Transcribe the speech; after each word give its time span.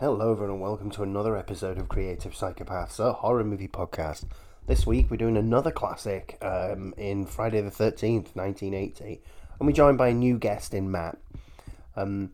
Hello, 0.00 0.32
everyone, 0.32 0.50
and 0.50 0.60
welcome 0.60 0.90
to 0.90 1.04
another 1.04 1.36
episode 1.36 1.78
of 1.78 1.88
Creative 1.88 2.32
Psychopaths, 2.32 2.98
a 2.98 3.12
horror 3.12 3.44
movie 3.44 3.68
podcast. 3.68 4.24
This 4.66 4.84
week, 4.84 5.08
we're 5.08 5.18
doing 5.18 5.36
another 5.36 5.70
classic 5.70 6.36
um, 6.42 6.94
in 6.96 7.26
Friday 7.26 7.60
the 7.60 7.70
13th, 7.70 8.34
1980, 8.34 9.22
and 9.60 9.68
we're 9.68 9.72
joined 9.72 9.96
by 9.96 10.08
a 10.08 10.12
new 10.12 10.36
guest 10.36 10.74
in 10.74 10.90
Matt. 10.90 11.16
Um, 11.94 12.32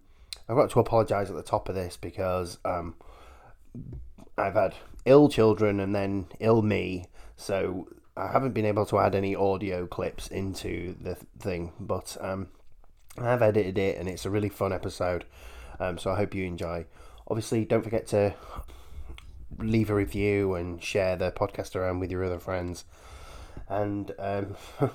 I've 0.49 0.57
got 0.57 0.71
to 0.71 0.81
apologise 0.81 1.29
at 1.29 1.37
the 1.37 1.43
top 1.43 1.69
of 1.69 1.75
this 1.75 1.99
because 1.99 2.57
um, 2.65 2.95
I've 4.39 4.55
had 4.55 4.75
ill 5.05 5.29
children 5.29 5.81
and 5.81 5.95
then 5.95 6.29
ill 6.41 6.63
me, 6.63 7.05
so 7.37 7.89
I 8.17 8.29
haven't 8.29 8.55
been 8.55 8.65
able 8.65 8.87
to 8.87 8.99
add 9.01 9.15
any 9.15 9.37
audio 9.37 9.87
clips 9.87 10.29
into 10.29 10.97
the 10.99 11.15
thing, 11.39 11.75
but 11.79 12.17
um, 12.23 12.49
I've 13.19 13.43
edited 13.43 13.77
it 13.77 13.99
and 13.99 14.09
it's 14.09 14.25
a 14.25 14.31
really 14.31 14.49
fun 14.49 14.73
episode, 14.73 15.27
um, 15.79 15.99
so 15.99 16.11
I 16.11 16.17
hope 16.17 16.35
you 16.35 16.47
enjoy. 16.47 16.87
Obviously, 17.31 17.65
don't 17.65 17.83
forget 17.85 18.09
to 18.09 18.35
leave 19.59 19.89
a 19.89 19.95
review 19.95 20.55
and 20.55 20.83
share 20.83 21.17
the 21.17 21.31
podcast 21.31 21.77
around 21.77 22.01
with 22.01 22.11
your 22.11 22.25
other 22.25 22.39
friends. 22.39 22.85
And 23.69 24.13
um, 24.19 24.57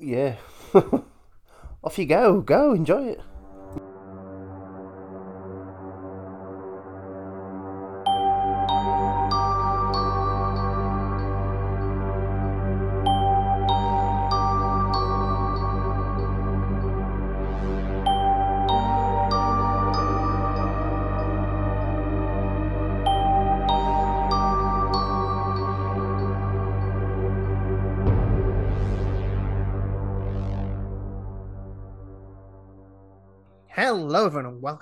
yeah, 0.00 0.36
off 1.84 1.98
you 1.98 2.06
go. 2.06 2.40
Go 2.40 2.72
enjoy 2.72 3.06
it. 3.06 3.20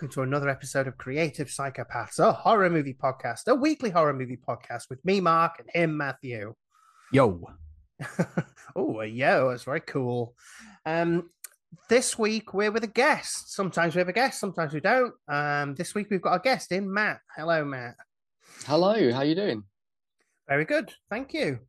Welcome 0.03 0.13
to 0.13 0.23
another 0.23 0.49
episode 0.49 0.89
of 0.89 0.99
Creative 0.99 1.47
Psychopaths, 1.47 2.19
a 2.19 2.33
horror 2.33 2.69
movie 2.69 2.93
podcast, 2.93 3.47
a 3.47 3.55
weekly 3.55 3.89
horror 3.89 4.13
movie 4.13 4.37
podcast 4.37 4.91
with 4.91 4.99
me, 5.05 5.21
Mark, 5.21 5.61
and 5.61 5.71
him, 5.73 5.97
Matthew. 5.97 6.57
Yo. 7.13 7.49
oh, 8.75 9.01
yo, 9.03 9.51
that's 9.51 9.63
very 9.63 9.79
cool. 9.79 10.35
Um, 10.85 11.31
this 11.89 12.19
week 12.19 12.53
we're 12.53 12.73
with 12.73 12.83
a 12.83 12.89
guest. 12.89 13.55
Sometimes 13.55 13.95
we 13.95 14.01
have 14.01 14.09
a 14.09 14.13
guest, 14.13 14.41
sometimes 14.41 14.75
we 14.75 14.81
don't. 14.81 15.15
Um, 15.29 15.77
this 15.77 15.95
week 15.95 16.09
we've 16.11 16.21
got 16.21 16.35
a 16.35 16.41
guest 16.41 16.73
in 16.73 16.93
Matt. 16.93 17.21
Hello, 17.37 17.65
Matt. 17.65 17.95
Hello, 18.67 19.13
how 19.13 19.23
you 19.23 19.37
doing? 19.37 19.63
Very 20.49 20.65
good, 20.65 20.93
thank 21.11 21.33
you. 21.33 21.61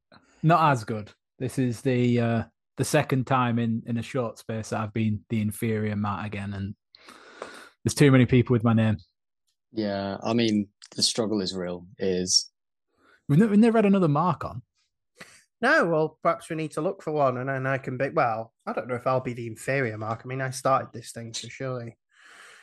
Not 0.41 0.71
as 0.71 0.83
good. 0.83 1.11
This 1.37 1.59
is 1.59 1.81
the 1.81 2.19
uh 2.19 2.43
the 2.77 2.85
second 2.85 3.27
time 3.27 3.59
in 3.59 3.83
in 3.85 3.99
a 3.99 4.03
short 4.03 4.39
space 4.39 4.69
that 4.69 4.79
I've 4.79 4.93
been 4.93 5.19
the 5.29 5.39
inferior 5.39 5.95
Matt 5.95 6.25
again, 6.25 6.55
and 6.55 6.73
there's 7.83 7.93
too 7.93 8.11
many 8.11 8.25
people 8.25 8.53
with 8.53 8.63
my 8.63 8.73
name. 8.73 8.97
Yeah, 9.71 10.17
I 10.23 10.33
mean 10.33 10.67
the 10.95 11.03
struggle 11.03 11.41
is 11.41 11.55
real. 11.55 11.87
It 11.97 12.07
is. 12.07 12.49
We've 13.27 13.39
never, 13.39 13.51
we've 13.51 13.59
never 13.59 13.77
had 13.77 13.85
another 13.85 14.07
mark 14.07 14.45
on. 14.45 14.61
No, 15.61 15.85
well, 15.85 16.19
perhaps 16.21 16.49
we 16.49 16.57
need 16.57 16.71
to 16.71 16.81
look 16.81 17.01
for 17.01 17.11
one, 17.11 17.37
and 17.37 17.47
then 17.47 17.65
I 17.65 17.77
can 17.77 17.97
be. 17.97 18.09
Well, 18.09 18.53
I 18.67 18.73
don't 18.73 18.87
know 18.87 18.95
if 18.95 19.07
I'll 19.07 19.21
be 19.21 19.33
the 19.33 19.47
inferior 19.47 19.97
mark. 19.97 20.21
I 20.23 20.27
mean, 20.27 20.41
I 20.41 20.49
started 20.49 20.89
this 20.93 21.11
thing, 21.13 21.33
so 21.33 21.47
surely. 21.47 21.97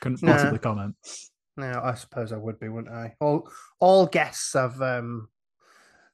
Couldn't 0.00 0.22
Nah. 0.22 0.32
possibly 0.34 0.58
comment. 0.58 0.94
No, 1.56 1.80
I 1.82 1.94
suppose 1.94 2.32
I 2.32 2.36
would 2.36 2.60
be, 2.60 2.68
wouldn't 2.68 2.94
I? 2.94 3.16
All 3.20 3.50
all 3.80 4.06
guests 4.06 4.55
of 4.55 4.80
um 4.80 5.28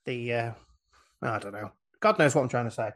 the 0.04 0.32
uh 0.32 0.52
I 1.22 1.38
don't 1.38 1.52
know. 1.52 1.72
God 2.00 2.18
knows 2.18 2.34
what 2.34 2.42
I'm 2.42 2.48
trying 2.48 2.66
to 2.66 2.70
say. 2.70 2.90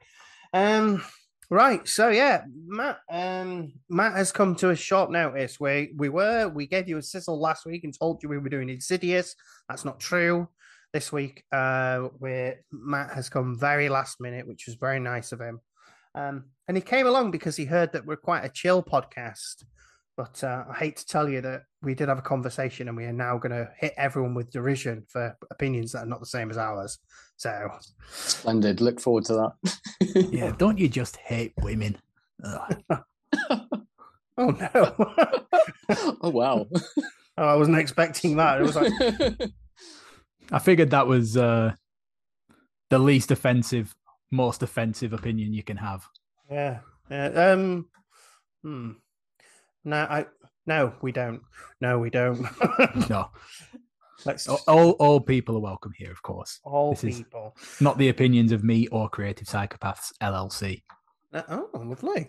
Um 0.53 1.03
right, 1.51 1.87
so 1.87 2.09
yeah, 2.11 2.45
Matt 2.67 3.01
um 3.11 3.73
Matt 3.89 4.15
has 4.15 4.33
come 4.33 4.55
to 4.57 4.71
a 4.71 4.77
short 4.77 5.11
notice. 5.11 5.59
We 5.59 5.93
we 5.97 6.09
were 6.09 6.49
we 6.49 6.67
gave 6.67 6.89
you 6.89 6.99
a 6.99 7.03
sizzle 7.03 7.41
last 7.41 7.67
week 7.67 7.85
and 7.85 7.97
told 7.97 8.23
you 8.23 8.29
we 8.29 8.39
were 8.39 8.49
doing 8.49 8.69
Insidious. 8.69 9.35
That's 9.69 9.85
not 9.85 10.01
true. 10.01 10.49
This 10.93 11.13
week 11.13 11.45
uh 11.53 12.01
where 12.19 12.61
Matt 12.73 13.13
has 13.15 13.29
come 13.29 13.59
very 13.59 13.89
last 13.89 14.21
minute, 14.21 14.47
which 14.47 14.67
was 14.67 14.77
very 14.77 15.01
nice 15.01 15.33
of 15.33 15.41
him. 15.41 15.61
Um 16.15 16.45
and 16.69 16.77
he 16.77 16.81
came 16.83 17.07
along 17.07 17.33
because 17.33 17.57
he 17.57 17.65
heard 17.65 17.93
that 17.93 18.07
we're 18.07 18.17
quite 18.17 18.45
a 18.45 18.49
chill 18.49 18.83
podcast. 18.83 19.65
But 20.21 20.45
uh, 20.45 20.65
I 20.69 20.75
hate 20.75 20.97
to 20.99 21.07
tell 21.07 21.31
you 21.31 21.41
that 21.41 21.63
we 21.81 21.95
did 21.95 22.11
have 22.11 22.19
a 22.19 22.23
conversation 22.23 22.89
and 22.89 22.97
we 22.97 23.07
are 23.07 23.13
now 23.13 23.39
going 23.39 23.53
to 23.53 23.71
hit 23.79 23.95
everyone 23.97 24.35
with 24.35 24.51
derision 24.51 25.03
for 25.09 25.35
opinions 25.51 25.93
that 25.93 26.03
are 26.03 26.07
not 26.07 26.21
the 26.21 26.27
same 26.27 26.51
as 26.51 26.59
ours. 26.59 26.99
So, 27.39 27.71
Splendid. 28.11 28.83
Look 28.83 29.01
forward 29.01 29.25
to 29.27 29.33
that. 29.33 29.77
Yeah, 30.31 30.53
don't 30.59 30.77
you 30.77 30.91
just 30.91 31.17
hate 31.17 31.55
women? 31.63 31.97
Oh 34.39 34.51
no. 34.51 34.95
oh 36.23 36.31
wow. 36.31 36.67
oh, 36.73 37.45
I 37.45 37.55
wasn't 37.57 37.79
expecting 37.79 38.37
that. 38.37 38.61
It 38.61 38.65
was 38.65 38.77
like, 38.77 39.53
I 40.51 40.59
figured 40.59 40.91
that 40.91 41.07
was 41.07 41.37
uh 41.37 41.73
the 42.89 42.99
least 42.99 43.31
offensive, 43.31 43.95
most 44.31 44.63
offensive 44.63 45.13
opinion 45.13 45.53
you 45.53 45.63
can 45.63 45.77
have. 45.77 46.07
yeah. 46.51 46.79
yeah. 47.11 47.27
Um, 47.27 47.87
hmm. 48.63 48.93
No, 49.85 49.97
I, 49.97 50.27
no, 50.67 50.93
we 51.03 51.13
don't. 51.13 51.41
No, 51.81 51.99
we 51.99 52.11
don't. 52.11 52.47
No, 53.11 53.31
Let's 54.27 54.47
all, 54.49 54.61
all, 54.69 54.91
all 54.93 55.21
people 55.21 55.57
are 55.57 55.61
welcome 55.61 55.93
here, 55.97 56.11
of 56.13 56.21
course. 56.23 56.61
all 56.63 56.91
this 56.93 57.05
is- 57.05 57.17
people. 57.19 57.57
Not 57.81 57.97
the 57.99 58.11
opinions 58.11 58.53
of 58.53 58.63
me 58.63 58.87
or 58.89 59.09
Creative 59.09 59.47
Psychopaths 59.47 60.13
LLC. 60.23 60.83
Uh, 61.33 61.43
Oh, 61.49 61.71
lovely. 61.75 62.29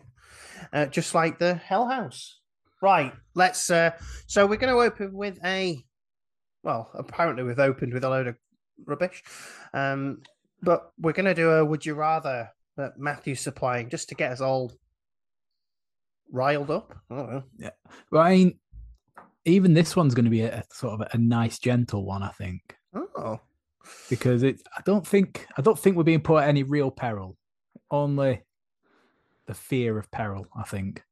Uh, 0.72 0.86
just 0.86 1.14
like 1.14 1.38
the 1.40 1.56
Hell 1.56 1.88
House. 1.88 2.40
Right. 2.82 3.14
Let's. 3.36 3.70
Uh, 3.70 3.92
so 4.28 4.46
we're 4.46 4.56
going 4.58 4.74
to 4.74 4.80
open 4.82 5.14
with 5.14 5.38
a. 5.44 5.78
Well, 6.64 6.90
apparently 6.94 7.44
we've 7.44 7.60
opened 7.60 7.94
with 7.94 8.04
a 8.04 8.10
load 8.10 8.28
of 8.28 8.36
rubbish, 8.86 9.24
um, 9.74 10.22
but 10.62 10.92
we're 11.00 11.12
going 11.14 11.26
to 11.26 11.34
do 11.34 11.50
a 11.52 11.66
Would 11.66 11.86
You 11.86 11.96
Rather 11.96 12.50
that 12.78 12.94
Matthew's 12.98 13.42
supplying 13.42 13.90
just 13.90 14.10
to 14.10 14.16
get 14.16 14.32
us 14.32 14.42
all 14.42 14.72
riled 16.32 16.72
up. 16.72 16.96
I 17.10 17.16
don't 17.16 17.32
know. 17.32 17.44
Yeah. 17.58 17.70
Well, 18.12 18.24
I 18.24 18.36
mean, 18.36 18.60
even 19.46 19.74
this 19.74 19.96
one's 19.96 20.16
going 20.16 20.26
to 20.26 20.32
be 20.32 20.42
a, 20.42 20.60
a 20.60 20.64
sort 20.72 21.02
of 21.02 21.08
a 21.14 21.18
nice, 21.18 21.60
gentle 21.60 22.06
one, 22.06 22.24
I 22.24 22.30
think. 22.30 22.62
Oh, 22.94 23.40
because 24.10 24.44
it 24.44 24.62
I 24.78 24.82
don't 24.86 25.06
think 25.06 25.48
I 25.58 25.62
don't 25.62 25.78
think 25.78 25.96
we're 25.96 26.04
being 26.04 26.22
put 26.22 26.44
at 26.44 26.50
any 26.50 26.64
real 26.64 26.92
peril. 26.92 27.38
Only 27.90 28.44
the 29.48 29.54
fear 29.54 29.98
of 29.98 30.12
peril, 30.12 30.48
I 30.56 30.64
think. 30.64 31.04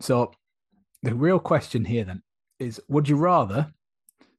So 0.00 0.32
the 1.02 1.14
real 1.14 1.38
question 1.38 1.84
here 1.84 2.04
then 2.04 2.22
is 2.58 2.80
would 2.88 3.08
you 3.08 3.16
rather 3.16 3.72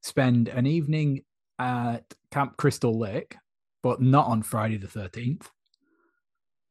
spend 0.01 0.47
an 0.47 0.65
evening 0.65 1.23
at 1.57 2.03
Camp 2.31 2.57
Crystal 2.57 2.97
Lake, 2.97 3.35
but 3.83 4.01
not 4.01 4.27
on 4.27 4.43
Friday 4.43 4.77
the 4.77 4.87
13th, 4.87 5.47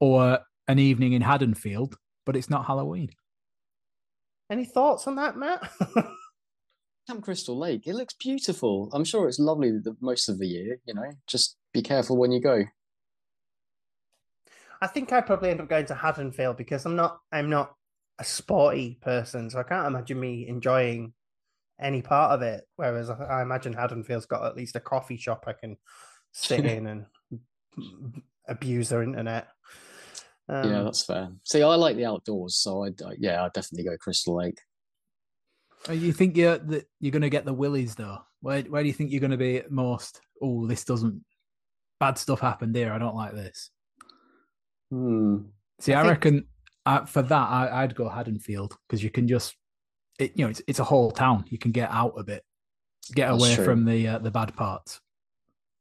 or 0.01 0.39
an 0.67 0.79
evening 0.79 1.13
in 1.13 1.23
Haddonfield, 1.23 1.97
but 2.29 2.37
it's 2.37 2.51
not 2.51 2.67
Halloween? 2.67 3.09
any 4.51 4.67
thoughts 4.67 5.07
on 5.07 5.17
that, 5.17 5.39
Matt? 5.39 5.67
Camp 7.09 7.23
Crystal 7.23 7.59
Lake. 7.59 7.87
It 7.87 7.95
looks 7.95 8.13
beautiful. 8.13 8.91
I'm 8.93 9.05
sure 9.05 9.29
it's 9.29 9.39
lovely 9.39 9.71
the 9.79 9.97
most 10.03 10.29
of 10.29 10.39
the 10.39 10.47
year. 10.47 10.77
You 10.85 10.93
know, 10.93 11.11
just 11.27 11.57
be 11.73 11.81
careful 11.81 12.19
when 12.19 12.31
you 12.31 12.43
go. 12.43 12.65
I 14.83 14.89
think 14.89 15.11
I'd 15.11 15.25
probably 15.25 15.49
end 15.49 15.63
up 15.63 15.71
going 15.71 15.87
to 15.87 15.95
Haddonfield 15.95 16.59
because 16.59 16.85
I'm 16.85 16.97
not. 16.97 17.19
I'm 17.33 17.49
not 17.49 17.75
a 18.19 18.25
sporty 18.25 18.99
person, 19.01 19.49
so 19.49 19.59
I 19.59 19.63
can't 19.63 19.87
imagine 19.87 20.21
me 20.21 20.47
enjoying 20.49 21.15
any 21.81 22.03
part 22.03 22.33
of 22.33 22.43
it. 22.43 22.65
Whereas 22.77 23.09
I, 23.09 23.25
I 23.25 23.43
imagine 23.43 23.73
Haddonfield's 23.73 24.27
got 24.27 24.45
at 24.45 24.57
least 24.57 24.77
a 24.77 24.81
coffee 24.81 25.17
shop 25.17 25.45
I 25.47 25.55
can 25.55 25.79
sit 26.33 26.65
in 26.67 26.87
and 26.89 27.07
abuse 28.47 28.91
their 28.91 29.03
internet. 29.03 29.49
Um, 30.49 30.71
yeah, 30.71 30.83
that's 30.83 31.05
fair. 31.05 31.29
See, 31.45 31.63
I 31.63 31.75
like 31.75 31.97
the 31.97 32.07
outdoors, 32.07 32.57
so 32.57 32.85
I 32.85 32.91
yeah, 33.19 33.45
I'd 33.45 33.53
definitely 33.53 33.91
go 33.91 33.97
Crystal 33.99 34.37
Lake. 34.37 34.59
Uh, 35.89 35.93
You 35.93 36.13
think 36.13 36.37
you're 36.37 36.59
that 36.59 36.87
you're 37.01 37.13
going 37.13 37.23
to 37.23 37.31
get 37.31 37.45
the 37.45 37.53
willies 37.53 37.95
though? 37.95 38.19
Where 38.41 38.63
where 38.63 38.83
do 38.83 38.89
you 38.89 38.95
think 38.95 39.11
you're 39.11 39.21
going 39.21 39.31
to 39.33 39.37
be 39.37 39.59
at 39.59 39.71
most? 39.71 40.21
Oh, 40.43 40.67
this 40.67 40.85
doesn't. 40.85 41.23
Bad 42.01 42.17
stuff 42.17 42.41
happened 42.41 42.75
here. 42.77 42.93
I 42.93 42.99
don't 42.99 43.17
like 43.17 43.33
this. 43.35 43.71
Hmm. 44.91 45.39
See, 45.81 45.93
I 45.93 46.01
I, 46.01 46.03
think- 46.03 46.11
reckon 46.11 46.47
uh, 46.87 47.05
for 47.05 47.23
that 47.23 47.49
I, 47.51 47.83
I'd 47.83 47.95
go 47.95 48.09
Haddonfield 48.09 48.77
because 48.89 49.03
you 49.03 49.11
can 49.11 49.29
just, 49.29 49.55
it, 50.19 50.33
you 50.35 50.45
know, 50.45 50.51
it's 50.51 50.63
it's 50.67 50.79
a 50.79 50.85
whole 50.85 51.11
town. 51.11 51.45
You 51.49 51.59
can 51.59 51.73
get 51.73 51.91
out 51.91 52.15
a 52.17 52.25
bit, 52.25 52.43
get 53.15 53.29
That's 53.31 53.43
away 53.43 53.55
true. 53.57 53.65
from 53.65 53.85
the 53.85 54.09
uh, 54.09 54.19
the 54.19 54.31
bad 54.31 54.57
parts. 54.57 55.01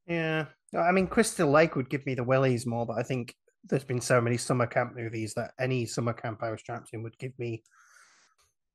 Yeah, 0.08 0.46
I 0.78 0.92
mean, 0.92 1.08
Crystal 1.08 1.50
Lake 1.50 1.76
would 1.76 1.90
give 1.90 2.06
me 2.06 2.16
the 2.16 2.24
willies 2.24 2.66
more, 2.66 2.86
but 2.86 2.98
I 2.98 3.04
think 3.04 3.36
there's 3.70 3.84
been 3.84 4.02
so 4.02 4.22
many 4.22 4.38
summer 4.38 4.68
camp 4.68 4.96
movies 4.96 5.34
that 5.36 5.52
any 5.60 5.86
summer 5.86 6.14
camp 6.14 6.44
I 6.44 6.52
was 6.52 6.62
trapped 6.62 6.90
in 6.94 7.04
would 7.04 7.18
give 7.18 7.38
me 7.38 7.64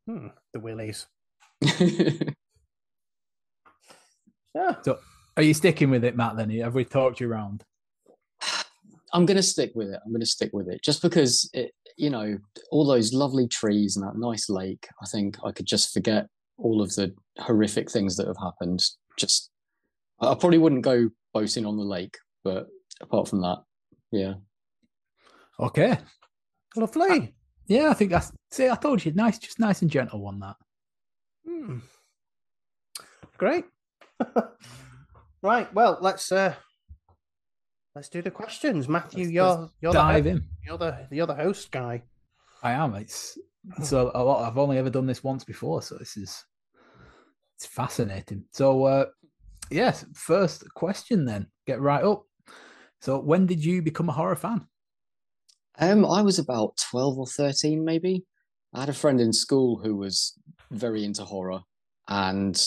hmm, 0.06 0.28
the 0.52 0.60
willies. 0.60 1.06
Yeah. 4.54 4.76
So, 4.82 4.98
Are 5.36 5.42
you 5.42 5.54
sticking 5.54 5.90
with 5.90 6.04
it, 6.04 6.16
Matt? 6.16 6.36
Then 6.36 6.50
have 6.50 6.74
we 6.74 6.84
talked 6.84 7.20
you 7.20 7.30
around? 7.30 7.64
I'm 9.14 9.26
going 9.26 9.36
to 9.36 9.42
stick 9.42 9.72
with 9.74 9.88
it. 9.88 10.00
I'm 10.04 10.12
going 10.12 10.20
to 10.20 10.26
stick 10.26 10.50
with 10.52 10.68
it 10.68 10.82
just 10.82 11.02
because 11.02 11.48
it, 11.52 11.72
you 11.96 12.08
know, 12.08 12.38
all 12.70 12.86
those 12.86 13.12
lovely 13.12 13.46
trees 13.46 13.96
and 13.96 14.06
that 14.06 14.16
nice 14.16 14.48
lake. 14.48 14.88
I 15.02 15.06
think 15.06 15.36
I 15.44 15.52
could 15.52 15.66
just 15.66 15.92
forget 15.92 16.28
all 16.56 16.80
of 16.80 16.94
the 16.94 17.14
horrific 17.38 17.90
things 17.90 18.16
that 18.16 18.26
have 18.26 18.38
happened. 18.38 18.82
Just, 19.18 19.50
I 20.20 20.34
probably 20.34 20.58
wouldn't 20.58 20.82
go 20.82 21.10
boating 21.34 21.66
on 21.66 21.76
the 21.76 21.82
lake, 21.82 22.16
but 22.42 22.68
apart 23.02 23.28
from 23.28 23.42
that, 23.42 23.58
yeah. 24.10 24.34
Okay. 25.60 25.98
Lovely. 26.76 27.34
Yeah, 27.66 27.90
I 27.90 27.94
think 27.94 28.10
that's. 28.10 28.32
See, 28.50 28.68
I 28.68 28.74
told 28.76 29.04
you, 29.04 29.12
nice, 29.12 29.38
just 29.38 29.58
nice 29.60 29.82
and 29.82 29.90
gentle 29.90 30.20
one. 30.20 30.40
That. 30.40 30.56
Hmm. 31.46 31.78
Great. 33.38 33.64
right. 35.42 35.72
Well, 35.74 35.98
let's 36.00 36.30
uh 36.32 36.54
let's 37.94 38.08
do 38.08 38.22
the 38.22 38.30
questions. 38.30 38.88
Matthew, 38.88 39.24
Let's- 39.24 39.32
you're 39.32 39.44
let's 39.60 39.72
you're 39.80 39.92
dive 39.92 40.24
the, 40.24 40.30
in. 40.30 40.42
you're 40.64 40.78
the 40.78 41.06
the 41.10 41.34
host 41.34 41.70
guy. 41.70 42.02
I 42.62 42.72
am. 42.72 42.94
It's 42.94 43.38
so 43.82 44.10
a 44.14 44.22
lot. 44.22 44.48
I've 44.48 44.58
only 44.58 44.78
ever 44.78 44.90
done 44.90 45.06
this 45.06 45.22
once 45.24 45.44
before, 45.44 45.82
so 45.82 45.96
this 45.98 46.16
is 46.16 46.44
it's 47.56 47.66
fascinating. 47.66 48.44
So, 48.52 48.84
uh, 48.84 49.06
yes, 49.70 50.04
first 50.14 50.64
question 50.74 51.24
then. 51.24 51.46
Get 51.66 51.80
right 51.80 52.02
up. 52.02 52.24
So, 53.00 53.18
when 53.20 53.46
did 53.46 53.64
you 53.64 53.82
become 53.82 54.08
a 54.08 54.12
horror 54.12 54.36
fan? 54.36 54.66
Um, 55.78 56.04
I 56.04 56.22
was 56.22 56.38
about 56.38 56.76
12 56.90 57.18
or 57.18 57.26
13, 57.26 57.84
maybe. 57.84 58.24
I 58.74 58.80
had 58.80 58.88
a 58.88 58.94
friend 58.94 59.20
in 59.20 59.32
school 59.32 59.80
who 59.82 59.96
was 59.96 60.38
very 60.70 61.04
into 61.04 61.24
horror, 61.24 61.60
and 62.08 62.60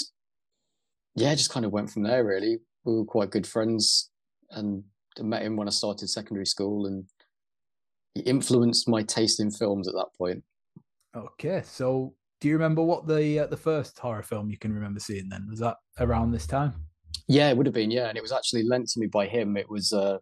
yeah, 1.15 1.33
just 1.33 1.51
kind 1.51 1.65
of 1.65 1.71
went 1.71 1.89
from 1.89 2.03
there, 2.03 2.23
really. 2.23 2.59
We 2.83 2.95
were 2.95 3.05
quite 3.05 3.31
good 3.31 3.47
friends, 3.47 4.09
and 4.51 4.83
I 5.19 5.23
met 5.23 5.41
him 5.41 5.55
when 5.55 5.67
I 5.67 5.71
started 5.71 6.09
secondary 6.09 6.45
school, 6.45 6.85
and 6.85 7.05
he 8.13 8.21
influenced 8.21 8.87
my 8.87 9.01
taste 9.01 9.39
in 9.39 9.51
films 9.51 9.87
at 9.87 9.95
that 9.95 10.09
point. 10.17 10.43
Okay, 11.15 11.61
so 11.65 12.13
do 12.41 12.47
you 12.47 12.53
remember 12.53 12.83
what 12.83 13.07
the 13.07 13.39
uh, 13.39 13.47
the 13.47 13.57
first 13.57 13.97
horror 13.97 14.23
film 14.23 14.49
you 14.49 14.57
can 14.57 14.73
remember 14.73 14.99
seeing? 14.99 15.29
Then 15.29 15.47
was 15.49 15.59
that 15.59 15.77
around 15.99 16.31
this 16.31 16.45
time? 16.45 16.73
Yeah, 17.27 17.49
it 17.49 17.57
would 17.57 17.65
have 17.65 17.73
been, 17.73 17.91
yeah, 17.91 18.09
and 18.09 18.17
it 18.17 18.21
was 18.21 18.31
actually 18.31 18.63
lent 18.63 18.89
to 18.89 18.99
me 18.99 19.07
by 19.07 19.25
him. 19.25 19.57
It 19.57 19.69
was 19.69 19.93
a 19.93 20.19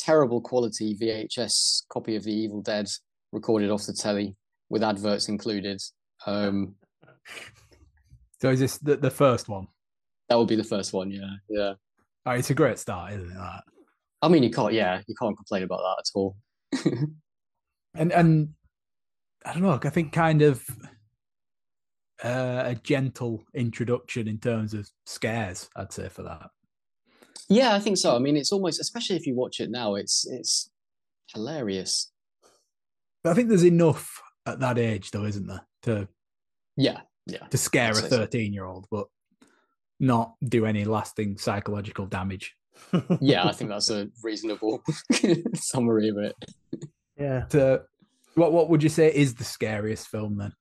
terrible 0.00 0.40
quality 0.40 0.96
VHS 0.96 1.82
copy 1.88 2.16
of 2.16 2.24
The 2.24 2.32
Evil 2.32 2.62
Dead 2.62 2.88
recorded 3.32 3.70
off 3.70 3.86
the 3.86 3.92
telly 3.92 4.36
with 4.68 4.82
adverts 4.82 5.28
included. 5.28 5.80
Um, 6.26 6.74
So 8.40 8.50
is 8.50 8.60
this 8.60 8.78
the, 8.78 8.96
the 8.96 9.10
first 9.10 9.48
one? 9.48 9.68
that 10.28 10.38
would 10.38 10.48
be 10.48 10.56
the 10.56 10.64
first 10.64 10.92
one, 10.92 11.10
yeah, 11.10 11.34
yeah. 11.48 11.72
Oh, 12.24 12.30
it's 12.30 12.50
a 12.50 12.54
great 12.54 12.78
start, 12.78 13.12
isn't 13.14 13.30
it? 13.30 13.34
That? 13.34 13.62
I 14.22 14.28
mean, 14.28 14.42
you 14.42 14.50
can't. 14.50 14.72
Yeah, 14.72 15.00
you 15.06 15.14
can't 15.20 15.36
complain 15.36 15.64
about 15.64 15.80
that 15.80 15.96
at 15.98 16.10
all. 16.14 16.36
and 17.94 18.12
and 18.12 18.50
I 19.44 19.52
don't 19.52 19.62
know. 19.62 19.80
I 19.82 19.90
think 19.90 20.12
kind 20.12 20.42
of 20.42 20.64
uh, 22.22 22.62
a 22.66 22.74
gentle 22.82 23.42
introduction 23.54 24.28
in 24.28 24.38
terms 24.38 24.72
of 24.74 24.88
scares. 25.04 25.68
I'd 25.74 25.92
say 25.92 26.08
for 26.08 26.22
that. 26.22 26.50
Yeah, 27.50 27.74
I 27.74 27.80
think 27.80 27.98
so. 27.98 28.14
I 28.14 28.20
mean, 28.20 28.36
it's 28.36 28.52
almost, 28.52 28.80
especially 28.80 29.16
if 29.16 29.26
you 29.26 29.34
watch 29.34 29.60
it 29.60 29.70
now, 29.70 29.96
it's 29.96 30.26
it's 30.26 30.70
hilarious. 31.34 32.10
But 33.22 33.30
I 33.30 33.34
think 33.34 33.48
there's 33.48 33.64
enough 33.64 34.22
at 34.46 34.60
that 34.60 34.78
age, 34.78 35.10
though, 35.10 35.24
isn't 35.24 35.46
there, 35.46 35.66
to 35.82 36.08
Yeah, 36.76 37.00
yeah, 37.26 37.46
to 37.48 37.58
scare 37.58 37.90
I'd 37.90 38.04
a 38.04 38.08
13 38.08 38.52
year 38.52 38.64
old, 38.64 38.86
but 38.90 39.08
not 39.98 40.34
do 40.48 40.64
any 40.64 40.84
lasting 40.84 41.38
psychological 41.38 42.06
damage. 42.06 42.54
yeah. 43.20 43.46
I 43.46 43.52
think 43.52 43.70
that's 43.70 43.90
a 43.90 44.08
reasonable 44.22 44.82
summary 45.54 46.08
of 46.08 46.18
it. 46.18 46.36
yeah. 47.18 47.40
To, 47.50 47.82
what 48.34 48.52
what 48.52 48.70
would 48.70 48.82
you 48.82 48.88
say 48.88 49.12
is 49.12 49.34
the 49.34 49.44
scariest 49.44 50.06
film 50.06 50.38
then? 50.38 50.52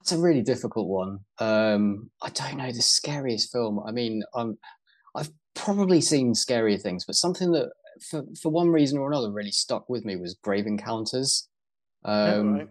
It's 0.00 0.12
a 0.12 0.18
really 0.18 0.42
difficult 0.42 0.88
one. 0.88 1.20
Um, 1.38 2.10
I 2.22 2.30
don't 2.30 2.56
know 2.56 2.72
the 2.72 2.82
scariest 2.82 3.52
film. 3.52 3.80
I 3.86 3.90
mean, 3.90 4.22
I'm, 4.34 4.58
I've 5.14 5.30
probably 5.54 6.00
seen 6.00 6.32
scarier 6.34 6.80
things, 6.80 7.04
but 7.04 7.14
something 7.14 7.52
that, 7.52 7.70
for 8.10 8.24
for 8.40 8.50
one 8.50 8.70
reason 8.70 8.98
or 8.98 9.10
another, 9.10 9.30
really 9.30 9.52
stuck 9.52 9.88
with 9.88 10.04
me 10.04 10.16
was 10.16 10.34
Grave 10.42 10.66
Encounters. 10.66 11.48
Um, 12.04 12.54
right. 12.54 12.68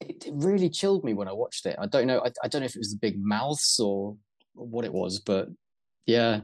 it, 0.00 0.26
it 0.26 0.34
really 0.34 0.70
chilled 0.70 1.04
me 1.04 1.14
when 1.14 1.28
I 1.28 1.32
watched 1.32 1.66
it. 1.66 1.76
I 1.78 1.86
don't 1.86 2.06
know. 2.06 2.20
I, 2.20 2.30
I 2.44 2.48
don't 2.48 2.60
know 2.60 2.66
if 2.66 2.76
it 2.76 2.80
was 2.80 2.92
the 2.92 2.98
big 2.98 3.22
mouths 3.22 3.80
or 3.80 4.16
what 4.54 4.84
it 4.84 4.92
was, 4.92 5.20
but 5.20 5.48
yeah, 6.06 6.40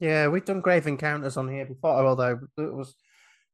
Yeah, 0.00 0.28
we've 0.28 0.44
done 0.44 0.60
Grave 0.60 0.86
Encounters 0.86 1.36
on 1.36 1.48
here 1.48 1.66
before, 1.66 2.06
although 2.06 2.38
it 2.58 2.74
was 2.74 2.94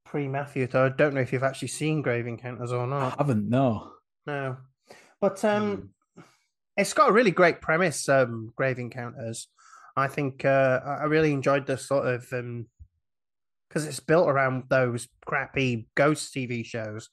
pre 0.04 0.28
Matthew, 0.28 0.68
so 0.70 0.86
I 0.86 0.88
don't 0.88 1.14
know 1.14 1.20
if 1.20 1.32
you've 1.32 1.42
actually 1.42 1.68
seen 1.68 2.02
Grave 2.02 2.26
Encounters 2.26 2.72
or 2.72 2.86
not. 2.86 3.14
I 3.14 3.16
haven't, 3.18 3.48
no. 3.48 3.92
No. 4.26 4.56
But 5.20 5.44
um 5.44 5.90
it's 6.76 6.94
got 6.94 7.10
a 7.10 7.12
really 7.12 7.30
great 7.30 7.60
premise, 7.60 8.08
um, 8.08 8.52
Grave 8.56 8.78
Encounters. 8.78 9.48
I 9.96 10.08
think 10.08 10.44
uh, 10.44 10.80
I 10.84 11.04
really 11.04 11.32
enjoyed 11.32 11.66
the 11.66 11.76
sort 11.76 12.06
of 12.06 12.26
um 12.32 12.66
because 13.68 13.86
it's 13.86 14.00
built 14.00 14.28
around 14.28 14.64
those 14.68 15.08
crappy 15.26 15.88
ghost 15.94 16.34
TV 16.34 16.64
shows. 16.64 17.08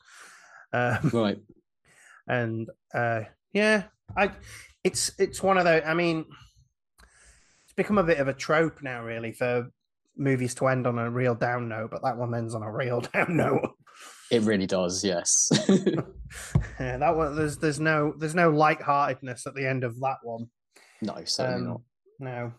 Um, 0.74 1.10
right. 1.14 1.38
and 2.30 2.70
uh 2.94 3.22
yeah 3.54 3.84
i 4.16 4.31
it's 4.84 5.12
it's 5.18 5.42
one 5.42 5.58
of 5.58 5.66
those 5.66 5.81
i 5.86 5.94
mean 5.96 6.24
it's 7.64 7.74
become 7.76 7.98
a 7.98 8.04
bit 8.04 8.20
of 8.20 8.28
a 8.28 8.34
trope 8.34 8.82
now 8.84 9.04
really 9.04 9.32
for 9.34 9.68
movies 10.16 10.54
to 10.54 10.68
end 10.68 10.86
on 10.86 11.00
a 11.00 11.10
real 11.10 11.34
down 11.34 11.68
note 11.68 11.90
but 11.92 12.04
that 12.04 12.18
one 12.18 12.34
ends 12.36 12.54
on 12.54 12.62
a 12.62 12.72
real 12.72 13.02
down 13.14 13.36
note 13.36 13.72
It 14.32 14.44
really 14.44 14.68
does. 14.68 15.04
Yes. 15.04 15.50
yeah 16.80 16.98
that 16.98 17.16
one 17.16 17.36
there's 17.36 17.58
there's 17.58 17.80
no 17.80 18.14
there's 18.20 18.36
no 18.36 18.52
lightheartedness 18.52 19.48
at 19.48 19.56
the 19.56 19.68
end 19.68 19.84
of 19.84 20.00
that 20.00 20.18
one 20.22 20.46
no, 21.02 21.16
certainly 21.25 21.68
not. 21.68 21.75
um, 21.78 21.84
no 22.20 22.54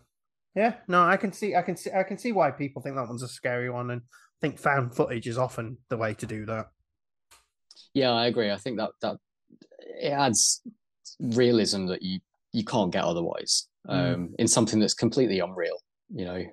yeah 0.54 0.74
no 0.88 1.02
i 1.02 1.16
can 1.16 1.32
see 1.32 1.54
i 1.54 1.62
can 1.62 1.76
see 1.76 1.90
i 1.92 2.02
can 2.02 2.18
see 2.18 2.32
why 2.32 2.50
people 2.50 2.82
think 2.82 2.96
that 2.96 3.06
one's 3.06 3.22
a 3.22 3.28
scary 3.28 3.70
one 3.70 3.90
and 3.90 4.02
I 4.02 4.46
think 4.46 4.58
found 4.58 4.94
footage 4.96 5.26
is 5.28 5.36
often 5.36 5.76
the 5.90 5.98
way 5.98 6.14
to 6.14 6.26
do 6.26 6.46
that 6.46 6.66
Yeah, 7.92 8.12
I 8.12 8.26
agree. 8.26 8.50
I 8.50 8.56
think 8.56 8.78
that 8.78 8.92
that 9.02 9.16
it 10.02 10.12
adds 10.12 10.62
realism 11.18 11.86
that 11.86 12.02
you 12.02 12.20
you 12.52 12.64
can't 12.64 12.92
get 12.92 13.04
otherwise 13.04 13.66
Mm. 13.88 14.14
um, 14.14 14.34
in 14.38 14.46
something 14.46 14.78
that's 14.78 14.94
completely 14.94 15.40
unreal. 15.40 15.78
You 16.14 16.24
know, 16.26 16.44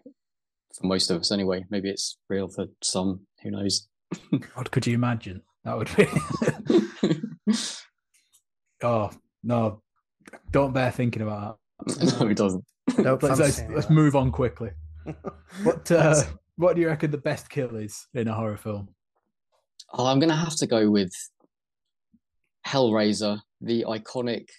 for 0.76 0.88
most 0.88 1.12
of 1.12 1.20
us 1.20 1.32
anyway. 1.32 1.66
Maybe 1.70 1.90
it's 1.90 2.18
real 2.30 2.48
for 2.48 2.68
some. 2.82 3.28
Who 3.44 3.52
knows? 3.52 3.88
what 4.54 4.72
could 4.72 4.88
you 4.88 4.94
imagine? 4.96 5.42
That 5.66 5.78
would 5.78 5.90
be. 5.96 6.08
oh, 8.84 9.12
no. 9.44 9.82
Don't 10.52 10.74
bear 10.74 10.92
thinking 10.92 11.22
about 11.22 11.60
no, 12.20 12.28
he 12.28 12.34
doesn't. 12.34 12.64
Don't. 12.96 13.22
Let's, 13.22 13.40
let's, 13.40 13.40
fancy 13.40 13.62
any 13.64 13.74
of 13.74 13.76
let's 13.76 13.90
move 13.90 14.16
on 14.16 14.32
quickly. 14.32 14.72
What, 15.64 15.90
uh, 15.90 16.22
what 16.58 16.76
do 16.76 16.82
you 16.82 16.88
reckon 16.88 17.12
the 17.12 17.18
best 17.18 17.50
kill 17.50 17.78
is 17.78 18.08
in 18.14 18.28
a 18.28 18.34
horror 18.34 18.58
film? 18.58 18.90
Oh, 19.94 20.06
I'm 20.06 20.20
gonna 20.20 20.36
have 20.36 20.58
to 20.58 20.68
go 20.68 20.92
with 20.92 21.14
Hellraiser, 22.68 23.40
the 23.62 23.86
iconic 23.88 24.50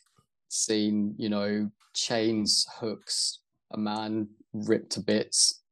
scene. 0.49 1.15
You 1.19 1.29
know, 1.29 1.71
chains, 1.95 2.67
hooks, 2.81 3.41
a 3.73 3.79
man 3.79 4.29
ripped 4.55 4.93
to 4.93 5.01
bits. 5.01 5.63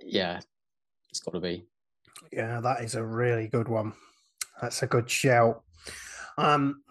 Yeah, 0.00 0.40
it's 1.10 1.20
got 1.20 1.32
to 1.32 1.40
be. 1.40 1.66
Yeah, 2.32 2.60
that 2.60 2.82
is 2.82 2.94
a 2.94 3.04
really 3.04 3.48
good 3.48 3.68
one. 3.68 3.92
That's 4.60 4.82
a 4.82 4.86
good 4.86 5.10
shout. 5.10 5.62
Um, 6.38 6.82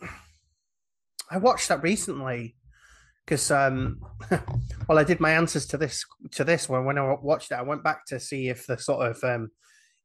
I 1.30 1.38
watched 1.38 1.70
that 1.70 1.84
recently 1.84 2.56
because 3.26 3.50
um, 3.52 4.00
well, 4.88 4.98
I 5.00 5.04
did 5.04 5.20
my 5.20 5.32
answers 5.32 5.66
to 5.68 5.78
this 5.78 6.06
to 6.32 6.44
this 6.44 6.70
one 6.70 6.86
when 6.86 6.98
I 6.98 7.16
watched 7.22 7.52
it. 7.52 7.56
I 7.56 7.64
went 7.64 7.84
back 7.84 8.06
to 8.08 8.20
see 8.20 8.50
if 8.50 8.66
the 8.68 8.78
sort 8.78 9.10
of 9.10 9.24
um, 9.24 9.50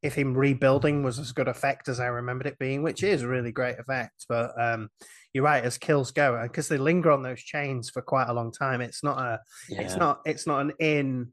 if 0.02 0.14
him 0.14 0.34
rebuilding 0.34 1.02
was 1.02 1.18
as 1.18 1.32
good 1.32 1.48
effect 1.48 1.88
as 1.88 2.00
I 2.00 2.06
remembered 2.06 2.46
it 2.46 2.58
being, 2.58 2.82
which 2.82 3.02
is 3.02 3.22
a 3.22 3.28
really 3.28 3.52
great 3.52 3.78
effect. 3.78 4.24
But 4.28 4.52
um, 4.60 4.88
you're 5.34 5.44
right, 5.44 5.62
as 5.62 5.76
kills 5.78 6.10
go, 6.10 6.40
because 6.42 6.68
they 6.68 6.78
linger 6.78 7.10
on 7.10 7.22
those 7.22 7.40
chains 7.42 7.90
for 7.90 8.00
quite 8.02 8.28
a 8.28 8.32
long 8.32 8.52
time. 8.52 8.80
It's 8.80 9.04
not 9.04 9.18
a 9.18 9.40
Yeah. 9.68 9.82
it's 9.82 9.96
not 9.96 10.20
it's 10.24 10.46
not 10.46 10.60
an 10.62 10.72
in 10.78 11.32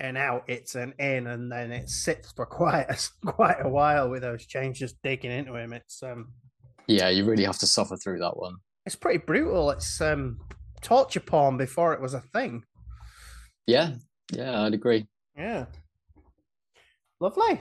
and 0.00 0.16
out 0.16 0.44
it's 0.46 0.76
an 0.76 0.94
in 1.00 1.26
and 1.26 1.50
then 1.50 1.72
it 1.72 1.88
sits 1.88 2.30
for 2.30 2.46
quite 2.60 2.86
a, 2.88 2.96
quite 3.32 3.56
a 3.60 3.68
while 3.68 4.08
with 4.08 4.22
those 4.22 4.46
chains 4.46 4.78
just 4.78 4.94
digging 5.02 5.32
into 5.32 5.56
him 5.56 5.72
it's 5.72 6.04
um 6.04 6.28
Yeah, 6.86 7.08
you 7.08 7.24
really 7.24 7.42
have 7.42 7.58
to 7.58 7.66
suffer 7.66 7.96
through 7.96 8.20
that 8.20 8.36
one. 8.36 8.54
it's 8.86 8.94
pretty 8.94 9.18
brutal 9.18 9.70
it's 9.72 10.00
um 10.00 10.38
torture 10.82 11.20
porn 11.20 11.56
before 11.56 11.92
it 11.92 12.00
was 12.00 12.14
a 12.14 12.20
thing 12.20 12.64
Yeah, 13.66 13.94
yeah, 14.32 14.62
I'd 14.62 14.74
agree. 14.74 15.06
yeah 15.36 15.66
lovely 17.20 17.60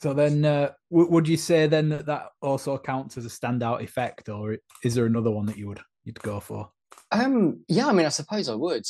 So 0.00 0.14
then, 0.14 0.44
uh, 0.44 0.70
w- 0.90 1.10
would 1.10 1.26
you 1.26 1.36
say 1.36 1.66
then 1.66 1.88
that 1.88 2.06
that 2.06 2.26
also 2.40 2.78
counts 2.78 3.16
as 3.16 3.26
a 3.26 3.28
standout 3.28 3.82
effect, 3.82 4.28
or 4.28 4.58
is 4.84 4.94
there 4.94 5.06
another 5.06 5.30
one 5.30 5.46
that 5.46 5.56
you 5.58 5.66
would 5.68 5.80
you'd 6.04 6.20
go 6.22 6.38
for? 6.40 6.70
Um, 7.10 7.64
yeah, 7.68 7.88
I 7.88 7.92
mean, 7.92 8.06
I 8.06 8.10
suppose 8.10 8.48
I 8.48 8.54
would. 8.54 8.84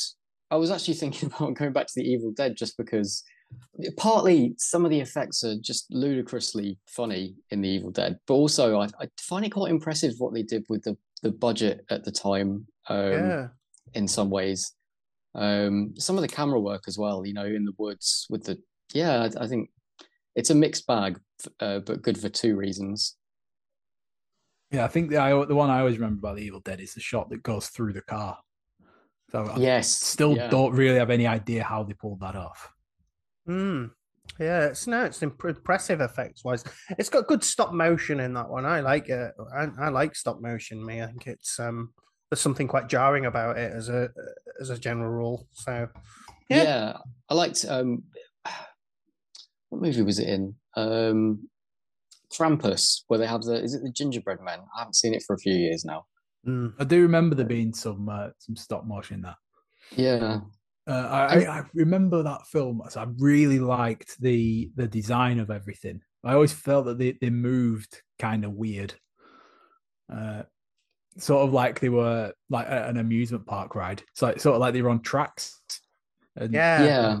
I 0.51 0.57
was 0.57 0.69
actually 0.71 0.93
thinking 1.01 1.31
about 1.31 1.55
going 1.55 1.73
back 1.73 1.87
to 1.87 1.93
the 1.95 2.03
Evil 2.07 2.31
Dead 2.31 2.55
just 2.55 2.77
because 2.77 3.23
partly 3.97 4.53
some 4.59 4.85
of 4.85 4.91
the 4.91 4.99
effects 4.99 5.43
are 5.43 5.55
just 5.59 5.87
ludicrously 5.89 6.77
funny 6.87 7.35
in 7.49 7.61
the 7.61 7.69
Evil 7.69 7.89
Dead, 7.91 8.19
but 8.27 8.35
also 8.35 8.79
I, 8.79 8.85
I 8.99 9.07
find 9.19 9.43
it 9.45 9.49
quite 9.51 9.71
impressive 9.71 10.13
what 10.19 10.33
they 10.33 10.43
did 10.43 10.63
with 10.69 10.83
the 10.83 10.95
the 11.23 11.31
budget 11.31 11.85
at 11.89 12.03
the 12.03 12.11
time. 12.11 12.67
Um, 12.87 13.11
yeah. 13.11 13.47
In 13.93 14.07
some 14.07 14.29
ways. 14.29 14.73
Um, 15.35 15.93
some 15.97 16.17
of 16.17 16.21
the 16.21 16.27
camera 16.27 16.59
work 16.59 16.83
as 16.87 16.97
well, 16.97 17.25
you 17.25 17.33
know, 17.33 17.45
in 17.45 17.65
the 17.65 17.73
woods 17.77 18.25
with 18.29 18.43
the 18.45 18.57
yeah, 18.93 19.21
I, 19.21 19.43
I 19.43 19.47
think 19.47 19.69
it's 20.35 20.49
a 20.49 20.55
mixed 20.55 20.87
bag, 20.87 21.19
uh, 21.59 21.79
but 21.79 22.01
good 22.01 22.17
for 22.17 22.29
two 22.29 22.55
reasons. 22.55 23.15
Yeah, 24.71 24.85
I 24.85 24.87
think 24.87 25.09
the 25.09 25.17
I, 25.17 25.29
the 25.45 25.55
one 25.55 25.69
I 25.69 25.79
always 25.79 25.97
remember 25.97 26.19
about 26.19 26.37
the 26.37 26.43
Evil 26.43 26.61
Dead 26.61 26.79
is 26.79 26.93
the 26.93 27.01
shot 27.01 27.29
that 27.29 27.43
goes 27.43 27.67
through 27.67 27.93
the 27.93 28.01
car. 28.01 28.37
So 29.31 29.45
I 29.45 29.59
Yes, 29.59 29.89
still 29.89 30.35
yeah. 30.35 30.49
don't 30.49 30.73
really 30.73 30.97
have 30.97 31.09
any 31.09 31.27
idea 31.27 31.63
how 31.63 31.83
they 31.83 31.93
pulled 31.93 32.19
that 32.21 32.35
off. 32.35 32.71
Hmm. 33.45 33.85
Yeah, 34.39 34.67
it's 34.67 34.87
no, 34.87 35.05
it's 35.05 35.23
impressive 35.23 36.01
effects 36.01 36.43
wise. 36.43 36.63
It's 36.97 37.09
got 37.09 37.27
good 37.27 37.43
stop 37.43 37.73
motion 37.73 38.19
in 38.19 38.33
that 38.35 38.49
one. 38.49 38.65
I 38.65 38.79
like 38.79 39.09
it. 39.09 39.33
I, 39.53 39.67
I 39.79 39.89
like 39.89 40.15
stop 40.15 40.39
motion. 40.39 40.85
Me, 40.85 41.01
I 41.01 41.07
think 41.07 41.27
it's 41.27 41.59
um, 41.59 41.93
there's 42.29 42.41
something 42.41 42.67
quite 42.67 42.87
jarring 42.89 43.25
about 43.25 43.57
it 43.57 43.71
as 43.73 43.89
a 43.89 44.09
as 44.61 44.69
a 44.69 44.77
general 44.77 45.09
rule. 45.11 45.47
So, 45.53 45.87
Yeah. 46.49 46.63
Yeah. 46.63 46.97
I 47.29 47.33
liked 47.33 47.65
um, 47.67 48.03
what 49.69 49.81
movie 49.81 50.01
was 50.01 50.19
it 50.19 50.27
in? 50.27 50.55
Um, 50.75 51.49
Krampus, 52.33 53.03
where 53.07 53.19
they 53.19 53.27
have 53.27 53.43
the 53.43 53.61
is 53.63 53.73
it 53.73 53.81
the 53.83 53.91
gingerbread 53.91 54.39
men? 54.41 54.59
I 54.75 54.79
haven't 54.79 54.95
seen 54.95 55.13
it 55.13 55.23
for 55.25 55.33
a 55.33 55.39
few 55.39 55.53
years 55.53 55.83
now. 55.85 56.05
mm, 56.47 56.73
I 56.79 56.83
do 56.83 57.01
remember 57.01 57.35
there 57.35 57.45
being 57.45 57.73
some 57.73 58.07
uh, 58.09 58.29
some 58.39 58.55
stop 58.55 58.85
motion 58.85 59.15
in 59.15 59.21
that. 59.21 59.35
Yeah, 59.95 60.41
Uh, 60.87 60.91
I, 60.91 61.43
I, 61.45 61.59
I 61.59 61.63
remember 61.73 62.21
that 62.21 62.45
film. 62.47 62.81
So 62.89 63.01
I 63.01 63.07
really 63.17 63.59
liked 63.59 64.19
the 64.19 64.69
the 64.75 64.87
design 64.87 65.39
of 65.39 65.49
everything. 65.49 66.01
I 66.23 66.33
always 66.33 66.53
felt 66.53 66.85
that 66.85 66.97
they, 66.99 67.17
they 67.19 67.29
moved 67.29 68.01
kind 68.19 68.43
of 68.43 68.51
weird, 68.51 68.93
uh, 70.13 70.43
sort 71.19 71.45
of 71.47 71.53
like 71.53 71.79
they 71.79 71.89
were 71.89 72.33
like 72.49 72.67
an 72.69 72.97
amusement 72.97 73.45
park 73.45 73.75
ride. 73.75 74.01
It's 74.11 74.21
like 74.21 74.39
sort 74.39 74.55
of 74.55 74.61
like 74.61 74.73
they 74.73 74.81
were 74.81 74.89
on 74.89 75.01
tracks. 75.01 75.59
And 76.35 76.53
yeah, 76.53 76.83
yeah, 76.83 77.17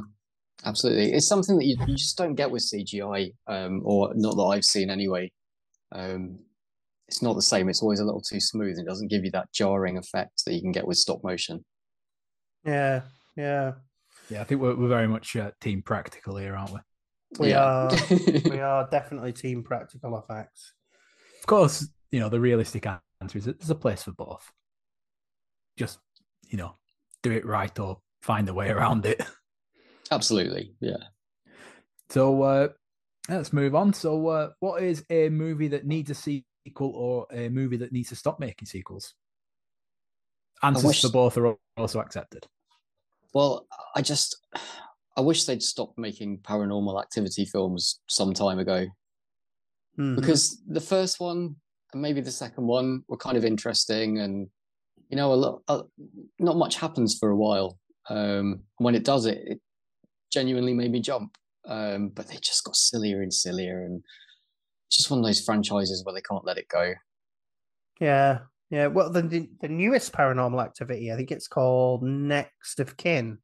absolutely. 0.65 1.13
It's 1.13 1.27
something 1.27 1.57
that 1.57 1.65
you, 1.65 1.75
you 1.87 1.95
just 1.95 2.17
don't 2.17 2.35
get 2.35 2.49
with 2.51 2.63
CGI, 2.63 3.33
um, 3.47 3.81
or 3.83 4.13
not 4.15 4.35
that 4.35 4.43
I've 4.43 4.63
seen 4.65 4.89
anyway. 4.89 5.31
Um, 5.91 6.39
it's 7.07 7.21
not 7.21 7.35
the 7.35 7.41
same. 7.41 7.69
It's 7.69 7.81
always 7.81 7.99
a 7.99 8.05
little 8.05 8.21
too 8.21 8.39
smooth. 8.39 8.77
It 8.77 8.85
doesn't 8.85 9.07
give 9.09 9.25
you 9.25 9.31
that 9.31 9.51
jarring 9.51 9.97
effect 9.97 10.43
that 10.45 10.53
you 10.53 10.61
can 10.61 10.71
get 10.71 10.85
with 10.87 10.97
stop 10.97 11.23
motion. 11.23 11.65
yeah, 12.65 13.01
yeah. 13.35 13.73
yeah, 14.29 14.41
I 14.41 14.43
think 14.43 14.61
we're, 14.61 14.75
we're 14.75 14.87
very 14.87 15.07
much 15.07 15.35
uh, 15.35 15.51
team 15.59 15.81
practical 15.81 16.37
here, 16.37 16.55
aren't 16.55 16.73
we? 16.73 16.79
We 17.39 17.49
Yeah. 17.49 17.63
are 17.63 17.91
we 18.49 18.59
are 18.59 18.87
definitely 18.89 19.33
team 19.33 19.63
practical 19.63 20.17
effects. 20.19 20.73
Of 21.39 21.47
course, 21.47 21.87
you 22.11 22.19
know 22.19 22.29
the 22.29 22.39
realistic 22.39 22.85
answer 23.21 23.37
is 23.37 23.45
that 23.45 23.59
there's 23.59 23.69
a 23.69 23.75
place 23.75 24.03
for 24.03 24.11
both. 24.11 24.51
Just 25.77 25.99
you 26.47 26.57
know, 26.57 26.75
do 27.23 27.31
it 27.31 27.45
right 27.45 27.77
or 27.79 27.99
find 28.21 28.47
a 28.49 28.53
way 28.53 28.69
around 28.69 29.05
it. 29.05 29.21
Absolutely, 30.11 30.73
yeah. 30.79 30.97
So 32.09 32.41
uh, 32.41 32.67
let's 33.29 33.53
move 33.53 33.75
on. 33.75 33.93
So, 33.93 34.27
uh, 34.27 34.49
what 34.59 34.81
is 34.81 35.05
a 35.09 35.29
movie 35.29 35.67
that 35.69 35.85
needs 35.85 36.09
a 36.09 36.15
sequel 36.15 36.91
or 36.95 37.27
a 37.31 37.49
movie 37.49 37.77
that 37.77 37.91
needs 37.91 38.09
to 38.09 38.15
stop 38.15 38.39
making 38.39 38.65
sequels? 38.67 39.13
Answers 40.63 40.83
wish- 40.85 41.01
for 41.01 41.09
both 41.09 41.37
are 41.37 41.55
also 41.77 41.99
accepted. 41.99 42.47
Well, 43.33 43.67
I 43.95 44.01
just 44.01 44.37
I 45.15 45.21
wish 45.21 45.43
they'd 45.43 45.61
stopped 45.61 45.99
making 45.99 46.39
paranormal 46.39 46.99
activity 46.99 47.45
films 47.45 47.99
some 48.07 48.33
time 48.33 48.57
ago 48.57 48.87
Mhm. 49.99 50.15
because 50.15 50.59
the 50.67 50.81
first 50.81 51.19
one 51.19 51.57
and 51.93 52.01
maybe 52.01 52.21
the 52.21 52.31
second 52.31 52.65
one 52.65 53.03
were 53.07 53.17
kind 53.17 53.37
of 53.37 53.45
interesting 53.45 54.19
and 54.19 54.47
you 55.09 55.17
know 55.17 55.33
a 55.33 55.35
lot 55.35 55.61
uh, 55.67 55.81
not 56.39 56.57
much 56.57 56.75
happens 56.75 57.17
for 57.17 57.29
a 57.29 57.35
while 57.35 57.77
um 58.09 58.61
when 58.77 58.95
it 58.95 59.03
does 59.03 59.25
it 59.25 59.39
it 59.45 59.61
genuinely 60.31 60.73
made 60.73 60.91
me 60.91 60.99
jump 60.99 61.35
um 61.67 62.09
but 62.09 62.27
they 62.27 62.35
just 62.35 62.63
got 62.63 62.75
sillier 62.75 63.21
and 63.21 63.33
sillier 63.33 63.83
and 63.85 64.03
just 64.91 65.09
one 65.09 65.19
of 65.19 65.25
those 65.25 65.41
franchises 65.41 66.03
where 66.03 66.13
they 66.13 66.21
can't 66.21 66.45
let 66.45 66.57
it 66.57 66.67
go 66.67 66.93
Yeah, 67.99 68.39
yeah. 68.69 68.87
Well, 68.87 69.11
the 69.11 69.21
the 69.21 69.49
the 69.61 69.67
newest 69.67 70.13
Paranormal 70.13 70.63
Activity, 70.63 71.11
I 71.11 71.15
think 71.15 71.31
it's 71.31 71.47
called 71.47 72.03
Next 72.03 72.79
of 72.79 72.97
Kin. 72.97 73.39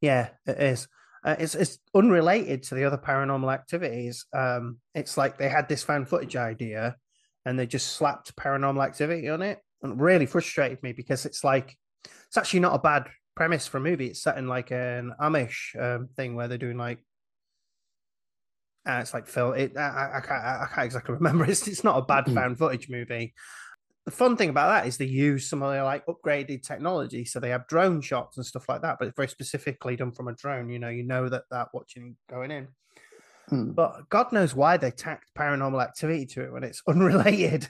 Yeah, 0.00 0.30
it 0.46 0.60
is. 0.60 0.88
Uh, 1.24 1.36
it's 1.38 1.54
it's 1.54 1.78
unrelated 1.94 2.62
to 2.64 2.74
the 2.74 2.84
other 2.84 2.98
Paranormal 2.98 3.52
Activities. 3.52 4.26
Um, 4.32 4.78
it's 4.94 5.16
like 5.16 5.38
they 5.38 5.48
had 5.48 5.68
this 5.68 5.82
fan 5.82 6.04
footage 6.06 6.36
idea, 6.36 6.96
and 7.44 7.58
they 7.58 7.66
just 7.66 7.96
slapped 7.96 8.34
Paranormal 8.36 8.84
Activity 8.84 9.28
on 9.28 9.42
it, 9.42 9.60
and 9.82 9.92
it 9.92 9.98
really 10.02 10.26
frustrated 10.26 10.82
me 10.82 10.92
because 10.92 11.26
it's 11.26 11.44
like 11.44 11.76
it's 12.26 12.36
actually 12.36 12.60
not 12.60 12.74
a 12.74 12.78
bad 12.78 13.08
premise 13.36 13.66
for 13.66 13.78
a 13.78 13.80
movie. 13.80 14.06
It's 14.08 14.22
set 14.22 14.38
in 14.38 14.48
like 14.48 14.70
an 14.70 15.12
Amish 15.20 15.80
um, 15.80 16.08
thing 16.16 16.34
where 16.36 16.48
they're 16.48 16.58
doing 16.58 16.78
like 16.78 16.98
uh, 18.86 18.98
it's 19.00 19.14
like 19.14 19.26
Phil. 19.26 19.52
It, 19.52 19.76
I, 19.76 20.16
I, 20.16 20.20
can't. 20.20 20.44
I 20.44 20.66
can't 20.72 20.84
exactly 20.84 21.14
remember. 21.20 21.44
It's 21.44 21.66
it's 21.66 21.84
not 21.84 21.98
a 21.98 22.02
bad 22.02 22.26
Mm. 22.26 22.34
found 22.34 22.58
footage 22.58 22.88
movie. 22.90 23.34
The 24.04 24.10
fun 24.10 24.36
thing 24.36 24.50
about 24.50 24.68
that 24.68 24.86
is 24.86 24.98
they 24.98 25.06
use 25.06 25.48
some 25.48 25.62
of 25.62 25.72
their 25.72 25.84
like 25.84 26.04
upgraded 26.06 26.62
technology, 26.62 27.24
so 27.24 27.40
they 27.40 27.48
have 27.48 27.66
drone 27.66 28.02
shots 28.02 28.36
and 28.36 28.44
stuff 28.44 28.68
like 28.68 28.82
that. 28.82 28.96
But 28.98 29.08
it's 29.08 29.16
very 29.16 29.28
specifically 29.28 29.96
done 29.96 30.12
from 30.12 30.28
a 30.28 30.34
drone. 30.34 30.68
You 30.68 30.78
know, 30.78 30.90
you 30.90 31.04
know 31.04 31.28
that 31.30 31.44
that 31.50 31.68
watching 31.72 32.16
going 32.28 32.50
in. 32.50 32.68
Hmm. 33.48 33.72
But 33.72 34.08
God 34.08 34.32
knows 34.32 34.54
why 34.54 34.76
they 34.76 34.90
tacked 34.90 35.34
paranormal 35.36 35.82
activity 35.82 36.26
to 36.26 36.44
it 36.44 36.52
when 36.52 36.64
it's 36.64 36.82
unrelated. 36.88 37.68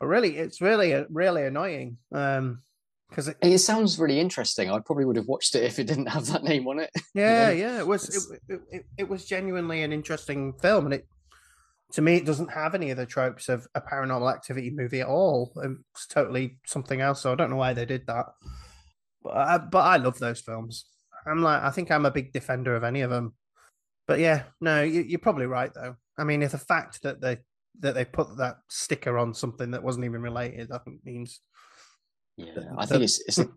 But 0.00 0.06
really, 0.06 0.36
it's 0.36 0.60
really 0.60 1.04
really 1.10 1.44
annoying. 1.44 1.98
Um, 2.12 2.62
because 3.08 3.28
it, 3.28 3.36
it 3.40 3.58
sounds 3.58 4.00
really 4.00 4.18
interesting 4.18 4.68
i 4.68 4.80
probably 4.80 5.04
would 5.04 5.14
have 5.14 5.28
watched 5.28 5.54
it 5.54 5.62
if 5.62 5.78
it 5.78 5.86
didn't 5.86 6.06
have 6.06 6.26
that 6.26 6.42
name 6.42 6.66
on 6.66 6.80
it 6.80 6.90
yeah, 7.14 7.50
Yeah. 7.50 7.50
yeah, 7.50 7.78
it 7.78 7.86
was 7.86 8.28
it, 8.28 8.40
it, 8.48 8.60
it, 8.70 8.86
it 8.98 9.08
was 9.08 9.24
genuinely 9.24 9.82
an 9.82 9.92
interesting 9.92 10.52
film, 10.54 10.86
and 10.86 10.94
it 10.94 11.06
to 11.92 12.02
me 12.02 12.16
it 12.16 12.26
doesn't 12.26 12.50
have 12.50 12.74
any 12.74 12.90
of 12.90 12.96
the 12.96 13.06
tropes 13.06 13.48
of 13.48 13.66
a 13.76 13.80
paranormal 13.80 14.28
activity 14.28 14.70
movie 14.70 15.02
at 15.02 15.06
all. 15.06 15.52
It's 15.94 16.08
totally 16.08 16.58
something 16.66 17.00
else. 17.00 17.22
So 17.22 17.30
I 17.30 17.36
don't 17.36 17.50
know 17.50 17.56
why 17.56 17.74
they 17.74 17.86
did 17.86 18.08
that, 18.08 18.26
but 19.22 19.36
I, 19.36 19.58
but 19.58 19.84
I 19.84 19.96
love 19.98 20.18
those 20.18 20.40
films. 20.40 20.86
I'm 21.26 21.42
like 21.42 21.62
I 21.62 21.70
think 21.70 21.90
I'm 21.92 22.06
a 22.06 22.10
big 22.10 22.32
defender 22.32 22.74
of 22.74 22.82
any 22.82 23.02
of 23.02 23.10
them. 23.10 23.34
But 24.06 24.20
yeah, 24.20 24.44
no, 24.60 24.82
you, 24.82 25.02
you're 25.02 25.18
probably 25.18 25.46
right 25.46 25.72
though. 25.74 25.96
I 26.18 26.24
mean, 26.24 26.42
if 26.42 26.52
the 26.52 26.58
fact 26.58 27.02
that 27.02 27.20
they 27.20 27.38
that 27.80 27.94
they 27.94 28.04
put 28.04 28.36
that 28.38 28.56
sticker 28.70 29.18
on 29.18 29.34
something 29.34 29.72
that 29.72 29.82
wasn't 29.82 30.04
even 30.06 30.22
related, 30.22 30.70
I 30.72 30.78
think 30.78 31.04
means 31.04 31.40
Yeah, 32.36 32.52
The- 32.54 32.74
I 32.78 32.86
think 32.86 33.02
it's 33.02 33.20
it's 33.26 33.38
a 33.38 33.48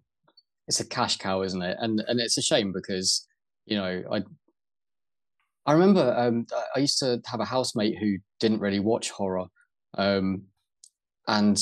it's 0.67 0.79
a 0.79 0.85
cash 0.87 1.17
cow, 1.17 1.41
isn't 1.43 1.61
it? 1.61 1.77
And 1.79 2.03
and 2.07 2.19
it's 2.19 2.37
a 2.37 2.41
shame 2.41 2.71
because 2.73 3.27
you 3.65 3.77
know 3.77 4.03
I 4.11 4.23
I 5.65 5.73
remember 5.73 6.13
um 6.17 6.47
I- 6.53 6.65
I 6.75 6.79
used 6.79 6.99
to 6.99 7.21
have 7.25 7.39
a 7.39 7.45
housemate 7.45 7.97
who 7.99 8.17
didn't 8.39 8.59
really 8.59 8.79
watch 8.79 9.11
horror, 9.11 9.45
um, 9.97 10.43
and 11.27 11.59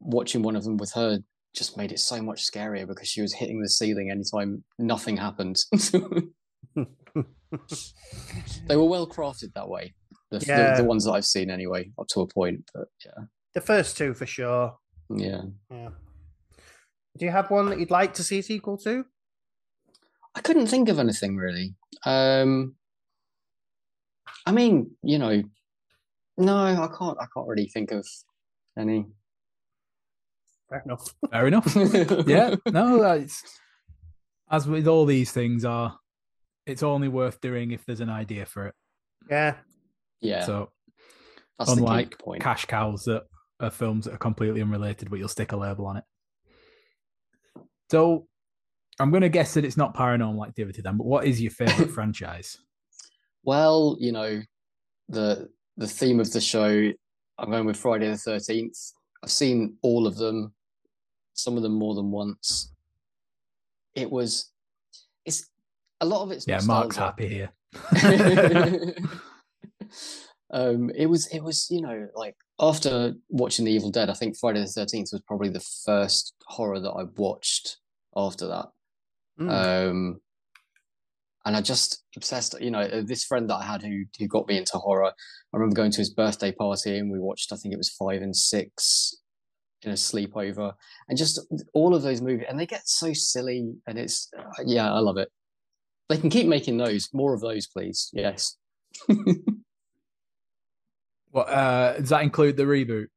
watching 0.00 0.42
one 0.42 0.56
of 0.56 0.64
them 0.64 0.76
with 0.76 0.92
her 0.92 1.18
just 1.54 1.76
made 1.78 1.90
it 1.90 1.98
so 2.00 2.20
much 2.22 2.44
scarier 2.50 2.86
because 2.86 3.08
she 3.08 3.22
was 3.22 3.32
hitting 3.32 3.62
the 3.62 3.68
ceiling 3.68 4.10
anytime 4.10 4.62
nothing 4.78 5.16
happened. 5.16 5.56
they 8.66 8.76
were 8.76 8.84
well 8.84 9.06
crafted 9.06 9.52
that 9.54 9.68
way. 9.68 9.94
The, 10.30 10.38
the- 10.40 10.46
Yeah. 10.46 10.76
the 10.76 10.84
ones 10.84 11.04
that 11.04 11.12
I've 11.12 11.24
seen 11.26 11.50
anyway, 11.50 11.90
up 11.98 12.08
to 12.08 12.20
a 12.20 12.26
point. 12.26 12.68
But 12.74 12.88
yeah, 13.04 13.24
the 13.54 13.60
first 13.60 13.96
two 13.96 14.14
for 14.14 14.26
sure. 14.26 14.76
yeah. 15.10 15.42
Yeah. 15.70 15.90
Do 17.18 17.24
you 17.24 17.30
have 17.30 17.50
one 17.50 17.70
that 17.70 17.78
you'd 17.80 17.90
like 17.90 18.12
to 18.14 18.22
see 18.24 18.40
a 18.40 18.42
sequel 18.42 18.76
to? 18.78 19.04
I 20.34 20.40
couldn't 20.42 20.66
think 20.66 20.88
of 20.90 20.98
anything 20.98 21.36
really. 21.36 21.74
Um, 22.04 22.74
I 24.44 24.52
mean, 24.52 24.90
you 25.02 25.18
know, 25.18 25.42
no, 26.36 26.56
I 26.58 26.88
can't. 26.98 27.16
I 27.18 27.24
can't 27.32 27.48
really 27.48 27.68
think 27.68 27.90
of 27.92 28.06
any. 28.78 29.06
Fair 30.68 30.82
enough. 30.84 31.14
Fair 31.30 31.46
enough. 31.46 31.74
yeah, 32.26 32.56
no, 32.70 33.02
it's 33.12 33.42
as 34.50 34.66
with 34.68 34.86
all 34.86 35.06
these 35.06 35.32
things 35.32 35.64
are. 35.64 35.98
It's 36.66 36.82
only 36.82 37.08
worth 37.08 37.40
doing 37.40 37.70
if 37.70 37.84
there's 37.84 38.00
an 38.00 38.10
idea 38.10 38.44
for 38.44 38.66
it. 38.66 38.74
Yeah. 39.30 39.54
yeah. 40.20 40.44
So 40.44 40.70
that's 41.58 41.74
the 41.74 41.78
unlike 41.78 42.18
point. 42.18 42.42
cash 42.42 42.64
cows 42.66 43.04
that 43.04 43.24
are 43.60 43.70
films 43.70 44.04
that 44.04 44.14
are 44.14 44.18
completely 44.18 44.62
unrelated, 44.62 45.08
but 45.08 45.18
you'll 45.18 45.28
stick 45.28 45.52
a 45.52 45.56
label 45.56 45.86
on 45.86 45.98
it. 45.98 46.04
So 47.90 48.26
I'm 48.98 49.10
going 49.10 49.22
to 49.22 49.28
guess 49.28 49.54
that 49.54 49.64
it's 49.64 49.76
not 49.76 49.94
paranormal 49.94 50.46
activity 50.46 50.82
then, 50.82 50.96
but 50.96 51.06
what 51.06 51.24
is 51.24 51.40
your 51.40 51.50
favorite 51.50 51.90
franchise? 51.94 52.58
Well, 53.44 53.96
you 54.00 54.12
know, 54.12 54.42
the 55.08 55.48
the 55.76 55.86
theme 55.86 56.20
of 56.20 56.32
the 56.32 56.40
show. 56.40 56.90
I'm 57.38 57.50
going 57.50 57.66
with 57.66 57.76
Friday 57.76 58.08
the 58.08 58.16
Thirteenth. 58.16 58.76
I've 59.22 59.30
seen 59.30 59.76
all 59.82 60.06
of 60.06 60.16
them, 60.16 60.52
some 61.34 61.56
of 61.56 61.62
them 61.62 61.74
more 61.74 61.94
than 61.94 62.10
once. 62.10 62.72
It 63.94 64.10
was 64.10 64.50
it's 65.24 65.48
a 66.00 66.06
lot 66.06 66.22
of 66.22 66.30
it's 66.30 66.46
Yeah, 66.46 66.60
Mark's 66.64 66.96
happy 66.96 67.28
here. 67.28 67.50
um, 70.50 70.90
it 70.94 71.06
was 71.06 71.26
it 71.28 71.42
was 71.42 71.66
you 71.70 71.80
know 71.80 72.08
like 72.14 72.36
after 72.60 73.14
watching 73.28 73.64
The 73.64 73.72
Evil 73.72 73.90
Dead, 73.90 74.10
I 74.10 74.14
think 74.14 74.36
Friday 74.36 74.60
the 74.60 74.66
Thirteenth 74.66 75.08
was 75.12 75.22
probably 75.26 75.48
the 75.48 75.64
first 75.84 76.34
horror 76.46 76.80
that 76.80 76.90
I 76.90 77.04
watched 77.16 77.78
after 78.16 78.46
that. 78.48 78.66
Mm. 79.38 79.50
Um, 79.90 80.20
and 81.44 81.56
I 81.56 81.60
just 81.60 82.02
obsessed. 82.16 82.60
You 82.60 82.70
know, 82.70 82.80
uh, 82.80 83.02
this 83.04 83.24
friend 83.24 83.48
that 83.48 83.56
I 83.56 83.64
had 83.64 83.82
who 83.82 84.04
who 84.18 84.26
got 84.26 84.48
me 84.48 84.58
into 84.58 84.78
horror. 84.78 85.06
I 85.06 85.56
remember 85.56 85.76
going 85.76 85.92
to 85.92 85.98
his 85.98 86.12
birthday 86.12 86.52
party 86.52 86.98
and 86.98 87.10
we 87.10 87.20
watched. 87.20 87.52
I 87.52 87.56
think 87.56 87.72
it 87.72 87.78
was 87.78 87.90
five 87.90 88.20
and 88.20 88.36
six 88.36 89.16
in 89.82 89.92
a 89.92 89.94
sleepover, 89.94 90.72
and 91.08 91.16
just 91.16 91.40
all 91.72 91.94
of 91.94 92.02
those 92.02 92.20
movies. 92.20 92.46
And 92.48 92.58
they 92.58 92.66
get 92.66 92.88
so 92.88 93.12
silly, 93.12 93.74
and 93.86 93.98
it's 93.98 94.28
uh, 94.38 94.64
yeah, 94.66 94.92
I 94.92 94.98
love 94.98 95.18
it. 95.18 95.28
They 96.08 96.18
can 96.18 96.30
keep 96.30 96.46
making 96.46 96.78
those. 96.78 97.08
More 97.12 97.34
of 97.34 97.40
those, 97.40 97.66
please. 97.66 98.10
Yes. 98.12 98.56
What 101.36 101.50
uh, 101.50 101.98
does 101.98 102.08
that 102.08 102.22
include 102.22 102.56
the 102.56 102.62
reboot? 102.62 103.08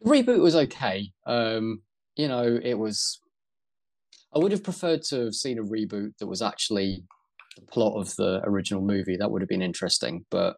The 0.00 0.10
reboot 0.10 0.42
was 0.42 0.56
okay. 0.56 1.12
Um, 1.24 1.82
you 2.16 2.26
know, 2.26 2.58
it 2.60 2.74
was. 2.74 3.20
I 4.34 4.40
would 4.40 4.50
have 4.50 4.64
preferred 4.64 5.02
to 5.10 5.26
have 5.26 5.34
seen 5.34 5.60
a 5.60 5.62
reboot 5.62 6.14
that 6.18 6.26
was 6.26 6.42
actually 6.42 7.04
the 7.54 7.62
plot 7.62 7.94
of 7.94 8.16
the 8.16 8.40
original 8.42 8.82
movie. 8.82 9.16
That 9.16 9.30
would 9.30 9.40
have 9.40 9.48
been 9.48 9.62
interesting, 9.62 10.26
but 10.32 10.56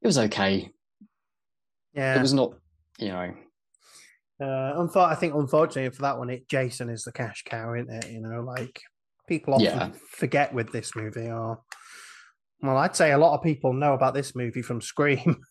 it 0.00 0.06
was 0.06 0.16
okay. 0.16 0.70
yeah. 1.92 2.16
It 2.16 2.20
was 2.20 2.32
not, 2.32 2.52
you 3.00 3.08
know. 3.08 3.34
Uh, 4.40 4.78
unfor- 4.80 5.10
I 5.10 5.16
think 5.16 5.34
unfortunately 5.34 5.90
for 5.90 6.02
that 6.02 6.18
one, 6.18 6.30
it 6.30 6.48
Jason 6.48 6.88
is 6.88 7.02
the 7.02 7.10
cash 7.10 7.42
cow, 7.44 7.74
isn't 7.74 7.92
it? 7.92 8.12
You 8.12 8.20
know, 8.20 8.42
like 8.42 8.80
people 9.30 9.54
often 9.54 9.64
Yeah. 9.64 9.90
forget 10.10 10.52
with 10.52 10.72
this 10.72 10.96
movie, 10.96 11.30
or 11.30 11.62
well, 12.62 12.76
I'd 12.76 12.96
say 12.96 13.12
a 13.12 13.18
lot 13.18 13.34
of 13.38 13.42
people 13.42 13.72
know 13.72 13.94
about 13.94 14.12
this 14.12 14.34
movie 14.34 14.60
from 14.60 14.82
Scream. 14.82 15.40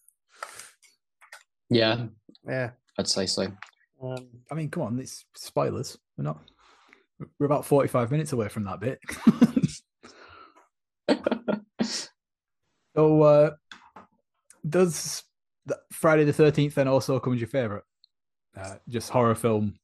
Yeah, 1.72 2.08
yeah. 2.48 2.72
I'd 2.98 3.08
say 3.08 3.28
so. 3.28 3.44
Um, 4.02 4.28
I 4.52 4.56
mean, 4.56 4.72
come 4.72 4.82
on, 4.82 5.00
it's 5.00 5.24
spoilers. 5.36 6.00
We're 6.18 6.24
not. 6.24 6.42
We're 7.38 7.46
about 7.46 7.64
forty-five 7.64 8.10
minutes 8.10 8.34
away 8.34 8.50
from 8.50 8.64
that 8.64 8.80
bit. 8.80 9.00
so, 12.96 13.22
uh, 13.22 13.52
does 14.68 15.22
Friday 15.92 16.24
the 16.24 16.34
Thirteenth 16.34 16.74
then 16.74 16.88
also 16.88 17.20
come 17.20 17.36
as 17.36 17.40
your 17.40 17.50
favorite? 17.50 17.84
Uh, 18.58 18.78
just 18.88 19.12
horror 19.12 19.36
film 19.36 19.76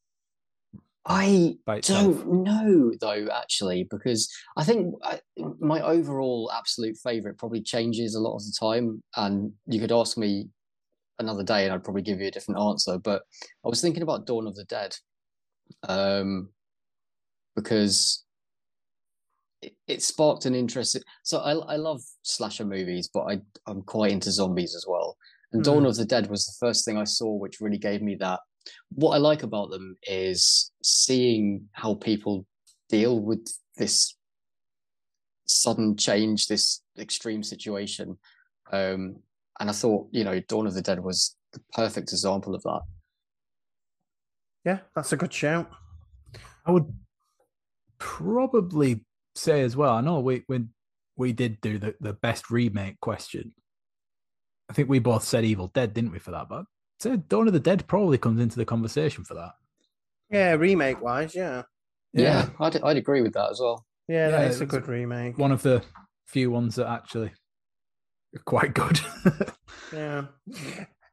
I 1.07 1.57
don't 1.81 2.43
know 2.43 2.91
though, 2.99 3.27
actually, 3.31 3.87
because 3.91 4.31
I 4.57 4.63
think 4.63 4.95
I, 5.03 5.19
my 5.59 5.81
overall 5.81 6.51
absolute 6.53 6.97
favorite 6.97 7.37
probably 7.37 7.61
changes 7.61 8.15
a 8.15 8.19
lot 8.19 8.35
of 8.35 8.41
the 8.41 8.55
time. 8.59 9.03
And 9.15 9.53
you 9.67 9.79
could 9.79 9.91
ask 9.91 10.17
me 10.17 10.49
another 11.19 11.43
day, 11.43 11.65
and 11.65 11.73
I'd 11.73 11.83
probably 11.83 12.01
give 12.01 12.19
you 12.19 12.27
a 12.27 12.31
different 12.31 12.59
answer. 12.59 12.97
But 12.97 13.21
I 13.63 13.69
was 13.69 13.81
thinking 13.81 14.03
about 14.03 14.25
Dawn 14.25 14.47
of 14.47 14.55
the 14.55 14.65
Dead, 14.65 14.95
um, 15.87 16.49
because 17.55 18.25
it, 19.61 19.73
it 19.87 20.01
sparked 20.01 20.45
an 20.45 20.55
interest. 20.55 20.97
So 21.23 21.39
I, 21.39 21.51
I 21.51 21.75
love 21.75 22.01
slasher 22.23 22.65
movies, 22.65 23.09
but 23.13 23.21
I 23.21 23.41
I'm 23.67 23.83
quite 23.83 24.11
into 24.11 24.31
zombies 24.31 24.75
as 24.75 24.85
well. 24.87 25.17
And 25.53 25.63
Dawn 25.63 25.83
Hmm. 25.83 25.85
of 25.85 25.95
the 25.97 26.05
Dead 26.05 26.29
was 26.31 26.45
the 26.45 26.65
first 26.65 26.83
thing 26.83 26.97
I 26.97 27.03
saw, 27.03 27.31
which 27.35 27.61
really 27.61 27.77
gave 27.77 28.01
me 28.01 28.15
that 28.15 28.39
what 28.89 29.15
I 29.15 29.17
like 29.17 29.43
about 29.43 29.69
them 29.69 29.95
is 30.03 30.71
seeing 30.83 31.69
how 31.71 31.95
people 31.95 32.45
deal 32.89 33.19
with 33.19 33.47
this 33.77 34.15
sudden 35.45 35.95
change, 35.97 36.47
this 36.47 36.81
extreme 36.97 37.43
situation. 37.43 38.17
Um, 38.71 39.17
and 39.59 39.69
I 39.69 39.73
thought, 39.73 40.07
you 40.11 40.23
know, 40.23 40.39
Dawn 40.39 40.67
of 40.67 40.73
the 40.73 40.81
Dead 40.81 40.99
was 40.99 41.35
the 41.53 41.61
perfect 41.73 42.11
example 42.11 42.55
of 42.55 42.63
that. 42.63 42.81
Yeah, 44.65 44.79
that's 44.95 45.13
a 45.13 45.17
good 45.17 45.33
shout. 45.33 45.69
I 46.65 46.71
would 46.71 46.91
probably 47.99 49.05
say 49.35 49.61
as 49.61 49.75
well. 49.75 49.93
I 49.93 50.01
know 50.01 50.19
we 50.19 50.43
when 50.47 50.69
we 51.15 51.31
did 51.33 51.61
do 51.61 51.77
the, 51.77 51.95
the 52.01 52.13
best 52.13 52.49
remake 52.49 52.99
question. 52.99 53.53
I 54.69 54.73
think 54.73 54.89
we 54.89 54.99
both 54.99 55.23
said 55.23 55.45
Evil 55.45 55.67
Dead, 55.67 55.93
didn't 55.93 56.11
we, 56.11 56.19
for 56.19 56.31
that? 56.31 56.49
But 56.49 56.65
I'd 57.03 57.27
Dawn 57.29 57.47
of 57.47 57.53
the 57.53 57.59
Dead 57.59 57.85
probably 57.87 58.17
comes 58.17 58.39
into 58.41 58.57
the 58.57 58.65
conversation 58.65 59.23
for 59.23 59.33
that. 59.35 59.51
Yeah, 60.31 60.53
remake 60.53 61.01
wise, 61.01 61.35
yeah. 61.35 61.63
Yeah, 62.13 62.49
I'd, 62.59 62.81
I'd 62.81 62.97
agree 62.97 63.21
with 63.21 63.33
that 63.33 63.51
as 63.51 63.59
well. 63.59 63.85
Yeah, 64.07 64.29
Yeah, 64.29 64.31
that 64.37 64.51
is 64.51 64.61
a 64.61 64.65
good 64.65 64.87
remake. 64.87 65.37
one 65.37 65.51
of 65.51 65.61
the 65.61 65.83
few 66.25 66.49
ones 66.49 66.75
that 66.75 66.87
actually 66.87 67.31
are 68.35 68.41
quite 68.45 68.73
good. 68.73 68.99
Yeah. 69.93 70.25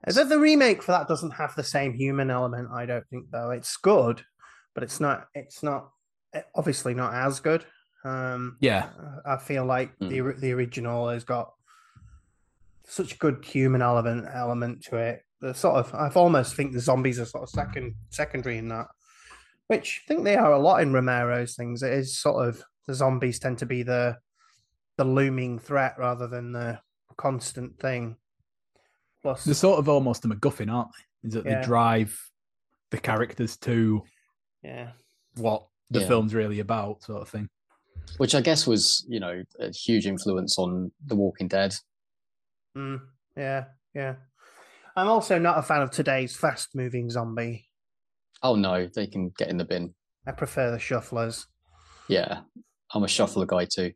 The, 0.07 0.25
the 0.25 0.38
remake 0.38 0.83
for 0.83 0.92
that 0.92 1.07
doesn't 1.09 1.33
have 1.33 1.55
the 1.55 1.62
same 1.62 1.95
human 1.95 2.31
element, 2.31 2.68
I 2.73 2.87
don't 2.87 3.07
think, 3.09 3.27
though. 3.31 3.51
It's 3.51 3.77
good, 3.77 4.23
but 4.75 4.83
it's 4.83 4.99
not. 4.99 5.27
It's 5.35 5.62
not. 5.62 5.90
Obviously, 6.55 6.95
not 6.95 7.14
as 7.14 7.38
good. 7.38 7.64
Um, 8.05 8.57
yeah, 8.61 8.88
I 9.27 9.37
feel 9.37 9.64
like 9.64 9.92
the 10.01 10.35
the 10.38 10.53
original 10.53 11.09
has 11.11 11.23
got 11.25 11.53
such 12.87 13.14
a 13.14 13.18
good 13.18 13.45
human 13.45 13.83
element 13.83 14.27
element 14.33 14.83
to 14.85 14.97
it. 14.97 15.23
The 15.42 15.52
sort 15.52 15.74
of 15.76 15.92
I've 15.94 16.16
almost 16.16 16.55
think 16.55 16.72
the 16.72 16.81
zombies 16.81 17.18
are 17.20 17.24
sort 17.26 17.42
of 17.42 17.50
second 17.50 17.94
secondary 18.11 18.59
in 18.59 18.68
that, 18.68 18.87
which 19.66 20.00
I 20.05 20.09
think 20.09 20.22
they 20.24 20.37
are 20.37 20.52
a 20.52 20.59
lot 20.59 20.81
in 20.83 20.92
Romero's 20.92 21.57
things. 21.57 21.83
It 21.83 21.92
is 21.92 22.16
sort 22.18 22.48
of 22.48 22.62
the 22.87 22.94
zombies 22.94 23.38
tend 23.40 23.59
to 23.59 23.66
be 23.66 23.83
the 23.83 24.16
the 24.98 25.05
looming 25.05 25.59
threat 25.59 25.96
rather 25.98 26.26
than 26.28 26.52
the 26.52 26.78
constant 27.16 27.78
thing. 27.81 28.16
Plus, 29.22 29.44
they're 29.44 29.55
sort 29.55 29.78
of 29.81 29.88
almost 29.88 30.24
a 30.24 30.28
MacGuffin, 30.28 30.72
aren't 30.72 30.90
they? 30.96 31.28
Is 31.28 31.35
that 31.35 31.44
Yeah. 31.44 31.61
they 31.61 31.66
drive 31.66 32.18
the 32.90 32.98
characters 32.98 33.57
to 33.59 34.02
yeah, 34.62 34.92
what 35.37 35.66
the 35.90 36.00
Yeah. 36.00 36.07
film's 36.09 36.35
really 36.35 36.61
about, 36.61 37.02
sort 37.02 37.20
of 37.22 37.28
thing. 37.28 37.48
Which 38.18 38.35
I 38.37 38.40
guess 38.40 38.64
was, 38.66 39.05
you 39.09 39.18
know, 39.18 39.42
a 39.59 39.70
huge 39.72 40.07
influence 40.07 40.57
on 40.59 40.92
The 41.07 41.16
Walking 41.16 41.48
Dead. 41.48 41.74
mm, 42.76 43.00
yeah, 43.37 43.64
yeah. 43.94 44.14
I'm 44.96 45.09
also 45.09 45.38
not 45.38 45.59
a 45.59 45.62
fan 45.62 45.83
of 45.83 45.90
today's 45.90 46.37
fast 46.37 46.74
moving 46.74 47.11
zombie. 47.11 47.68
Oh 48.42 48.57
no, 48.57 48.87
they 48.87 49.07
can 49.07 49.31
get 49.37 49.48
in 49.48 49.57
the 49.57 49.64
bin. 49.64 49.94
I 50.26 50.33
prefer 50.33 50.70
the 50.70 50.76
shufflers. 50.76 51.46
Yeah, 52.09 52.40
I'm 52.92 53.05
a 53.05 53.09
shuffler 53.09 53.46
guy 53.46 53.64
too. 53.64 53.92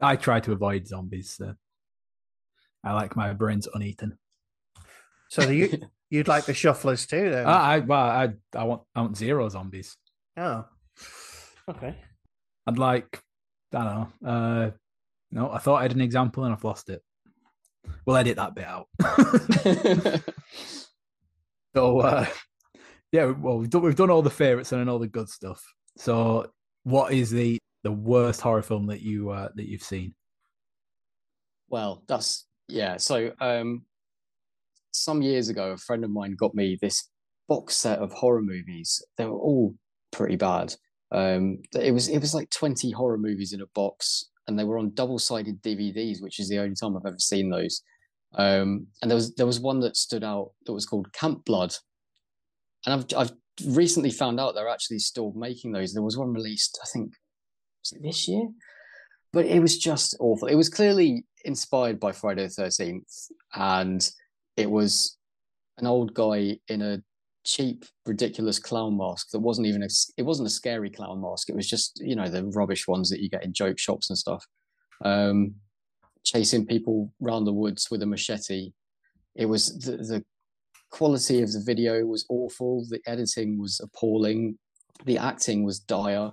I 0.00 0.16
try 0.16 0.40
to 0.40 0.52
avoid 0.52 0.86
zombies. 0.86 1.34
So 1.36 1.54
I 2.82 2.94
like 2.94 3.16
my 3.16 3.32
brains 3.32 3.68
uneaten. 3.72 4.18
So 5.28 5.48
you 5.50 5.82
you'd 6.10 6.28
like 6.28 6.46
the 6.46 6.52
shufflers 6.52 7.06
too, 7.06 7.30
then? 7.30 7.46
I, 7.46 7.74
I 7.74 7.78
well, 7.80 8.00
I 8.00 8.28
I 8.54 8.64
want 8.64 8.82
I 8.94 9.00
want 9.02 9.16
zero 9.16 9.48
zombies. 9.48 9.96
oh, 10.36 10.64
okay. 11.68 11.96
I'd 12.66 12.78
like 12.78 13.20
I 13.74 13.84
don't 13.84 14.12
know. 14.22 14.28
Uh, 14.28 14.70
no, 15.30 15.50
I 15.50 15.58
thought 15.58 15.76
I 15.76 15.82
had 15.82 15.92
an 15.92 16.00
example 16.00 16.44
and 16.44 16.52
I've 16.52 16.64
lost 16.64 16.88
it. 16.88 17.02
We'll 18.06 18.16
edit 18.16 18.36
that 18.36 18.54
bit 18.54 18.64
out. 18.64 18.88
so 21.74 22.00
uh, 22.00 22.26
yeah, 23.12 23.26
well 23.26 23.58
we've 23.58 23.70
done 23.70 23.82
we've 23.82 23.96
done 23.96 24.10
all 24.10 24.22
the 24.22 24.30
favorites 24.30 24.72
and 24.72 24.88
all 24.88 24.98
the 24.98 25.06
good 25.08 25.28
stuff. 25.28 25.62
So 25.96 26.50
what 26.84 27.12
is 27.12 27.30
the 27.30 27.58
the 27.82 27.92
worst 27.92 28.40
horror 28.40 28.62
film 28.62 28.86
that 28.86 29.00
you 29.00 29.30
uh, 29.30 29.48
that 29.54 29.68
you've 29.68 29.82
seen? 29.82 30.14
Well, 31.68 32.02
that's 32.08 32.46
yeah. 32.68 32.96
So, 32.96 33.32
um, 33.40 33.84
some 34.92 35.22
years 35.22 35.48
ago, 35.48 35.72
a 35.72 35.76
friend 35.76 36.04
of 36.04 36.10
mine 36.10 36.34
got 36.38 36.54
me 36.54 36.78
this 36.80 37.08
box 37.48 37.76
set 37.76 37.98
of 38.00 38.12
horror 38.12 38.42
movies. 38.42 39.04
They 39.16 39.24
were 39.24 39.38
all 39.38 39.74
pretty 40.10 40.36
bad. 40.36 40.74
Um, 41.12 41.58
it 41.74 41.92
was 41.92 42.08
it 42.08 42.18
was 42.18 42.34
like 42.34 42.50
twenty 42.50 42.90
horror 42.90 43.18
movies 43.18 43.52
in 43.52 43.60
a 43.60 43.66
box, 43.74 44.29
and 44.46 44.58
they 44.58 44.64
were 44.64 44.78
on 44.78 44.94
double-sided 44.94 45.62
DVDs, 45.62 46.22
which 46.22 46.40
is 46.40 46.48
the 46.48 46.58
only 46.58 46.74
time 46.74 46.96
I've 46.96 47.06
ever 47.06 47.18
seen 47.18 47.50
those. 47.50 47.82
Um, 48.34 48.86
and 49.02 49.10
there 49.10 49.16
was 49.16 49.34
there 49.34 49.46
was 49.46 49.60
one 49.60 49.80
that 49.80 49.96
stood 49.96 50.22
out 50.22 50.52
that 50.64 50.72
was 50.72 50.86
called 50.86 51.12
Camp 51.12 51.44
Blood, 51.44 51.74
and 52.86 52.94
I've 52.94 53.06
I've 53.16 53.32
recently 53.66 54.10
found 54.10 54.38
out 54.38 54.54
they're 54.54 54.68
actually 54.68 55.00
still 55.00 55.32
making 55.34 55.72
those. 55.72 55.92
There 55.92 56.02
was 56.02 56.16
one 56.16 56.32
released, 56.32 56.78
I 56.82 56.86
think, 56.92 57.14
this 58.00 58.28
year? 58.28 58.48
But 59.32 59.46
it 59.46 59.60
was 59.60 59.78
just 59.78 60.16
awful. 60.20 60.48
It 60.48 60.54
was 60.54 60.68
clearly 60.68 61.24
inspired 61.44 62.00
by 62.00 62.12
Friday 62.12 62.44
the 62.44 62.50
Thirteenth, 62.50 63.12
and 63.54 64.08
it 64.56 64.70
was 64.70 65.16
an 65.78 65.86
old 65.86 66.14
guy 66.14 66.58
in 66.68 66.82
a 66.82 67.02
cheap, 67.44 67.84
ridiculous 68.06 68.58
clown 68.58 68.96
mask 68.96 69.30
that 69.30 69.40
wasn't 69.40 69.66
even 69.66 69.82
a. 69.82 69.88
It 70.16 70.22
wasn't 70.22 70.48
a 70.48 70.50
scary 70.50 70.90
clown 70.90 71.20
mask. 71.20 71.48
It 71.48 71.56
was 71.56 71.68
just 71.68 72.00
you 72.00 72.16
know 72.16 72.28
the 72.28 72.44
rubbish 72.46 72.86
ones 72.86 73.10
that 73.10 73.20
you 73.20 73.28
get 73.30 73.44
in 73.44 73.52
joke 73.52 73.78
shops 73.78 74.10
and 74.10 74.18
stuff. 74.18 74.44
Um, 75.04 75.54
chasing 76.24 76.66
people 76.66 77.12
round 77.20 77.46
the 77.46 77.52
woods 77.52 77.90
with 77.90 78.02
a 78.02 78.06
machete. 78.06 78.72
It 79.34 79.46
was 79.46 79.78
the, 79.78 79.96
the 79.96 80.24
quality 80.90 81.42
of 81.42 81.52
the 81.52 81.62
video 81.64 82.04
was 82.04 82.26
awful. 82.28 82.84
The 82.88 83.00
editing 83.06 83.58
was 83.58 83.80
appalling. 83.82 84.58
The 85.04 85.18
acting 85.18 85.64
was 85.64 85.80
dire. 85.80 86.32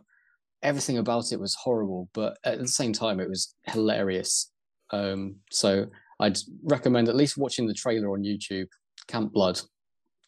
everything 0.63 0.97
about 0.97 1.31
it 1.31 1.39
was 1.39 1.55
horrible, 1.55 2.09
but 2.13 2.37
at 2.43 2.59
the 2.59 2.67
same 2.67 2.91
time, 2.91 3.19
it 3.19 3.29
was 3.29 3.55
hilarious. 3.63 4.51
Um, 4.91 5.35
so 5.51 5.85
I'd 6.19 6.37
recommend 6.63 7.07
at 7.07 7.15
least 7.15 7.37
watching 7.37 7.67
the 7.67 7.73
trailer 7.73 8.11
on 8.11 8.23
YouTube. 8.23 8.67
Camp 9.07 9.31
Blood, 9.31 9.61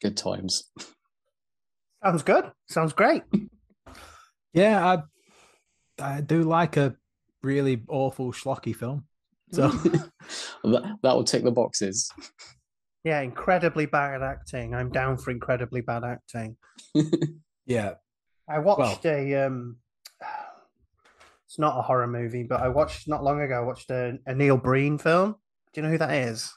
good 0.02 0.18
times. 0.18 0.72
Sounds 2.04 2.24
good. 2.24 2.52
Sounds 2.70 2.94
great. 2.94 3.24
Yeah, 4.54 4.86
I 4.86 5.04
I 6.02 6.22
do 6.22 6.44
like 6.44 6.78
a 6.78 6.96
really 7.44 7.84
awful 7.90 8.32
schlocky 8.32 8.76
film. 8.76 9.06
So 9.52 9.68
that 10.64 10.98
that 11.04 11.16
will 11.16 11.24
tick 11.24 11.44
the 11.44 11.52
boxes. 11.52 12.12
Yeah, 13.04 13.22
incredibly 13.22 13.86
bad 13.86 14.22
acting. 14.22 14.76
I'm 14.76 14.92
down 14.92 15.18
for 15.18 15.32
incredibly 15.32 15.82
bad 15.82 16.04
acting. 16.04 16.58
yeah, 17.66 17.96
I 18.48 18.60
watched 18.60 19.06
a 19.06 19.46
um 19.46 19.78
it's 21.46 21.58
not 21.58 21.80
a 21.80 21.82
horror 21.82 22.08
movie, 22.08 22.44
but 22.44 22.62
I 22.62 22.70
watched 22.70 23.08
not 23.08 23.24
long 23.24 23.42
ago 23.42 23.56
I 23.56 23.66
watched 23.66 23.90
a, 23.90 24.20
a 24.26 24.36
Neil 24.36 24.58
Breen 24.58 24.98
film. 24.98 25.36
Do 25.74 25.82
you 25.82 25.84
know 25.84 25.92
who 25.92 25.98
that 25.98 26.14
is? 26.14 26.54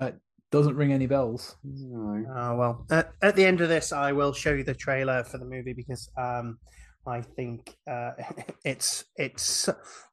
it 0.00 0.14
doesn't 0.56 0.76
ring 0.76 0.92
any 0.92 1.06
bells. 1.06 1.56
No. 1.64 2.24
Oh 2.34 2.56
well. 2.56 2.86
At, 2.90 3.12
at 3.22 3.36
the 3.36 3.44
end 3.44 3.60
of 3.60 3.68
this 3.68 3.92
I 3.92 4.12
will 4.12 4.32
show 4.32 4.52
you 4.52 4.64
the 4.64 4.74
trailer 4.74 5.24
for 5.24 5.38
the 5.38 5.44
movie 5.44 5.72
because 5.72 6.08
um 6.16 6.58
I 7.06 7.20
think 7.20 7.76
uh 7.90 8.12
it's 8.64 9.04
it's 9.16 9.68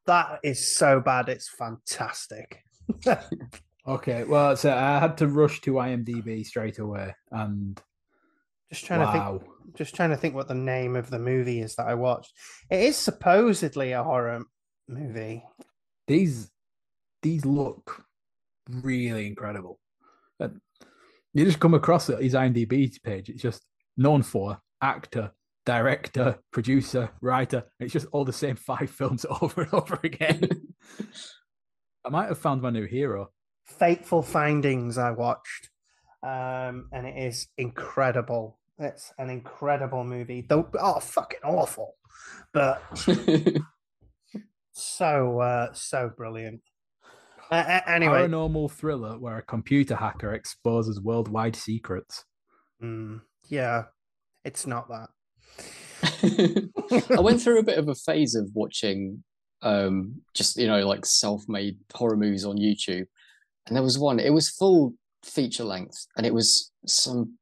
that 0.06 0.40
is 0.42 0.76
so 0.76 1.00
bad 1.00 1.28
it's 1.28 1.48
fantastic. 1.48 2.62
Okay, 3.86 4.24
well, 4.24 4.56
so 4.56 4.74
I 4.74 4.98
had 4.98 5.18
to 5.18 5.28
rush 5.28 5.60
to 5.62 5.72
IMDb 5.74 6.44
straight 6.46 6.78
away, 6.78 7.14
and 7.30 7.78
Just 8.70 8.86
trying 8.86 9.00
to 9.00 9.12
think 9.12 9.76
just 9.76 9.94
trying 9.94 10.08
to 10.10 10.16
think 10.16 10.34
what 10.34 10.48
the 10.48 10.54
name 10.54 10.96
of 10.96 11.10
the 11.10 11.18
movie 11.18 11.60
is 11.60 11.74
that 11.76 11.86
I 11.86 11.94
watched. 11.94 12.32
It 12.70 12.80
is 12.80 12.96
supposedly 12.96 13.92
a 13.92 14.02
horror 14.02 14.42
movie. 14.88 15.44
these 16.06 16.50
these 17.20 17.44
look 17.44 18.04
really 18.70 19.26
incredible. 19.26 19.78
And 20.40 20.60
you 21.32 21.44
just 21.44 21.60
come 21.60 21.74
across 21.74 22.08
it, 22.08 22.22
his 22.22 22.34
IMDb 22.34 22.90
page. 23.02 23.28
It's 23.28 23.42
just 23.42 23.64
known 23.96 24.22
for 24.22 24.58
actor, 24.80 25.32
director, 25.66 26.38
producer, 26.52 27.10
writer. 27.20 27.64
It's 27.80 27.92
just 27.92 28.06
all 28.12 28.24
the 28.24 28.32
same 28.32 28.56
five 28.56 28.90
films 28.98 29.26
over 29.40 29.62
and 29.62 29.74
over 29.74 29.98
again. 30.02 30.48
I 32.04 32.10
might 32.10 32.28
have 32.28 32.38
found 32.38 32.62
my 32.62 32.70
new 32.70 32.86
hero. 32.86 33.30
Fateful 33.64 34.22
Findings 34.22 34.98
I 34.98 35.10
watched. 35.10 35.70
Um, 36.22 36.88
and 36.92 37.06
it 37.06 37.16
is 37.16 37.48
incredible. 37.58 38.58
It's 38.78 39.12
an 39.18 39.30
incredible 39.30 40.04
movie. 40.04 40.44
Though 40.48 40.68
oh 40.80 41.00
fucking 41.00 41.40
awful. 41.44 41.94
But 42.52 42.82
so 44.72 45.40
uh 45.40 45.72
so 45.72 46.10
brilliant. 46.16 46.62
Uh, 47.50 47.64
a- 47.66 47.90
anyway, 47.90 48.26
Paranormal 48.26 48.70
thriller 48.72 49.18
where 49.18 49.38
a 49.38 49.42
computer 49.42 49.94
hacker 49.96 50.32
exposes 50.34 51.00
worldwide 51.00 51.56
secrets. 51.56 52.24
mm, 52.82 53.20
yeah, 53.48 53.84
it's 54.44 54.66
not 54.66 54.88
that. 54.88 55.08
I 57.16 57.20
went 57.20 57.40
through 57.40 57.58
a 57.58 57.64
bit 57.64 57.78
of 57.78 57.88
a 57.88 57.94
phase 57.94 58.34
of 58.34 58.50
watching 58.54 59.22
um 59.62 60.20
just 60.34 60.58
you 60.58 60.66
know 60.66 60.86
like 60.86 61.06
self-made 61.06 61.78
horror 61.94 62.16
movies 62.16 62.44
on 62.44 62.56
YouTube. 62.56 63.06
And 63.66 63.74
there 63.74 63.82
was 63.82 63.98
one, 63.98 64.20
it 64.20 64.32
was 64.32 64.50
full 64.50 64.92
feature 65.22 65.64
length 65.64 66.06
and 66.18 66.26
it 66.26 66.34
was 66.34 66.70
some 66.86 67.38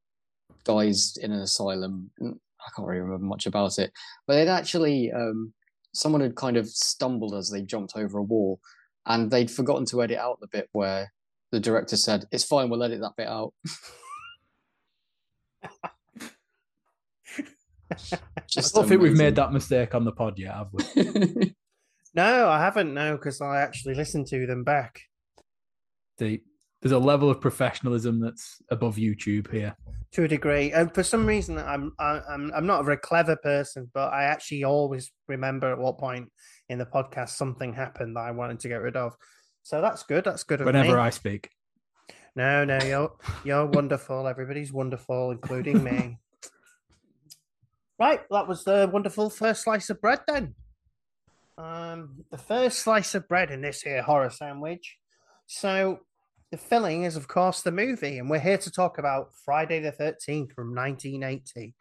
guys 0.65 1.17
in 1.21 1.33
an 1.33 1.41
asylum. 1.41 2.11
I 2.23 2.71
can't 2.77 2.87
really 2.87 3.01
remember 3.01 3.27
much 3.27 3.47
about 3.47 3.77
it. 3.81 3.91
But 4.27 4.37
they'd 4.37 4.49
actually 4.49 5.11
um 5.11 5.53
someone 5.95 6.21
had 6.21 6.37
kind 6.37 6.57
of 6.57 6.69
stumbled 6.69 7.35
as 7.35 7.51
they 7.51 7.63
jumped 7.63 7.95
over 7.97 8.19
a 8.19 8.23
wall 8.23 8.61
and 9.07 9.31
they'd 9.31 9.51
forgotten 9.51 9.85
to 9.87 10.03
edit 10.03 10.19
out 10.19 10.41
the 10.41 10.49
bit 10.49 10.69
where 10.73 11.13
the 11.51 11.61
director 11.61 11.97
said, 11.97 12.27
It's 12.33 12.45
fine, 12.45 12.71
we'll 12.71 12.83
edit 12.83 13.01
that 13.01 13.17
bit 13.17 13.29
out. 13.29 13.53
I 17.93 18.61
don't 18.73 18.89
think 18.89 19.03
we've 19.03 19.17
made 19.17 19.37
that 19.37 19.53
mistake 19.53 19.95
on 19.95 20.05
the 20.05 20.13
pod 20.13 20.39
yet, 20.39 20.55
have 20.55 20.69
we? 20.73 21.55
No, 22.15 22.49
I 22.49 22.59
haven't. 22.59 22.93
No, 22.93 23.17
because 23.17 23.41
I 23.41 23.63
actually 23.63 23.95
listened 23.95 24.27
to 24.29 24.47
them 24.47 24.65
back. 24.65 25.01
The, 26.19 26.43
there's 26.83 26.93
a 26.93 26.99
level 26.99 27.31
of 27.31 27.41
professionalism 27.41 28.21
that's 28.21 28.59
above 28.71 28.97
YouTube 28.97 29.51
here. 29.51 29.75
to 30.13 30.25
a 30.25 30.29
degree. 30.29 30.73
And 30.73 30.93
for 30.95 31.03
some 31.03 31.25
reason, 31.25 31.59
I'm 31.59 31.93
I'm 31.99 32.53
I'm 32.55 32.67
not 32.67 32.81
a 32.81 32.85
very 32.85 32.99
clever 32.99 33.37
person, 33.37 33.91
but 33.95 34.13
I 34.13 34.25
actually 34.25 34.65
always 34.65 35.11
remember 35.27 35.73
at 35.73 35.79
what 35.79 35.99
point 35.99 36.31
in 36.69 36.79
the 36.79 36.87
podcast 36.87 37.31
something 37.31 37.73
happened 37.73 38.17
that 38.17 38.21
I 38.21 38.31
wanted 38.31 38.61
to 38.61 38.69
get 38.69 38.83
rid 38.83 38.97
of. 38.97 39.17
So 39.63 39.81
that's 39.81 40.03
good. 40.03 40.25
That's 40.25 40.45
good 40.45 40.61
of 40.61 40.67
Whenever 40.67 40.97
me. 40.97 41.03
I 41.03 41.11
speak, 41.11 41.51
No, 42.35 42.65
no, 42.65 42.79
you're 42.85 43.13
you're 43.45 43.67
wonderful. 43.67 44.27
Everybody's 44.27 44.73
wonderful, 44.73 45.31
including 45.31 45.83
me. 45.83 46.19
Right, 47.99 48.21
that 48.31 48.49
was 48.49 48.65
the 48.65 48.91
wonderful 48.93 49.31
first 49.31 49.63
slice 49.63 49.89
of 49.89 50.01
bread 50.01 50.23
then. 50.27 50.57
Um, 51.57 52.25
the 52.33 52.39
first 52.39 52.81
slice 52.81 53.15
of 53.15 53.29
bread 53.29 53.53
in 53.53 53.61
this 53.61 53.81
here 53.81 54.03
horror 54.03 54.31
sandwich. 54.31 54.97
So 55.47 56.01
the 56.51 56.57
filling 56.57 57.05
is, 57.05 57.15
of 57.15 57.29
course, 57.29 57.63
the 57.63 57.71
movie, 57.71 58.19
and 58.19 58.29
we're 58.29 58.41
here 58.41 58.59
to 58.59 58.71
talk 58.73 58.99
about 58.99 59.35
Friday 59.45 59.79
the 59.79 59.93
Thirteenth 59.93 60.53
from 60.53 60.75
1980. 60.75 61.75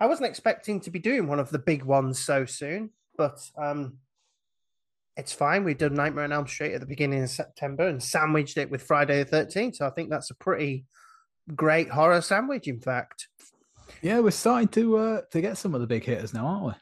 I 0.00 0.06
wasn't 0.06 0.28
expecting 0.28 0.80
to 0.80 0.90
be 0.90 0.98
doing 1.00 1.26
one 1.26 1.40
of 1.40 1.50
the 1.50 1.58
big 1.58 1.82
ones 1.82 2.18
so 2.18 2.46
soon, 2.46 2.90
but 3.16 3.38
um, 3.58 3.98
it's 5.16 5.32
fine. 5.32 5.64
We 5.64 5.74
did 5.74 5.92
Nightmare 5.92 6.24
on 6.24 6.32
Elm 6.32 6.46
Street 6.46 6.74
at 6.74 6.80
the 6.80 6.86
beginning 6.86 7.22
of 7.22 7.30
September 7.30 7.86
and 7.88 8.02
sandwiched 8.02 8.56
it 8.58 8.70
with 8.70 8.82
Friday 8.82 9.22
the 9.22 9.30
13th. 9.36 9.76
So 9.76 9.86
I 9.86 9.90
think 9.90 10.10
that's 10.10 10.30
a 10.30 10.34
pretty 10.34 10.84
great 11.54 11.88
horror 11.90 12.20
sandwich, 12.20 12.68
in 12.68 12.80
fact. 12.80 13.28
yeah, 14.02 14.18
we're 14.20 14.30
starting 14.32 14.68
to 14.68 14.96
uh, 14.98 15.20
to 15.30 15.40
get 15.40 15.56
some 15.58 15.74
of 15.74 15.80
the 15.80 15.86
big 15.86 16.04
hitters 16.04 16.34
now, 16.34 16.46
aren't 16.46 16.66
we? 16.66 16.72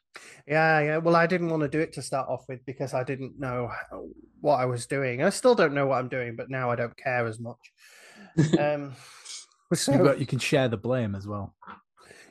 Yeah, 0.46 0.80
yeah. 0.80 0.96
Well, 0.98 1.16
I 1.16 1.26
didn't 1.26 1.50
want 1.50 1.62
to 1.62 1.68
do 1.68 1.80
it 1.80 1.92
to 1.94 2.02
start 2.02 2.28
off 2.28 2.44
with 2.48 2.64
because 2.66 2.94
I 2.94 3.02
didn't 3.04 3.38
know 3.38 3.68
how- 3.68 4.08
what 4.40 4.60
I 4.60 4.66
was 4.66 4.86
doing. 4.86 5.22
I 5.22 5.30
still 5.30 5.54
don't 5.54 5.72
know 5.74 5.86
what 5.86 5.98
I'm 5.98 6.08
doing, 6.08 6.36
but 6.36 6.50
now 6.50 6.70
I 6.70 6.76
don't 6.76 6.96
care 6.96 7.26
as 7.26 7.38
much. 7.40 7.72
Um, 8.58 8.94
so, 9.72 9.96
got, 10.04 10.18
you 10.20 10.26
can 10.26 10.38
share 10.38 10.68
the 10.68 10.76
blame 10.76 11.14
as 11.14 11.26
well. 11.26 11.54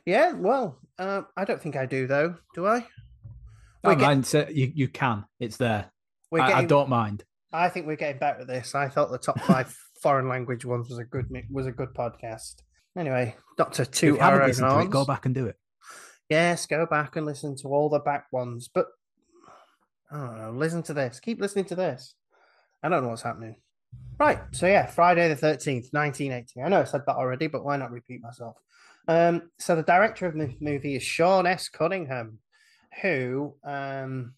yeah, 0.06 0.32
well, 0.34 0.78
uh, 1.00 1.24
I 1.36 1.44
don't 1.46 1.62
think 1.62 1.76
I 1.76 1.86
do, 1.86 2.08
though. 2.08 2.36
Do 2.56 2.68
I? 2.68 2.86
Don't 3.84 3.98
get- 3.98 4.06
mind, 4.06 4.26
say- 4.26 4.52
you, 4.54 4.72
you 4.74 4.88
can. 4.88 5.26
It's 5.40 5.58
there. 5.58 5.92
We're 6.32 6.42
I, 6.42 6.46
I 6.46 6.50
getting, 6.50 6.68
don't 6.68 6.90
mind. 6.90 7.24
I 7.52 7.70
think 7.70 7.86
we're 7.86 7.96
getting 7.96 8.20
better 8.20 8.42
at 8.42 8.48
this. 8.48 8.74
I 8.76 8.90
thought 8.90 9.12
the 9.12 9.18
top 9.18 9.40
five 9.42 9.76
foreign 10.02 10.28
language 10.28 10.66
ones 10.66 10.90
was 10.90 10.98
a 11.00 11.04
good 11.04 11.30
mi- 11.30 11.46
was 11.52 11.68
a 11.68 11.72
good 11.72 11.94
podcast. 11.94 12.56
Anyway, 12.98 13.36
not 13.58 13.74
to 13.74 13.84
If 13.84 13.92
toot 13.92 14.16
you 14.16 14.20
haven't 14.20 14.42
own 14.42 14.48
listened 14.48 14.70
to 14.70 14.80
it, 14.80 14.90
go 14.90 15.06
back 15.06 15.26
and 15.26 15.36
do 15.36 15.46
it. 15.48 15.56
Yes, 16.30 16.66
go 16.66 16.86
back 16.86 17.16
and 17.16 17.26
listen 17.26 17.56
to 17.58 17.68
all 17.68 17.90
the 17.90 18.00
back 18.00 18.28
ones. 18.32 18.70
But 18.74 18.88
I 20.12 20.18
don't 20.18 20.38
know. 20.38 20.52
Listen 20.52 20.84
to 20.84 20.94
this. 20.94 21.20
Keep 21.20 21.42
listening 21.42 21.66
to 21.66 21.76
this. 21.76 22.16
I 22.82 22.90
don't 22.90 23.04
know 23.04 23.10
what's 23.10 23.22
happening. 23.22 23.56
Right. 24.20 24.40
So 24.52 24.68
yeah, 24.68 24.86
Friday 24.88 25.28
the 25.30 25.36
thirteenth, 25.36 25.90
nineteen 25.94 26.32
eighty. 26.32 26.62
I 26.62 26.70
know 26.70 26.82
I 26.82 26.86
said 26.86 27.02
that 27.06 27.16
already, 27.16 27.48
but 27.48 27.64
why 27.64 27.78
not 27.78 27.92
repeat 27.92 28.22
myself? 28.22 28.58
Um, 29.08 29.50
so 29.60 29.76
the 29.76 29.84
director 29.84 30.26
of 30.26 30.34
the 30.36 30.56
movie 30.60 30.96
is 30.96 31.04
Sean 31.04 31.46
S. 31.46 31.68
Cunningham, 31.70 32.40
who, 33.02 33.56
um, 33.64 34.34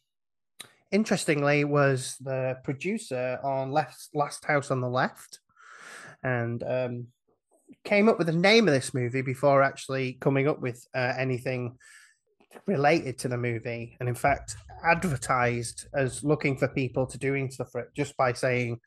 interestingly, 0.92 1.64
was 1.64 2.16
the 2.22 2.58
producer 2.64 3.40
on 3.44 3.72
Last 3.72 4.10
Last 4.14 4.46
House 4.46 4.72
on 4.72 4.82
the 4.82 4.90
Left, 4.90 5.40
and 6.24 6.64
um, 6.64 7.08
came 7.84 8.10
up 8.10 8.18
with 8.18 8.28
the 8.28 8.34
name 8.34 8.68
of 8.68 8.74
this 8.74 8.94
movie 8.94 9.22
before 9.22 9.62
actually 9.62 10.14
coming 10.20 10.48
up 10.48 10.60
with 10.60 10.86
uh, 10.96 11.14
anything 11.18 11.78
related 12.66 13.18
to 13.20 13.28
the 13.28 13.38
movie 13.38 13.96
and 14.00 14.10
in 14.10 14.16
fact 14.16 14.56
advertised 14.84 15.88
as 15.94 16.24
looking 16.24 16.58
for 16.58 16.68
people 16.68 17.06
to 17.06 17.18
doing 17.18 17.50
stuff 17.50 17.70
for 17.72 17.82
it 17.82 17.90
just 17.96 18.16
by 18.18 18.32
saying 18.32 18.80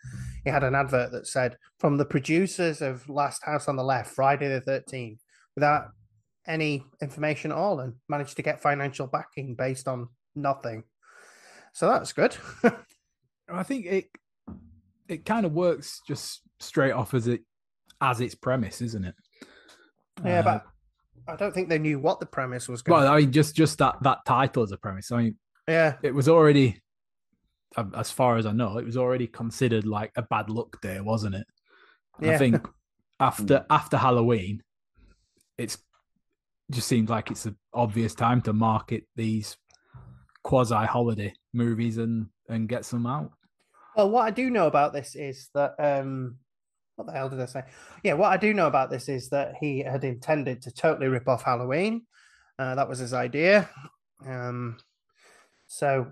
he 0.44 0.50
had 0.50 0.64
an 0.64 0.74
advert 0.74 1.12
that 1.12 1.26
said 1.26 1.56
from 1.78 1.96
the 1.96 2.04
producers 2.04 2.80
of 2.80 3.08
last 3.08 3.44
house 3.44 3.68
on 3.68 3.76
the 3.76 3.84
left 3.84 4.14
friday 4.14 4.48
the 4.48 4.60
13th 4.60 5.18
without 5.54 5.88
any 6.48 6.82
information 7.00 7.52
at 7.52 7.58
all 7.58 7.80
and 7.80 7.94
managed 8.08 8.36
to 8.36 8.42
get 8.42 8.60
financial 8.60 9.06
backing 9.06 9.54
based 9.54 9.86
on 9.86 10.08
nothing 10.34 10.82
so 11.72 11.86
that's 11.88 12.12
good 12.12 12.36
I 13.50 13.62
think 13.62 13.86
it 13.86 14.06
it 15.08 15.24
kind 15.24 15.46
of 15.46 15.52
works 15.52 16.00
just 16.06 16.42
straight 16.60 16.92
off 16.92 17.14
as 17.14 17.28
it 17.28 17.42
as 18.00 18.20
its 18.20 18.34
premise, 18.34 18.80
isn't 18.82 19.04
it? 19.04 19.14
yeah 20.24 20.40
Uh, 20.40 20.42
but 20.42 20.64
i 21.28 21.36
don't 21.36 21.52
think 21.52 21.68
they 21.68 21.78
knew 21.78 21.98
what 21.98 22.20
the 22.20 22.26
premise 22.26 22.68
was 22.68 22.82
going 22.82 23.00
well, 23.00 23.12
I 23.12 23.20
mean, 23.20 23.32
just 23.32 23.54
just 23.54 23.78
that 23.78 23.96
that 24.02 24.24
title 24.26 24.62
as 24.62 24.72
a 24.72 24.76
premise. 24.78 25.12
I 25.12 25.22
mean, 25.22 25.36
yeah 25.68 25.96
it 26.02 26.14
was 26.14 26.28
already, 26.28 26.80
um, 27.76 27.92
as 27.94 28.10
far 28.10 28.36
as 28.38 28.46
I 28.46 28.52
know, 28.52 28.78
it 28.78 28.84
was 28.86 28.96
already 28.96 29.26
considered 29.26 29.86
like 29.86 30.12
a 30.16 30.22
bad 30.22 30.48
luck 30.48 30.80
day, 30.80 31.00
wasn't 31.00 31.34
it? 31.34 31.46
Yeah. 32.20 32.32
I 32.32 32.38
think 32.38 32.66
after 33.20 33.66
after 33.68 33.96
Halloween, 33.98 34.62
it's 35.58 35.76
just 36.70 36.88
seems 36.88 37.10
like 37.10 37.30
it's 37.30 37.46
an 37.46 37.56
obvious 37.72 38.14
time 38.14 38.42
to 38.42 38.52
market 38.52 39.04
these 39.16 39.56
quasi 40.42 40.74
holiday 40.86 41.32
movies 41.52 41.98
and 41.98 42.26
and 42.48 42.68
get 42.68 42.84
some 42.84 43.06
out. 43.06 43.30
Well, 43.96 44.10
what 44.10 44.26
I 44.26 44.30
do 44.30 44.50
know 44.50 44.66
about 44.66 44.92
this 44.92 45.14
is 45.14 45.50
that 45.54 45.74
um, 45.78 46.36
what 46.96 47.06
the 47.06 47.12
hell 47.12 47.28
did 47.28 47.40
I 47.40 47.46
say? 47.46 47.62
Yeah, 48.02 48.14
what 48.14 48.32
I 48.32 48.36
do 48.36 48.54
know 48.54 48.66
about 48.66 48.90
this 48.90 49.08
is 49.08 49.28
that 49.30 49.54
he 49.60 49.80
had 49.80 50.04
intended 50.04 50.62
to 50.62 50.72
totally 50.72 51.08
rip 51.08 51.28
off 51.28 51.42
Halloween. 51.42 52.06
Uh, 52.58 52.74
that 52.74 52.88
was 52.88 52.98
his 52.98 53.12
idea. 53.12 53.68
Um, 54.26 54.78
so, 55.66 56.08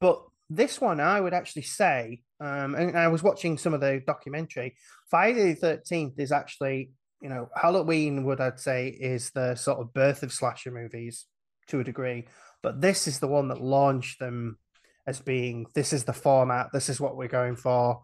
but 0.00 0.22
this 0.48 0.80
one, 0.80 1.00
I 1.00 1.20
would 1.20 1.34
actually 1.34 1.62
say, 1.62 2.22
um, 2.40 2.74
and 2.74 2.96
I 2.96 3.08
was 3.08 3.22
watching 3.22 3.58
some 3.58 3.74
of 3.74 3.80
the 3.80 4.02
documentary. 4.06 4.76
Friday 5.08 5.52
the 5.52 5.56
Thirteenth 5.56 6.18
is 6.18 6.32
actually, 6.32 6.90
you 7.20 7.28
know, 7.28 7.48
Halloween. 7.54 8.24
Would 8.24 8.40
I'd 8.40 8.60
say 8.60 8.88
is 8.88 9.30
the 9.30 9.54
sort 9.54 9.80
of 9.80 9.92
birth 9.92 10.22
of 10.22 10.32
slasher 10.32 10.70
movies 10.70 11.26
to 11.68 11.80
a 11.80 11.84
degree, 11.84 12.26
but 12.62 12.80
this 12.80 13.06
is 13.06 13.18
the 13.18 13.28
one 13.28 13.48
that 13.48 13.60
launched 13.60 14.18
them 14.18 14.58
as 15.06 15.20
being 15.20 15.66
this 15.74 15.92
is 15.92 16.04
the 16.04 16.12
format, 16.12 16.68
this 16.72 16.88
is 16.88 17.00
what 17.00 17.16
we're 17.16 17.28
going 17.28 17.56
for. 17.56 18.02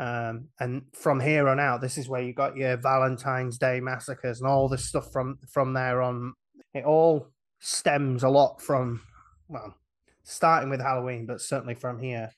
Um, 0.00 0.48
and 0.58 0.82
from 0.94 1.20
here 1.20 1.48
on 1.48 1.60
out, 1.60 1.80
this 1.80 1.98
is 1.98 2.08
where 2.08 2.22
you 2.22 2.32
got 2.32 2.56
your 2.56 2.76
Valentine's 2.76 3.58
Day 3.58 3.80
massacres 3.80 4.40
and 4.40 4.48
all 4.48 4.68
this 4.68 4.86
stuff 4.86 5.12
from 5.12 5.38
from 5.48 5.74
there 5.74 6.02
on. 6.02 6.34
It 6.74 6.84
all 6.84 7.28
stems 7.60 8.22
a 8.22 8.28
lot 8.28 8.60
from 8.62 9.02
well, 9.48 9.74
starting 10.24 10.70
with 10.70 10.80
Halloween, 10.80 11.26
but 11.26 11.40
certainly 11.40 11.74
from 11.74 11.98
here. 11.98 12.30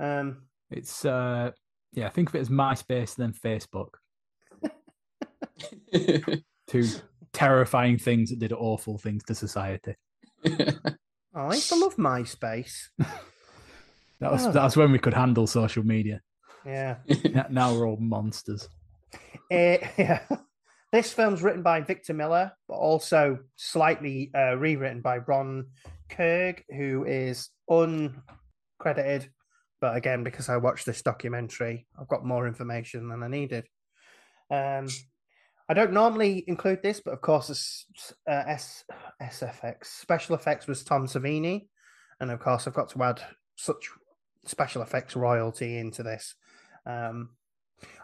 Um, 0.00 0.48
It's 0.70 1.04
uh 1.04 1.52
yeah, 1.92 2.08
think 2.08 2.28
of 2.28 2.34
it 2.34 2.40
as 2.40 2.48
MySpace 2.48 3.16
and 3.18 3.32
then 3.32 3.32
Facebook. 3.32 3.90
Two 6.66 6.84
terrifying 7.32 7.98
things 7.98 8.30
that 8.30 8.38
did 8.38 8.52
awful 8.52 8.98
things 8.98 9.22
to 9.24 9.34
society. 9.34 9.94
I 10.44 11.54
used 11.54 11.68
to 11.68 11.76
love 11.76 11.96
MySpace. 11.96 12.88
That 14.18 14.32
was 14.32 14.46
Oh. 14.46 14.52
that 14.52 14.64
was 14.64 14.76
when 14.78 14.92
we 14.92 14.98
could 14.98 15.12
handle 15.12 15.46
social 15.46 15.82
media. 15.84 16.22
Yeah. 16.64 16.96
Now- 17.34 17.46
Now 17.50 17.74
we're 17.74 17.86
all 17.86 17.98
monsters. 17.98 18.66
Eh, 19.50 19.76
yeah. 19.98 20.22
This 20.90 21.12
film's 21.12 21.42
written 21.42 21.62
by 21.62 21.82
Victor 21.82 22.14
Miller, 22.14 22.52
but 22.66 22.76
also 22.76 23.40
slightly 23.56 24.30
uh, 24.34 24.56
rewritten 24.56 25.02
by 25.02 25.18
Ron 25.18 25.66
Kurz, 26.08 26.54
who 26.74 27.04
is 27.04 27.50
uncredited. 27.68 29.28
But 29.82 29.96
again, 29.96 30.24
because 30.24 30.48
I 30.48 30.56
watched 30.56 30.86
this 30.86 31.02
documentary, 31.02 31.86
I've 32.00 32.08
got 32.08 32.24
more 32.24 32.46
information 32.46 33.08
than 33.10 33.22
I 33.22 33.28
needed. 33.28 33.66
Um, 34.50 34.86
I 35.68 35.74
don't 35.74 35.92
normally 35.92 36.44
include 36.46 36.82
this, 36.82 37.00
but 37.00 37.12
of 37.12 37.20
course, 37.20 37.86
uh, 38.28 38.44
S- 38.46 38.84
SFX 39.20 39.86
special 39.86 40.36
effects 40.36 40.66
was 40.66 40.84
Tom 40.84 41.06
Savini, 41.06 41.66
and 42.20 42.30
of 42.30 42.38
course, 42.38 42.66
I've 42.66 42.74
got 42.74 42.90
to 42.90 43.02
add 43.02 43.20
such 43.56 43.90
special 44.44 44.82
effects 44.82 45.16
royalty 45.16 45.78
into 45.78 46.02
this. 46.02 46.34
Um, 46.86 47.30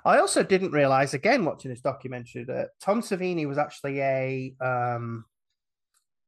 I 0.05 0.19
also 0.19 0.43
didn't 0.43 0.73
realize, 0.73 1.15
again, 1.15 1.45
watching 1.45 1.71
this 1.71 1.81
documentary, 1.81 2.45
that 2.45 2.71
Tom 2.81 3.01
Savini 3.01 3.47
was 3.47 3.59
actually 3.59 4.01
a 4.01 4.55
um, 4.61 5.25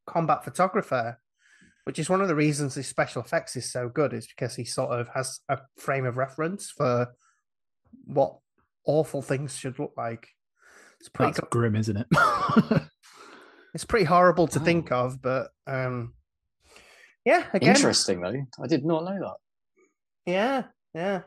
combat 0.06 0.44
photographer, 0.44 1.18
which 1.82 1.98
is 1.98 2.08
one 2.08 2.20
of 2.20 2.28
the 2.28 2.34
reasons 2.34 2.74
his 2.74 2.86
special 2.86 3.22
effects 3.22 3.56
is 3.56 3.70
so 3.70 3.88
good, 3.88 4.12
is 4.12 4.28
because 4.28 4.54
he 4.54 4.64
sort 4.64 4.98
of 4.98 5.08
has 5.08 5.40
a 5.48 5.58
frame 5.78 6.06
of 6.06 6.16
reference 6.16 6.70
for 6.70 7.08
what 8.04 8.36
awful 8.86 9.22
things 9.22 9.56
should 9.56 9.78
look 9.78 9.92
like. 9.96 10.28
It's 11.04 11.10
pretty, 11.10 11.32
That's 11.32 11.48
grim, 11.50 11.76
isn't 11.76 11.98
it? 11.98 12.06
it's 13.74 13.84
pretty 13.84 14.06
horrible 14.06 14.46
to 14.48 14.58
Wow. 14.58 14.64
think 14.64 14.90
of, 14.90 15.20
but 15.20 15.48
um, 15.66 16.14
yeah, 17.26 17.44
again, 17.52 17.76
Interesting 17.76 18.22
though. 18.22 18.46
I 18.62 18.66
did 18.66 18.86
not 18.86 19.04
know 19.04 19.18
that. 19.20 19.36
Yeah, 20.24 20.62
yeah. 20.94 21.20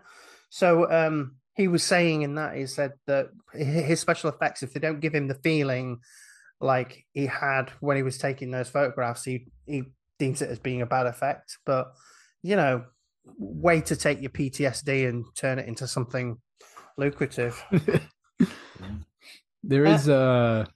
So 0.50 0.92
um 0.92 1.36
he 1.54 1.68
was 1.68 1.84
saying 1.84 2.24
in 2.24 2.34
that 2.36 2.56
he 2.56 2.66
said 2.66 2.94
that 3.06 3.28
his 3.54 4.00
special 4.00 4.32
effects, 4.32 4.64
if 4.64 4.74
they 4.74 4.80
don't 4.80 5.00
give 5.00 5.14
him 5.14 5.28
the 5.28 5.36
feeling 5.36 6.00
like 6.60 7.06
he 7.14 7.28
had 7.28 7.70
when 7.80 7.98
he 7.98 8.04
was 8.04 8.18
taking 8.18 8.50
those 8.50 8.70
photographs, 8.70 9.26
he 9.26 9.46
he 9.68 9.84
deems 10.18 10.42
it 10.42 10.50
as 10.50 10.58
being 10.58 10.82
a 10.82 10.88
bad 10.88 11.06
effect. 11.06 11.60
But 11.68 11.94
you 12.42 12.56
know, 12.56 12.86
way 13.38 13.82
to 13.82 13.96
take 13.96 14.22
your 14.22 14.32
PTSD 14.32 15.08
and 15.08 15.24
turn 15.36 15.60
it 15.60 15.68
into 15.68 15.88
something 15.88 16.42
lucrative. 16.98 17.64
There 19.64 19.86
Yeah. 19.86 19.96
is 19.96 20.08
a 20.08 20.68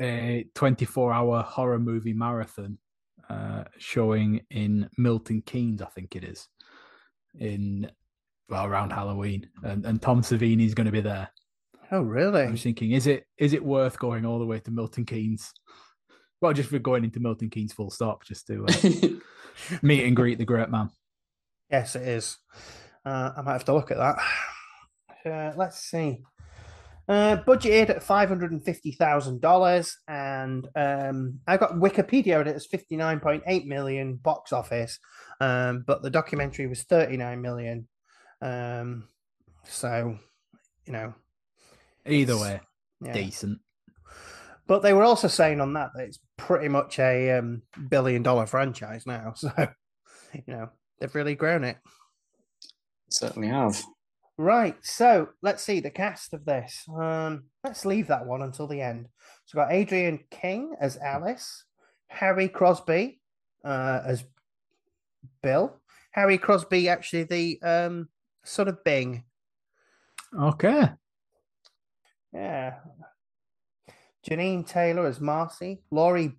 a 0.00 0.46
24 0.54 1.12
hour 1.12 1.42
horror 1.42 1.78
movie 1.78 2.12
marathon 2.12 2.78
uh, 3.28 3.64
showing 3.78 4.40
in 4.50 4.88
Milton 4.96 5.42
Keynes, 5.42 5.82
I 5.82 5.86
think 5.86 6.14
it 6.16 6.24
is, 6.24 6.48
in 7.38 7.90
well 8.48 8.64
around 8.64 8.90
Halloween, 8.90 9.48
and, 9.62 9.84
and 9.84 10.00
Tom 10.00 10.22
Savini 10.22 10.64
is 10.64 10.74
going 10.74 10.86
to 10.86 10.92
be 10.92 11.00
there. 11.00 11.28
Oh, 11.90 12.02
really? 12.02 12.42
I 12.42 12.50
was 12.50 12.62
thinking, 12.62 12.92
is 12.92 13.06
it 13.06 13.26
is 13.38 13.52
it 13.54 13.64
worth 13.64 13.98
going 13.98 14.24
all 14.24 14.38
the 14.38 14.46
way 14.46 14.60
to 14.60 14.70
Milton 14.70 15.04
Keynes? 15.04 15.52
Well, 16.40 16.52
just 16.52 16.70
for 16.70 16.78
going 16.78 17.02
into 17.04 17.18
Milton 17.20 17.50
Keynes, 17.50 17.72
full 17.72 17.90
stop, 17.90 18.24
just 18.24 18.46
to 18.46 18.64
uh, 18.66 19.08
meet 19.82 20.04
and 20.04 20.14
greet 20.14 20.38
the 20.38 20.44
great 20.44 20.70
man. 20.70 20.90
Yes, 21.70 21.96
it 21.96 22.06
is. 22.06 22.38
Uh, 23.04 23.32
I 23.36 23.42
might 23.42 23.52
have 23.54 23.64
to 23.64 23.74
look 23.74 23.90
at 23.90 23.96
that. 23.96 24.16
Uh, 25.26 25.52
let's 25.56 25.80
see. 25.80 26.22
Uh, 27.08 27.42
budgeted 27.44 27.88
at 27.88 28.02
five 28.02 28.28
hundred 28.28 28.52
and 28.52 28.62
fifty 28.62 28.92
thousand 28.92 29.40
dollars, 29.40 29.96
and 30.08 30.68
um, 30.76 31.40
I 31.46 31.56
got 31.56 31.72
Wikipedia 31.76 32.46
it 32.46 32.54
as 32.54 32.66
fifty 32.66 32.96
nine 32.96 33.18
point 33.18 33.42
eight 33.46 33.66
million 33.66 34.16
box 34.16 34.52
office, 34.52 34.98
um, 35.40 35.84
but 35.86 36.02
the 36.02 36.10
documentary 36.10 36.66
was 36.66 36.82
thirty 36.82 37.16
nine 37.16 37.40
million. 37.40 37.88
Um, 38.42 39.08
so, 39.64 40.18
you 40.86 40.92
know, 40.92 41.14
Either 42.06 42.36
way, 42.36 42.60
yeah. 43.00 43.12
decent. 43.12 43.58
But 44.66 44.82
they 44.82 44.92
were 44.92 45.04
also 45.04 45.28
saying 45.28 45.60
on 45.60 45.72
that 45.74 45.90
that 45.94 46.04
it's 46.04 46.18
pretty 46.36 46.68
much 46.68 46.98
a 46.98 47.38
um, 47.38 47.62
billion 47.88 48.22
dollar 48.22 48.46
franchise 48.46 49.06
now. 49.06 49.34
So, 50.30 50.42
you 50.46 50.54
know, 50.54 50.68
they've 51.00 51.14
really 51.14 51.34
grown 51.34 51.64
it. 51.64 51.78
Certainly 53.08 53.48
have. 53.48 53.82
Right. 54.38 54.76
So 54.82 55.30
let's 55.42 55.64
see 55.64 55.80
the 55.80 55.90
cast 55.90 56.32
of 56.32 56.44
this. 56.44 56.84
Um, 56.96 57.44
let's 57.64 57.84
leave 57.84 58.06
that 58.06 58.24
one 58.24 58.42
until 58.42 58.68
the 58.68 58.80
end. 58.80 59.08
So 59.44 59.58
we've 59.58 59.66
got 59.66 59.74
Adrienne 59.74 60.20
King 60.30 60.74
as 60.80 60.96
Alice, 60.96 61.64
Harry 62.06 62.48
Crosby 62.48 63.20
uh, 63.64 64.00
as 64.06 64.24
Bill. 65.42 65.80
Harry 66.12 66.38
Crosby, 66.38 66.88
actually 66.88 67.24
the 67.24 67.60
um, 67.62 68.08
son 68.44 68.68
of 68.68 68.82
Bing. 68.84 69.24
Okay. 70.38 70.88
Yeah. 72.32 72.76
Jeannine 74.22 74.64
Taylor 74.64 75.06
as 75.06 75.20
Marcy, 75.20 75.82
Laurie 75.90 76.32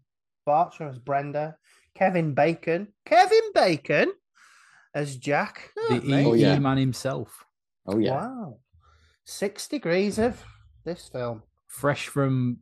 Bartram 0.45 0.89
as 0.89 0.99
Brenda, 0.99 1.57
Kevin 1.95 2.33
Bacon, 2.33 2.87
Kevin 3.05 3.51
Bacon 3.53 4.11
as 4.93 5.17
Jack. 5.17 5.71
The 5.75 5.81
Oh, 5.95 6.01
mate. 6.03 6.25
Oh, 6.25 6.33
yeah. 6.33 6.55
E 6.55 6.59
man 6.59 6.77
himself, 6.77 7.45
Oh 7.91 7.97
yeah. 7.97 8.11
Wow. 8.17 8.57
Six 9.25 9.67
degrees 9.67 10.19
of 10.19 10.43
this 10.85 11.07
film. 11.07 11.43
fresh 11.67 12.07
from 12.07 12.59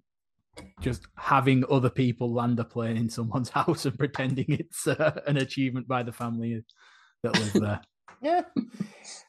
just 0.82 1.06
having 1.18 1.64
other 1.70 1.90
people 1.90 2.34
land 2.34 2.60
a 2.60 2.64
plane 2.64 2.98
in 2.98 3.10
someone's 3.10 3.50
house 3.60 3.86
and 3.86 3.98
pretending 3.98 4.46
it's 4.50 4.88
uh, 4.88 5.20
an 5.28 5.38
achievement 5.38 5.88
by 5.88 6.02
the 6.04 6.12
family 6.12 6.64
that 7.24 7.34
live 7.40 7.54
there. 7.54 7.82
Yeah. 8.20 8.42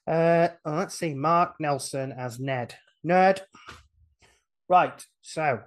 Uh, 0.07 0.49
let's 0.65 0.95
see. 0.95 1.13
Mark 1.13 1.57
Nelson 1.61 2.11
as 2.11 2.41
Ned. 2.41 2.75
Nerd. 3.07 3.41
Right. 4.67 5.05
So, 5.21 5.61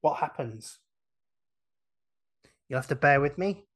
what 0.00 0.20
happens? 0.20 0.78
You'll 2.66 2.78
have 2.78 2.86
to 2.88 2.94
bear 2.94 3.20
with 3.20 3.36
me. 3.36 3.66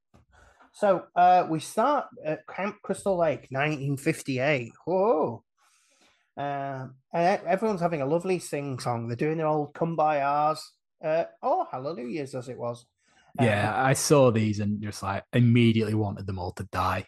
So, 0.73 1.05
uh, 1.15 1.47
we 1.51 1.61
start 1.61 2.07
at 2.25 2.47
Camp 2.47 2.77
Crystal 2.83 3.19
Lake, 3.19 3.49
1958. 3.51 4.73
Whoa. 4.87 5.45
Uh, 6.37 6.89
and 7.13 7.41
everyone's 7.47 7.81
having 7.81 8.03
a 8.03 8.07
lovely 8.07 8.39
sing 8.39 8.79
song. 8.79 9.07
They're 9.07 9.17
doing 9.17 9.39
their 9.39 9.47
old 9.47 9.75
Kumbayas. 9.75 10.59
Uh, 11.03 11.25
oh, 11.43 11.67
hallelujahs, 11.71 12.35
as 12.35 12.49
it 12.49 12.59
was. 12.59 12.87
Yeah, 13.41 13.73
I 13.77 13.95
saw 13.95 14.31
these 14.31 14.61
and 14.61 14.81
just 14.81 15.03
like 15.03 15.25
immediately 15.33 15.95
wanted 15.95 16.27
them 16.27 16.39
all 16.39 16.53
to 16.53 16.69
die. 16.71 17.07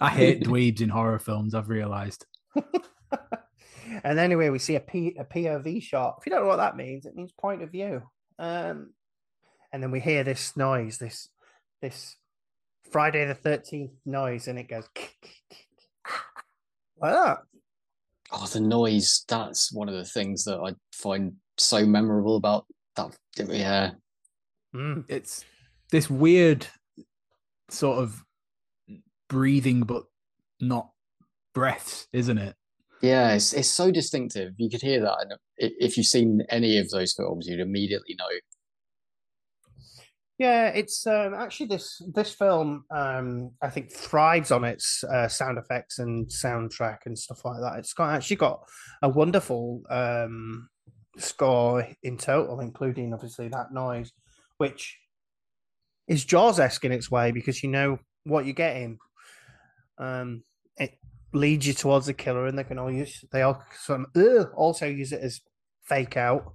I 0.00 0.10
hate 0.10 0.40
dweebs 0.44 0.80
in 0.80 0.88
horror 0.88 1.18
films, 1.18 1.54
I've 1.54 1.68
realized. 1.68 2.26
and 4.04 4.18
anyway, 4.18 4.50
we 4.50 4.58
see 4.58 4.74
a, 4.74 4.80
P, 4.80 5.16
a 5.18 5.24
POV 5.24 5.82
shot. 5.82 6.16
If 6.18 6.26
you 6.26 6.30
don't 6.30 6.42
know 6.42 6.48
what 6.48 6.56
that 6.56 6.76
means, 6.76 7.06
it 7.06 7.14
means 7.14 7.32
point 7.32 7.62
of 7.62 7.70
view. 7.70 8.02
Um, 8.38 8.92
and 9.72 9.82
then 9.82 9.90
we 9.90 10.00
hear 10.00 10.24
this 10.24 10.56
noise, 10.56 10.98
this 10.98 11.28
this 11.80 12.16
Friday 12.90 13.24
the 13.24 13.34
Thirteenth 13.34 13.92
noise, 14.04 14.48
and 14.48 14.58
it 14.58 14.68
goes 14.68 14.88
like 17.00 17.12
that. 17.12 17.38
Oh, 18.32 18.46
the 18.46 18.60
noise. 18.60 19.24
That's 19.28 19.72
one 19.72 19.88
of 19.88 19.94
the 19.94 20.04
things 20.04 20.44
that 20.44 20.58
I 20.58 20.74
find 20.92 21.34
so 21.58 21.84
memorable 21.84 22.36
about 22.36 22.66
that. 22.96 23.16
Yeah. 23.36 23.92
Mm. 24.74 25.04
It's 25.08 25.44
this 25.90 26.08
weird 26.08 26.66
sort 27.68 27.98
of 27.98 28.24
breathing, 29.28 29.82
but 29.82 30.04
not 30.60 30.90
breaths, 31.54 32.06
isn't 32.12 32.38
it? 32.38 32.54
Yeah, 33.02 33.32
it's 33.32 33.54
it's 33.54 33.70
so 33.70 33.90
distinctive. 33.90 34.52
You 34.58 34.68
could 34.68 34.82
hear 34.82 35.00
that, 35.00 35.16
and 35.22 35.32
if 35.56 35.96
you've 35.96 36.06
seen 36.06 36.42
any 36.50 36.76
of 36.78 36.90
those 36.90 37.14
films, 37.14 37.46
you'd 37.46 37.60
immediately 37.60 38.14
know. 38.18 38.28
Yeah, 40.40 40.68
it's 40.68 41.06
um, 41.06 41.34
actually 41.34 41.66
this 41.66 42.00
this 42.14 42.32
film. 42.32 42.84
Um, 42.90 43.50
I 43.60 43.68
think 43.68 43.92
thrives 43.92 44.50
on 44.50 44.64
its 44.64 45.04
uh, 45.04 45.28
sound 45.28 45.58
effects 45.58 45.98
and 45.98 46.26
soundtrack 46.30 47.00
and 47.04 47.18
stuff 47.18 47.44
like 47.44 47.60
that. 47.60 47.78
It's 47.78 47.92
got 47.92 48.14
actually 48.14 48.36
got 48.36 48.62
a 49.02 49.08
wonderful 49.10 49.82
um, 49.90 50.70
score 51.18 51.86
in 52.02 52.16
total, 52.16 52.60
including 52.60 53.12
obviously 53.12 53.48
that 53.48 53.74
noise, 53.74 54.12
which 54.56 54.96
is 56.08 56.24
Jaws 56.24 56.58
esque 56.58 56.86
in 56.86 56.92
its 56.92 57.10
way 57.10 57.32
because 57.32 57.62
you 57.62 57.68
know 57.68 57.98
what 58.24 58.46
you're 58.46 58.54
getting. 58.54 58.96
Um, 59.98 60.42
it 60.78 60.92
leads 61.34 61.66
you 61.66 61.74
towards 61.74 62.06
the 62.06 62.14
killer, 62.14 62.46
and 62.46 62.58
they 62.58 62.64
can 62.64 62.78
all 62.78 62.90
use 62.90 63.26
they 63.30 63.42
all 63.42 63.62
some 63.78 64.06
also 64.54 64.86
use 64.86 65.12
it 65.12 65.20
as 65.20 65.42
fake 65.84 66.16
out. 66.16 66.54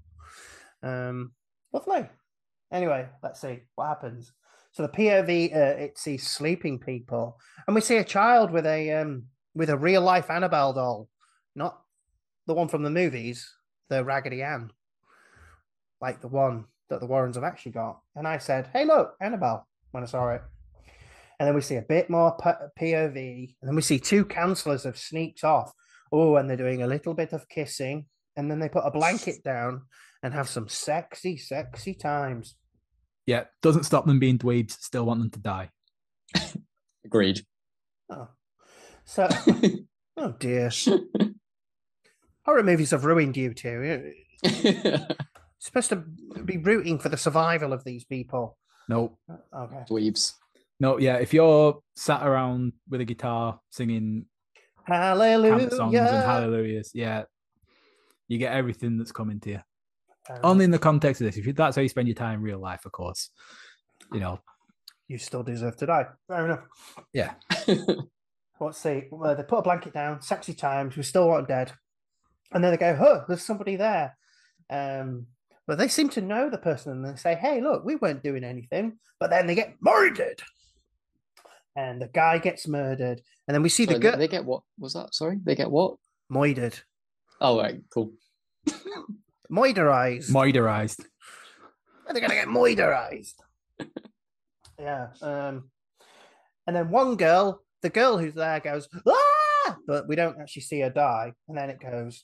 Um, 0.82 1.34
lovely. 1.72 2.10
Anyway, 2.72 3.08
let's 3.24 3.42
see 3.42 3.62
what 3.76 3.88
happens. 3.88 4.34
So 4.72 4.84
the 4.84 4.90
POV 4.90 5.56
uh, 5.56 5.78
it 5.78 5.98
sees 5.98 6.28
sleeping 6.28 6.80
people, 6.80 7.40
and 7.66 7.76
we 7.76 7.82
see 7.82 7.98
a 7.98 8.04
child 8.04 8.52
with 8.52 8.66
a 8.66 8.92
um 8.92 9.24
with 9.54 9.70
a 9.70 9.78
real 9.78 10.02
life 10.02 10.30
Annabelle 10.30 10.74
doll, 10.74 11.10
not 11.56 11.80
the 12.46 12.54
one 12.54 12.68
from 12.68 12.84
the 12.84 12.90
movies, 12.90 13.50
the 13.90 14.04
Raggedy 14.04 14.44
Ann, 14.44 14.72
like 16.02 16.20
the 16.20 16.28
one 16.28 16.66
that 16.90 17.00
the 17.00 17.06
Warrens 17.06 17.38
have 17.38 17.46
actually 17.46 17.72
got. 17.72 18.02
And 18.16 18.28
I 18.28 18.38
said, 18.38 18.70
"Hey, 18.74 18.84
look, 18.86 19.16
Annabelle!" 19.22 19.66
when 19.92 20.04
I 20.04 20.08
saw 20.08 20.32
it. 20.32 20.42
And 21.40 21.48
then 21.48 21.56
we 21.56 21.62
see 21.62 21.76
a 21.76 21.82
bit 21.82 22.10
more 22.10 22.36
POV, 22.80 23.16
and 23.62 23.70
then 23.70 23.76
we 23.76 23.82
see 23.82 24.00
two 24.00 24.26
counselors 24.26 24.84
have 24.84 24.98
sneaked 24.98 25.44
off. 25.44 25.72
Oh, 26.12 26.36
and 26.36 26.50
they're 26.50 26.58
doing 26.58 26.84
a 26.84 26.88
little 26.88 27.14
bit 27.14 27.34
of 27.34 27.48
kissing, 27.50 28.06
and 28.36 28.52
then 28.52 28.60
they 28.60 28.70
put 28.70 28.86
a 28.86 28.92
blanket 28.92 29.44
down 29.44 29.84
and 30.26 30.34
have 30.34 30.50
some 30.50 30.68
sexy, 30.68 31.38
sexy 31.38 31.94
times. 31.94 32.56
Yeah, 33.28 33.44
doesn't 33.62 33.84
stop 33.84 34.08
them 34.08 34.18
being 34.18 34.40
dweebs. 34.40 34.72
Still 34.72 35.06
want 35.06 35.20
them 35.20 35.30
to 35.30 35.40
die. 35.40 35.70
Agreed. 37.06 37.42
Oh, 38.10 38.30
so 39.04 39.30
oh 40.18 40.34
dear, 40.40 40.72
horror 42.44 42.64
movies 42.64 42.90
have 42.90 43.06
ruined 43.06 43.38
you 43.38 43.54
too. 43.54 44.12
You're 44.44 45.08
supposed 45.60 45.90
to 45.90 46.04
be 46.44 46.58
rooting 46.58 46.98
for 46.98 47.10
the 47.10 47.18
survival 47.18 47.72
of 47.72 47.84
these 47.84 48.04
people. 48.04 48.58
No, 48.90 49.20
uh, 49.30 49.60
Okay, 49.66 49.84
Dweebs. 49.88 50.34
no, 50.80 50.98
yeah. 50.98 51.18
If 51.18 51.36
you're 51.36 51.82
sat 51.96 52.26
around 52.26 52.74
with 52.90 53.02
a 53.02 53.06
guitar 53.06 53.60
singing 53.70 54.26
hallelujah. 54.86 55.70
songs 55.70 55.94
and 55.96 56.08
hallelujahs, 56.08 56.92
yeah, 56.96 57.26
you 58.28 58.40
get 58.40 58.54
everything 58.54 58.98
that's 58.98 59.12
coming 59.12 59.40
to 59.42 59.50
you. 59.52 59.60
Fair 60.28 60.40
Only 60.44 60.66
in 60.66 60.72
the 60.72 60.80
context 60.80 61.22
of 61.22 61.26
this. 61.26 61.38
If 61.38 61.46
you, 61.46 61.54
that's 61.54 61.76
how 61.76 61.82
you 61.82 61.90
spend 61.90 62.08
your 62.08 62.16
time 62.16 62.36
in 62.40 62.42
real 62.42 62.60
life, 62.60 62.86
of 62.86 62.92
course. 62.92 63.30
You 64.12 64.20
know, 64.20 64.40
you 65.08 65.18
still 65.18 65.44
deserve 65.44 65.78
to 65.78 65.86
die. 65.86 66.06
Fair 66.28 66.46
enough. 66.46 66.64
yeah. 67.14 67.34
Let's 68.60 68.78
see. 68.78 69.04
Well, 69.12 69.36
they 69.36 69.44
put 69.44 69.60
a 69.60 69.64
blanket 69.64 69.94
down. 69.94 70.22
Sexy 70.22 70.54
times. 70.54 70.96
We 70.96 71.04
still 71.04 71.28
want 71.28 71.48
dead. 71.48 71.74
And 72.54 72.64
then 72.64 72.72
they 72.72 72.78
go, 72.78 72.96
"Huh, 72.96 73.26
there's 73.28 73.44
somebody 73.44 73.76
there." 73.76 74.18
Um, 74.70 75.28
but 75.68 75.78
they 75.78 75.88
seem 75.88 76.10
to 76.10 76.22
know 76.22 76.50
the 76.50 76.58
person, 76.58 76.92
and 76.94 77.06
they 77.06 77.18
say, 77.18 77.36
"Hey, 77.36 77.60
look, 77.62 77.84
we 77.84 77.96
weren't 77.96 78.24
doing 78.24 78.44
anything." 78.44 78.98
But 79.20 79.30
then 79.30 79.46
they 79.46 79.56
get 79.56 79.76
murdered, 79.82 80.42
and 81.76 82.02
the 82.02 82.08
guy 82.08 82.38
gets 82.38 82.68
murdered, 82.68 83.22
and 83.48 83.54
then 83.56 83.62
we 83.64 83.70
see 83.70 83.86
Sorry, 83.86 83.96
the 83.96 84.00
they, 84.00 84.10
girl 84.12 84.20
they 84.20 84.28
get 84.28 84.46
what? 84.46 84.62
Was 84.80 84.94
that? 84.94 85.14
Sorry, 85.14 85.38
they 85.44 85.56
get 85.56 85.70
what? 85.70 85.98
moidered, 86.32 86.80
Oh, 87.42 87.60
right, 87.60 87.82
cool. 87.94 88.14
moiderized. 89.52 90.32
Moiderized. 90.32 91.04
They're 92.08 92.22
gonna 92.22 92.36
get 92.36 92.48
moiderized. 92.48 93.34
yeah. 94.80 95.08
Um, 95.22 95.70
and 96.68 96.76
then 96.76 96.90
one 96.90 97.16
girl, 97.16 97.62
the 97.82 97.90
girl 97.90 98.18
who's 98.18 98.34
there, 98.34 98.60
goes 98.60 98.88
ah, 99.08 99.78
but 99.88 100.08
we 100.08 100.16
don't 100.16 100.40
actually 100.40 100.64
see 100.64 100.82
her 100.82 100.90
die. 100.90 101.34
And 101.48 101.58
then 101.58 101.70
it 101.70 101.80
goes 101.80 102.24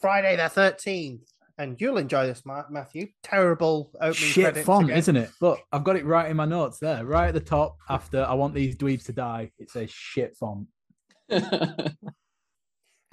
Friday 0.00 0.36
the 0.36 0.48
thirteenth, 0.48 1.22
and 1.58 1.80
you'll 1.80 1.98
enjoy 1.98 2.26
this, 2.26 2.42
Matthew. 2.44 3.08
Terrible 3.22 3.90
opening 3.96 4.14
Shit 4.14 4.44
credits 4.44 4.66
font, 4.66 4.86
again. 4.86 4.98
isn't 4.98 5.16
it? 5.16 5.30
Look, 5.40 5.60
I've 5.72 5.84
got 5.84 5.96
it 5.96 6.04
right 6.04 6.30
in 6.30 6.36
my 6.36 6.46
notes 6.46 6.78
there. 6.78 7.04
Right 7.04 7.28
at 7.28 7.34
the 7.34 7.40
top, 7.40 7.76
after 7.88 8.24
I 8.24 8.34
want 8.34 8.54
these 8.54 8.76
dweebs 8.76 9.04
to 9.06 9.12
die, 9.12 9.52
it 9.58 9.70
says 9.70 9.90
shit 9.90 10.36
font. 10.36 10.68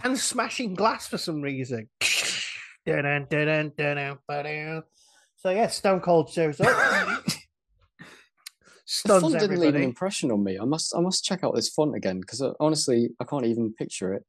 And 0.03 0.17
smashing 0.17 0.75
glass 0.75 1.08
for 1.08 1.17
some 1.17 1.41
reason. 1.41 1.89
So 5.38 5.52
yeah, 5.52 5.67
Stone 5.67 6.02
Cold 6.02 6.30
shows 6.30 6.60
up, 6.60 6.67
the 7.25 7.36
stuns 8.86 9.21
font 9.21 9.34
didn't 9.34 9.52
leave 9.52 9.60
an 9.60 9.67
everybody. 9.67 9.84
impression 9.86 10.32
on 10.32 10.43
me. 10.43 10.60
I 10.60 10.65
must, 10.65 10.93
I 10.95 10.99
must 10.99 11.23
check 11.23 11.43
out 11.43 11.56
this 11.56 11.69
font 11.69 11.95
again 11.95 12.19
because 12.19 12.41
honestly, 12.60 13.12
I 13.19 13.23
can't 13.23 13.45
even 13.45 13.73
picture 13.73 14.13
it. 14.13 14.23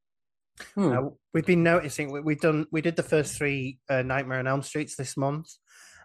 Hmm. 0.74 0.92
Uh, 0.92 1.08
we've 1.32 1.46
been 1.46 1.62
noticing 1.62 2.12
we, 2.12 2.20
we've 2.20 2.40
done 2.40 2.66
we 2.70 2.80
did 2.80 2.96
the 2.96 3.02
first 3.02 3.36
three 3.36 3.78
uh, 3.88 4.02
Nightmare 4.02 4.38
on 4.38 4.46
Elm 4.46 4.62
Streets 4.62 4.96
this 4.96 5.16
month, 5.16 5.48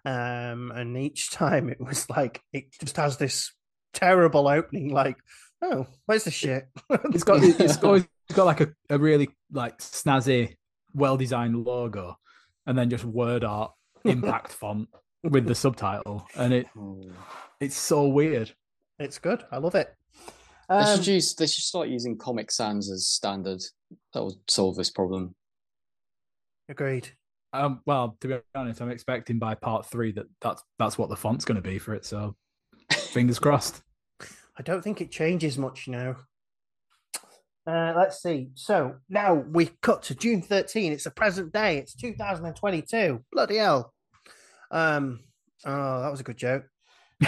um, 0.05 0.71
and 0.73 0.97
each 0.97 1.31
time 1.31 1.69
it 1.69 1.79
was 1.79 2.09
like 2.09 2.41
it 2.53 2.71
just 2.79 2.97
has 2.97 3.17
this 3.17 3.53
terrible 3.93 4.47
opening. 4.47 4.89
Like, 4.89 5.17
oh, 5.61 5.87
where's 6.05 6.23
the 6.23 6.31
shit? 6.31 6.67
It's 6.89 7.23
got 7.23 7.43
it's 7.43 7.77
got, 7.77 7.95
it's 7.95 8.35
got 8.35 8.45
like 8.45 8.61
a, 8.61 8.73
a 8.89 8.97
really 8.97 9.29
like 9.51 9.77
snazzy, 9.79 10.55
well 10.93 11.17
designed 11.17 11.63
logo, 11.63 12.17
and 12.65 12.77
then 12.77 12.89
just 12.89 13.03
word 13.05 13.43
art 13.43 13.71
impact 14.03 14.51
font 14.51 14.89
with 15.23 15.45
the 15.47 15.55
subtitle, 15.55 16.27
and 16.35 16.53
it 16.53 16.67
Oh. 16.77 17.01
it's 17.59 17.75
so 17.77 18.07
weird. 18.07 18.53
it's 18.99 19.17
good. 19.19 19.43
I 19.51 19.57
love 19.57 19.75
it. 19.75 19.93
They 20.69 20.75
Um, 20.75 20.97
should 20.97 21.07
use. 21.07 21.35
They 21.35 21.47
should 21.47 21.63
start 21.63 21.89
using 21.89 22.17
Comic 22.17 22.49
Sans 22.51 22.89
as 22.91 23.07
standard. 23.07 23.61
That 24.13 24.21
will 24.23 24.39
solve 24.47 24.75
this 24.77 24.89
problem. 24.89 25.35
agreed. 26.69 27.09
Um, 27.53 27.81
well, 27.85 28.17
to 28.21 28.27
be 28.27 28.37
honest, 28.55 28.81
I'm 28.81 28.89
expecting 28.89 29.39
by 29.39 29.55
part 29.55 29.85
three 29.85 30.11
that 30.13 30.25
that's 30.41 30.61
that's 30.79 30.97
what 30.97 31.09
the 31.09 31.15
font's 31.15 31.45
going 31.45 31.55
to 31.61 31.61
be 31.69 31.77
for 31.79 31.93
it. 31.93 32.05
So, 32.05 32.35
fingers 32.91 33.39
crossed. 33.39 33.81
I 34.57 34.61
don't 34.63 34.81
think 34.83 35.01
it 35.01 35.11
changes 35.11 35.57
much 35.57 35.87
now. 35.87 36.15
Uh, 37.67 37.93
let's 37.95 38.21
see. 38.21 38.49
So 38.53 38.95
now 39.09 39.33
we 39.33 39.71
cut 39.81 40.03
to 40.03 40.15
June 40.15 40.41
13. 40.41 40.91
It's 40.93 41.05
the 41.05 41.11
present 41.11 41.51
day. 41.51 41.77
It's 41.77 41.95
2022. 41.95 43.23
Bloody 43.31 43.57
hell. 43.57 43.93
Um. 44.71 45.21
Oh, 45.65 46.01
that 46.01 46.11
was 46.11 46.19
a 46.19 46.23
good 46.23 46.37
joke. 46.37 46.65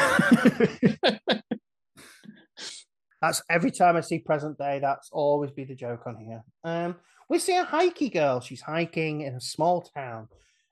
That's 3.22 3.42
every 3.50 3.72
time 3.72 3.96
I 3.96 4.02
see 4.02 4.20
present 4.20 4.58
day, 4.58 4.80
that's 4.80 5.10
always 5.12 5.50
be 5.52 5.64
the 5.64 5.74
joke 5.76 6.06
on 6.06 6.18
here. 6.18 6.44
Um, 6.64 6.96
we 7.30 7.40
see 7.40 7.56
a 7.56 7.64
hikey 7.64 8.10
girl. 8.10 8.42
She's 8.42 8.62
hiking 8.62 9.22
in 9.22 9.34
a 9.34 9.42
small 9.42 9.82
town. 9.82 10.28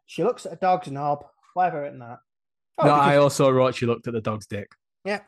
She 0.05 0.23
looks 0.23 0.45
at 0.45 0.53
a 0.53 0.57
dog's 0.57 0.91
knob. 0.91 1.25
Why 1.55 1.65
have 1.65 1.73
I 1.73 1.77
written 1.77 1.99
that? 1.99 2.19
Oh, 2.77 2.85
no, 2.85 2.93
I 2.93 3.17
also 3.17 3.49
wrote 3.49 3.75
she 3.75 3.85
looked 3.85 4.07
at 4.07 4.13
the 4.13 4.21
dog's 4.21 4.45
dick. 4.45 4.69
yeah. 5.05 5.21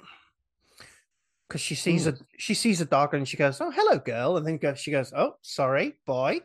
Because 1.48 1.62
she 1.62 1.76
sees 1.76 2.08
a 2.08 2.18
she 2.38 2.54
sees 2.54 2.82
a 2.82 2.86
dog 2.86 3.14
and 3.14 3.28
she 3.28 3.38
goes, 3.38 3.62
"Oh, 3.62 3.72
hello, 3.72 4.00
girl," 4.00 4.38
and 4.38 4.46
then 4.46 4.58
goes, 4.58 4.80
she 4.80 4.92
goes, 4.92 5.14
"Oh, 5.16 5.36
sorry, 5.42 5.96
boy." 6.06 6.42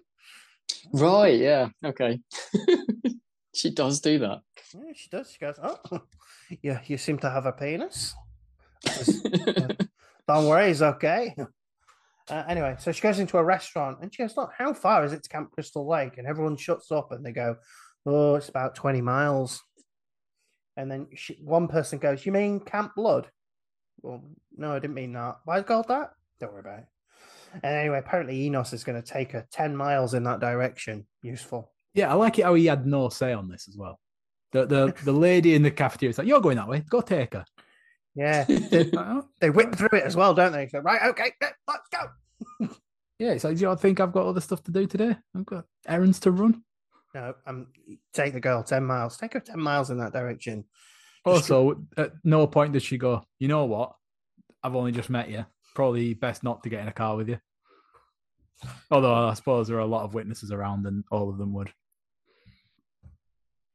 Right? 0.93 1.39
Yeah. 1.39 1.69
Okay. 1.85 2.21
she 3.55 3.71
does 3.71 4.01
do 4.01 4.21
that. 4.21 4.41
Yeah, 4.73 4.93
she 4.95 5.09
does. 5.11 5.33
She 5.33 5.39
goes, 5.39 5.59
"Oh, 5.63 6.03
yeah, 6.63 6.81
you 6.87 6.99
seem 6.99 7.19
to 7.19 7.31
have 7.31 7.47
a 7.47 7.53
penis." 7.53 8.15
Says, 8.87 9.23
Don't 10.29 10.47
worry, 10.47 10.71
it's 10.71 10.83
okay. 10.83 11.35
Uh, 12.29 12.45
anyway, 12.49 12.77
so 12.79 12.93
she 12.93 13.01
goes 13.01 13.19
into 13.19 13.39
a 13.39 13.45
restaurant 13.45 13.99
and 14.01 14.15
she 14.15 14.23
goes, 14.23 14.37
Look, 14.37 14.53
how 14.57 14.73
far 14.73 15.05
is 15.05 15.13
it 15.13 15.23
to 15.25 15.29
Camp 15.29 15.51
Crystal 15.53 15.87
Lake? 15.87 16.19
And 16.19 16.27
everyone 16.27 16.57
shuts 16.57 16.91
up 16.91 17.13
and 17.13 17.25
they 17.25 17.33
go, 17.33 17.57
Oh, 18.07 18.37
it's 18.37 18.49
about 18.49 18.75
20 18.75 19.01
miles. 19.01 19.61
And 20.77 20.91
then 20.91 21.09
she, 21.15 21.39
one 21.43 21.69
person 21.69 21.99
goes, 21.99 22.25
You 22.25 22.33
mean 22.33 22.61
Camp 22.61 22.93
Blood? 22.95 23.29
Well, 24.03 24.23
no, 24.57 24.73
I 24.73 24.79
didn't 24.79 24.95
mean 24.95 25.13
that. 25.13 25.39
Why 25.45 25.59
is 25.59 25.65
called 25.65 25.89
that? 25.89 26.13
Don't 26.41 26.53
worry 26.53 26.61
about 26.61 26.79
it. 26.81 26.87
And 27.55 27.77
anyway, 27.77 27.99
apparently 27.99 28.43
Enos 28.43 28.73
is 28.73 28.85
going 28.85 29.01
to 29.01 29.07
take 29.07 29.33
her 29.33 29.47
10 29.53 29.77
miles 29.77 30.15
in 30.15 30.25
that 30.25 30.41
direction. 30.41 31.07
Useful. 31.23 31.71
Yeah, 31.95 32.11
I 32.11 32.15
like 32.15 32.39
it 32.39 32.45
how 32.45 32.55
he 32.55 32.67
had 32.67 32.87
no 32.87 33.09
say 33.11 33.33
on 33.33 33.49
this 33.49 33.69
as 33.69 33.77
well. 33.77 34.01
The 34.53 34.67
the 34.67 34.95
the 35.05 35.13
lady 35.13 35.55
in 35.55 35.63
the 35.63 35.71
cafeteria 35.71 36.11
is 36.11 36.19
like, 36.19 36.27
"You're 36.27 36.41
going 36.41 36.57
that 36.57 36.69
way. 36.69 36.83
Go 36.89 37.01
take 37.01 37.35
her." 37.35 37.45
Yeah. 38.15 38.45
They, 38.49 38.85
Like, 38.85 39.07
"Oh, 39.07 39.51
whip 39.51 39.75
through 39.75 39.99
it 39.99 40.05
as 40.05 40.17
well, 40.17 40.35
don't 40.35 40.53
they? 40.53 40.69
So, 40.69 40.81
right, 40.81 41.03
okay, 41.11 41.33
let's 41.41 41.89
go. 41.91 42.69
yeah, 43.19 43.33
it's 43.33 43.45
like, 43.45 43.57
do 43.57 43.63
you 43.63 43.77
think 43.77 44.01
I've 44.01 44.13
got 44.13 44.27
other 44.27 44.41
stuff 44.41 44.63
to 44.65 44.71
do 44.71 44.87
today? 44.87 45.17
I've 45.35 45.47
got 45.47 45.65
errands 45.87 46.21
to 46.21 46.31
run. 46.31 46.63
No, 47.15 47.35
um, 47.47 47.69
take 48.15 48.33
the 48.33 48.41
girl 48.41 48.63
10 48.63 48.85
miles. 48.85 49.17
Take 49.19 49.35
her 49.35 49.41
10 49.41 49.61
miles 49.61 49.91
in 49.91 49.99
that 49.99 50.13
direction. 50.13 50.65
Just- 51.27 51.51
Also, 51.51 51.83
at 51.97 52.13
no 52.25 52.47
point 52.47 52.73
did 52.73 52.83
she 52.83 52.99
go, 52.99 53.25
you 53.39 53.49
know 53.49 53.65
what? 53.65 53.95
I've 54.63 54.75
only 54.75 54.93
just 54.93 55.11
met 55.11 55.31
you. 55.31 55.45
Probably 55.75 56.15
best 56.15 56.43
not 56.43 56.63
to 56.63 56.69
get 56.69 56.81
in 56.83 56.89
a 56.89 56.93
car 56.93 57.17
with 57.17 57.29
you. 57.29 57.39
Although 58.91 59.15
I 59.29 59.35
suppose 59.35 59.67
there 59.69 59.77
are 59.79 59.81
a 59.81 59.87
lot 59.87 60.05
of 60.05 60.15
witnesses 60.15 60.53
around, 60.53 60.87
and 60.87 61.03
all 61.11 61.29
of 61.31 61.39
them 61.39 61.53
would. 61.55 61.73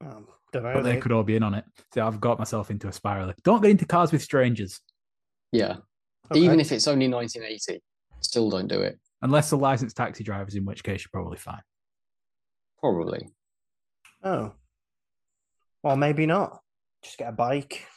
Um, 0.02 0.28
don't 0.54 0.64
know. 0.64 0.74
But 0.74 0.84
they 0.84 0.98
could 1.00 1.12
all 1.12 1.24
be 1.24 1.36
in 1.36 1.44
on 1.44 1.54
it. 1.56 1.66
So 1.94 2.06
I've 2.06 2.22
got 2.22 2.40
myself 2.40 2.70
into 2.72 2.88
a 2.88 2.94
spiral. 2.94 3.34
Don't 3.44 3.62
get 3.62 3.72
into 3.72 3.86
cars 3.86 4.12
with 4.12 4.22
strangers 4.22 4.80
Yeah. 5.52 5.78
Okay. 6.32 6.42
Even 6.42 6.60
if 6.60 6.72
it's 6.72 6.88
only 6.88 7.08
1980, 7.08 7.82
still 8.22 8.50
don't 8.50 8.68
do 8.68 8.82
it. 8.82 9.00
unless 9.22 9.50
the 9.50 9.58
licensed 9.58 9.96
taxi 9.98 10.24
drivers, 10.24 10.56
in 10.56 10.66
which 10.66 10.84
case 10.84 11.02
you're 11.04 11.10
probably 11.22 11.38
fine. 11.38 11.62
Probably. 12.80 13.30
Oh. 14.24 14.54
Well, 15.84 15.96
maybe 15.96 16.26
not. 16.26 16.62
Just 17.08 17.20
get 17.20 17.30
a 17.30 17.32
bike. 17.32 17.88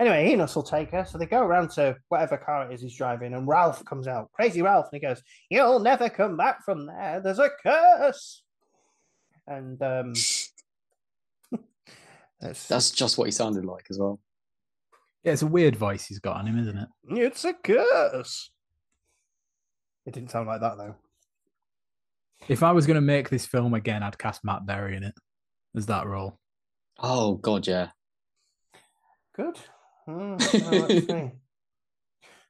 anyway, 0.00 0.32
Enos 0.32 0.56
will 0.56 0.64
take 0.64 0.90
her. 0.90 1.04
So 1.04 1.18
they 1.18 1.26
go 1.26 1.40
around 1.40 1.70
to 1.72 1.96
whatever 2.08 2.36
car 2.36 2.68
it 2.68 2.74
is 2.74 2.80
he's 2.80 2.96
driving, 2.96 3.32
and 3.32 3.46
Ralph 3.46 3.84
comes 3.84 4.08
out. 4.08 4.32
Crazy 4.32 4.60
Ralph. 4.60 4.88
And 4.90 5.00
he 5.00 5.06
goes, 5.06 5.22
You'll 5.50 5.78
never 5.78 6.08
come 6.10 6.36
back 6.36 6.64
from 6.64 6.86
there. 6.86 7.20
There's 7.22 7.38
a 7.38 7.48
curse. 7.62 8.42
And 9.46 9.80
um 9.82 10.14
it's, 12.42 12.66
That's 12.66 12.90
just 12.90 13.18
what 13.18 13.26
he 13.26 13.30
sounded 13.30 13.64
like 13.64 13.86
as 13.88 14.00
well. 14.00 14.18
Yeah, 15.22 15.32
it's 15.32 15.42
a 15.42 15.46
weird 15.46 15.76
voice 15.76 16.06
he's 16.06 16.18
got 16.18 16.38
on 16.38 16.48
him, 16.48 16.58
isn't 16.58 16.76
it? 16.76 16.88
it's 17.10 17.44
a 17.44 17.54
curse. 17.54 18.50
It 20.06 20.12
didn't 20.12 20.32
sound 20.32 20.48
like 20.48 20.60
that 20.60 20.76
though. 20.76 20.96
If 22.48 22.64
I 22.64 22.72
was 22.72 22.84
going 22.84 22.96
to 22.96 23.00
make 23.00 23.30
this 23.30 23.46
film 23.46 23.74
again, 23.74 24.02
I'd 24.02 24.18
cast 24.18 24.44
Matt 24.44 24.66
Berry 24.66 24.96
in 24.96 25.04
it 25.04 25.14
as 25.76 25.86
that 25.86 26.06
role. 26.06 26.40
Oh, 26.98 27.34
God, 27.34 27.66
yeah. 27.66 27.90
Good. 29.36 29.58
Well. 30.06 31.32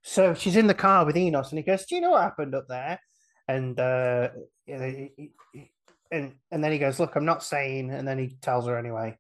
So 0.07 0.35
she's 0.35 0.57
in 0.57 0.67
the 0.67 0.75
car 0.75 1.07
with 1.07 1.17
Enos, 1.17 1.51
and 1.51 1.59
he 1.59 1.65
goes, 1.65 1.87
"Do 1.87 1.95
you 1.95 2.03
know 2.03 2.11
what 2.11 2.23
happened 2.23 2.55
up 2.55 2.69
there?" 2.69 3.01
And 3.49 3.81
uh, 3.81 4.29
and 4.69 5.21
and 6.13 6.65
then 6.65 6.73
he 6.73 6.79
goes, 6.79 7.01
"Look, 7.01 7.17
I'm 7.17 7.25
not 7.25 7.43
saying." 7.43 7.91
And 7.91 8.07
then 8.07 8.19
he 8.19 8.37
tells 8.43 8.67
her 8.67 8.77
anyway. 8.77 9.17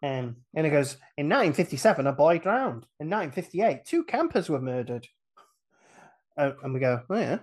Um, 0.00 0.36
and 0.54 0.64
he 0.64 0.70
goes, 0.70 0.96
"In 1.16 1.26
1957, 1.26 2.06
a 2.06 2.12
boy 2.12 2.38
drowned. 2.38 2.86
In 3.00 3.10
1958, 3.10 3.84
two 3.84 4.04
campers 4.04 4.48
were 4.48 4.60
murdered." 4.60 5.08
Uh, 6.36 6.52
and 6.62 6.72
we 6.72 6.78
go, 6.78 7.02
"Oh 7.10 7.16
yeah." 7.16 7.38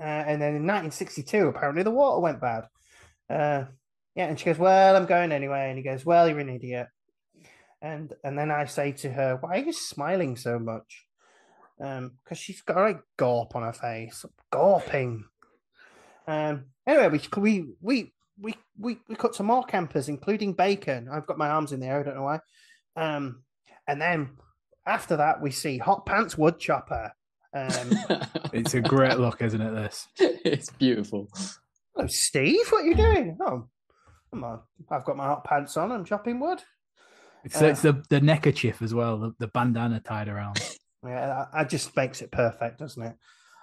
Uh, 0.00 0.02
and 0.02 0.40
then 0.40 0.56
in 0.56 0.66
1962, 0.66 1.48
apparently 1.48 1.82
the 1.82 1.90
water 1.90 2.20
went 2.20 2.40
bad. 2.40 2.68
Uh, 3.28 3.64
yeah, 4.14 4.26
and 4.26 4.38
she 4.38 4.44
goes, 4.44 4.58
"Well, 4.58 4.96
I'm 4.96 5.06
going 5.06 5.32
anyway." 5.32 5.68
And 5.68 5.78
he 5.78 5.82
goes, 5.82 6.04
"Well, 6.04 6.28
you're 6.28 6.38
an 6.40 6.48
idiot." 6.48 6.86
And 7.82 8.12
and 8.22 8.38
then 8.38 8.50
I 8.50 8.64
say 8.66 8.92
to 8.92 9.10
her, 9.10 9.36
"Why 9.40 9.56
are 9.56 9.64
you 9.64 9.72
smiling 9.72 10.36
so 10.36 10.58
much?" 10.58 11.06
Um, 11.80 12.12
because 12.22 12.38
she's 12.38 12.62
got 12.62 12.76
a 12.76 12.80
like, 12.80 13.00
gawp 13.18 13.56
on 13.56 13.62
her 13.62 13.72
face, 13.72 14.24
gawping. 14.52 15.24
Um. 16.28 16.66
Anyway, 16.86 17.08
we 17.08 17.40
we 17.40 17.64
we 17.80 18.12
we 18.40 18.54
we 18.78 18.98
we 19.08 19.16
cut 19.16 19.34
some 19.34 19.46
more 19.46 19.64
campers, 19.64 20.08
including 20.08 20.54
bacon. 20.54 21.08
I've 21.10 21.26
got 21.26 21.38
my 21.38 21.48
arms 21.48 21.72
in 21.72 21.80
the 21.80 21.86
air. 21.86 22.00
I 22.00 22.02
don't 22.04 22.16
know 22.16 22.22
why. 22.22 22.40
Um. 22.96 23.42
And 23.88 24.00
then 24.00 24.30
after 24.86 25.16
that, 25.16 25.42
we 25.42 25.50
see 25.50 25.78
hot 25.78 26.06
pants 26.06 26.38
wood 26.38 26.58
chopper. 26.58 27.12
Um. 27.52 27.90
It's 28.52 28.74
a 28.74 28.80
great 28.80 29.18
look, 29.18 29.42
isn't 29.42 29.60
it? 29.60 29.72
This. 29.72 30.06
it's 30.18 30.70
beautiful. 30.70 31.28
Hello, 31.92 32.06
Steve. 32.06 32.68
What 32.70 32.84
are 32.84 32.86
you 32.86 32.94
doing? 32.94 33.36
Oh, 33.40 33.66
I'm 34.34 34.44
on. 34.44 34.60
I've 34.90 35.04
got 35.04 35.16
my 35.16 35.26
hot 35.26 35.44
pants 35.44 35.76
on. 35.76 35.92
I'm 35.92 36.04
chopping 36.04 36.40
wood. 36.40 36.60
It's, 37.44 37.60
Uh, 37.60 37.66
it's 37.66 37.82
the 37.82 38.02
the 38.10 38.20
neckerchief 38.20 38.82
as 38.82 38.92
well, 38.94 39.18
the, 39.18 39.34
the 39.38 39.48
bandana 39.48 40.00
tied 40.00 40.28
around. 40.28 40.60
Yeah, 41.06 41.26
that, 41.26 41.48
that 41.52 41.68
just 41.68 41.94
makes 41.94 42.22
it 42.22 42.32
perfect, 42.32 42.78
doesn't 42.78 43.02
it? 43.02 43.14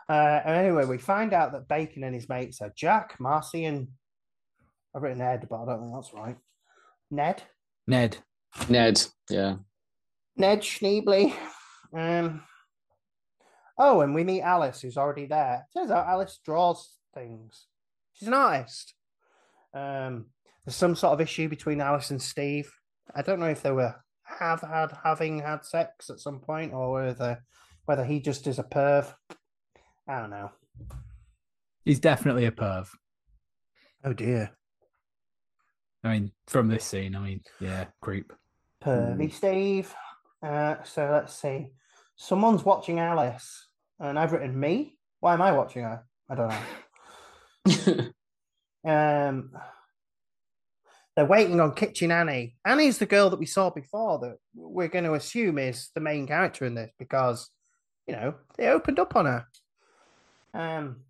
Uh, 0.07 0.41
and 0.45 0.57
anyway, 0.57 0.86
we 0.86 0.99
find 0.99 1.34
out 1.34 1.53
that 1.53 1.67
Bacon 1.67 2.03
and 2.03 2.13
his 2.13 2.30
mates 2.30 2.61
are 2.61 2.72
Jack, 2.78 3.19
Marcy, 3.19 3.65
and 3.65 3.88
I've 4.95 5.01
written 5.01 5.24
Ed, 5.24 5.47
but 5.49 5.63
I 5.63 5.65
don't 5.65 5.80
think 5.82 5.91
that's 5.95 6.13
right. 6.13 6.38
Ned, 7.09 7.41
Ned. 7.88 8.17
Ned, 8.69 9.01
yeah. 9.28 9.55
Ned 10.38 10.61
Schneebly. 10.61 11.34
Um, 11.97 12.43
oh, 13.80 14.01
and 14.01 14.13
we 14.13 14.24
meet 14.24 14.43
Alice, 14.43 14.82
who's 14.82 14.97
already 14.97 15.26
there. 15.26 15.65
Turns 15.76 15.89
out 15.89 16.05
Alice 16.05 16.39
draws 16.45 16.95
things. 17.15 17.65
She's 18.13 18.28
an 18.28 18.36
artist. 18.36 18.93
Um, 19.74 20.28
there's 20.66 20.76
some 20.76 20.95
sort 20.95 21.14
of 21.14 21.22
issue 21.22 21.49
between 21.49 21.82
Alice 21.82 22.12
and 22.12 22.22
Steve. 22.22 22.72
I 23.16 23.22
don't 23.22 23.39
know 23.39 23.47
if 23.47 23.62
they 23.62 23.72
were 23.72 23.95
have 24.24 24.62
had 24.62 24.93
having 25.03 25.39
had 25.39 25.66
sex 25.66 26.09
at 26.09 26.20
some 26.20 26.39
point, 26.39 26.74
or 26.74 26.91
whether 26.91 27.43
whether 27.86 28.05
he 28.05 28.20
just 28.20 28.47
is 28.47 28.59
a 28.59 28.64
perv. 28.64 29.14
I 30.07 30.20
don't 30.20 30.30
know. 30.30 30.51
He's 31.84 31.99
definitely 31.99 32.45
a 32.45 32.51
perv. 32.51 32.88
Oh 34.03 34.14
dear, 34.14 34.51
I 36.03 36.14
mean, 36.14 36.32
from 36.47 36.68
this 36.68 36.86
scene, 36.86 37.16
I 37.16 37.20
mean, 37.20 37.41
yeah, 37.59 37.86
creep. 38.01 38.32
pervy 38.84 39.32
Steve. 39.32 39.93
Uh, 40.41 40.76
so 40.84 41.09
let's 41.12 41.36
see. 41.36 41.70
Someone's 42.16 42.64
watching 42.66 42.99
Alice, 42.99 43.68
and 43.99 44.18
I've 44.18 44.32
written 44.32 44.59
me. 44.59 44.97
Why 45.20 45.34
am 45.34 45.41
I 45.41 45.51
watching 45.51 45.84
her? 45.84 46.03
I 46.30 46.36
don't 46.36 46.49
know. 46.49 48.07
Um, 48.84 49.51
they're 51.16 51.26
waiting 51.26 51.59
on 51.59 51.74
Kitchen 51.74 52.12
Annie. 52.12 52.55
Annie's 52.66 52.97
the 52.97 53.05
girl 53.05 53.30
that 53.30 53.39
we 53.39 53.45
saw 53.45 53.70
before 53.70 54.20
that 54.20 54.38
we're 54.55 54.88
going 54.88 55.05
to 55.05 55.14
assume 55.14 55.57
is 55.57 55.89
the 55.93 56.01
main 56.01 56.26
character 56.28 56.66
in 56.66 56.76
this 56.76 56.91
because, 56.97 57.49
you 58.07 58.14
know, 58.14 58.36
they 58.57 58.68
opened 58.68 58.99
up 58.99 59.16
on 59.16 59.26
her. 59.26 59.45
Um, 60.53 61.01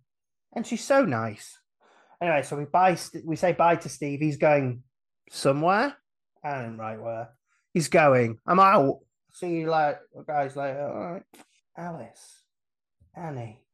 and 0.54 0.66
she's 0.66 0.84
so 0.84 1.04
nice. 1.04 1.58
Anyway, 2.20 2.42
so 2.42 2.56
we 2.56 2.64
buy, 2.64 2.96
we 3.24 3.36
say 3.36 3.52
bye 3.52 3.76
to 3.76 3.88
Steve. 3.88 4.20
He's 4.20 4.36
going 4.36 4.82
somewhere. 5.30 5.96
I 6.44 6.62
don't 6.62 6.76
right 6.76 7.00
where. 7.00 7.30
He's 7.72 7.88
going. 7.88 8.38
I'm 8.46 8.60
out. 8.60 9.00
See 9.32 9.60
you 9.60 9.70
later, 9.70 10.00
guys. 10.26 10.56
Later. 10.56 10.88
All 10.88 11.12
right. 11.14 11.22
Alice, 11.76 12.42
Annie, 13.16 13.64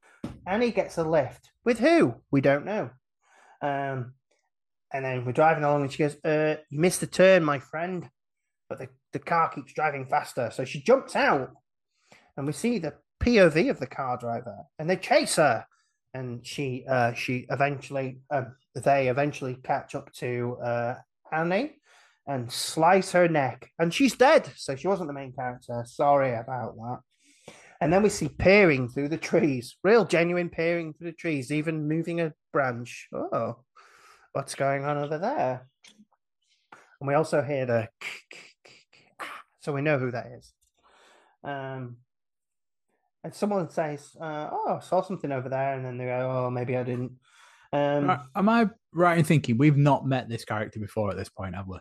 Annie 0.47 0.70
gets 0.70 0.99
a 0.99 1.03
lift 1.03 1.51
with 1.64 1.81
who? 1.81 2.14
We 2.31 2.41
don't 2.41 2.64
know. 2.64 2.91
Um, 3.61 4.12
and 4.93 5.05
then 5.05 5.24
we're 5.24 5.32
driving 5.32 5.64
along, 5.64 5.82
and 5.82 5.93
she 5.93 5.99
goes, 5.99 6.16
uh, 6.24 6.57
"You 6.70 6.80
missed 6.80 7.01
the 7.01 7.07
turn, 7.07 7.45
my 7.45 7.59
friend." 7.59 8.09
But 8.68 8.78
the, 8.78 8.89
the 9.12 9.18
car 9.18 9.49
keeps 9.49 9.72
driving 9.72 10.07
faster, 10.07 10.51
so 10.53 10.64
she 10.64 10.82
jumps 10.82 11.16
out, 11.16 11.51
and 12.36 12.47
we 12.47 12.53
see 12.53 12.78
the 12.78 12.95
POV 13.22 13.70
of 13.70 13.80
the 13.80 13.86
car 13.86 14.18
driver, 14.18 14.59
and 14.78 14.89
they 14.89 14.97
chase 14.97 15.36
her, 15.36 15.64
and 16.14 16.47
she 16.47 16.84
uh, 16.89 17.12
she 17.14 17.47
eventually 17.51 18.20
um, 18.30 18.55
they 18.74 19.09
eventually 19.09 19.57
catch 19.62 19.95
up 19.95 20.12
to 20.14 20.57
uh, 20.62 20.95
Annie 21.32 21.74
and 22.26 22.53
slice 22.53 23.12
her 23.12 23.26
neck, 23.28 23.70
and 23.78 23.93
she's 23.93 24.14
dead. 24.14 24.51
So 24.57 24.76
she 24.76 24.89
wasn't 24.89 25.09
the 25.09 25.14
main 25.14 25.32
character. 25.32 25.82
Sorry 25.86 26.34
about 26.34 26.76
that. 26.76 27.01
And 27.80 27.93
then 27.93 28.03
we 28.03 28.09
see 28.09 28.28
peering 28.28 28.89
through 28.89 29.09
the 29.09 29.16
trees, 29.16 29.76
real 29.84 30.05
genuine 30.05 30.51
peering 30.51 30.93
through 30.93 31.11
the 31.11 31.16
trees, 31.16 31.53
even 31.53 31.89
moving 31.89 32.20
a 32.20 32.34
branch. 32.53 33.09
Oh, 33.12 33.59
what's 34.39 34.55
going 34.55 34.84
on 34.84 34.97
over 34.97 35.18
there? 35.18 35.66
And 37.01 37.09
we 37.09 37.14
also 37.14 37.43
hear 37.43 37.66
the 37.66 37.89
so 39.59 39.72
we 39.72 39.82
know 39.82 39.99
who 39.99 40.12
that 40.12 40.26
is. 40.26 40.53
Um, 41.43 41.97
and 43.24 43.34
someone 43.34 43.68
says, 43.68 44.16
uh, 44.20 44.49
"Oh, 44.53 44.76
I 44.76 44.80
saw 44.80 45.03
something 45.03 45.32
over 45.32 45.49
there," 45.49 45.74
and 45.74 45.84
then 45.84 45.99
they 45.99 46.05
go, 46.05 46.47
"Oh, 46.47 46.51
maybe 46.51 46.76
I 46.76 46.84
didn't." 46.84 47.18
Um, 47.72 48.16
Am 48.36 48.49
I 48.49 48.70
right 48.95 49.18
in 49.18 49.24
thinking 49.24 49.59
we've 49.59 49.76
not 49.76 50.07
met 50.07 50.28
this 50.28 50.45
character 50.45 50.78
before 50.78 51.11
at 51.11 51.16
this 51.16 51.28
point, 51.28 51.57
have 51.57 51.66
we? 51.66 51.78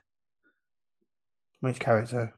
Which 1.59 1.79
character? 1.79 2.33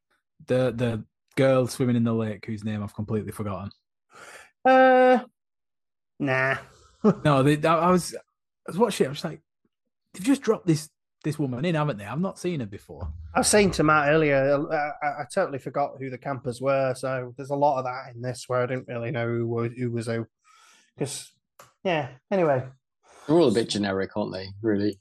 The 0.48 0.74
the 0.76 1.06
girl 1.38 1.66
swimming 1.66 1.96
in 1.96 2.04
the 2.04 2.14
lake 2.14 2.46
whose 2.46 2.66
name 2.66 2.84
I've 2.84 2.94
completely 2.94 3.32
forgotten. 3.32 3.72
Uh, 4.66 5.20
nah. 6.20 6.58
No, 7.24 7.42
they, 7.42 7.66
I 7.66 7.76
I 7.76 7.92
was 7.92 8.14
I 8.14 8.20
was 8.68 8.78
watching. 8.78 9.06
it, 9.06 9.08
I 9.08 9.12
was 9.12 9.24
like, 9.24 9.42
they've 10.14 10.24
just 10.24 10.42
dropped 10.42 10.68
this 10.68 10.90
this 11.24 11.38
woman 11.38 11.66
in, 11.66 11.76
haven't 11.76 11.98
they? 11.98 12.06
I've 12.06 12.22
not 12.22 12.40
seen 12.40 12.62
her 12.62 12.66
before. 12.66 13.12
I 13.36 13.40
was 13.40 13.48
saying 13.48 13.72
to 13.72 13.84
Matt 13.84 14.08
earlier, 14.10 14.66
uh, 14.72 14.92
I, 15.06 15.08
I 15.22 15.26
totally 15.34 15.60
forgot 15.60 15.92
who 16.00 16.10
the 16.10 16.18
campers 16.18 16.62
were. 16.62 16.94
So 16.96 17.34
there's 17.36 17.50
a 17.50 17.56
lot 17.56 17.78
of 17.78 17.86
that 17.86 18.16
in 18.16 18.22
this 18.22 18.46
where 18.48 18.62
I 18.62 18.66
didn't 18.66 18.88
really 18.88 19.12
know 19.12 19.28
who 19.28 19.48
was 19.48 19.72
who 19.78 19.92
was 19.92 20.08
who. 20.08 20.26
Because, 20.98 21.32
yeah. 21.84 22.10
Anyway, 22.32 22.64
They're 23.28 23.38
all 23.38 23.50
a 23.50 23.54
bit 23.54 23.70
generic, 23.70 24.16
aren't 24.16 24.34
they? 24.34 24.48
Really? 24.62 25.00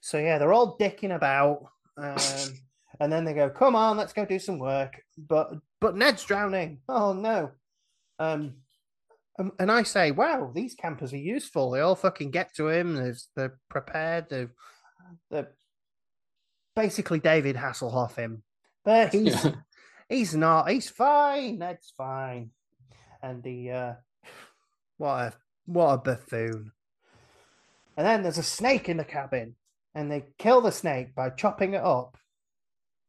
So 0.00 0.18
yeah, 0.18 0.38
they're 0.38 0.52
all 0.52 0.78
dicking 0.78 1.14
about, 1.14 1.66
um, 1.98 2.16
and 3.00 3.12
then 3.12 3.24
they 3.24 3.34
go, 3.34 3.50
"Come 3.50 3.76
on, 3.76 3.98
let's 3.98 4.14
go 4.14 4.24
do 4.24 4.38
some 4.38 4.58
work." 4.58 4.94
But 5.18 5.52
but 5.80 5.96
Ned's 5.96 6.24
drowning. 6.24 6.80
Oh 6.88 7.12
no. 7.12 7.50
Um, 8.18 8.54
um, 9.38 9.52
and 9.58 9.70
I 9.70 9.82
say, 9.84 10.10
"Wow, 10.10 10.50
these 10.54 10.74
campers 10.74 11.12
are 11.12 11.18
useful. 11.18 11.70
They 11.70 11.80
all 11.80 11.94
fucking 11.96 12.30
get 12.30 12.54
to 12.56 12.68
him. 12.68 12.94
They're, 12.94 13.16
they're 13.36 13.58
prepared. 13.68 14.26
They're, 14.28 14.50
they're 15.30 15.52
basically 16.76 17.20
David 17.20 17.56
Hasselhoff 17.56 18.16
him, 18.16 18.42
but 18.84 19.12
he's 19.14 19.44
Yeah. 19.44 19.52
he's 20.08 20.34
not. 20.34 20.70
He's 20.70 20.88
fine. 20.90 21.58
Ned's 21.58 21.92
fine. 21.96 22.50
And 23.22 23.42
the 23.42 23.70
uh, 23.70 23.94
what 24.98 25.14
a 25.14 25.32
what 25.66 25.92
a 25.94 25.98
buffoon. 25.98 26.72
And 27.96 28.06
then 28.06 28.22
there's 28.22 28.38
a 28.38 28.42
snake 28.42 28.88
in 28.88 28.96
the 28.96 29.04
cabin, 29.04 29.56
and 29.94 30.10
they 30.10 30.24
kill 30.38 30.60
the 30.60 30.72
snake 30.72 31.14
by 31.14 31.30
chopping 31.30 31.74
it 31.74 31.82
up. 31.82 32.16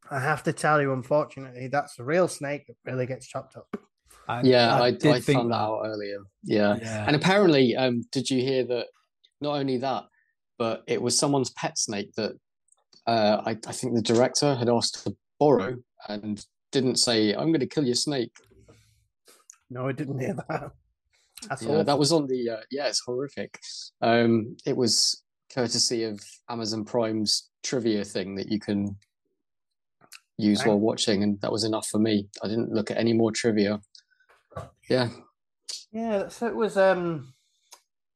I 0.09 0.19
have 0.19 0.43
to 0.43 0.53
tell 0.53 0.82
you, 0.82 0.91
unfortunately, 0.91 1.67
that's 1.67 1.97
a 1.97 2.03
real 2.03 2.28
snake 2.28 2.67
that 2.67 2.76
really 2.84 3.05
gets 3.05 3.26
chopped 3.28 3.55
up. 3.55 3.74
I, 4.28 4.41
Yeah, 4.43 4.80
I, 4.80 4.86
I, 4.86 4.91
did 4.91 5.24
think 5.24 5.39
found 5.39 5.51
that 5.51 5.57
out 5.57 5.82
earlier. 5.86 6.19
Yeah. 6.43 6.78
Yeah. 6.82 7.05
And 7.07 7.15
apparently, 7.15 7.76
um, 7.76 8.03
did 8.11 8.30
you 8.30 8.41
hear 8.41 8.63
that? 8.65 8.88
Not 9.39 9.55
only 9.55 9.78
that, 9.80 10.03
but 10.59 10.84
it 10.86 11.01
was 11.01 11.17
someone's 11.17 11.49
pet 11.51 11.78
snake 11.78 12.13
that 12.15 12.34
uh, 13.07 13.41
I, 13.45 13.57
I 13.65 13.72
think 13.72 13.95
the 13.95 14.01
director 14.01 14.55
had 14.55 14.69
asked 14.69 15.03
to 15.03 15.15
borrow 15.39 15.76
and 16.07 16.45
didn't 16.72 16.97
say, 16.97 17.34
"I'm 17.34 17.47
going 17.47 17.59
to 17.61 17.67
kill 17.67 17.86
your 17.86 17.95
snake." 17.95 18.32
No, 19.69 19.88
I 19.88 19.91
didn't 19.93 20.19
hear 20.19 20.36
that. 20.36 20.72
That's 21.49 21.63
Yeah, 21.63 21.84
that 21.84 21.97
was 21.97 22.11
on 22.11 22.28
the. 22.28 22.49
Uh, 22.49 22.61
yeah, 22.69 22.88
it's 22.88 23.01
horrific. 23.05 23.57
Um, 24.01 24.55
it 24.65 24.78
was 24.78 25.24
courtesy 25.53 26.03
of 26.03 26.19
Amazon 26.49 26.86
Prime's 26.86 27.49
trivia 27.63 28.03
thing 28.03 28.36
that 28.36 28.51
you 28.51 28.59
can 28.59 28.95
use 30.38 30.63
while 30.63 30.80
watching, 30.80 31.24
and 31.24 31.39
that 31.41 31.51
was 31.51 31.63
enough 31.63 31.88
for 31.88 31.99
me. 31.99 32.28
I 32.43 32.47
didn't 32.47 32.72
look 32.72 32.91
at 32.91 32.97
any 32.97 33.13
more 33.13 33.32
trivia. 33.32 33.80
Yeah, 34.89 35.10
Yeah, 35.91 36.28
so 36.30 36.47
it 36.47 36.56
was 36.56 36.78
um 36.78 37.34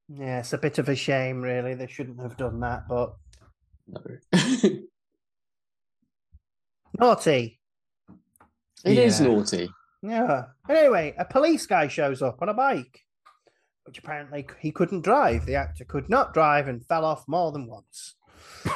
yeah, 0.10 0.40
it's 0.40 0.54
a 0.54 0.58
bit 0.58 0.78
of 0.78 0.90
a 0.90 0.96
shame 0.96 1.42
really. 1.42 1.74
They 1.74 1.88
shouldn't 1.88 2.22
have 2.22 2.38
done 2.38 2.60
that, 2.62 2.88
but 2.88 3.16
no. 3.88 4.02
naughty. 7.00 7.60
It 8.84 8.98
is 8.98 9.20
Yeah. 9.20 9.28
naughty. 9.28 9.70
Yeah. 10.02 10.44
Anyway, 10.70 11.16
a 11.18 11.26
police 11.26 11.66
guy 11.66 11.88
shows 11.88 12.22
up 12.22 12.42
on 12.42 12.50
a 12.50 12.54
bike, 12.54 13.00
which 13.86 13.98
apparently 13.98 14.48
he 14.60 14.72
couldn't 14.72 15.02
drive. 15.02 15.46
The 15.46 15.56
actor 15.56 15.86
could 15.86 16.10
not 16.10 16.34
drive 16.34 16.68
and 16.68 16.86
fell 16.86 17.06
off 17.06 17.24
more 17.28 17.52
than 17.52 17.68
once. 17.68 18.16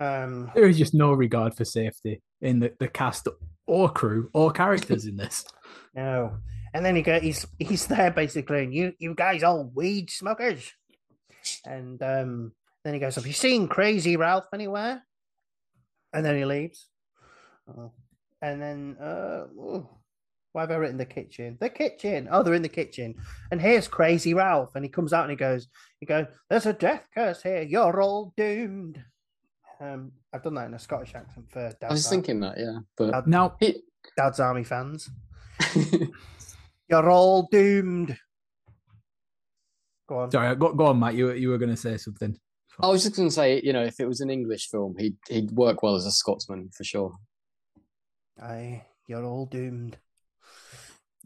Um 0.00 0.50
there 0.54 0.66
is 0.66 0.78
just 0.78 0.94
no 0.94 1.12
regard 1.12 1.54
for 1.54 1.64
safety 1.66 2.22
in 2.40 2.58
the, 2.58 2.72
the 2.80 2.88
cast 2.88 3.28
or 3.66 3.88
crew 3.90 4.30
or 4.32 4.50
characters 4.50 5.04
in 5.04 5.16
this. 5.16 5.44
No. 5.94 6.38
And 6.74 6.84
then 6.84 6.96
he 6.96 7.02
go 7.02 7.20
he's 7.20 7.46
he's 7.58 7.86
there 7.86 8.10
basically, 8.10 8.64
and 8.64 8.74
you 8.74 8.92
you 8.98 9.14
guys 9.14 9.42
all 9.42 9.70
weed 9.74 10.10
smokers. 10.10 10.72
And 11.66 12.02
um 12.02 12.52
then 12.84 12.94
he 12.94 13.00
goes, 13.00 13.16
Have 13.16 13.26
you 13.26 13.32
seen 13.32 13.68
Crazy 13.68 14.16
Ralph 14.16 14.46
anywhere? 14.54 15.02
And 16.12 16.24
then 16.24 16.36
he 16.36 16.44
leaves. 16.44 16.88
Oh. 17.68 17.92
And 18.40 18.60
then 18.60 18.96
uh 19.00 19.46
oh, 19.58 19.88
why 20.52 20.62
have 20.62 20.70
I 20.70 20.76
written 20.76 20.98
the 20.98 21.04
kitchen? 21.06 21.56
The 21.60 21.68
kitchen. 21.70 22.28
Oh, 22.30 22.42
they're 22.42 22.54
in 22.54 22.62
the 22.62 22.68
kitchen. 22.68 23.14
And 23.50 23.60
here's 23.60 23.88
Crazy 23.88 24.34
Ralph. 24.34 24.74
And 24.74 24.84
he 24.84 24.90
comes 24.90 25.12
out 25.12 25.22
and 25.24 25.30
he 25.30 25.36
goes, 25.36 25.68
he 26.00 26.06
goes, 26.06 26.26
There's 26.48 26.66
a 26.66 26.72
death 26.72 27.06
curse 27.14 27.42
here. 27.42 27.62
You're 27.62 28.00
all 28.00 28.32
doomed. 28.36 29.02
Um, 29.80 30.12
I've 30.32 30.42
done 30.42 30.54
that 30.54 30.66
in 30.68 30.74
a 30.74 30.78
Scottish 30.78 31.14
accent 31.14 31.50
for 31.50 31.68
Dad's, 31.68 31.76
I 31.82 31.92
was 31.92 32.06
Ar- 32.06 32.10
thinking 32.10 32.40
that, 32.40 32.56
yeah, 32.56 32.78
but 32.96 33.10
Dad- 33.10 33.26
Now, 33.26 33.56
Dad's 34.16 34.38
Army 34.40 34.62
fans. 34.64 35.10
You're 36.88 37.10
all 37.10 37.48
doomed. 37.50 38.16
Go 40.08 40.18
on. 40.18 40.30
sorry, 40.30 40.54
go, 40.56 40.72
go 40.72 40.86
on, 40.86 40.98
Matt. 40.98 41.14
You, 41.14 41.26
were- 41.26 41.34
you 41.34 41.48
were 41.48 41.58
going 41.58 41.70
to 41.70 41.76
say 41.76 41.96
something. 41.96 42.36
I 42.80 42.88
was 42.88 43.02
just 43.04 43.16
going 43.16 43.28
to 43.28 43.34
say, 43.34 43.60
you 43.62 43.72
know, 43.72 43.82
if 43.82 44.00
it 44.00 44.06
was 44.06 44.20
an 44.20 44.30
English 44.30 44.68
film, 44.70 44.94
he'd 44.98 45.16
he'd 45.28 45.50
work 45.52 45.82
well 45.82 45.94
as 45.94 46.06
a 46.06 46.10
Scotsman 46.10 46.70
for 46.74 46.84
sure. 46.84 47.12
Aye, 48.42 48.84
you're 49.06 49.24
all 49.24 49.46
doomed. 49.46 49.98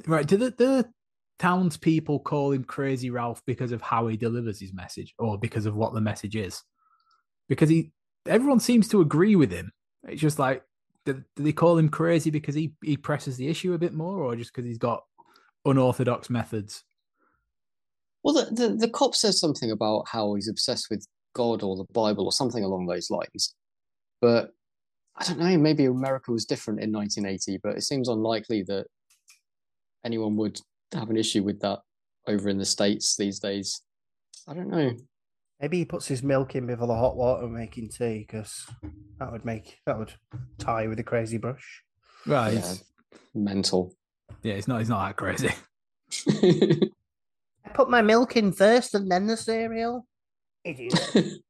Right. 0.07 0.27
Do 0.27 0.37
the, 0.37 0.51
the 0.51 0.91
townspeople 1.39 2.21
call 2.21 2.53
him 2.53 2.65
Crazy 2.65 3.11
Ralph 3.11 3.41
because 3.47 3.73
of 3.73 3.81
how 3.81 4.09
he 4.09 4.17
delivers 4.17 4.61
his 4.61 4.75
message 4.75 5.15
or 5.19 5.39
because 5.39 5.67
of 5.67 5.77
what 5.77 5.95
the 5.95 6.01
message 6.01 6.35
is? 6.37 6.63
Because 7.49 7.69
he, 7.69 7.93
everyone 8.27 8.61
seems 8.61 8.89
to 8.89 9.01
agree 9.01 9.37
with 9.37 9.53
him. 9.53 9.71
It's 10.09 10.21
just 10.21 10.39
like, 10.39 10.63
do, 11.07 11.25
they 11.37 11.53
call 11.53 11.79
him 11.79 11.89
crazy 11.89 12.31
because 12.31 12.55
he, 12.55 12.73
he 12.83 12.97
presses 12.97 13.37
the 13.37 13.49
issue 13.49 13.73
a 13.73 13.79
bit 13.79 13.95
more 13.95 14.19
or 14.19 14.37
just 14.37 14.53
because 14.53 14.67
he's 14.67 14.79
got 14.79 15.05
unorthodox 15.65 16.29
methods? 16.29 16.85
Well, 18.23 18.35
the, 18.35 18.55
the 18.55 18.77
the 18.77 18.89
cop 18.89 19.15
says 19.15 19.39
something 19.39 19.71
about 19.71 20.07
how 20.09 20.35
he's 20.35 20.49
obsessed 20.49 20.89
with 20.91 21.07
God 21.35 21.63
or 21.63 21.77
the 21.77 21.87
Bible 21.93 22.25
or 22.25 22.33
something 22.33 22.65
along 22.65 22.87
those 22.87 23.09
lines, 23.09 23.55
but 24.21 24.51
I 25.17 25.25
don't 25.25 25.39
know. 25.39 25.57
Maybe 25.57 25.87
America 25.87 26.33
was 26.33 26.45
different 26.45 26.83
in 26.83 26.93
1980, 26.93 27.61
but 27.63 27.77
it 27.77 27.83
seems 27.83 28.09
unlikely 28.09 28.65
that 28.65 28.87
anyone 30.05 30.37
would 30.37 30.61
have 30.93 31.09
an 31.09 31.17
issue 31.17 31.43
with 31.43 31.61
that 31.61 31.81
over 32.27 32.49
in 32.49 32.59
the 32.59 32.65
states 32.65 33.17
these 33.17 33.39
days. 33.39 33.81
I 34.49 34.55
don't 34.55 34.69
know. 34.69 34.93
Maybe 35.61 35.79
he 35.79 35.85
puts 35.85 36.07
his 36.07 36.23
milk 36.23 36.55
in 36.55 36.67
before 36.67 36.87
the 36.87 36.95
hot 36.95 37.17
water 37.17 37.47
making 37.47 37.89
tea 37.89 38.27
because 38.29 38.67
that 39.19 39.33
would 39.33 39.45
make 39.45 39.79
that 39.87 39.99
would 39.99 40.13
tie 40.59 40.87
with 40.87 40.99
the 40.99 41.03
crazy 41.05 41.39
brush. 41.39 41.83
Right. 42.27 42.53
Yeah. 42.53 42.59
it's- 42.59 42.85
Mental. 43.35 43.95
Yeah, 44.43 44.55
it's 44.55 44.67
not. 44.69 44.81
It's 44.81 44.91
not 44.91 45.07
that 45.07 45.17
crazy. 45.17 45.51
I 47.65 47.69
put 47.75 47.91
my 47.91 48.03
milk 48.03 48.37
in 48.37 48.53
first 48.53 48.95
and 48.95 49.11
then 49.11 49.27
the 49.27 49.37
cereal. 49.37 50.07
Idiot. 50.65 50.95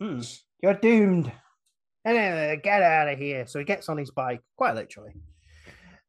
Mm, 0.00 0.40
you're 0.62 0.74
doomed. 0.74 1.30
Anyway, 2.04 2.60
get 2.64 2.82
out 2.82 3.08
of 3.08 3.18
here. 3.18 3.46
So 3.46 3.58
he 3.60 3.64
gets 3.64 3.88
on 3.88 3.98
his 3.98 4.10
bike, 4.10 4.40
quite 4.56 4.74
literally. 4.74 5.12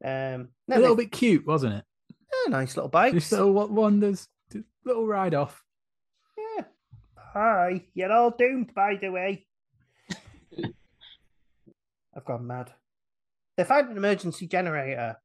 Um, 0.04 0.48
a 0.70 0.78
little 0.80 0.96
they- 0.96 1.04
bit 1.04 1.12
cute, 1.12 1.46
wasn't 1.46 1.74
it? 1.74 1.84
yeah, 2.10 2.50
nice 2.50 2.76
little 2.76 2.88
bike. 2.88 3.12
Just 3.14 3.30
little 3.32 3.52
what 3.52 3.70
wonders, 3.70 4.26
little 4.84 5.06
ride 5.06 5.34
off. 5.34 5.62
Hi, 7.34 7.82
you're 7.94 8.12
all 8.12 8.30
doomed, 8.30 8.72
by 8.76 8.94
the 8.94 9.10
way. 9.10 9.44
I've 12.16 12.24
gone 12.24 12.46
mad. 12.46 12.72
They 13.56 13.64
find 13.64 13.90
an 13.90 13.96
emergency 13.96 14.46
generator, 14.46 15.16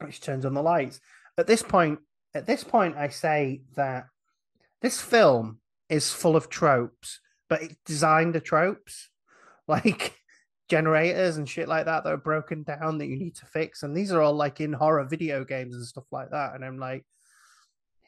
which 0.00 0.20
turns 0.20 0.44
on 0.44 0.52
the 0.52 0.62
lights. 0.62 1.00
At 1.38 1.46
this 1.46 1.62
point, 1.62 2.00
at 2.34 2.44
this 2.44 2.62
point, 2.62 2.98
I 2.98 3.08
say 3.08 3.62
that 3.74 4.04
this 4.82 5.00
film 5.00 5.60
is 5.88 6.12
full 6.12 6.36
of 6.36 6.50
tropes, 6.50 7.20
but 7.48 7.62
it 7.62 7.76
designed 7.86 8.34
the 8.34 8.40
tropes, 8.40 9.08
like 9.66 10.20
generators 10.68 11.38
and 11.38 11.48
shit 11.48 11.68
like 11.68 11.86
that 11.86 12.04
that 12.04 12.12
are 12.12 12.18
broken 12.18 12.64
down 12.64 12.98
that 12.98 13.06
you 13.06 13.16
need 13.16 13.36
to 13.36 13.46
fix. 13.46 13.82
And 13.82 13.96
these 13.96 14.12
are 14.12 14.20
all 14.20 14.34
like 14.34 14.60
in 14.60 14.74
horror 14.74 15.06
video 15.06 15.42
games 15.42 15.74
and 15.74 15.86
stuff 15.86 16.04
like 16.12 16.32
that. 16.32 16.54
And 16.54 16.62
I'm 16.62 16.78
like, 16.78 17.06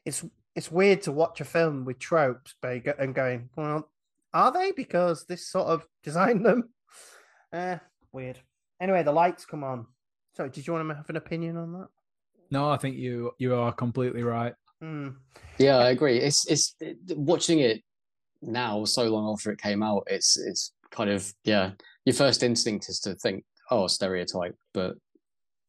it's 0.04 0.22
it's 0.56 0.72
weird 0.72 1.02
to 1.02 1.12
watch 1.12 1.40
a 1.40 1.44
film 1.44 1.84
with 1.84 1.98
tropes 1.98 2.54
but 2.62 2.98
and 2.98 3.14
going, 3.14 3.50
well, 3.56 3.88
are 4.32 4.50
they? 4.50 4.72
Because 4.72 5.26
this 5.26 5.46
sort 5.46 5.68
of 5.68 5.86
designed 6.02 6.44
them. 6.44 6.70
Uh, 7.52 7.76
weird. 8.12 8.40
Anyway, 8.80 9.02
the 9.02 9.12
lights 9.12 9.44
come 9.44 9.62
on. 9.62 9.86
So, 10.34 10.48
did 10.48 10.66
you 10.66 10.72
want 10.72 10.88
to 10.88 10.94
have 10.94 11.08
an 11.08 11.16
opinion 11.16 11.56
on 11.56 11.72
that? 11.74 11.88
No, 12.50 12.70
I 12.70 12.76
think 12.76 12.96
you 12.96 13.32
you 13.38 13.54
are 13.54 13.72
completely 13.72 14.22
right. 14.22 14.54
Hmm. 14.80 15.08
yeah, 15.58 15.78
I 15.78 15.90
agree. 15.90 16.18
It's 16.18 16.46
it's 16.46 16.74
it, 16.80 16.98
watching 17.16 17.60
it 17.60 17.82
now, 18.42 18.84
so 18.84 19.04
long 19.04 19.32
after 19.32 19.50
it 19.50 19.60
came 19.60 19.82
out. 19.82 20.04
It's 20.08 20.36
it's 20.36 20.72
kind 20.90 21.10
of 21.10 21.32
yeah. 21.44 21.72
Your 22.04 22.14
first 22.14 22.42
instinct 22.42 22.88
is 22.88 23.00
to 23.00 23.14
think, 23.14 23.44
oh, 23.70 23.86
stereotype, 23.86 24.54
but 24.74 24.94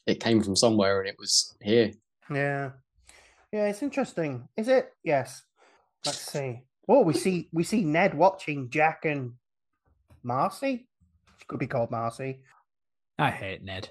it 0.06 0.20
came 0.20 0.44
from 0.44 0.56
somewhere 0.56 1.00
and 1.00 1.10
it 1.10 1.16
was 1.18 1.56
here. 1.62 1.92
Yeah. 2.30 2.72
Yeah, 3.52 3.68
it's 3.68 3.82
interesting. 3.82 4.48
Is 4.58 4.68
it? 4.68 4.92
Yes. 5.04 5.44
Let's 6.06 6.20
see. 6.20 6.64
Oh, 6.88 7.02
we 7.02 7.14
see 7.14 7.50
we 7.52 7.64
see 7.64 7.84
Ned 7.84 8.14
watching 8.14 8.70
Jack 8.70 9.06
and 9.06 9.34
Marcy. 10.24 10.88
She 11.40 11.46
could 11.48 11.60
be 11.60 11.68
called 11.68 11.92
Marcy. 11.92 12.42
I 13.18 13.32
hate 13.32 13.64
Ned. 13.64 13.90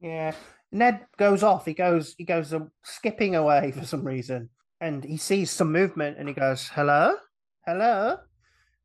Yeah. 0.00 0.32
Ned 0.70 1.06
goes 1.18 1.42
off. 1.42 1.66
He 1.66 1.74
goes 1.74 2.14
he 2.16 2.24
goes 2.24 2.52
uh, 2.52 2.60
skipping 2.84 3.34
away 3.34 3.72
for 3.72 3.84
some 3.84 4.04
reason. 4.04 4.50
And 4.80 5.04
he 5.04 5.16
sees 5.16 5.50
some 5.50 5.70
movement 5.70 6.18
and 6.18 6.28
he 6.28 6.34
goes, 6.34 6.68
Hello? 6.68 7.14
Hello? 7.66 8.16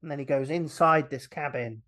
And 0.01 0.12
then 0.12 0.20
he 0.20 0.26
goes 0.26 0.49
inside 0.49 1.10
this 1.10 1.28
cabin. 1.28 1.82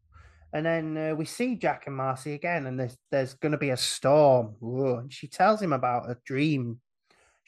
And 0.51 0.65
then 0.65 0.97
uh, 0.97 1.15
we 1.15 1.25
see 1.25 1.55
Jack 1.55 1.85
and 1.85 1.95
Marcy 1.95 2.33
again, 2.33 2.65
and 2.65 2.79
there's 2.79 2.97
there's 3.11 3.35
going 3.35 3.51
to 3.51 3.57
be 3.57 3.69
a 3.69 3.77
storm. 3.77 4.55
Ooh, 4.63 4.95
and 4.95 5.13
she 5.13 5.27
tells 5.27 5.61
him 5.61 5.73
about 5.73 6.09
a 6.09 6.17
dream 6.25 6.79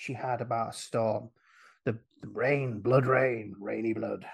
she 0.01 0.13
had 0.13 0.41
about 0.41 0.71
a 0.71 0.73
storm. 0.73 1.29
The, 1.85 1.95
the 2.23 2.27
rain, 2.27 2.79
blood 2.79 3.05
rain, 3.05 3.55
rainy 3.59 3.93
blood. 3.93 4.25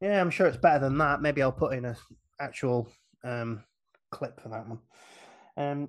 Yeah, 0.00 0.20
I'm 0.20 0.30
sure 0.30 0.48
it's 0.48 0.56
better 0.56 0.80
than 0.80 0.98
that. 0.98 1.22
Maybe 1.22 1.40
I'll 1.40 1.52
put 1.52 1.72
in 1.72 1.84
a 1.84 1.96
actual 2.40 2.88
um, 3.22 3.62
clip 4.10 4.40
for 4.40 4.48
that 4.48 4.68
one. 4.68 4.80
Um, 5.56 5.88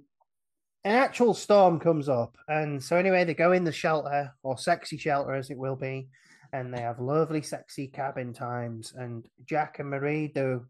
an 0.85 0.93
actual 0.93 1.33
storm 1.33 1.79
comes 1.79 2.07
up, 2.07 2.37
and 2.47 2.81
so 2.81 2.97
anyway, 2.97 3.25
they 3.25 3.33
go 3.33 3.51
in 3.51 3.63
the 3.63 3.71
shelter 3.71 4.31
or 4.43 4.59
sexy 4.59 4.97
shelter 4.97 5.33
as 5.33 5.49
it 5.49 5.57
will 5.57 5.75
be, 5.75 6.07
and 6.53 6.71
they 6.71 6.81
have 6.81 6.99
lovely, 6.99 7.41
sexy 7.41 7.87
cabin 7.87 8.31
times. 8.31 8.93
And 8.95 9.27
Jack 9.43 9.79
and 9.79 9.89
Marie 9.89 10.27
do 10.27 10.67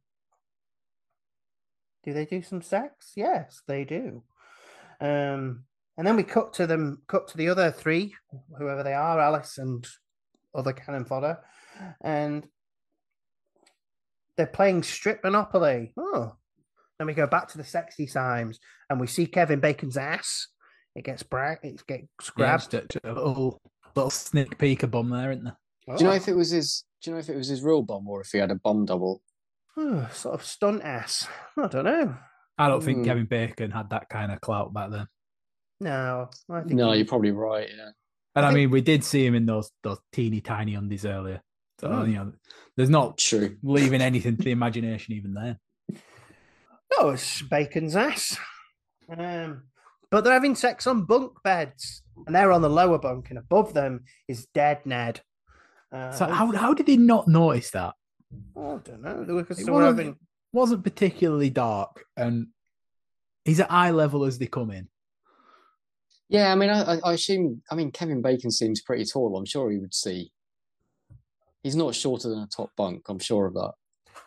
Do 2.05 2.13
they 2.13 2.25
do 2.25 2.41
some 2.41 2.61
sex? 2.61 3.11
Yes, 3.17 3.61
they 3.67 3.83
do. 3.83 4.23
Um, 5.01 5.65
and 5.97 6.05
then 6.05 6.15
we 6.15 6.23
cut 6.23 6.53
to 6.53 6.67
them, 6.67 7.01
cut 7.07 7.27
to 7.29 7.37
the 7.37 7.49
other 7.49 7.71
three, 7.71 8.13
whoever 8.57 8.83
they 8.83 8.93
are, 8.93 9.19
Alice 9.19 9.57
and 9.57 9.85
other 10.55 10.73
cannon 10.73 11.05
fodder, 11.05 11.39
and 12.03 12.47
they're 14.35 14.47
playing 14.47 14.83
strip 14.83 15.23
monopoly. 15.23 15.93
Oh, 15.97 16.35
then 16.97 17.07
we 17.07 17.13
go 17.13 17.27
back 17.27 17.47
to 17.49 17.57
the 17.57 17.63
sexy 17.63 18.05
times, 18.07 18.59
and 18.89 18.99
we 18.99 19.07
see 19.07 19.25
Kevin 19.25 19.59
Bacon's 19.59 19.97
ass. 19.97 20.47
It 20.95 21.03
gets 21.05 21.23
bra- 21.23 21.55
it 21.63 21.85
gets 21.87 22.07
Yeah, 22.21 22.31
grabbed. 22.35 22.71
just 22.71 22.95
a, 23.03 23.11
a 23.11 23.13
little 23.13 23.61
little 23.95 24.09
sneak 24.11 24.57
peek 24.57 24.83
of 24.83 24.91
bomb 24.91 25.09
there, 25.09 25.31
isn't 25.31 25.43
there? 25.43 25.57
Do 25.87 25.93
you 26.03 26.03
know 26.05 26.11
Oh, 26.11 26.15
if 26.15 26.27
it 26.27 26.35
was 26.35 26.51
his? 26.51 26.83
Do 27.01 27.09
you 27.11 27.15
know 27.15 27.19
if 27.19 27.29
it 27.29 27.35
was 27.37 27.47
his 27.47 27.61
real 27.61 27.83
bomb 27.83 28.07
or 28.07 28.21
if 28.21 28.29
he 28.31 28.39
had 28.39 28.51
a 28.51 28.55
bomb 28.55 28.85
double? 28.85 29.21
oh, 29.77 30.09
sort 30.11 30.33
of 30.33 30.43
stunt 30.43 30.81
ass. 30.83 31.27
I 31.57 31.67
don't 31.67 31.85
know. 31.85 32.15
I 32.57 32.67
don't 32.67 32.83
think 32.83 32.99
Hmm. 32.99 33.03
Kevin 33.05 33.25
Bacon 33.27 33.69
had 33.69 33.91
that 33.91 34.09
kind 34.09 34.31
of 34.31 34.41
clout 34.41 34.73
back 34.73 34.89
then. 34.89 35.05
No, 35.79 36.29
I 36.49 36.61
think 36.61 36.73
No, 36.73 36.91
he- 36.91 36.99
you're 36.99 37.07
probably 37.07 37.31
right. 37.31 37.67
Yeah. 37.75 37.89
And 38.35 38.45
I 38.45 38.49
I, 38.49 38.51
think- 38.51 38.55
mean, 38.55 38.71
we 38.71 38.81
did 38.81 39.03
see 39.03 39.25
him 39.25 39.35
in 39.35 39.45
those 39.45 39.71
those 39.83 39.99
teeny 40.11 40.41
tiny 40.41 40.75
undies 40.75 41.05
earlier. 41.05 41.41
So 41.79 41.89
Hmm. 41.91 42.09
you 42.09 42.15
know, 42.15 42.33
there's 42.75 42.89
not 42.89 43.17
True. 43.17 43.57
leaving 43.63 44.01
anything 44.01 44.37
to 44.37 44.43
the 44.43 44.51
imagination 44.51 45.13
even 45.13 45.33
then. 45.33 45.59
No, 46.97 47.09
it's 47.09 47.41
Bacon's 47.43 47.95
ass. 47.95 48.37
Um, 49.09 49.63
but 50.09 50.23
they're 50.23 50.33
having 50.33 50.55
sex 50.55 50.87
on 50.87 51.05
bunk 51.05 51.33
beds, 51.43 52.01
and 52.25 52.35
they're 52.35 52.51
on 52.51 52.61
the 52.61 52.69
lower 52.69 52.97
bunk, 52.97 53.29
and 53.29 53.37
above 53.37 53.73
them 53.73 54.05
is 54.27 54.47
dead 54.53 54.85
Ned. 54.85 55.21
Uh, 55.91 56.11
So 56.11 56.25
how 56.25 56.51
how 56.53 56.73
did 56.73 56.87
he 56.87 56.97
not 56.97 57.27
notice 57.27 57.71
that? 57.71 57.93
I 58.55 58.59
don't 58.83 59.01
know. 59.01 59.23
They 59.23 59.33
were, 59.33 59.41
It 59.41 59.49
wasn't, 59.49 59.83
having. 59.83 60.15
wasn't 60.53 60.83
particularly 60.83 61.49
dark, 61.49 62.03
and 62.17 62.47
he's 63.45 63.59
at 63.59 63.71
eye 63.71 63.91
level 63.91 64.25
as 64.25 64.37
they 64.39 64.47
come 64.47 64.71
in. 64.71 64.89
Yeah, 66.29 66.51
I 66.51 66.55
mean, 66.55 66.69
I, 66.69 66.99
I- 67.03 67.13
assume. 67.13 67.61
I 67.71 67.75
mean, 67.75 67.91
Kevin 67.91 68.21
Bacon 68.21 68.51
seems 68.51 68.81
pretty 68.81 69.05
tall. 69.05 69.37
I'm 69.37 69.45
sure 69.45 69.71
he 69.71 69.77
would 69.77 69.93
see. 69.93 70.31
He's 71.63 71.75
not 71.75 71.95
shorter 71.95 72.29
than 72.29 72.39
a 72.39 72.47
top 72.47 72.71
bunk. 72.75 73.03
I'm 73.09 73.19
sure 73.19 73.45
of 73.47 73.53
that. 73.53 73.71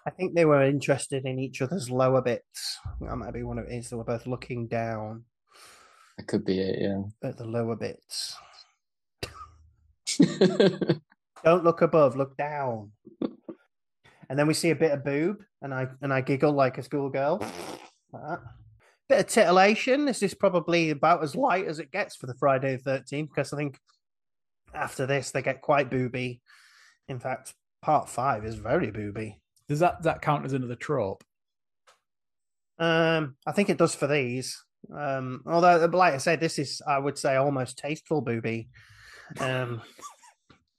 I 0.06 0.10
think 0.10 0.34
they 0.34 0.44
were 0.46 0.62
interested 0.64 1.26
in 1.26 1.38
each 1.38 1.60
other's 1.62 1.90
lower 1.90 2.22
bits. 2.22 2.78
That 3.00 3.16
might 3.16 3.34
be 3.34 3.42
one 3.42 3.58
of 3.58 3.66
it. 3.66 3.72
Is 3.74 3.90
they 3.90 3.96
were 3.96 4.04
both 4.04 4.26
looking 4.26 4.66
down 4.66 5.24
That 6.16 6.26
could 6.26 6.44
be 6.44 6.58
it. 6.60 6.78
Yeah. 6.80 7.02
at 7.28 7.36
the 7.36 7.44
lower 7.44 7.76
bits. 7.76 8.34
Don't 11.44 11.64
look 11.64 11.82
above, 11.82 12.16
look 12.16 12.36
down. 12.36 12.92
And 14.28 14.38
then 14.38 14.46
we 14.46 14.54
see 14.54 14.70
a 14.70 14.76
bit 14.76 14.92
of 14.92 15.04
boob, 15.04 15.42
and 15.62 15.74
I 15.74 15.88
and 16.02 16.12
I 16.12 16.20
giggle 16.20 16.52
like 16.52 16.78
a 16.78 16.82
schoolgirl. 16.82 17.44
Like. 18.12 18.38
Bit 19.10 19.18
of 19.18 19.26
titillation. 19.26 20.04
This 20.04 20.22
is 20.22 20.34
probably 20.34 20.90
about 20.90 21.24
as 21.24 21.34
light 21.34 21.66
as 21.66 21.80
it 21.80 21.90
gets 21.90 22.14
for 22.14 22.28
the 22.28 22.34
Friday 22.34 22.76
the 22.76 22.82
Thirteenth, 22.82 23.30
because 23.30 23.52
I 23.52 23.56
think 23.56 23.76
after 24.72 25.04
this 25.04 25.32
they 25.32 25.42
get 25.42 25.62
quite 25.62 25.90
booby. 25.90 26.40
In 27.08 27.18
fact, 27.18 27.52
part 27.82 28.08
five 28.08 28.44
is 28.44 28.54
very 28.54 28.92
booby. 28.92 29.40
Does 29.68 29.80
that 29.80 30.04
that 30.04 30.22
count 30.22 30.44
as 30.44 30.52
another 30.52 30.76
trope? 30.76 31.24
Um, 32.78 33.34
I 33.44 33.50
think 33.50 33.68
it 33.68 33.78
does 33.78 33.96
for 33.96 34.06
these. 34.06 34.62
Um, 34.96 35.42
although, 35.44 35.84
like 35.86 36.14
I 36.14 36.18
said, 36.18 36.38
this 36.38 36.60
is 36.60 36.80
I 36.86 37.00
would 37.00 37.18
say 37.18 37.34
almost 37.34 37.78
tasteful 37.78 38.20
booby. 38.20 38.68
Um, 39.40 39.82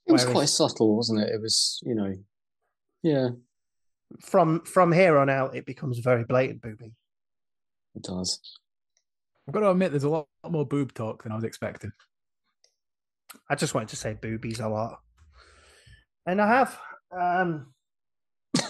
It 0.08 0.14
was 0.14 0.26
quite 0.26 0.50
subtle, 0.50 0.96
wasn't 0.96 1.22
it? 1.22 1.30
It 1.30 1.42
was, 1.42 1.80
you 1.86 1.96
know, 1.96 2.14
yeah, 3.04 3.30
from 4.20 4.62
from 4.62 4.92
here 4.92 5.18
on 5.18 5.30
out, 5.30 5.56
it 5.56 5.66
becomes 5.66 6.00
very 6.00 6.24
blatant 6.24 6.62
booby. 6.62 6.94
It 7.96 8.04
does. 8.04 8.40
I've 9.48 9.54
got 9.54 9.62
to 9.62 9.72
admit, 9.72 9.92
there's 9.92 10.04
a 10.04 10.10
lot 10.10 10.28
more 10.50 10.66
boob 10.66 10.94
talk 10.94 11.24
than 11.24 11.32
I 11.32 11.36
was 11.36 11.44
expecting. 11.44 11.92
I 13.50 13.56
just 13.56 13.74
wanted 13.74 13.90
to 13.90 13.96
say 13.96 14.14
boobies 14.14 14.60
a 14.60 14.68
lot, 14.68 15.00
and 16.26 16.42
I 16.42 16.48
have. 16.48 16.80
Um, 17.12 17.74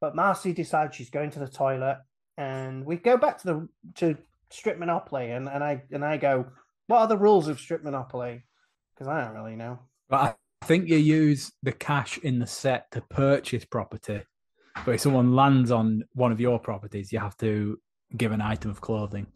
but 0.00 0.14
Marcy 0.14 0.52
decides 0.52 0.96
she's 0.96 1.10
going 1.10 1.30
to 1.30 1.38
the 1.38 1.48
toilet, 1.48 1.98
and 2.36 2.84
we 2.84 2.96
go 2.96 3.16
back 3.16 3.38
to 3.38 3.46
the 3.46 3.68
to 3.96 4.18
strip 4.50 4.78
monopoly, 4.78 5.30
and, 5.30 5.48
and 5.48 5.62
I 5.62 5.82
and 5.90 6.04
I 6.04 6.16
go, 6.16 6.46
what 6.88 6.98
are 7.00 7.06
the 7.06 7.16
rules 7.16 7.48
of 7.48 7.60
strip 7.60 7.84
monopoly? 7.84 8.44
Because 8.94 9.08
I 9.08 9.24
don't 9.24 9.34
really 9.34 9.56
know. 9.56 9.78
But 10.08 10.36
I 10.60 10.66
think 10.66 10.88
you 10.88 10.96
use 10.96 11.52
the 11.62 11.72
cash 11.72 12.18
in 12.18 12.38
the 12.38 12.46
set 12.46 12.90
to 12.92 13.00
purchase 13.02 13.64
property. 13.64 14.22
But 14.84 14.94
if 14.94 15.00
someone 15.00 15.34
lands 15.34 15.70
on 15.70 16.04
one 16.12 16.32
of 16.32 16.40
your 16.40 16.58
properties, 16.58 17.12
you 17.12 17.18
have 17.18 17.36
to 17.38 17.78
give 18.16 18.32
an 18.32 18.40
item 18.40 18.70
of 18.70 18.80
clothing. 18.80 19.26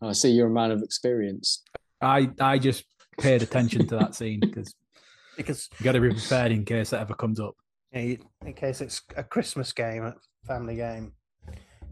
I 0.00 0.12
see 0.12 0.30
you're 0.30 0.48
a 0.48 0.50
man 0.50 0.70
of 0.70 0.82
experience. 0.82 1.62
I 2.00 2.30
I 2.40 2.58
just 2.58 2.84
paid 3.20 3.42
attention 3.42 3.86
to 3.88 3.96
that 3.96 4.14
scene 4.14 4.40
because 4.40 4.74
Because 5.36 5.68
you 5.78 5.84
got 5.84 5.92
to 5.92 6.00
be 6.00 6.10
prepared 6.10 6.50
in 6.50 6.64
case 6.64 6.90
that 6.90 7.00
ever 7.00 7.14
comes 7.14 7.38
up. 7.38 7.54
in 7.92 8.18
case 8.56 8.80
it's 8.80 9.02
a 9.16 9.22
Christmas 9.22 9.72
game, 9.72 10.02
a 10.04 10.14
family 10.48 10.74
game. 10.74 11.12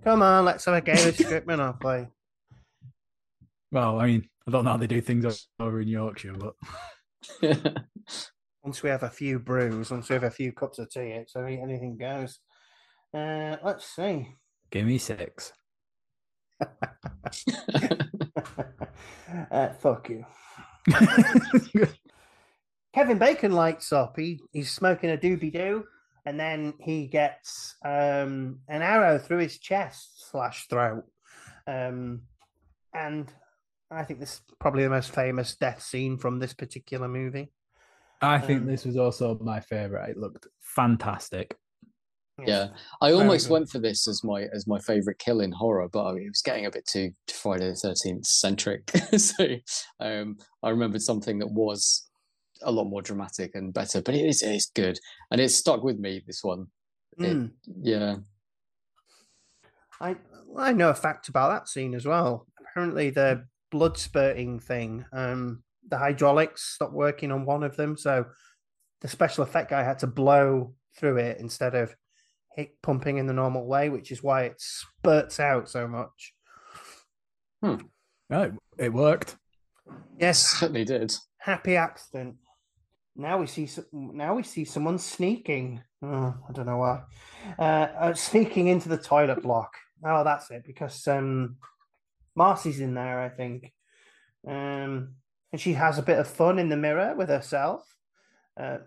Come 0.03 0.21
on, 0.23 0.45
let's 0.45 0.65
have 0.65 0.75
a 0.75 0.81
game 0.81 1.09
of 1.09 1.15
strip 1.15 1.47
monopoly. 1.47 2.09
Well, 3.73 4.01
I 4.01 4.07
mean, 4.07 4.29
I 4.47 4.53
don't 4.53 4.65
know 4.65 4.71
how 4.71 4.77
they 4.77 4.87
do 4.87 5.01
things 5.01 5.49
over 5.59 5.81
in 5.81 5.89
Yorkshire, 5.89 6.35
but 6.35 6.55
Once 8.63 8.83
we 8.83 8.91
have 8.91 9.03
a 9.03 9.11
few 9.11 9.41
brews, 9.41 9.91
once 9.91 10.09
we 10.09 10.15
have 10.15 10.23
a 10.23 10.31
few 10.31 10.53
cups 10.53 10.79
of 10.79 10.89
tea, 10.89 11.11
it's 11.11 11.35
anything 11.37 11.97
goes. 11.99 12.39
Uh, 13.13 13.57
let's 13.65 13.85
see. 13.85 14.29
give 14.71 14.87
me 14.87 14.99
six. 14.99 15.53
Uh, 19.51 19.69
fuck 19.81 20.09
you. 20.09 20.25
Kevin 22.95 23.19
Bacon 23.19 23.53
lights 23.53 23.93
up. 23.93 24.17
He 24.17 24.41
he's 24.53 24.71
smoking 24.71 25.11
a 25.11 25.17
doobie 25.17 25.53
doo, 25.53 25.85
and 26.25 26.41
then 26.41 26.75
he 26.81 27.07
gets 27.07 27.77
um, 27.85 28.61
an 28.69 28.83
arrow 28.83 29.19
through 29.19 29.39
his 29.39 29.59
chest 29.59 30.31
slash 30.31 30.67
throat. 30.69 31.05
Um, 31.67 32.23
and 32.95 33.31
I 33.91 34.05
think 34.05 34.21
this 34.21 34.35
is 34.35 34.41
probably 34.59 34.85
the 34.85 34.91
most 34.91 35.15
famous 35.15 35.57
death 35.57 35.83
scene 35.83 36.17
from 36.17 36.39
this 36.39 36.55
particular 36.55 37.09
movie. 37.09 37.53
I 38.23 38.39
think 38.39 38.63
Um, 38.63 38.67
this 38.67 38.85
was 38.87 38.97
also 38.97 39.39
my 39.43 39.61
favorite. 39.61 40.11
It 40.11 40.17
looked 40.17 40.47
fantastic. 40.61 41.57
Yeah, 42.45 42.69
I 43.01 43.13
almost 43.13 43.49
went 43.49 43.71
for 43.71 43.79
this 43.79 44.07
as 44.07 44.23
my 44.23 44.43
as 44.55 44.67
my 44.67 44.79
favorite 44.81 45.19
kill 45.19 45.41
in 45.41 45.53
horror, 45.53 45.89
but 45.89 46.07
I 46.07 46.13
mean, 46.13 46.27
it 46.27 46.31
was 46.31 46.43
getting 46.43 46.67
a 46.67 46.71
bit 46.71 46.87
too 46.87 47.13
Friday 47.33 47.69
the 47.69 47.75
Thirteenth 47.77 48.27
centric. 48.27 48.91
so 49.17 49.47
um, 50.01 50.37
I 50.63 50.71
remembered 50.71 51.03
something 51.03 51.39
that 51.39 51.51
was 51.51 52.09
a 52.63 52.71
lot 52.71 52.85
more 52.85 53.03
dramatic 53.03 53.55
and 53.55 53.73
better, 53.73 54.03
but 54.03 54.15
it 54.15 54.27
is 54.27 54.43
it's 54.43 54.67
good 54.71 54.99
and 55.31 55.41
it's 55.41 55.55
stuck 55.55 55.83
with 55.83 55.99
me. 55.99 56.23
This 56.27 56.43
one, 56.43 56.67
It- 57.19 57.37
Mm. 57.37 57.53
yeah. 57.81 58.17
I 60.01 60.17
I 60.59 60.73
know 60.73 60.91
a 60.91 60.95
fact 60.95 61.29
about 61.29 61.49
that 61.51 61.69
scene 61.69 61.95
as 61.95 62.05
well. 62.07 62.47
Apparently, 62.61 63.11
the 63.11 63.47
blood 63.71 63.97
spurting 63.97 64.61
thing, 64.61 65.05
um, 65.13 65.63
the 65.89 65.97
hydraulics 65.99 66.63
stopped 66.75 66.93
working 66.93 67.33
on 67.33 67.47
one 67.47 67.63
of 67.63 67.77
them, 67.77 67.97
so 67.97 68.27
the 69.01 69.09
special 69.09 69.43
effect 69.45 69.71
guy 69.71 69.83
had 69.83 69.99
to 70.01 70.07
blow 70.07 70.75
through 70.99 71.17
it 71.19 71.39
instead 71.41 71.75
of 71.75 71.95
hit 72.57 72.81
pumping 72.83 73.19
in 73.19 73.27
the 73.27 73.33
normal 73.33 73.67
way, 73.67 73.89
which 73.91 74.11
is 74.11 74.23
why 74.23 74.45
it 74.45 74.57
spurts 74.59 75.39
out 75.39 75.69
so 75.69 75.87
much. 75.87 76.33
Right, 78.31 78.53
it 78.79 78.93
worked. 78.93 79.37
Yes, 80.19 80.59
Certainly 80.59 80.87
did. 80.87 81.15
happy 81.39 81.77
accident. 81.77 82.37
Now 83.15 83.39
we 83.39 83.47
see 83.47 83.67
some, 83.67 83.87
now 83.93 84.35
we 84.35 84.43
see 84.43 84.65
someone 84.65 84.99
sneaking. 84.99 85.83
Oh, 86.03 86.35
I 86.49 86.53
don't 86.53 86.67
know 86.67 86.79
why. 86.79 87.03
Uh, 87.59 87.89
uh, 87.99 88.15
sneaking 88.15 88.67
into 88.69 88.89
the 88.89 88.99
toilet 88.99 89.43
block. 89.43 89.75
Oh, 90.05 90.25
that's 90.25 90.51
it. 90.51 90.65
Because 90.67 91.07
um, 91.09 91.57
Marcy's 92.35 92.81
in 92.81 92.95
there, 92.95 93.21
I 93.21 93.29
think, 93.29 93.73
um, 94.47 95.15
and 95.53 95.61
she 95.61 95.73
has 95.75 95.99
a 95.99 96.03
bit 96.03 96.19
of 96.19 96.27
fun 96.29 96.59
in 96.59 96.69
the 96.69 96.77
mirror 96.77 97.15
with 97.17 97.29
herself, 97.29 97.83
uh, 98.61 98.79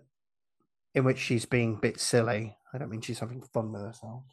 in 0.95 1.03
which 1.03 1.19
she's 1.19 1.45
being 1.45 1.75
a 1.75 1.79
bit 1.79 1.99
silly. 1.99 2.55
I 2.73 2.77
don't 2.77 2.89
mean 2.89 3.01
she's 3.01 3.19
having 3.19 3.41
fun 3.41 3.71
with 3.71 3.81
herself. 3.81 4.23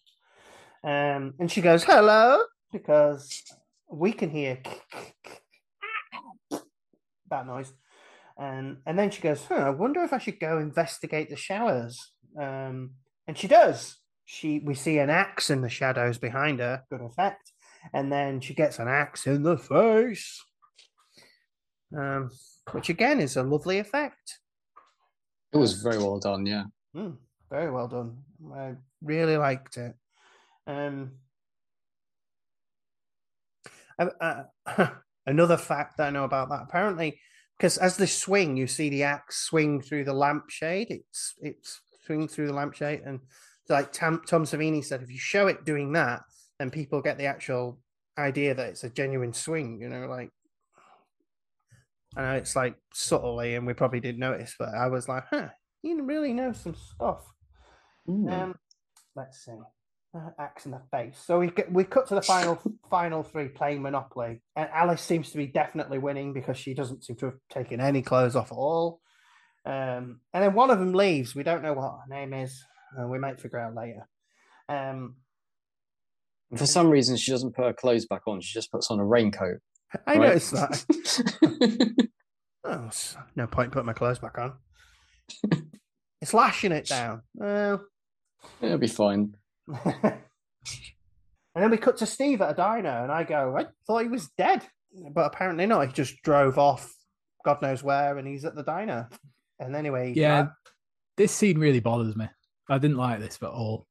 Um, 0.85 1.35
and 1.39 1.51
she 1.51 1.61
goes, 1.61 1.85
"Hello," 1.85 2.43
because 2.73 3.43
we 3.89 4.13
can 4.13 4.31
hear 4.31 4.59
that 7.31 7.47
noise. 7.47 7.73
And 8.39 8.79
and 8.87 8.99
then 8.99 9.11
she 9.11 9.23
goes, 9.23 9.45
huh, 9.45 9.55
I 9.55 9.71
wonder 9.71 10.03
if 10.03 10.13
I 10.13 10.19
should 10.19 10.41
go 10.41 10.59
investigate 10.59 11.31
the 11.31 11.37
showers. 11.37 12.13
Um, 12.39 12.93
and 13.27 13.37
she 13.37 13.49
does. 13.49 13.97
She 14.25 14.59
we 14.59 14.75
see 14.75 14.99
an 14.99 15.11
axe 15.11 15.51
in 15.51 15.63
the 15.63 15.69
shadows 15.69 16.19
behind 16.19 16.61
her, 16.61 16.83
good 16.91 17.01
effect. 17.01 17.53
And 17.95 18.13
then 18.13 18.41
she 18.41 18.55
gets 18.55 18.79
an 18.79 18.89
axe 18.89 19.27
in 19.27 19.43
the 19.43 19.57
face. 19.57 20.43
Um, 21.97 22.31
which 22.73 22.89
again 22.89 23.21
is 23.21 23.37
a 23.37 23.43
lovely 23.43 23.79
effect. 23.79 24.41
It 25.53 25.59
was 25.59 25.83
very 25.83 25.99
well 25.99 26.19
done. 26.19 26.47
Yeah. 26.47 26.65
Mm, 26.95 27.17
very 27.51 27.71
well 27.71 27.89
done. 27.89 28.19
I 28.55 28.75
really 29.03 29.37
liked 29.37 29.77
it. 29.77 29.95
Um, 30.67 31.13
uh, 33.99 34.43
another 35.27 35.57
fact 35.57 35.97
that 35.97 36.09
I 36.09 36.11
know 36.11 36.25
about 36.25 36.49
that 36.51 36.63
apparently, 36.63 37.21
because 37.57 37.79
as 37.79 37.97
they 37.97 38.07
swing, 38.07 38.57
you 38.57 38.67
see 38.67 38.89
the 38.89 39.05
axe 39.05 39.39
swing 39.39 39.81
through 39.81 40.05
the 40.05 40.13
lampshade. 40.13 40.89
It's 40.91 41.35
it's 41.41 41.81
swing 42.05 42.29
through 42.29 42.49
the 42.49 42.53
lampshade, 42.53 43.03
and 43.05 43.21
like 43.69 43.93
Tom 43.93 44.21
Savini 44.21 44.85
said, 44.85 45.03
if 45.03 45.11
you 45.11 45.19
show 45.19 45.47
it 45.49 45.65
doing 45.65 45.93
that, 45.93 46.21
then 46.59 46.71
people 46.71 47.01
get 47.01 47.19
the 47.19 47.27
actual 47.27 47.79
idea 48.19 48.55
that 48.55 48.69
it's 48.69 48.85
a 48.85 48.91
genuine 48.91 49.33
swing. 49.33 49.81
You 49.81 49.89
know, 49.89 50.07
like 50.07 50.31
I 52.17 52.23
know 52.23 52.35
it's 52.37 52.57
like 52.57 52.77
subtly, 52.93 53.55
and 53.55 53.67
we 53.67 53.75
probably 53.75 54.01
didn't 54.01 54.21
notice, 54.21 54.55
but 54.59 54.71
I 54.71 54.89
was 54.89 55.09
like, 55.09 55.25
huh, 55.31 55.49
you 55.83 56.03
really 56.03 56.33
know 56.33 56.53
some 56.53 56.75
stuff. 56.75 57.25
Hmm. 58.07 58.29
Um, 58.29 58.55
let's 59.15 59.45
see. 59.45 59.53
Uh, 60.15 60.31
axe 60.39 60.65
in 60.65 60.73
the 60.73 60.81
face. 60.91 61.19
So 61.27 61.39
we 61.39 61.49
get, 61.51 61.71
we 61.71 61.85
cut 61.85 62.07
to 62.09 62.15
the 62.15 62.23
final 62.23 62.59
final 62.91 63.23
three 63.23 63.49
playing 63.49 63.83
Monopoly, 63.83 64.41
and 64.55 64.69
Alice 64.73 65.03
seems 65.03 65.31
to 65.31 65.37
be 65.37 65.47
definitely 65.47 65.99
winning 65.99 66.33
because 66.33 66.57
she 66.57 66.75
doesn't 66.75 67.05
seem 67.05 67.17
to 67.17 67.27
have 67.27 67.39
taken 67.51 67.81
any 67.81 68.03
clothes 68.03 68.37
off 68.37 68.51
at 68.51 68.57
all. 68.57 69.01
Um, 69.67 70.21
and 70.33 70.45
then 70.45 70.55
one 70.55 70.71
of 70.71 70.79
them 70.79 70.95
leaves. 70.95 71.35
We 71.35 71.43
don't 71.43 71.63
know 71.63 71.73
what 71.73 71.91
her 71.91 72.09
name 72.09 72.33
is. 72.33 72.65
Uh, 72.99 73.09
we 73.09 73.19
might 73.19 73.41
figure 73.41 73.59
out 73.59 73.75
later. 73.75 74.09
Um, 74.69 75.17
For 76.57 76.67
some 76.67 76.89
reason, 76.89 77.17
she 77.17 77.33
doesn't 77.33 77.55
put 77.55 77.65
her 77.65 77.73
clothes 77.73 78.07
back 78.07 78.23
on. 78.27 78.41
She 78.41 78.55
just 78.55 78.71
puts 78.71 78.91
on 78.91 79.01
a 79.01 79.05
raincoat. 79.05 79.59
I 80.07 80.17
right? 80.17 80.21
noticed 80.21 80.53
that. 80.53 81.97
Oh, 82.69 82.91
no 83.37 83.47
point 83.47 83.71
putting 83.71 83.87
my 83.87 83.93
clothes 83.93 84.19
back 84.19 84.39
on. 84.39 84.55
it's 86.21 86.35
lashing 86.35 86.73
it 86.73 86.87
down. 86.87 87.23
Well, 87.35 87.85
It'll 88.61 88.77
be 88.77 88.89
fine. 88.89 89.37
and 89.85 90.15
then 91.55 91.71
we 91.71 91.77
cut 91.77 91.97
to 91.99 92.07
Steve 92.07 92.41
at 92.41 92.51
a 92.51 92.55
diner, 92.55 93.05
and 93.05 93.13
I 93.13 93.23
go, 93.23 93.57
I 93.57 93.67
thought 93.87 94.03
he 94.03 94.09
was 94.09 94.31
dead, 94.37 94.63
but 95.13 95.27
apparently 95.27 95.67
not. 95.67 95.87
He 95.87 95.93
just 95.93 96.21
drove 96.23 96.59
off, 96.59 96.93
God 97.45 97.63
knows 97.63 97.85
where, 97.85 98.19
and 98.19 98.27
he's 98.27 98.45
at 98.45 98.57
the 98.57 98.65
diner. 98.65 99.09
And 99.61 99.77
anyway, 99.77 100.13
Yeah, 100.17 100.49
this 101.17 101.31
scene 101.33 101.59
really 101.59 101.79
bothers 101.81 102.17
me. 102.17 102.29
I 102.69 102.79
didn't 102.79 102.97
like 102.97 103.21
this 103.21 103.39
at 103.43 103.49
all. 103.49 103.87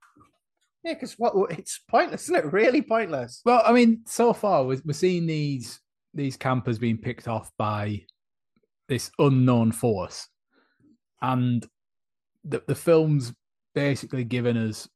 yeah, 0.84 0.96
because 0.96 1.14
what 1.18 1.34
it's 1.58 1.80
pointless, 1.90 2.24
isn't 2.24 2.36
it? 2.36 2.52
Really 2.52 2.82
pointless. 2.82 3.42
Well, 3.46 3.64
I 3.66 3.72
mean, 3.72 4.02
so 4.06 4.34
far 4.34 4.66
we're, 4.66 4.82
we're 4.84 4.92
seeing 4.94 5.26
these 5.28 5.80
these 6.16 6.38
campers 6.38 6.80
being 6.80 6.98
picked 6.98 7.28
off 7.28 7.52
by 7.58 8.04
this 8.88 9.12
unknown 9.20 9.72
force, 9.72 10.28
and 11.22 11.66
the 12.44 12.64
the 12.68 12.76
film's 12.76 13.34
basically 13.74 14.24
given 14.24 14.56
us 14.58 14.88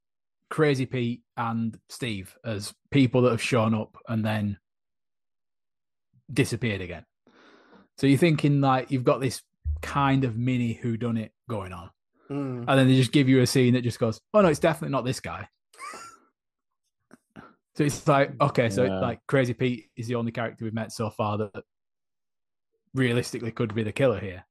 Crazy 0.49 0.85
Pete 0.85 1.21
and 1.37 1.77
Steve 1.89 2.35
as 2.45 2.73
people 2.91 3.21
that 3.23 3.31
have 3.31 3.41
shown 3.41 3.73
up 3.75 3.95
and 4.07 4.23
then 4.25 4.57
disappeared 6.31 6.81
again. 6.81 7.03
So 7.97 8.07
you're 8.07 8.17
thinking 8.17 8.61
like 8.61 8.91
you've 8.91 9.03
got 9.03 9.19
this 9.19 9.41
kind 9.81 10.23
of 10.23 10.37
mini 10.37 10.73
who 10.73 10.97
done 10.97 11.17
it 11.17 11.31
going 11.49 11.73
on, 11.73 11.89
Mm. 12.29 12.65
and 12.67 12.79
then 12.79 12.87
they 12.87 12.95
just 12.95 13.11
give 13.11 13.27
you 13.27 13.41
a 13.41 13.47
scene 13.47 13.73
that 13.73 13.81
just 13.81 13.99
goes, 13.99 14.19
"Oh 14.33 14.41
no, 14.41 14.47
it's 14.49 14.59
definitely 14.59 14.91
not 14.91 15.03
this 15.05 15.19
guy." 15.19 15.47
So 17.75 17.83
it's 17.83 18.07
like, 18.07 18.31
okay, 18.41 18.69
so 18.69 18.83
Yeah. 18.83 18.99
like 18.99 19.19
Crazy 19.27 19.53
Pete 19.53 19.89
is 19.95 20.07
the 20.07 20.15
only 20.15 20.31
character 20.31 20.65
we've 20.65 20.73
met 20.73 20.91
so 20.91 21.09
far 21.09 21.37
that 21.37 21.63
realistically 22.93 23.51
could 23.51 23.73
be 23.73 23.83
the 23.83 23.91
killer 23.91 24.19
here. 24.19 24.43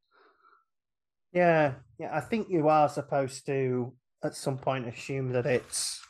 Yeah, 1.33 1.75
yeah. 1.99 2.17
I 2.17 2.21
think 2.21 2.49
you 2.49 2.69
are 2.69 2.89
supposed 2.89 3.45
to 3.47 3.93
at 4.25 4.35
some 4.35 4.59
point 4.59 4.89
assume 4.89 5.33
that 5.33 5.47
it's 5.47 6.01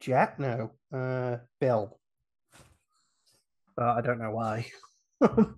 Jack. 0.00 0.38
No, 0.38 0.72
uh, 0.92 1.38
Bill. 1.60 1.98
But 3.76 3.86
I 3.96 4.00
don't 4.00 4.18
know 4.18 4.32
why. 4.32 4.66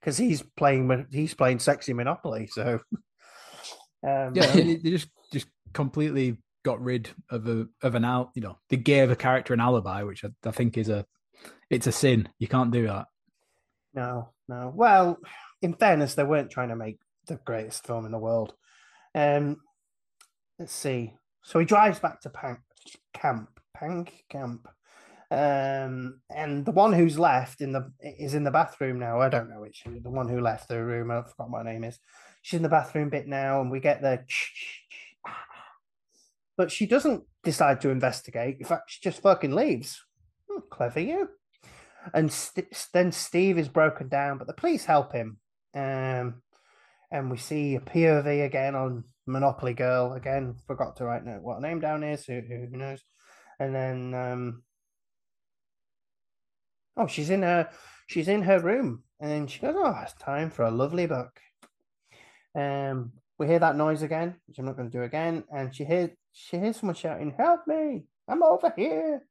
Because 0.00 0.18
he's 0.18 0.42
playing 0.42 1.06
he's 1.10 1.32
playing 1.32 1.58
sexy 1.60 1.94
Monopoly. 1.94 2.46
So 2.46 2.78
um, 4.06 4.32
Yeah, 4.34 4.52
they 4.52 4.76
just 4.76 5.08
just 5.32 5.46
completely 5.72 6.36
got 6.64 6.82
rid 6.82 7.10
of 7.30 7.46
a 7.46 7.68
of 7.82 7.94
an 7.94 8.04
out. 8.04 8.30
You 8.34 8.42
know, 8.42 8.58
they 8.68 8.76
gave 8.76 9.10
a 9.10 9.16
character 9.16 9.54
an 9.54 9.60
alibi, 9.60 10.02
which 10.02 10.24
I, 10.24 10.30
I 10.44 10.50
think 10.50 10.76
is 10.76 10.88
a 10.88 11.06
it's 11.70 11.86
a 11.86 11.92
sin. 11.92 12.28
You 12.38 12.48
can't 12.48 12.72
do 12.72 12.86
that. 12.86 13.06
No, 13.94 14.30
no. 14.48 14.72
Well, 14.74 15.18
in 15.62 15.74
fairness, 15.74 16.14
they 16.14 16.24
weren't 16.24 16.50
trying 16.50 16.70
to 16.70 16.76
make 16.76 16.98
the 17.26 17.36
greatest 17.44 17.86
film 17.86 18.04
in 18.06 18.12
the 18.12 18.18
world. 18.18 18.54
Um, 19.14 19.58
let's 20.58 20.72
see. 20.72 21.14
So 21.42 21.58
he 21.58 21.64
drives 21.64 21.98
back 21.98 22.20
to 22.22 22.30
Pank 22.30 22.58
Camp, 23.12 23.60
Pank 23.74 24.24
Camp, 24.28 24.66
um, 25.30 26.20
and 26.34 26.64
the 26.64 26.72
one 26.72 26.92
who's 26.92 27.18
left 27.18 27.60
in 27.60 27.72
the 27.72 27.92
is 28.00 28.34
in 28.34 28.44
the 28.44 28.50
bathroom 28.50 28.98
now. 28.98 29.20
I 29.20 29.28
don't 29.28 29.50
know 29.50 29.60
which 29.60 29.84
the 29.84 30.10
one 30.10 30.28
who 30.28 30.40
left 30.40 30.68
the 30.68 30.82
room. 30.82 31.10
I 31.10 31.22
forgot 31.22 31.50
what 31.50 31.64
name 31.64 31.84
is. 31.84 31.98
She's 32.42 32.58
in 32.58 32.62
the 32.62 32.68
bathroom 32.68 33.10
bit 33.10 33.26
now, 33.26 33.60
and 33.60 33.70
we 33.70 33.80
get 33.80 34.02
the. 34.02 34.24
But 36.56 36.70
she 36.70 36.86
doesn't 36.86 37.24
decide 37.42 37.80
to 37.80 37.90
investigate. 37.90 38.58
In 38.60 38.66
fact, 38.66 38.90
she 38.90 39.00
just 39.02 39.22
fucking 39.22 39.54
leaves. 39.54 40.02
Hmm, 40.48 40.60
clever 40.70 41.00
you 41.00 41.28
and 42.12 42.30
St- 42.30 42.88
then 42.92 43.12
Steve 43.12 43.58
is 43.58 43.68
broken 43.68 44.08
down, 44.08 44.38
but 44.38 44.46
the 44.46 44.52
police 44.52 44.84
help 44.84 45.12
him. 45.12 45.38
Um, 45.74 46.42
and 47.10 47.30
we 47.30 47.36
see 47.36 47.76
a 47.76 47.80
POV 47.80 48.44
again 48.44 48.74
on 48.74 49.04
Monopoly 49.26 49.74
Girl. 49.74 50.12
Again, 50.12 50.56
forgot 50.66 50.96
to 50.96 51.04
write 51.04 51.22
what 51.40 51.54
her 51.54 51.60
name 51.60 51.80
down 51.80 52.02
is. 52.02 52.26
Who, 52.26 52.40
who 52.40 52.76
knows? 52.76 53.02
And 53.58 53.74
then, 53.74 54.14
um, 54.14 54.62
oh, 56.96 57.06
she's 57.06 57.30
in 57.30 57.42
her 57.42 57.70
she's 58.08 58.28
in 58.28 58.42
her 58.42 58.58
room, 58.58 59.04
and 59.20 59.30
then 59.30 59.46
she 59.46 59.60
goes, 59.60 59.76
"Oh, 59.76 59.96
it's 60.02 60.12
time 60.14 60.50
for 60.50 60.64
a 60.64 60.70
lovely 60.70 61.06
book." 61.06 61.38
Um, 62.54 63.12
we 63.38 63.46
hear 63.46 63.60
that 63.60 63.76
noise 63.76 64.02
again, 64.02 64.36
which 64.46 64.58
I'm 64.58 64.64
not 64.64 64.76
going 64.76 64.90
to 64.90 64.98
do 64.98 65.04
again, 65.04 65.44
and 65.54 65.74
she 65.74 65.84
hears 65.84 66.10
she 66.34 66.58
hears 66.58 66.76
someone 66.78 66.94
shouting, 66.96 67.30
"Help 67.38 67.66
me! 67.66 68.04
I'm 68.28 68.42
over 68.42 68.72
here!" 68.76 69.22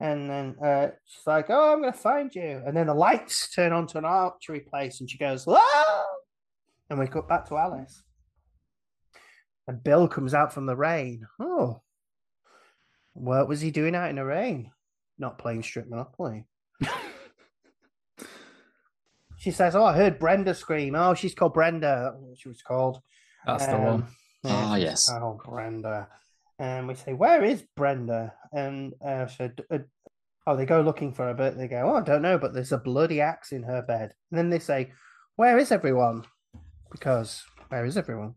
And 0.00 0.28
then 0.28 0.56
uh, 0.62 0.88
she's 1.04 1.26
like, 1.26 1.46
"Oh, 1.50 1.72
I'm 1.72 1.80
going 1.82 1.92
to 1.92 1.98
find 1.98 2.34
you." 2.34 2.62
And 2.66 2.76
then 2.76 2.88
the 2.88 2.94
lights 2.94 3.54
turn 3.54 3.72
onto 3.72 3.98
an 3.98 4.04
archery 4.04 4.60
place, 4.60 5.00
and 5.00 5.08
she 5.08 5.18
goes, 5.18 5.44
"Whoa!" 5.46 6.04
And 6.90 6.98
we 6.98 7.06
cut 7.06 7.28
back 7.28 7.46
to 7.48 7.56
Alice. 7.56 8.02
And 9.68 9.82
Bill 9.84 10.08
comes 10.08 10.34
out 10.34 10.52
from 10.52 10.66
the 10.66 10.76
rain. 10.76 11.26
Oh, 11.40 11.82
what 13.12 13.48
was 13.48 13.60
he 13.60 13.70
doing 13.70 13.94
out 13.94 14.10
in 14.10 14.16
the 14.16 14.24
rain? 14.24 14.70
Not 15.18 15.38
playing 15.38 15.62
strip 15.62 15.88
Monopoly. 15.88 16.46
She 19.36 19.50
says, 19.50 19.76
"Oh, 19.76 19.84
I 19.84 19.94
heard 19.94 20.18
Brenda 20.18 20.54
scream. 20.54 20.94
Oh, 20.94 21.12
she's 21.12 21.34
called 21.34 21.52
Brenda. 21.52 22.14
She 22.36 22.48
was 22.48 22.62
called." 22.62 23.02
That's 23.44 23.66
the 23.66 23.76
Um, 23.76 23.84
one. 23.84 24.06
Ah, 24.44 24.74
she's 24.74 24.84
yes. 24.84 25.10
Oh, 25.10 25.40
Brenda. 25.44 26.08
And 26.58 26.86
we 26.86 26.94
say, 26.94 27.12
"Where 27.12 27.42
is 27.42 27.62
Brenda?" 27.76 28.34
And 28.52 28.94
uh, 29.04 29.26
so, 29.26 29.50
uh, 29.70 29.78
oh, 30.46 30.56
they 30.56 30.66
go 30.66 30.82
looking 30.82 31.12
for 31.12 31.26
her, 31.26 31.34
but 31.34 31.56
they 31.56 31.68
go, 31.68 31.90
"Oh, 31.90 31.96
I 31.96 32.02
don't 32.02 32.22
know." 32.22 32.38
But 32.38 32.54
there's 32.54 32.72
a 32.72 32.78
bloody 32.78 33.20
axe 33.20 33.52
in 33.52 33.62
her 33.64 33.82
bed. 33.82 34.14
And 34.30 34.38
then 34.38 34.50
they 34.50 34.58
say, 34.58 34.92
"Where 35.36 35.58
is 35.58 35.72
everyone?" 35.72 36.24
Because 36.90 37.44
where 37.68 37.84
is 37.84 37.96
everyone? 37.96 38.34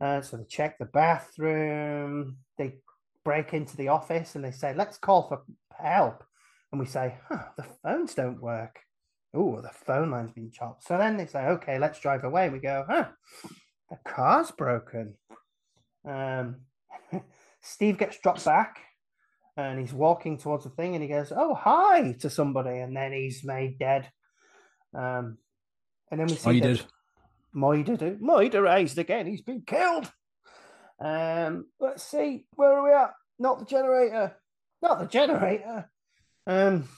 Uh, 0.00 0.20
so 0.20 0.36
they 0.36 0.44
check 0.44 0.78
the 0.78 0.84
bathroom. 0.84 2.36
They 2.58 2.76
break 3.24 3.54
into 3.54 3.76
the 3.76 3.88
office 3.88 4.36
and 4.36 4.44
they 4.44 4.52
say, 4.52 4.74
"Let's 4.74 4.98
call 4.98 5.26
for 5.28 5.42
help." 5.76 6.22
And 6.70 6.80
we 6.80 6.86
say, 6.86 7.16
"Huh, 7.28 7.46
the 7.56 7.66
phones 7.82 8.14
don't 8.14 8.40
work." 8.40 8.80
Oh, 9.34 9.60
the 9.60 9.70
phone 9.70 10.10
line's 10.10 10.32
been 10.32 10.50
chopped. 10.50 10.84
So 10.84 10.96
then 10.96 11.16
they 11.16 11.26
say, 11.26 11.46
"Okay, 11.46 11.78
let's 11.78 11.98
drive 11.98 12.24
away." 12.24 12.50
We 12.50 12.60
go, 12.60 12.84
"Huh, 12.88 13.08
the 13.90 13.98
car's 14.06 14.50
broken." 14.50 15.14
Um, 16.04 16.62
Steve 17.60 17.98
gets 17.98 18.18
dropped 18.20 18.44
back, 18.44 18.80
and 19.56 19.78
he's 19.78 19.92
walking 19.92 20.38
towards 20.38 20.64
the 20.64 20.70
thing, 20.70 20.94
and 20.94 21.02
he 21.02 21.08
goes, 21.08 21.32
"Oh, 21.34 21.54
hi!" 21.54 22.12
to 22.20 22.30
somebody, 22.30 22.78
and 22.78 22.96
then 22.96 23.12
he's 23.12 23.44
made 23.44 23.78
dead. 23.78 24.10
Um, 24.94 25.38
and 26.10 26.20
then 26.20 26.26
we 26.28 26.34
see 26.34 26.48
Oh, 26.48 26.52
you 26.52 26.60
did. 26.60 26.86
Moida 27.54 28.18
Moida 28.20 28.62
raised 28.62 28.98
again. 28.98 29.26
He's 29.26 29.42
been 29.42 29.62
killed. 29.62 30.10
Um, 31.00 31.66
let's 31.80 32.02
see 32.02 32.46
where 32.54 32.72
are 32.72 32.84
we 32.84 32.92
at? 32.92 33.12
Not 33.38 33.58
the 33.58 33.64
generator. 33.64 34.36
Not 34.82 35.00
the 35.00 35.06
generator. 35.06 35.90
Um, 36.46 36.88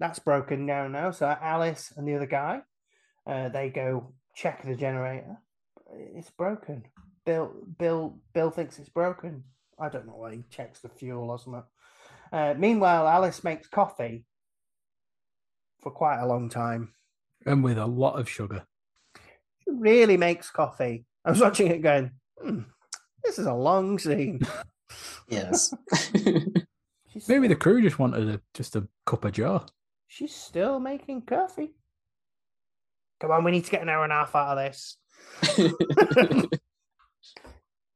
that's 0.00 0.18
broken 0.18 0.66
down 0.66 0.92
now. 0.92 1.10
So 1.10 1.26
Alice 1.26 1.92
and 1.96 2.06
the 2.06 2.16
other 2.16 2.26
guy, 2.26 2.62
uh, 3.26 3.48
they 3.48 3.70
go 3.70 4.14
check 4.34 4.64
the 4.64 4.74
generator. 4.74 5.38
It's 5.94 6.30
broken. 6.30 6.84
Bill, 7.24 7.52
Bill, 7.78 8.18
Bill 8.32 8.50
thinks 8.50 8.78
it's 8.78 8.88
broken. 8.88 9.44
I 9.78 9.88
don't 9.88 10.06
know 10.06 10.16
why 10.16 10.34
he 10.34 10.44
checks 10.50 10.80
the 10.80 10.88
fuel 10.88 11.30
or 11.30 11.38
something. 11.38 11.62
Uh, 12.32 12.54
meanwhile, 12.56 13.06
Alice 13.06 13.44
makes 13.44 13.68
coffee 13.68 14.24
for 15.80 15.90
quite 15.90 16.20
a 16.20 16.26
long 16.26 16.48
time. 16.48 16.92
And 17.46 17.62
with 17.62 17.78
a 17.78 17.86
lot 17.86 18.18
of 18.18 18.28
sugar. 18.28 18.64
She 19.64 19.70
really 19.70 20.16
makes 20.16 20.50
coffee. 20.50 21.04
I 21.24 21.30
was 21.30 21.40
watching 21.40 21.68
it 21.68 21.82
going, 21.82 22.10
hmm, 22.40 22.60
this 23.24 23.38
is 23.38 23.46
a 23.46 23.54
long 23.54 23.98
scene. 23.98 24.40
Yes. 25.28 25.74
Maybe 27.28 27.48
the 27.48 27.56
crew 27.56 27.82
just 27.82 27.98
wanted 27.98 28.26
a, 28.26 28.40
just 28.54 28.74
a 28.74 28.88
cup 29.04 29.26
of 29.26 29.32
joe. 29.32 29.66
she's 30.06 30.34
still 30.34 30.80
making 30.80 31.22
coffee. 31.22 31.74
Come 33.20 33.32
on, 33.32 33.44
we 33.44 33.50
need 33.50 33.66
to 33.66 33.70
get 33.70 33.82
an 33.82 33.90
hour 33.90 34.04
and 34.04 34.12
a 34.12 34.16
half 34.16 34.34
out 34.34 34.56
of 34.56 34.64
this. 34.64 34.96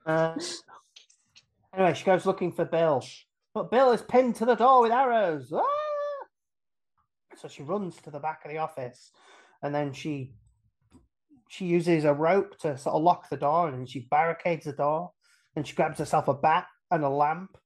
Uh, 0.05 0.35
anyway, 1.73 1.95
she 1.95 2.05
goes 2.05 2.27
looking 2.27 2.51
for 2.51 2.65
Bill, 2.65 3.05
but 3.55 3.71
Bill 3.71 3.93
is 3.93 4.03
pinned 4.03 4.35
to 4.37 4.45
the 4.45 4.57
door 4.57 4.83
with 4.83 4.91
arrows. 4.91 5.53
Ah! 5.55 5.63
So 7.37 7.47
she 7.47 7.63
runs 7.63 7.97
to 8.03 8.11
the 8.11 8.19
back 8.19 8.45
of 8.45 8.51
the 8.51 8.59
office, 8.59 9.13
and 9.63 9.73
then 9.75 9.93
she 9.93 10.33
she 11.49 11.67
uses 11.67 12.05
a 12.05 12.13
rope 12.15 12.59
to 12.61 12.77
sort 12.77 12.97
of 12.97 13.03
lock 13.03 13.29
the 13.29 13.37
door, 13.37 13.69
and 13.69 13.89
she 13.89 14.09
barricades 14.11 14.65
the 14.65 14.73
door. 14.73 15.13
And 15.55 15.67
she 15.67 15.75
grabs 15.75 15.99
herself 15.99 16.29
a 16.29 16.35
bat 16.35 16.67
and 16.91 17.05
a 17.05 17.11
lamp. 17.11 17.59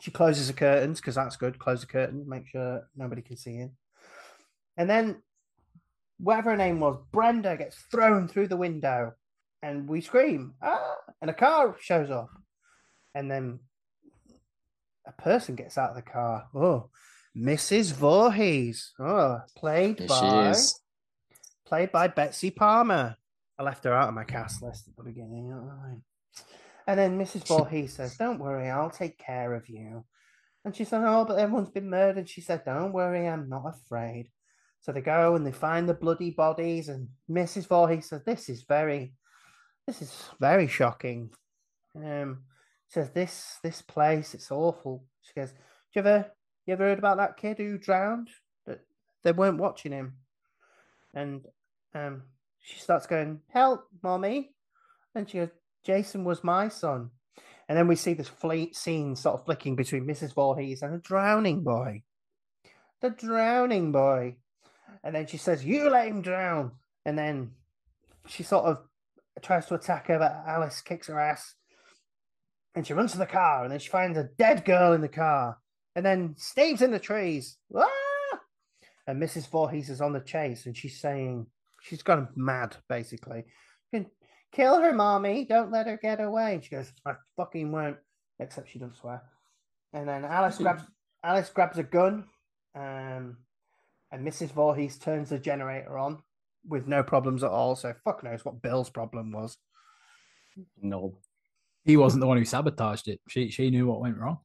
She 0.00 0.10
closes 0.10 0.48
the 0.48 0.52
curtains 0.52 1.00
because 1.00 1.14
that's 1.14 1.36
good. 1.36 1.58
Close 1.58 1.80
the 1.80 1.86
curtain, 1.86 2.28
make 2.28 2.46
sure 2.46 2.88
nobody 2.94 3.22
can 3.22 3.38
see 3.38 3.56
in. 3.56 3.70
And 4.76 4.90
then, 4.90 5.22
whatever 6.22 6.50
her 6.50 6.56
name 6.56 6.78
was, 6.78 6.96
Brenda 7.10 7.56
gets 7.56 7.76
thrown 7.90 8.28
through 8.28 8.48
the 8.48 8.56
window 8.56 9.14
and 9.60 9.88
we 9.88 10.00
scream, 10.00 10.54
ah, 10.62 10.94
and 11.20 11.30
a 11.30 11.34
car 11.34 11.76
shows 11.80 12.10
up, 12.10 12.30
and 13.14 13.30
then 13.30 13.60
a 15.06 15.12
person 15.12 15.54
gets 15.54 15.76
out 15.76 15.90
of 15.90 15.96
the 15.96 16.02
car. 16.02 16.48
Oh, 16.54 16.90
Mrs. 17.36 17.92
Voorhees. 17.92 18.92
Oh, 18.98 19.40
played 19.56 20.00
Here 20.00 20.08
by 20.08 20.54
played 21.66 21.92
by 21.92 22.08
Betsy 22.08 22.50
Palmer. 22.50 23.16
I 23.58 23.62
left 23.62 23.84
her 23.84 23.92
out 23.92 24.08
of 24.08 24.14
my 24.14 24.24
cast 24.24 24.62
list 24.62 24.88
at 24.88 24.96
the 24.96 25.02
beginning. 25.02 26.02
And 26.86 26.98
then 26.98 27.18
Mrs. 27.18 27.46
Voorhees 27.46 27.92
says, 27.96 28.16
"Don't 28.16 28.38
worry, 28.38 28.68
I'll 28.68 28.90
take 28.90 29.18
care 29.18 29.54
of 29.54 29.68
you." 29.68 30.04
And 30.64 30.74
she 30.74 30.84
said, 30.84 31.02
"Oh, 31.04 31.24
but 31.24 31.38
everyone's 31.38 31.70
been 31.70 31.88
murdered." 31.88 32.28
She 32.28 32.40
said, 32.40 32.64
"Don't 32.64 32.92
worry, 32.92 33.26
I'm 33.28 33.48
not 33.48 33.64
afraid." 33.66 34.30
So 34.82 34.90
they 34.90 35.00
go 35.00 35.36
and 35.36 35.46
they 35.46 35.52
find 35.52 35.88
the 35.88 35.94
bloody 35.94 36.32
bodies, 36.32 36.88
and 36.88 37.08
Mrs. 37.30 37.68
Voorhees 37.68 38.08
says, 38.08 38.24
"This 38.24 38.48
is 38.48 38.62
very, 38.62 39.14
this 39.86 40.02
is 40.02 40.28
very 40.40 40.66
shocking." 40.66 41.30
Um, 41.94 42.42
says 42.88 43.10
this 43.10 43.58
this 43.62 43.80
place, 43.80 44.34
it's 44.34 44.50
awful. 44.50 45.04
She 45.22 45.32
goes, 45.34 45.52
"Do 45.52 45.56
you 45.94 46.00
ever 46.00 46.32
you 46.66 46.72
ever 46.74 46.84
heard 46.84 46.98
about 46.98 47.18
that 47.18 47.36
kid 47.36 47.58
who 47.58 47.78
drowned? 47.78 48.28
That 48.66 48.80
they 49.22 49.30
weren't 49.30 49.60
watching 49.60 49.92
him." 49.92 50.16
And 51.14 51.46
um, 51.94 52.24
she 52.58 52.80
starts 52.80 53.06
going, 53.06 53.40
"Help, 53.50 53.86
mommy!" 54.02 54.50
And 55.14 55.30
she 55.30 55.38
goes, 55.38 55.50
"Jason 55.84 56.24
was 56.24 56.42
my 56.42 56.68
son." 56.68 57.10
And 57.68 57.78
then 57.78 57.86
we 57.86 57.94
see 57.94 58.14
this 58.14 58.28
fleet 58.28 58.74
scene 58.74 59.14
sort 59.14 59.38
of 59.38 59.44
flicking 59.44 59.76
between 59.76 60.06
Mrs. 60.06 60.34
Voorhees 60.34 60.82
and 60.82 60.92
a 60.92 60.98
drowning 60.98 61.62
boy. 61.62 62.02
The 63.00 63.10
drowning 63.10 63.92
boy. 63.92 64.36
And 65.04 65.14
then 65.14 65.26
she 65.26 65.36
says, 65.36 65.64
You 65.64 65.90
let 65.90 66.08
him 66.08 66.22
drown. 66.22 66.72
And 67.04 67.18
then 67.18 67.52
she 68.26 68.42
sort 68.42 68.64
of 68.64 68.78
tries 69.42 69.66
to 69.66 69.74
attack 69.74 70.06
her, 70.08 70.18
but 70.18 70.42
Alice 70.46 70.80
kicks 70.80 71.08
her 71.08 71.18
ass. 71.18 71.54
And 72.74 72.86
she 72.86 72.94
runs 72.94 73.12
to 73.12 73.18
the 73.18 73.26
car, 73.26 73.64
and 73.64 73.72
then 73.72 73.80
she 73.80 73.88
finds 73.88 74.16
a 74.16 74.30
dead 74.38 74.64
girl 74.64 74.92
in 74.92 75.00
the 75.00 75.08
car. 75.08 75.58
And 75.94 76.06
then 76.06 76.34
Steve's 76.38 76.80
in 76.80 76.90
the 76.90 76.98
trees. 76.98 77.58
Ah! 77.76 77.88
And 79.06 79.20
Mrs. 79.20 79.50
Voorhees 79.50 79.90
is 79.90 80.00
on 80.00 80.12
the 80.12 80.20
chase, 80.20 80.66
and 80.66 80.76
she's 80.76 81.00
saying, 81.00 81.46
She's 81.82 82.02
gone 82.02 82.28
mad, 82.36 82.76
basically. 82.88 83.44
Kill 84.52 84.80
her, 84.80 84.92
mommy. 84.92 85.46
Don't 85.46 85.72
let 85.72 85.86
her 85.86 85.98
get 86.00 86.20
away. 86.20 86.54
And 86.54 86.64
she 86.64 86.70
goes, 86.70 86.92
I 87.06 87.14
fucking 87.36 87.72
won't. 87.72 87.96
Except 88.38 88.70
she 88.70 88.78
doesn't 88.78 88.96
swear. 88.96 89.22
And 89.92 90.06
then 90.06 90.24
Alice 90.24 90.58
grabs 90.62 90.82
Alice 91.24 91.48
grabs 91.48 91.78
a 91.78 91.82
gun. 91.82 92.24
Um, 92.74 93.38
and 94.12 94.26
Mrs. 94.26 94.50
Voorhees 94.50 94.98
turns 94.98 95.30
the 95.30 95.38
generator 95.38 95.98
on 95.98 96.22
with 96.68 96.86
no 96.86 97.02
problems 97.02 97.42
at 97.42 97.50
all. 97.50 97.74
So 97.74 97.94
fuck 98.04 98.22
knows 98.22 98.44
what 98.44 98.62
Bill's 98.62 98.90
problem 98.90 99.32
was. 99.32 99.56
No. 100.80 101.18
He 101.84 101.96
wasn't 101.96 102.20
the 102.20 102.26
one 102.26 102.36
who 102.36 102.44
sabotaged 102.44 103.08
it. 103.08 103.20
She 103.28 103.48
she 103.50 103.70
knew 103.70 103.86
what 103.86 104.00
went 104.00 104.18
wrong. 104.18 104.38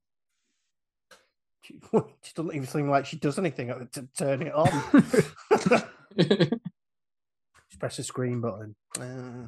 She, 1.61 1.79
she 2.23 2.33
doesn't 2.33 2.55
even 2.55 2.67
seem 2.67 2.89
like 2.89 3.05
she 3.05 3.17
does 3.17 3.37
anything 3.37 3.87
to 3.91 4.07
turn 4.17 4.41
it 4.41 4.53
on. 4.53 4.69
Just 6.17 7.79
press 7.79 7.97
the 7.97 8.03
screen 8.03 8.41
button. 8.41 8.75
Uh, 8.99 9.47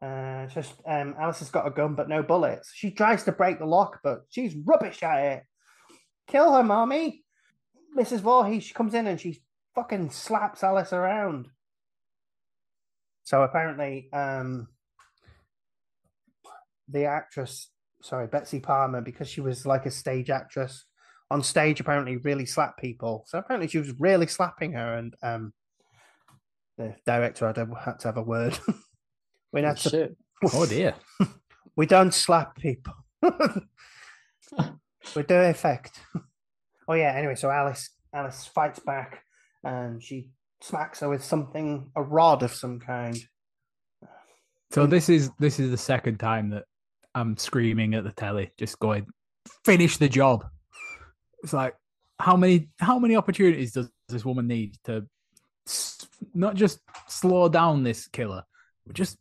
uh, 0.00 0.46
just 0.46 0.74
um, 0.86 1.16
Alice 1.18 1.40
has 1.40 1.50
got 1.50 1.66
a 1.66 1.70
gun 1.70 1.96
but 1.96 2.08
no 2.08 2.22
bullets. 2.22 2.70
She 2.72 2.92
tries 2.92 3.24
to 3.24 3.32
break 3.32 3.58
the 3.58 3.66
lock, 3.66 3.98
but 4.04 4.20
she's 4.30 4.54
rubbish 4.64 5.02
at 5.02 5.18
it. 5.18 5.42
Kill 6.28 6.52
her, 6.52 6.62
mommy. 6.62 7.24
Mrs. 7.96 8.20
Voorhees, 8.20 8.64
she 8.64 8.74
comes 8.74 8.94
in 8.94 9.06
and 9.06 9.20
she 9.20 9.42
fucking 9.74 10.10
slaps 10.10 10.62
Alice 10.62 10.92
around. 10.92 11.48
So 13.22 13.42
apparently, 13.42 14.08
um, 14.12 14.68
the 16.88 17.04
actress, 17.04 17.70
sorry, 18.02 18.26
Betsy 18.26 18.60
Palmer, 18.60 19.00
because 19.00 19.28
she 19.28 19.40
was 19.40 19.66
like 19.66 19.86
a 19.86 19.90
stage 19.90 20.30
actress 20.30 20.84
on 21.30 21.42
stage, 21.42 21.80
apparently 21.80 22.16
really 22.16 22.46
slapped 22.46 22.80
people. 22.80 23.24
So 23.26 23.38
apparently 23.38 23.68
she 23.68 23.78
was 23.78 23.92
really 24.00 24.26
slapping 24.26 24.72
her, 24.72 24.94
and 24.94 25.14
um, 25.22 25.52
the 26.78 26.94
director 27.04 27.46
had, 27.46 27.58
a, 27.58 27.68
had 27.84 27.98
to 28.00 28.08
have 28.08 28.16
a 28.16 28.22
word. 28.22 28.58
we 29.52 29.62
had 29.62 29.76
to, 29.78 29.90
Shit. 29.90 30.16
Oh 30.54 30.66
dear. 30.66 30.94
we 31.76 31.86
don't 31.86 32.14
slap 32.14 32.56
people. 32.56 32.94
we 33.22 33.30
do 35.22 35.34
effect. 35.34 36.00
Oh 36.88 36.94
yeah. 36.94 37.12
Anyway, 37.14 37.34
so 37.34 37.50
Alice 37.50 37.90
Alice 38.12 38.46
fights 38.46 38.80
back, 38.80 39.22
and 39.62 40.02
she 40.02 40.30
smacks 40.60 41.00
her 41.00 41.08
with 41.08 41.22
something, 41.22 41.90
a 41.94 42.02
rod 42.02 42.42
of 42.42 42.52
some 42.52 42.80
kind. 42.80 43.16
So 44.70 44.86
this 44.86 45.08
is 45.08 45.30
this 45.38 45.60
is 45.60 45.70
the 45.70 45.76
second 45.76 46.18
time 46.18 46.50
that 46.50 46.64
I'm 47.14 47.36
screaming 47.36 47.94
at 47.94 48.04
the 48.04 48.12
telly, 48.12 48.52
just 48.58 48.78
going, 48.78 49.06
finish 49.64 49.96
the 49.96 50.08
job. 50.08 50.46
It's 51.42 51.52
like 51.52 51.74
how 52.18 52.36
many 52.36 52.68
how 52.78 52.98
many 52.98 53.16
opportunities 53.16 53.72
does 53.72 53.88
this 54.08 54.24
woman 54.24 54.46
need 54.46 54.76
to 54.84 55.06
not 56.34 56.54
just 56.54 56.80
slow 57.06 57.48
down 57.48 57.82
this 57.82 58.08
killer, 58.08 58.42
but 58.86 58.96
just 58.96 59.18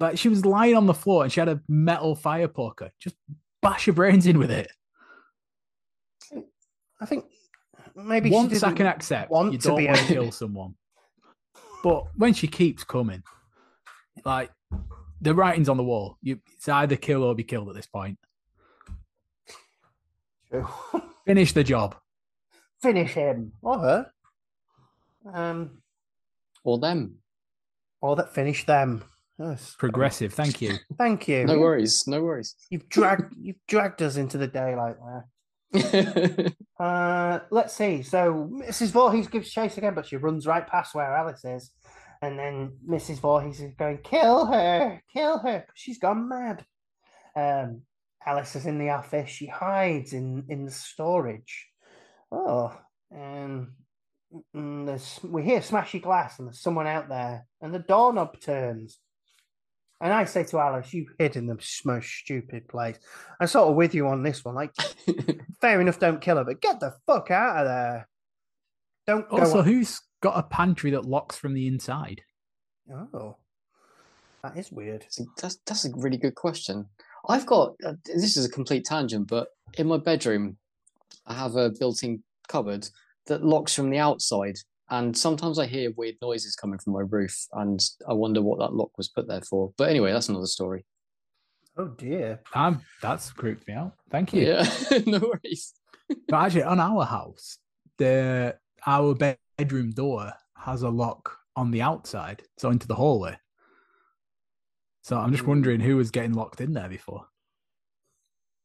like 0.00 0.18
she 0.18 0.28
was 0.28 0.44
lying 0.44 0.76
on 0.76 0.86
the 0.86 0.94
floor 0.94 1.22
and 1.22 1.32
she 1.32 1.40
had 1.40 1.48
a 1.48 1.60
metal 1.68 2.14
fire 2.14 2.48
poker. 2.48 2.90
Just 3.00 3.16
bash 3.62 3.86
her 3.86 3.92
brains 3.92 4.26
in 4.26 4.38
with 4.38 4.50
it. 4.50 4.70
I 7.00 7.06
think 7.06 7.24
maybe 7.94 8.28
she 8.30 8.34
Once 8.34 8.62
I 8.62 8.68
didn't 8.68 8.76
can 8.78 8.86
accept 8.86 9.30
want 9.30 9.52
you 9.52 9.58
don't 9.58 9.76
be 9.78 9.86
want 9.86 9.98
to 9.98 10.04
kill 10.06 10.32
someone, 10.32 10.74
but 11.82 12.04
when 12.16 12.32
she 12.34 12.46
keeps 12.48 12.84
coming, 12.84 13.22
like 14.24 14.50
the 15.20 15.34
writing's 15.34 15.68
on 15.68 15.76
the 15.76 15.84
wall. 15.84 16.18
You 16.22 16.38
it's 16.52 16.68
either 16.68 16.96
kill 16.96 17.22
or 17.22 17.34
be 17.34 17.44
killed 17.44 17.68
at 17.68 17.74
this 17.74 17.86
point. 17.86 18.18
Finish 21.26 21.52
the 21.52 21.64
job. 21.64 21.96
finish 22.82 23.14
him 23.14 23.52
or 23.62 23.78
her. 23.78 24.10
Um, 25.32 25.82
Or 26.64 26.78
them. 26.78 27.16
or 28.02 28.14
that 28.16 28.34
finish 28.34 28.66
them. 28.66 29.02
Yes. 29.38 29.74
Progressive. 29.78 30.32
Thank 30.34 30.60
you. 30.60 30.74
Thank 30.98 31.26
you. 31.26 31.44
No 31.46 31.58
worries. 31.58 32.06
No 32.06 32.22
worries. 32.22 32.54
You've 32.70 32.88
dragged 32.88 33.34
you've 33.40 33.56
dragged 33.66 34.02
us 34.02 34.16
into 34.16 34.36
the 34.38 34.46
daylight 34.46 34.96
there. 35.04 35.26
Uh, 36.78 37.38
let's 37.52 37.72
see. 37.74 38.02
So 38.02 38.50
Mrs. 38.52 38.90
Voorhees 38.90 39.28
gives 39.28 39.50
chase 39.50 39.78
again, 39.78 39.94
but 39.94 40.06
she 40.06 40.16
runs 40.16 40.46
right 40.46 40.66
past 40.66 40.94
where 40.94 41.14
Alice 41.16 41.44
is, 41.44 41.70
and 42.20 42.36
then 42.38 42.76
Mrs. 42.88 43.20
Voorhees 43.20 43.60
is 43.60 43.72
going, 43.78 43.98
"Kill 44.02 44.46
her! 44.46 45.00
Kill 45.12 45.38
her!" 45.38 45.60
'cause 45.60 45.74
she's 45.76 45.98
gone 46.00 46.28
mad. 46.28 46.66
Um, 47.36 47.82
Alice 48.26 48.56
is 48.56 48.66
in 48.66 48.78
the 48.78 48.90
office. 48.90 49.30
She 49.30 49.46
hides 49.46 50.12
in 50.12 50.46
in 50.48 50.64
the 50.66 50.72
storage. 50.72 51.68
Oh, 52.32 52.76
and 53.10 53.68
mm, 54.54 54.86
there's 54.86 55.20
we 55.24 55.44
hear 55.44 55.60
smashy 55.60 56.02
glass, 56.02 56.38
and 56.38 56.48
there's 56.48 56.60
someone 56.60 56.86
out 56.88 57.08
there, 57.08 57.46
and 57.62 57.74
the 57.74 57.80
doorknob 57.80 58.40
turns. 58.40 58.98
And 60.00 60.12
I 60.12 60.24
say 60.24 60.44
to 60.44 60.58
Alice, 60.58 60.92
"You 60.92 61.06
hid 61.18 61.36
in 61.36 61.46
the 61.46 61.58
most 61.84 62.08
stupid 62.08 62.68
place." 62.68 62.98
I'm 63.40 63.46
sort 63.46 63.70
of 63.70 63.76
with 63.76 63.94
you 63.94 64.08
on 64.08 64.22
this 64.22 64.44
one. 64.44 64.54
Like, 64.54 64.72
fair 65.60 65.80
enough, 65.80 65.98
don't 65.98 66.20
kill 66.20 66.36
her, 66.36 66.44
but 66.44 66.60
get 66.60 66.80
the 66.80 66.94
fuck 67.06 67.30
out 67.30 67.58
of 67.58 67.66
there. 67.66 68.08
Don't 69.06 69.28
go. 69.28 69.38
Also, 69.38 69.58
on- 69.58 69.64
who's 69.64 70.00
got 70.20 70.38
a 70.38 70.42
pantry 70.42 70.90
that 70.92 71.04
locks 71.06 71.36
from 71.36 71.54
the 71.54 71.66
inside? 71.66 72.22
Oh, 72.92 73.36
that 74.42 74.56
is 74.56 74.70
weird. 74.70 75.06
That's 75.40 75.58
that's 75.64 75.84
a 75.84 75.90
really 75.96 76.18
good 76.18 76.34
question. 76.34 76.86
I've 77.28 77.46
got 77.46 77.74
uh, 77.84 77.94
this 78.04 78.36
is 78.36 78.44
a 78.44 78.50
complete 78.50 78.84
tangent, 78.84 79.28
but 79.28 79.48
in 79.78 79.86
my 79.86 79.96
bedroom, 79.96 80.58
I 81.26 81.34
have 81.34 81.56
a 81.56 81.70
built-in 81.70 82.22
cupboard 82.48 82.86
that 83.26 83.42
locks 83.44 83.74
from 83.74 83.88
the 83.88 83.98
outside, 83.98 84.56
and 84.90 85.16
sometimes 85.16 85.58
I 85.58 85.66
hear 85.66 85.92
weird 85.96 86.16
noises 86.20 86.56
coming 86.56 86.78
from 86.78 86.92
my 86.92 87.00
roof, 87.00 87.46
and 87.52 87.80
I 88.08 88.12
wonder 88.12 88.42
what 88.42 88.58
that 88.58 88.74
lock 88.74 88.96
was 88.96 89.08
put 89.08 89.28
there 89.28 89.42
for. 89.42 89.72
But 89.76 89.90
anyway, 89.90 90.12
that's 90.12 90.28
another 90.28 90.46
story. 90.46 90.84
Oh 91.76 91.88
dear. 91.88 92.40
Um, 92.54 92.82
that's 93.02 93.32
creeped 93.32 93.66
me 93.66 93.74
out. 93.74 93.94
Thank 94.10 94.32
you. 94.32 94.46
Yeah, 94.46 94.68
no 95.06 95.18
worries. 95.18 95.74
But 96.28 96.36
actually, 96.36 96.64
on 96.64 96.80
our 96.80 97.06
house, 97.06 97.56
the 97.96 98.58
our 98.86 99.14
bedroom 99.14 99.90
door 99.92 100.34
has 100.54 100.82
a 100.82 100.90
lock 100.90 101.38
on 101.56 101.70
the 101.70 101.80
outside, 101.80 102.42
so 102.58 102.68
into 102.68 102.86
the 102.86 102.94
hallway. 102.94 103.38
So 105.00 105.16
I'm 105.16 105.32
just 105.32 105.46
wondering 105.46 105.80
who 105.80 105.96
was 105.96 106.10
getting 106.10 106.34
locked 106.34 106.60
in 106.60 106.74
there 106.74 106.90
before. 106.90 107.24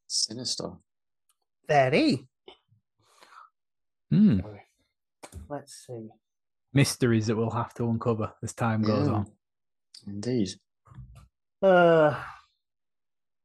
Sinister. 0.06 0.72
Daddy. 1.66 2.28
Hmm. 4.10 4.40
Let's 5.50 5.84
see. 5.86 6.08
Mysteries 6.72 7.26
that 7.26 7.36
we'll 7.36 7.50
have 7.50 7.74
to 7.74 7.84
uncover 7.90 8.32
as 8.42 8.54
time 8.54 8.82
goes 8.82 9.08
Yeah. 9.08 9.14
on. 9.14 9.26
Indeed. 10.06 10.48
Uh, 11.62 12.22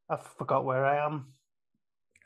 I 0.10 0.16
forgot 0.38 0.64
where 0.66 0.86
I 0.86 1.04
am. 1.06 1.34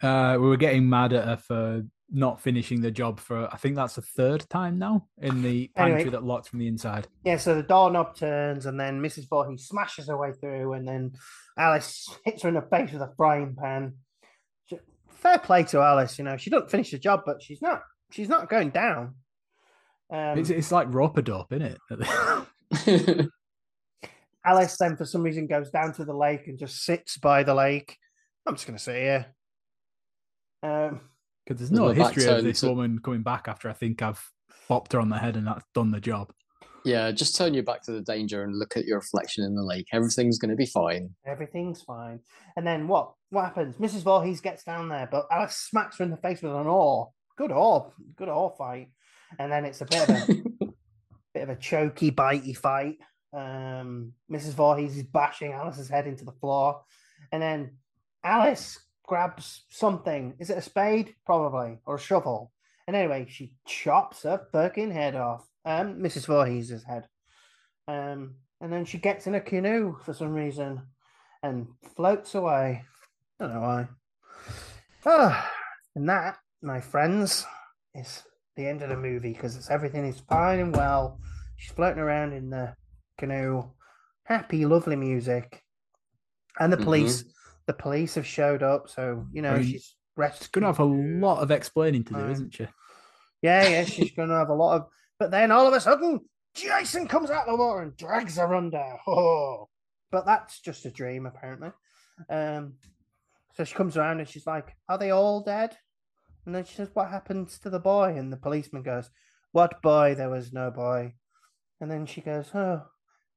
Uh, 0.01 0.37
we 0.39 0.47
were 0.47 0.57
getting 0.57 0.87
mad 0.89 1.13
at 1.13 1.25
her 1.25 1.37
for 1.37 1.83
not 2.11 2.41
finishing 2.41 2.81
the 2.81 2.89
job 2.91 3.19
for 3.19 3.47
I 3.53 3.57
think 3.57 3.75
that's 3.75 3.95
the 3.95 4.01
third 4.01 4.49
time 4.49 4.79
now 4.79 5.07
in 5.19 5.41
the 5.43 5.67
pantry 5.75 5.93
Anyway. 6.01 6.09
that 6.11 6.23
locked 6.23 6.49
from 6.49 6.59
the 6.59 6.67
inside. 6.67 7.07
Yeah, 7.23 7.37
so 7.37 7.55
the 7.55 7.63
doorknob 7.63 8.15
turns, 8.15 8.65
and 8.65 8.79
then 8.79 8.99
Mrs. 9.01 9.29
Voorhees 9.29 9.67
smashes 9.67 10.07
her 10.07 10.17
way 10.17 10.31
through, 10.33 10.73
and 10.73 10.87
then 10.87 11.13
Alice 11.57 12.09
hits 12.25 12.43
her 12.43 12.49
in 12.49 12.55
the 12.55 12.61
face 12.61 12.91
with 12.91 13.01
a 13.01 13.13
frying 13.15 13.55
pan. 13.55 13.95
Fair 15.09 15.37
play 15.39 15.63
to 15.65 15.79
Alice, 15.81 16.17
you 16.17 16.23
know. 16.23 16.37
She 16.37 16.49
doesn't 16.49 16.71
finish 16.71 16.91
the 16.91 16.97
job, 16.97 17.21
but 17.25 17.41
she's 17.43 17.61
not. 17.61 17.81
She's 18.11 18.29
not 18.29 18.49
going 18.49 18.69
down. 18.69 19.15
Um, 20.11 20.37
It's 20.39 20.49
it's 20.49 20.71
like 20.71 20.87
rope 20.93 21.17
a 21.17 21.21
dope, 21.21 21.51
isn't 21.53 21.77
it? 21.89 23.27
Alice 24.45 24.77
then, 24.77 24.95
for 24.95 25.05
some 25.05 25.21
reason, 25.21 25.47
goes 25.47 25.69
down 25.69 25.93
to 25.93 26.05
the 26.05 26.13
lake 26.15 26.47
and 26.47 26.57
just 26.57 26.83
sits 26.83 27.17
by 27.17 27.43
the 27.43 27.53
lake. 27.53 27.97
I'm 28.47 28.55
just 28.55 28.65
going 28.65 28.77
to 28.77 28.83
sit 28.83 28.95
here. 28.95 29.25
Um, 30.63 31.01
Because 31.45 31.59
there's 31.59 31.71
no 31.71 31.89
history 31.89 32.25
of 32.25 32.43
this 32.43 32.61
to- 32.61 32.69
woman 32.69 32.99
coming 33.03 33.21
back 33.21 33.47
after 33.47 33.69
I 33.69 33.73
think 33.73 34.01
I've 34.01 34.23
bopped 34.69 34.93
her 34.93 34.99
on 34.99 35.09
the 35.09 35.17
head 35.17 35.35
and 35.35 35.45
that's 35.45 35.65
done 35.75 35.91
the 35.91 35.99
job. 35.99 36.31
yeah, 36.85 37.11
just 37.11 37.35
turn 37.35 37.53
your 37.53 37.63
back 37.63 37.81
to 37.83 37.91
the 37.91 38.01
danger 38.01 38.43
and 38.43 38.57
look 38.57 38.77
at 38.77 38.85
your 38.85 38.99
reflection 38.99 39.43
in 39.43 39.55
the 39.55 39.63
lake. 39.63 39.87
Everything's 39.93 40.37
going 40.39 40.49
to 40.51 40.55
be 40.55 40.65
fine. 40.65 41.09
everything's 41.25 41.81
fine. 41.81 42.19
And 42.55 42.65
then 42.65 42.87
what? 42.87 43.13
What 43.31 43.43
happens? 43.45 43.75
Mrs. 43.75 44.03
Voorhees 44.03 44.41
gets 44.41 44.63
down 44.63 44.87
there, 44.89 45.07
but 45.11 45.27
Alice 45.31 45.57
smacks 45.57 45.97
her 45.97 46.05
in 46.05 46.11
the 46.11 46.17
face 46.17 46.41
with 46.41 46.53
an 46.53 46.65
oar. 46.67 47.09
Good 47.37 47.51
oar, 47.51 47.91
good 48.15 48.29
oar 48.29 48.53
fight. 48.57 48.89
And 49.37 49.51
then 49.51 49.65
it's 49.65 49.81
a 49.81 49.85
bit 49.85 50.09
of 50.09 50.15
a 50.15 50.25
bit 51.33 51.43
of 51.43 51.49
a 51.49 51.55
choky, 51.55 52.11
bitey 52.11 52.55
fight. 52.55 52.97
Um, 53.33 54.13
Mrs. 54.31 54.53
Voorhees 54.53 54.97
is 54.97 55.03
bashing 55.03 55.53
Alice's 55.53 55.89
head 55.89 56.07
into 56.07 56.25
the 56.25 56.31
floor, 56.31 56.81
and 57.31 57.41
then 57.41 57.77
Alice 58.23 58.79
grabs 59.05 59.65
something. 59.69 60.35
Is 60.39 60.49
it 60.49 60.57
a 60.57 60.61
spade? 60.61 61.15
Probably, 61.25 61.79
or 61.85 61.95
a 61.95 61.99
shovel. 61.99 62.51
And 62.87 62.95
anyway, 62.95 63.27
she 63.29 63.53
chops 63.67 64.23
her 64.23 64.47
fucking 64.51 64.91
head 64.91 65.15
off. 65.15 65.47
Um, 65.63 65.99
Mrs. 65.99 66.25
Voorhees' 66.25 66.83
head. 66.83 67.07
Um, 67.87 68.35
and 68.61 68.73
then 68.73 68.85
she 68.85 68.97
gets 68.97 69.27
in 69.27 69.35
a 69.35 69.41
canoe 69.41 69.97
for 70.03 70.13
some 70.13 70.33
reason 70.33 70.81
and 71.43 71.67
floats 71.95 72.35
away. 72.35 72.83
I 73.39 73.43
don't 73.43 73.53
know 73.53 73.61
why. 73.61 73.87
Ah, 75.05 75.51
and 75.95 76.09
that, 76.09 76.37
my 76.61 76.81
friends, 76.81 77.45
is 77.95 78.23
the 78.55 78.67
end 78.67 78.81
of 78.81 78.89
the 78.89 78.97
movie 78.97 79.33
because 79.33 79.55
it's 79.55 79.69
everything 79.69 80.05
is 80.05 80.19
fine 80.21 80.59
and 80.59 80.75
well. 80.75 81.19
She's 81.57 81.71
floating 81.71 81.99
around 82.01 82.33
in 82.33 82.49
the 82.49 82.75
canoe, 83.17 83.63
happy, 84.23 84.65
lovely 84.65 84.95
music, 84.95 85.63
and 86.59 86.71
the 86.71 86.77
Mhm. 86.77 86.83
police. 86.83 87.23
The 87.67 87.73
police 87.73 88.15
have 88.15 88.25
showed 88.25 88.63
up, 88.63 88.89
so 88.89 89.27
you 89.31 89.41
know 89.41 89.53
I 89.53 89.59
mean, 89.59 89.67
she's 89.67 89.95
rescued. 90.15 90.39
She's 90.41 90.47
gonna 90.49 90.67
have 90.67 90.79
a 90.79 90.83
lot 90.83 91.41
of 91.43 91.51
explaining 91.51 92.03
to 92.05 92.13
do, 92.13 92.19
Fine. 92.21 92.31
isn't 92.31 92.53
she? 92.55 92.67
Yeah, 93.41 93.67
yeah, 93.69 93.83
she's 93.85 94.11
going 94.11 94.29
to 94.29 94.35
have 94.35 94.49
a 94.49 94.53
lot 94.53 94.75
of. 94.75 94.87
But 95.17 95.31
then 95.31 95.51
all 95.51 95.65
of 95.67 95.73
a 95.73 95.79
sudden, 95.79 96.19
Jason 96.55 97.07
comes 97.07 97.29
out 97.29 97.47
of 97.47 97.57
the 97.57 97.63
water 97.63 97.83
and 97.83 97.95
drags 97.95 98.35
her 98.37 98.53
under. 98.53 98.97
Oh, 99.07 99.69
but 100.11 100.25
that's 100.25 100.59
just 100.59 100.85
a 100.85 100.91
dream, 100.91 101.25
apparently. 101.25 101.71
Um, 102.29 102.73
so 103.53 103.63
she 103.63 103.75
comes 103.75 103.95
around 103.95 104.19
and 104.19 104.27
she's 104.27 104.47
like, 104.47 104.75
"Are 104.89 104.97
they 104.97 105.11
all 105.11 105.41
dead?" 105.41 105.77
And 106.49 106.55
then 106.55 106.65
she 106.65 106.73
says, 106.73 106.89
"What 106.93 107.11
happens 107.11 107.59
to 107.59 107.69
the 107.69 107.77
boy?" 107.77 108.15
And 108.17 108.33
the 108.33 108.37
policeman 108.37 108.81
goes, 108.81 109.11
"What 109.51 109.83
boy? 109.83 110.15
There 110.15 110.31
was 110.31 110.51
no 110.51 110.71
boy." 110.71 111.13
And 111.79 111.91
then 111.91 112.07
she 112.07 112.21
goes, 112.21 112.49
"Oh, 112.55 112.87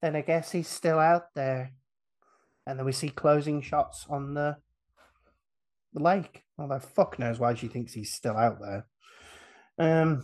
then 0.01 0.17
I 0.17 0.23
guess 0.23 0.53
he's 0.53 0.67
still 0.67 0.99
out 0.99 1.25
there." 1.35 1.73
And 2.67 2.79
then 2.79 2.87
we 2.87 2.93
see 2.93 3.11
closing 3.11 3.61
shots 3.61 4.07
on 4.09 4.33
the 4.33 4.57
the 5.93 6.03
lake. 6.03 6.43
Although 6.59 6.79
fuck 6.79 7.19
knows 7.19 7.39
why 7.39 7.53
she 7.53 7.69
thinks 7.69 7.93
he's 7.93 8.15
still 8.15 8.35
out 8.35 8.57
there. 8.63 8.87
Um, 9.77 10.23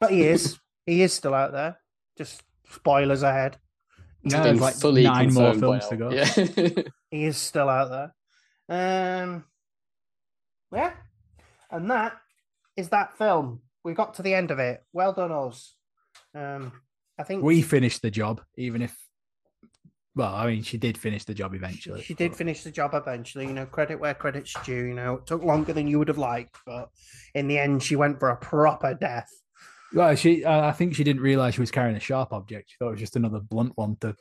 but 0.00 0.10
he 0.10 0.22
is. 0.22 0.58
he 0.86 1.02
is 1.02 1.12
still 1.12 1.34
out 1.34 1.52
there. 1.52 1.78
Just 2.16 2.42
spoilers 2.70 3.22
ahead. 3.22 3.58
It's 4.22 4.32
Yeah, 4.32 4.44
been 4.44 4.56
there's 4.56 4.60
like 4.62 4.76
fully 4.76 5.02
nine 5.02 5.34
more 5.34 5.52
films 5.52 5.88
to 5.88 5.96
go. 5.98 6.10
Yeah. 6.10 6.84
He 7.10 7.26
is 7.26 7.36
still 7.36 7.68
out 7.68 8.12
there. 8.66 9.22
Um, 9.22 9.44
yeah, 10.72 10.94
and 11.74 11.90
that 11.90 12.16
is 12.76 12.88
that 12.90 13.18
film. 13.18 13.60
We 13.84 13.92
got 13.92 14.14
to 14.14 14.22
the 14.22 14.34
end 14.34 14.50
of 14.50 14.58
it. 14.58 14.82
Well 14.92 15.12
done, 15.12 15.32
us. 15.32 15.74
Um, 16.34 16.72
I 17.18 17.22
think 17.22 17.42
We 17.42 17.62
finished 17.62 18.02
the 18.02 18.10
job, 18.10 18.40
even 18.56 18.82
if 18.82 18.96
well, 20.16 20.32
I 20.32 20.46
mean 20.46 20.62
she 20.62 20.78
did 20.78 20.96
finish 20.96 21.24
the 21.24 21.34
job 21.34 21.54
eventually. 21.54 22.02
She 22.02 22.14
did 22.14 22.36
finish 22.36 22.62
the 22.62 22.70
job 22.70 22.94
eventually. 22.94 23.46
You 23.46 23.52
know, 23.52 23.66
credit 23.66 23.98
where 23.98 24.14
credit's 24.14 24.54
due. 24.64 24.86
You 24.86 24.94
know, 24.94 25.14
it 25.14 25.26
took 25.26 25.42
longer 25.42 25.72
than 25.72 25.88
you 25.88 25.98
would 25.98 26.08
have 26.08 26.18
liked, 26.18 26.56
but 26.64 26.90
in 27.34 27.48
the 27.48 27.58
end, 27.58 27.82
she 27.82 27.96
went 27.96 28.20
for 28.20 28.30
a 28.30 28.36
proper 28.36 28.94
death. 28.94 29.30
Well, 29.92 30.14
she 30.14 30.46
I 30.46 30.72
think 30.72 30.94
she 30.94 31.04
didn't 31.04 31.22
realise 31.22 31.54
she 31.54 31.60
was 31.60 31.72
carrying 31.72 31.96
a 31.96 32.00
sharp 32.00 32.32
object. 32.32 32.70
She 32.70 32.76
thought 32.78 32.88
it 32.88 32.92
was 32.92 33.00
just 33.00 33.16
another 33.16 33.40
blunt 33.40 33.72
one 33.76 33.96
to 34.00 34.14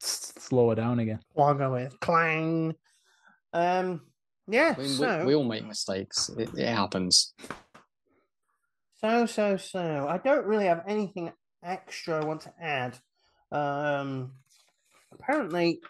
slow 0.00 0.70
her 0.70 0.74
down 0.74 0.98
again. 0.98 1.20
With 1.34 2.00
clang. 2.00 2.74
Um, 3.52 4.00
yeah. 4.46 4.74
I 4.76 4.80
mean, 4.80 4.88
so 4.88 5.18
we, 5.20 5.26
we 5.26 5.34
all 5.34 5.44
make 5.44 5.66
mistakes. 5.66 6.30
It, 6.38 6.50
it 6.56 6.68
happens. 6.68 7.34
So, 9.00 9.26
so, 9.26 9.56
so. 9.56 10.06
I 10.08 10.18
don't 10.18 10.46
really 10.46 10.66
have 10.66 10.84
anything 10.86 11.32
extra 11.62 12.20
I 12.20 12.24
want 12.24 12.42
to 12.42 12.52
add. 12.60 12.98
Um, 13.52 14.32
apparently, 15.12 15.80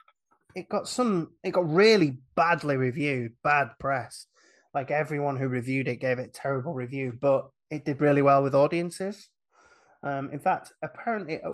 it 0.55 0.69
got 0.69 0.89
some. 0.89 1.33
It 1.43 1.53
got 1.53 1.71
really 1.71 2.19
badly 2.35 2.77
reviewed, 2.77 3.33
bad 3.43 3.71
press. 3.79 4.27
Like 4.73 4.91
everyone 4.91 5.37
who 5.37 5.49
reviewed 5.49 5.89
it 5.89 6.01
gave 6.01 6.19
it 6.19 6.29
a 6.29 6.41
terrible 6.41 6.75
review, 6.75 7.17
but 7.21 7.49
it 7.71 7.85
did 7.85 8.01
really 8.01 8.23
well 8.23 8.43
with 8.43 8.55
audiences. 8.55 9.29
Um, 10.03 10.31
in 10.33 10.39
fact, 10.39 10.73
apparently, 10.83 11.41
uh, 11.41 11.51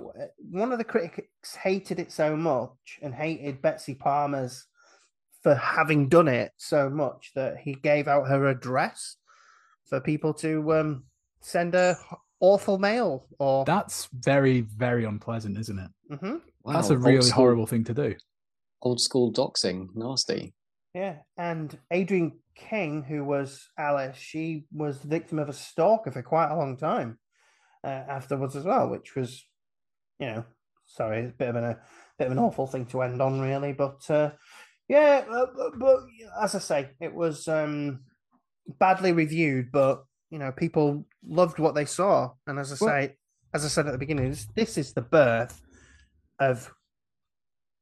one 0.50 0.72
of 0.72 0.78
the 0.78 0.84
critics 0.84 1.54
hated 1.54 2.00
it 2.00 2.10
so 2.10 2.36
much 2.36 2.98
and 3.00 3.14
hated 3.14 3.62
Betsy 3.62 3.94
Palmer's 3.94 4.66
for 5.42 5.54
having 5.54 6.08
done 6.08 6.28
it 6.28 6.52
so 6.56 6.90
much 6.90 7.30
that 7.34 7.56
he 7.58 7.74
gave 7.74 8.08
out 8.08 8.28
her 8.28 8.46
address 8.48 9.16
for 9.86 10.00
people 10.00 10.34
to 10.34 10.72
um, 10.74 11.04
send 11.40 11.74
her 11.74 11.96
awful 12.40 12.78
mail 12.78 13.26
or 13.38 13.64
That's 13.64 14.08
very, 14.12 14.60
very 14.62 15.04
unpleasant, 15.04 15.58
isn't 15.58 15.78
it? 15.78 15.90
Mhm. 16.14 16.40
That's 16.66 16.90
a 16.90 16.98
really 16.98 17.22
school- 17.22 17.34
horrible 17.36 17.66
thing 17.66 17.84
to 17.84 17.94
do. 17.94 18.14
Old 18.82 19.00
school 19.00 19.32
doxing, 19.32 19.88
nasty. 19.94 20.54
yeah 20.94 21.16
and 21.36 21.78
Adrienne 21.92 22.38
King 22.56 23.02
who 23.04 23.24
was 23.24 23.68
alice 23.78 24.16
she 24.16 24.64
was 24.72 24.98
the 25.00 25.08
victim 25.08 25.38
of 25.38 25.48
a 25.48 25.52
stalker 25.52 26.10
for 26.10 26.20
quite 26.22 26.50
a 26.50 26.56
long 26.56 26.76
time 26.76 27.18
uh, 27.84 27.86
afterwards 28.18 28.56
as 28.56 28.64
well 28.64 28.88
which 28.90 29.14
was 29.14 29.46
you 30.18 30.26
know 30.26 30.44
sorry 30.86 31.26
a 31.26 31.28
bit 31.28 31.48
of 31.48 31.56
an, 31.56 31.64
a 31.64 31.78
bit 32.18 32.26
of 32.26 32.32
an 32.32 32.38
awful 32.40 32.66
thing 32.66 32.84
to 32.86 33.02
end 33.02 33.22
on 33.22 33.40
really 33.40 33.72
but 33.72 34.00
uh, 34.10 34.30
yeah 34.90 35.24
uh, 35.30 35.46
but, 35.56 35.78
but 35.78 35.98
as 36.42 36.54
i 36.54 36.58
say 36.58 36.80
it 37.00 37.12
was 37.14 37.46
um 37.48 38.00
badly 38.78 39.12
reviewed 39.12 39.70
but 39.72 40.04
you 40.30 40.38
know 40.38 40.50
people 40.52 41.06
loved 41.26 41.58
what 41.58 41.74
they 41.74 41.84
saw 41.84 42.30
and 42.46 42.58
as 42.58 42.72
i 42.72 42.76
Well- 42.84 42.90
say 42.94 43.16
as 43.54 43.64
i 43.64 43.68
said 43.68 43.86
at 43.86 43.92
the 43.92 43.98
beginning 44.04 44.30
this, 44.30 44.46
this 44.54 44.76
is 44.76 44.92
the 44.92 45.02
birth 45.02 45.60
of 46.38 46.72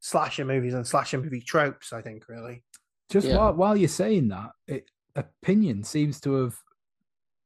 slasher 0.01 0.45
movies 0.45 0.75
and 0.75 0.87
slasher 0.87 1.19
movie 1.21 1.41
tropes 1.41 1.93
i 1.93 2.01
think 2.03 2.29
really 2.29 2.63
Just 3.11 3.27
Yeah. 3.29 3.39
while, 3.39 3.55
while 3.55 3.77
you're 3.77 3.89
saying 4.05 4.29
that, 4.29 4.51
it, 4.67 4.85
opinion 5.17 5.83
seems 5.83 6.21
to 6.21 6.31
have 6.43 6.55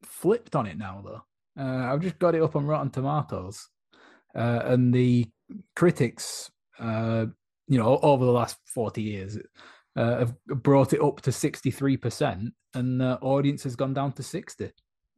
flipped 0.03 0.57
on 0.57 0.67
it 0.67 0.77
now, 0.77 1.01
though. 1.07 1.23
Uh, 1.63 1.85
I've 1.93 2.01
just 2.03 2.19
got 2.19 2.35
it 2.35 2.43
up 2.43 2.57
on 2.57 2.67
Rotten 2.67 2.91
Tomatoes, 2.91 3.69
uh, 4.35 4.61
and 4.73 4.93
the 4.93 5.31
critics, 5.77 6.51
uh, 6.81 7.27
you 7.73 7.79
know, 7.79 7.99
over 8.03 8.27
the 8.27 8.31
last 8.31 8.59
40 8.67 9.01
years, 9.01 9.39
uh, 9.97 10.19
have 10.19 10.35
brought 10.45 10.93
it 10.93 11.01
up 11.01 11.23
to 11.23 11.31
63%, 11.31 12.53
and 12.75 13.01
the 13.01 13.19
audience 13.23 13.63
has 13.63 13.77
gone 13.77 13.95
down 13.95 14.13
to 14.13 14.23
60. 14.23 14.71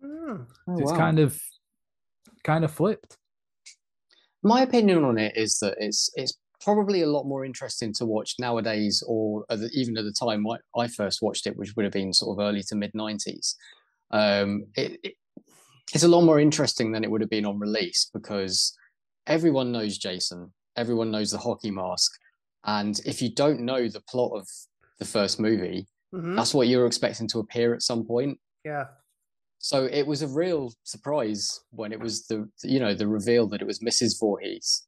Mm. 0.05 0.47
Oh, 0.69 0.77
So 0.77 0.83
it's 0.83 0.93
wow. 0.93 0.97
kind 0.97 1.19
of 1.19 1.43
kind 2.45 2.65
of 2.65 2.71
flipped. 2.71 3.17
My 4.45 4.63
opinion 4.63 5.03
on 5.05 5.19
it 5.19 5.37
is 5.37 5.59
that 5.59 5.75
it's 5.79 6.11
it's 6.15 6.39
probably 6.61 7.03
a 7.03 7.09
lot 7.09 7.25
more 7.25 7.45
interesting 7.45 7.93
to 7.95 8.07
watch 8.07 8.37
nowadays, 8.39 9.03
or 9.05 9.45
at 9.51 9.59
the, 9.59 9.71
even 9.73 9.97
at 9.97 10.05
the 10.05 10.13
time 10.13 10.47
I, 10.47 10.59
I 10.81 10.87
first 10.87 11.23
watched 11.23 11.49
it, 11.49 11.57
which 11.57 11.75
would 11.75 11.85
have 11.85 11.93
been 11.93 12.13
sort 12.13 12.39
of 12.39 12.47
early 12.47 12.63
to 12.69 12.77
mid 12.77 12.93
'90s. 12.93 13.57
Um, 14.13 14.67
it, 14.77 15.01
it, 15.03 15.15
it's 15.93 16.05
a 16.05 16.09
lot 16.09 16.23
more 16.23 16.39
interesting 16.39 16.93
than 16.93 17.03
it 17.03 17.11
would 17.11 17.21
have 17.21 17.31
been 17.31 17.47
on 17.47 17.59
release 17.59 18.11
because 18.15 18.77
everyone 19.27 19.73
knows 19.73 19.99
Jason, 19.99 20.53
everyone 20.77 21.11
knows 21.11 21.33
the 21.33 21.39
hockey 21.39 21.73
mask, 21.73 22.13
and 22.65 23.01
if 23.05 23.21
you 23.23 23.31
don't 23.35 23.61
know 23.61 23.89
the 23.89 24.01
plot 24.09 24.33
of 24.35 24.49
the 24.99 25.05
first 25.05 25.39
movie, 25.41 25.87
Mhm. 26.15 26.37
that's 26.37 26.55
what 26.55 26.69
you're 26.69 26.87
expecting 26.87 27.27
to 27.29 27.39
appear 27.41 27.75
at 27.75 27.83
some 27.83 28.05
point. 28.07 28.39
Yeah. 28.65 28.87
So 29.59 29.85
it 29.87 30.07
was 30.07 30.23
a 30.23 30.29
real 30.29 30.73
surprise 30.85 31.61
when 31.71 31.93
it 31.93 31.99
was 32.01 32.27
the 32.27 32.49
you 32.63 32.79
know 32.81 32.95
the 32.95 33.09
reveal 33.09 33.47
that 33.49 33.61
it 33.63 33.67
was 33.67 33.81
Mrs. 33.81 34.19
Voorhees. 34.21 34.87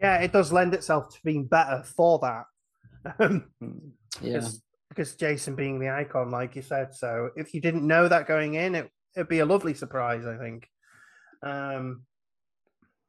Yeah, 0.00 0.18
it 0.18 0.32
does 0.32 0.52
lend 0.52 0.74
itself 0.74 1.14
to 1.14 1.18
being 1.24 1.46
better 1.46 1.82
for 1.84 2.18
that. 2.20 2.44
Um, 3.18 3.52
Yeah, 4.20 4.34
because, 4.38 4.62
because 4.88 5.16
Jason 5.16 5.56
being 5.56 5.80
the 5.80 5.90
icon, 5.90 6.30
like 6.30 6.54
you 6.54 6.62
said. 6.62 6.94
So 6.94 7.30
if 7.36 7.52
you 7.52 7.60
didn't 7.60 7.84
know 7.86 8.06
that 8.06 8.28
going 8.28 8.54
in, 8.54 8.74
it, 8.76 8.90
it'd 9.16 9.28
be 9.28 9.40
a 9.40 9.46
lovely 9.46 9.74
surprise, 9.74 10.24
I 10.24 10.36
think. 10.38 10.68
Um, 11.42 12.04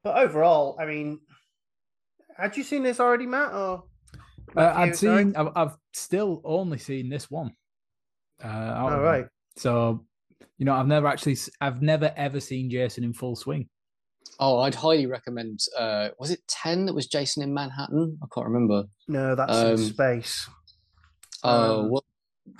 but 0.03 0.17
overall, 0.17 0.77
I 0.79 0.85
mean, 0.85 1.19
had 2.37 2.55
you 2.57 2.63
seen 2.63 2.83
this 2.83 2.99
already, 2.99 3.25
Matt? 3.25 3.53
Or 3.53 3.83
Uh, 4.55 4.73
I'd 4.75 4.95
sorry? 4.95 5.23
seen. 5.23 5.35
I've, 5.35 5.49
I've 5.55 5.77
still 5.93 6.41
only 6.43 6.77
seen 6.77 7.09
this 7.09 7.29
one. 7.31 7.51
Uh, 8.43 8.47
out 8.47 8.77
All 8.77 8.87
of 8.87 8.93
them. 8.95 9.01
right. 9.03 9.25
So, 9.57 10.05
you 10.57 10.65
know, 10.65 10.73
I've 10.73 10.87
never 10.87 11.07
actually. 11.07 11.37
I've 11.61 11.81
never 11.81 12.13
ever 12.15 12.39
seen 12.39 12.69
Jason 12.69 13.03
in 13.03 13.13
full 13.13 13.35
swing. 13.35 13.69
Oh, 14.39 14.59
I'd 14.59 14.75
highly 14.75 15.05
recommend. 15.05 15.59
Uh, 15.77 16.09
was 16.19 16.31
it 16.31 16.41
ten 16.47 16.85
that 16.85 16.93
was 16.93 17.07
Jason 17.07 17.43
in 17.43 17.53
Manhattan? 17.53 18.17
I 18.21 18.25
can't 18.33 18.47
remember. 18.47 18.83
No, 19.07 19.35
that's 19.35 19.57
Um, 19.57 19.71
in 19.71 19.77
space. 19.77 20.49
Oh, 21.43 21.83
Um, 21.83 21.89
well, 21.91 22.03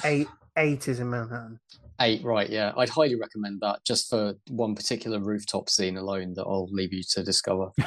Eight, 0.04 0.28
eight 0.58 0.88
is 0.88 1.00
in 1.00 1.10
Manhattan. 1.10 1.60
eight, 2.02 2.24
right? 2.24 2.50
Yeah, 2.50 2.72
I'd 2.78 2.90
highly 2.90 3.16
recommend 3.16 3.60
that 3.62 3.84
just 3.86 4.10
for 4.10 4.36
one 4.50 4.74
particular 4.76 5.20
rooftop 5.20 5.70
scene 5.70 5.98
alone 5.98 6.34
that 6.36 6.44
I'll 6.44 6.68
leave 6.72 6.94
you 6.94 7.04
to 7.12 7.24
discover. 7.24 7.72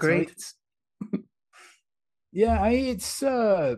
So 0.00 0.06
Agreed. 0.06 0.30
it's- 0.30 0.54
yeah, 2.32 2.60
I, 2.60 2.70
it's 2.70 3.22
uh, 3.22 3.76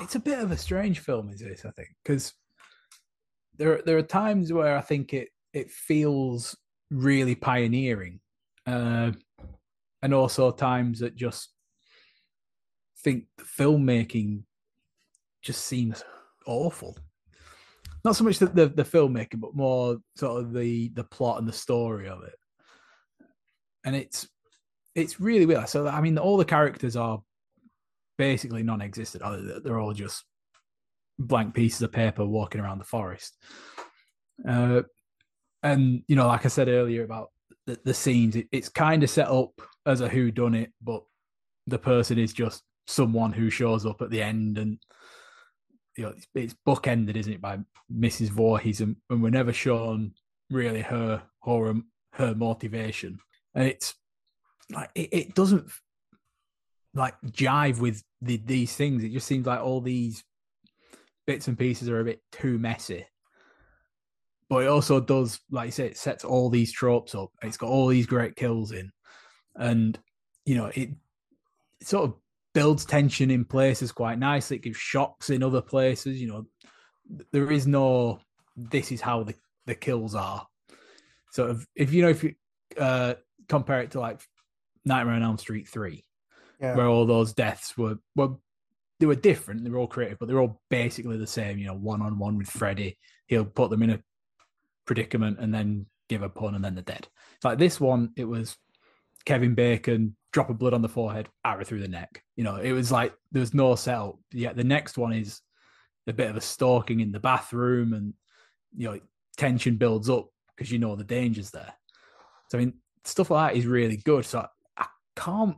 it's 0.00 0.14
a 0.14 0.20
bit 0.20 0.38
of 0.38 0.50
a 0.50 0.56
strange 0.56 1.00
film, 1.00 1.28
is 1.30 1.40
this? 1.40 1.64
I 1.64 1.70
think 1.70 1.88
because 2.02 2.32
there 3.56 3.82
there 3.84 3.98
are 3.98 4.02
times 4.02 4.52
where 4.52 4.76
I 4.76 4.80
think 4.80 5.12
it 5.12 5.28
it 5.52 5.70
feels 5.70 6.56
really 6.90 7.34
pioneering, 7.34 8.20
uh, 8.66 9.12
and 10.02 10.14
also 10.14 10.50
times 10.50 11.00
that 11.00 11.14
just 11.14 11.50
think 13.02 13.24
the 13.36 13.44
filmmaking 13.44 14.44
just 15.42 15.66
seems 15.66 16.02
awful. 16.46 16.96
Not 18.04 18.16
so 18.16 18.24
much 18.24 18.38
the, 18.38 18.46
the 18.46 18.66
the 18.68 18.82
filmmaking, 18.82 19.40
but 19.40 19.54
more 19.54 19.98
sort 20.16 20.42
of 20.42 20.52
the 20.52 20.88
the 20.94 21.04
plot 21.04 21.38
and 21.38 21.46
the 21.48 21.52
story 21.52 22.08
of 22.08 22.22
it. 22.24 22.34
And 23.84 23.94
it's 23.94 24.26
it's 24.94 25.20
really 25.20 25.46
weird. 25.46 25.68
So 25.68 25.86
I 25.86 26.00
mean, 26.00 26.18
all 26.18 26.36
the 26.36 26.44
characters 26.44 26.96
are 26.96 27.22
basically 28.18 28.62
non-existent. 28.62 29.22
They? 29.22 29.60
They're 29.60 29.80
all 29.80 29.92
just 29.92 30.24
blank 31.18 31.54
pieces 31.54 31.82
of 31.82 31.92
paper 31.92 32.24
walking 32.24 32.60
around 32.60 32.78
the 32.78 32.84
forest. 32.84 33.36
Uh, 34.46 34.82
and 35.62 36.02
you 36.08 36.16
know, 36.16 36.26
like 36.26 36.44
I 36.44 36.48
said 36.48 36.68
earlier 36.68 37.04
about 37.04 37.30
the, 37.66 37.78
the 37.84 37.94
scenes, 37.94 38.36
it, 38.36 38.48
it's 38.52 38.68
kind 38.68 39.02
of 39.02 39.10
set 39.10 39.28
up 39.28 39.52
as 39.86 40.00
a 40.00 40.08
who 40.08 40.30
done 40.30 40.54
it, 40.54 40.72
but 40.82 41.02
the 41.66 41.78
person 41.78 42.18
is 42.18 42.32
just 42.32 42.62
someone 42.86 43.32
who 43.32 43.50
shows 43.50 43.86
up 43.86 44.02
at 44.02 44.10
the 44.10 44.22
end, 44.22 44.58
and 44.58 44.78
you 45.96 46.04
know, 46.04 46.10
it's, 46.10 46.26
it's 46.34 46.54
bookended, 46.66 47.16
isn't 47.16 47.32
it, 47.32 47.40
by 47.40 47.58
Mrs. 47.92 48.28
Voorhees, 48.28 48.80
and, 48.80 48.96
and 49.08 49.22
we're 49.22 49.30
never 49.30 49.52
shown 49.52 50.12
really 50.50 50.82
her 50.82 51.22
her 51.44 51.74
her 52.12 52.34
motivation, 52.34 53.18
and 53.54 53.66
it's 53.66 53.94
like 54.70 54.90
it, 54.94 55.08
it 55.12 55.34
doesn't 55.34 55.70
like 56.94 57.14
jive 57.26 57.78
with 57.78 58.02
the, 58.22 58.36
these 58.44 58.74
things. 58.74 59.02
It 59.02 59.12
just 59.12 59.26
seems 59.26 59.46
like 59.46 59.60
all 59.60 59.80
these 59.80 60.24
bits 61.26 61.48
and 61.48 61.58
pieces 61.58 61.88
are 61.88 62.00
a 62.00 62.04
bit 62.04 62.20
too 62.32 62.58
messy. 62.58 63.06
But 64.48 64.64
it 64.64 64.68
also 64.68 65.00
does, 65.00 65.40
like 65.50 65.66
you 65.66 65.72
say, 65.72 65.86
it 65.86 65.96
sets 65.96 66.24
all 66.24 66.50
these 66.50 66.72
tropes 66.72 67.14
up. 67.14 67.30
It's 67.42 67.56
got 67.56 67.70
all 67.70 67.88
these 67.88 68.06
great 68.06 68.36
kills 68.36 68.72
in, 68.72 68.92
and 69.56 69.98
you 70.44 70.54
know 70.54 70.66
it, 70.66 70.90
it 71.80 71.86
sort 71.86 72.04
of 72.04 72.14
builds 72.52 72.84
tension 72.84 73.30
in 73.30 73.44
places 73.44 73.90
quite 73.90 74.18
nicely. 74.18 74.56
It 74.56 74.62
gives 74.62 74.76
shocks 74.76 75.30
in 75.30 75.42
other 75.42 75.62
places. 75.62 76.20
You 76.20 76.28
know, 76.28 76.46
there 77.32 77.50
is 77.50 77.66
no 77.66 78.20
this 78.56 78.92
is 78.92 79.00
how 79.00 79.24
the, 79.24 79.34
the 79.66 79.74
kills 79.74 80.14
are. 80.14 80.46
So 81.32 81.50
if, 81.50 81.66
if 81.74 81.92
you 81.92 82.02
know 82.02 82.10
if 82.10 82.22
you 82.22 82.34
uh, 82.78 83.14
compare 83.48 83.80
it 83.80 83.92
to 83.92 84.00
like 84.00 84.20
Nightmare 84.84 85.14
on 85.14 85.22
Elm 85.22 85.38
Street 85.38 85.68
three, 85.68 86.04
Yeah. 86.60 86.76
where 86.76 86.86
all 86.86 87.06
those 87.06 87.32
deaths 87.32 87.76
were 87.76 87.96
well 88.14 88.40
they 89.00 89.06
were 89.06 89.14
different 89.16 89.64
they 89.64 89.70
were 89.70 89.78
all 89.78 89.88
creative 89.88 90.18
but 90.18 90.28
they're 90.28 90.40
all 90.40 90.60
basically 90.70 91.16
the 91.18 91.26
same 91.26 91.58
you 91.58 91.66
know 91.66 91.74
one 91.74 92.00
on 92.02 92.18
one 92.18 92.38
with 92.38 92.48
freddy. 92.48 92.98
He'll 93.26 93.44
put 93.44 93.70
them 93.70 93.82
in 93.82 93.90
a 93.90 94.02
predicament 94.86 95.38
and 95.40 95.52
then 95.52 95.86
give 96.08 96.22
a 96.22 96.28
pun 96.28 96.54
and 96.54 96.64
then 96.64 96.74
they're 96.74 96.84
dead. 96.84 97.08
It's 97.36 97.44
like 97.44 97.58
this 97.58 97.80
one 97.80 98.12
it 98.16 98.24
was 98.24 98.56
kevin 99.24 99.54
bacon 99.54 100.14
drop 100.32 100.50
of 100.50 100.58
blood 100.58 100.74
on 100.74 100.82
the 100.82 100.88
forehead 100.88 101.28
arrow 101.44 101.64
through 101.64 101.80
the 101.80 101.88
neck. 101.88 102.22
You 102.36 102.44
know 102.44 102.56
it 102.56 102.72
was 102.72 102.92
like 102.92 103.14
there 103.32 103.40
was 103.40 103.54
no 103.54 103.74
setup. 103.74 104.18
Yet 104.32 104.56
the 104.56 104.64
next 104.64 104.98
one 104.98 105.12
is 105.12 105.40
a 106.06 106.12
bit 106.12 106.28
of 106.28 106.36
a 106.36 106.40
stalking 106.40 107.00
in 107.00 107.10
the 107.12 107.20
bathroom 107.20 107.94
and 107.94 108.12
you 108.76 108.90
know 108.90 109.00
tension 109.36 109.76
builds 109.76 110.10
up 110.10 110.28
because 110.54 110.70
you 110.70 110.78
know 110.78 110.94
the 110.94 111.04
dangers 111.04 111.50
there. 111.50 111.72
So 112.50 112.58
i 112.58 112.60
mean 112.60 112.74
stuff 113.04 113.30
like 113.30 113.52
that 113.52 113.58
is 113.58 113.66
really 113.66 113.96
good. 113.96 114.24
So 114.24 114.46
can't 115.16 115.56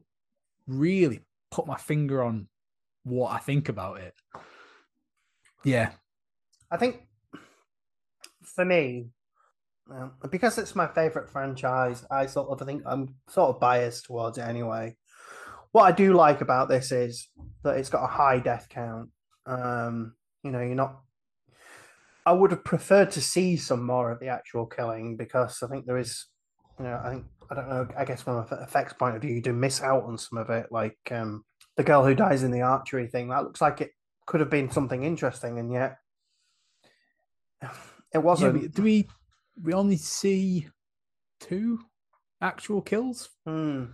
really 0.66 1.20
put 1.50 1.66
my 1.66 1.76
finger 1.76 2.22
on 2.22 2.48
what 3.04 3.32
I 3.32 3.38
think 3.38 3.68
about 3.68 4.00
it. 4.00 4.14
Yeah, 5.64 5.90
I 6.70 6.76
think 6.76 7.02
for 8.42 8.64
me, 8.64 9.08
um, 9.90 10.12
because 10.30 10.58
it's 10.58 10.74
my 10.74 10.86
favorite 10.86 11.30
franchise, 11.30 12.04
I 12.10 12.26
sort 12.26 12.48
of 12.48 12.66
think 12.66 12.82
I'm 12.86 13.14
sort 13.28 13.54
of 13.54 13.60
biased 13.60 14.06
towards 14.06 14.38
it 14.38 14.42
anyway. 14.42 14.96
What 15.72 15.84
I 15.84 15.92
do 15.92 16.14
like 16.14 16.40
about 16.40 16.68
this 16.68 16.90
is 16.90 17.28
that 17.62 17.76
it's 17.76 17.90
got 17.90 18.04
a 18.04 18.08
high 18.08 18.38
death 18.38 18.68
count. 18.68 19.10
Um, 19.44 20.14
you 20.42 20.50
know, 20.50 20.60
you're 20.60 20.74
not. 20.74 21.00
I 22.24 22.32
would 22.32 22.50
have 22.50 22.64
preferred 22.64 23.12
to 23.12 23.20
see 23.20 23.56
some 23.56 23.86
more 23.86 24.10
of 24.10 24.18
the 24.18 24.28
actual 24.28 24.66
killing 24.66 25.16
because 25.16 25.62
I 25.62 25.68
think 25.68 25.86
there 25.86 25.98
is, 25.98 26.26
you 26.78 26.84
know, 26.84 27.00
I 27.04 27.10
think 27.10 27.24
I 27.50 27.54
don't 27.54 27.68
know. 27.68 27.88
I 27.96 28.04
guess 28.04 28.22
from 28.22 28.38
an 28.38 28.58
effects 28.62 28.92
point 28.94 29.16
of 29.16 29.22
view, 29.22 29.34
you 29.34 29.42
do 29.42 29.52
miss 29.52 29.82
out 29.82 30.04
on 30.04 30.18
some 30.18 30.38
of 30.38 30.50
it, 30.50 30.70
like 30.70 30.98
um, 31.10 31.44
the 31.76 31.84
girl 31.84 32.04
who 32.04 32.14
dies 32.14 32.42
in 32.42 32.50
the 32.50 32.62
archery 32.62 33.06
thing. 33.08 33.28
That 33.28 33.44
looks 33.44 33.60
like 33.60 33.80
it 33.80 33.90
could 34.26 34.40
have 34.40 34.50
been 34.50 34.70
something 34.70 35.02
interesting, 35.04 35.58
and 35.58 35.72
yet 35.72 35.98
it 38.14 38.18
wasn't. 38.18 38.62
but 38.62 38.72
do 38.74 38.82
we 38.82 39.08
we 39.62 39.72
only 39.72 39.96
see 39.96 40.68
two 41.40 41.80
actual 42.40 42.82
kills? 42.82 43.30
Hmm. 43.46 43.84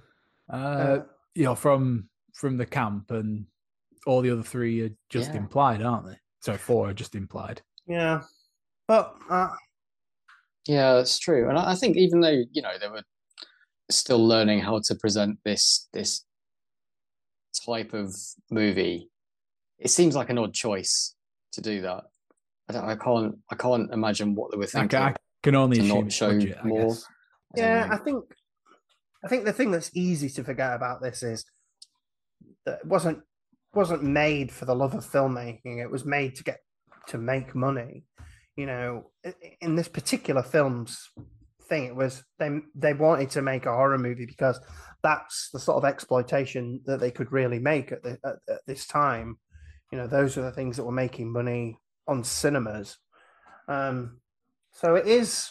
Uh, 0.50 0.54
Uh, 0.56 1.02
you 1.34 1.44
know, 1.44 1.54
from 1.54 2.08
from 2.34 2.56
the 2.56 2.66
camp, 2.66 3.10
and 3.10 3.46
all 4.06 4.20
the 4.20 4.30
other 4.30 4.42
three 4.42 4.82
are 4.82 4.90
just 5.08 5.30
Yeah. 5.30 5.36
implied, 5.36 5.82
aren't 5.82 6.06
they? 6.06 6.18
So 6.40 6.56
four 6.56 6.88
are 6.88 6.94
just 6.94 7.14
implied. 7.14 7.62
yeah, 7.86 8.22
but 8.88 9.14
uh, 9.30 9.54
Yeah, 10.66 10.94
that's 10.94 11.18
true. 11.18 11.48
And 11.48 11.58
I 11.58 11.72
I 11.72 11.74
think 11.74 11.96
even 11.96 12.20
though 12.20 12.42
you 12.52 12.62
know 12.62 12.78
there 12.78 12.90
were 12.90 13.02
still 13.96 14.26
learning 14.26 14.60
how 14.60 14.80
to 14.84 14.94
present 14.94 15.38
this 15.44 15.88
this 15.92 16.24
type 17.66 17.92
of 17.92 18.14
movie, 18.50 19.10
it 19.78 19.90
seems 19.90 20.14
like 20.14 20.30
an 20.30 20.38
odd 20.38 20.54
choice 20.54 21.14
to 21.52 21.60
do 21.60 21.82
that. 21.82 22.04
I, 22.68 22.72
don't, 22.72 22.84
I 22.84 22.96
can't 22.96 23.38
I 23.50 23.54
can't 23.56 23.92
imagine 23.92 24.34
what 24.34 24.50
they 24.50 24.56
were 24.56 24.66
thinking. 24.66 24.88
can, 24.88 25.02
I 25.02 25.14
can 25.42 25.54
only 25.54 25.78
to 25.78 25.82
assume 25.82 26.04
not 26.04 26.12
show 26.12 26.32
budget, 26.32 26.64
more. 26.64 26.92
I 26.92 26.96
yeah, 27.56 27.86
know. 27.86 27.94
I 27.94 27.96
think 27.98 28.24
I 29.24 29.28
think 29.28 29.44
the 29.44 29.52
thing 29.52 29.70
that's 29.70 29.90
easy 29.94 30.28
to 30.30 30.44
forget 30.44 30.74
about 30.74 31.02
this 31.02 31.22
is 31.22 31.44
that 32.66 32.80
it 32.80 32.86
wasn't 32.86 33.20
wasn't 33.74 34.02
made 34.02 34.52
for 34.52 34.64
the 34.64 34.74
love 34.74 34.94
of 34.94 35.04
filmmaking. 35.04 35.82
It 35.82 35.90
was 35.90 36.04
made 36.04 36.36
to 36.36 36.44
get 36.44 36.58
to 37.08 37.18
make 37.18 37.54
money. 37.54 38.04
You 38.56 38.66
know, 38.66 39.10
in 39.60 39.76
this 39.76 39.88
particular 39.88 40.42
film's 40.42 41.10
thing, 41.68 41.84
it 41.84 41.96
was 41.96 42.24
they 42.38 42.60
they 42.74 42.94
wanted 42.94 43.30
to 43.30 43.42
make 43.42 43.66
a 43.66 43.74
horror 43.74 43.98
movie 43.98 44.26
because 44.26 44.60
that's 45.02 45.50
the 45.52 45.58
sort 45.58 45.82
of 45.82 45.88
exploitation 45.88 46.80
that 46.86 47.00
they 47.00 47.10
could 47.10 47.32
really 47.32 47.58
make 47.58 47.90
at, 47.92 48.02
the, 48.02 48.18
at, 48.24 48.36
at 48.48 48.60
this 48.66 48.86
time. 48.86 49.38
You 49.90 49.98
know, 49.98 50.06
those 50.06 50.36
are 50.38 50.42
the 50.42 50.52
things 50.52 50.76
that 50.76 50.84
were 50.84 50.92
making 50.92 51.32
money 51.32 51.78
on 52.06 52.24
cinemas. 52.24 52.98
Um, 53.68 54.20
so 54.72 54.94
it 54.94 55.06
is 55.06 55.50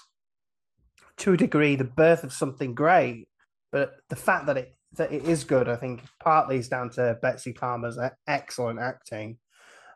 to 1.18 1.34
a 1.34 1.38
degree 1.38 1.76
the 1.76 1.84
birth 1.84 2.24
of 2.24 2.34
something 2.34 2.74
great 2.74 3.28
but 3.72 3.94
the 4.10 4.16
fact 4.16 4.48
that 4.48 4.58
it 4.58 4.76
that 4.94 5.12
it 5.12 5.24
is 5.24 5.44
good 5.44 5.70
i 5.70 5.76
think 5.76 6.02
partly 6.20 6.58
is 6.58 6.68
down 6.68 6.90
to 6.90 7.18
betsy 7.22 7.54
palmer's 7.54 7.98
excellent 8.28 8.80
acting 8.80 9.38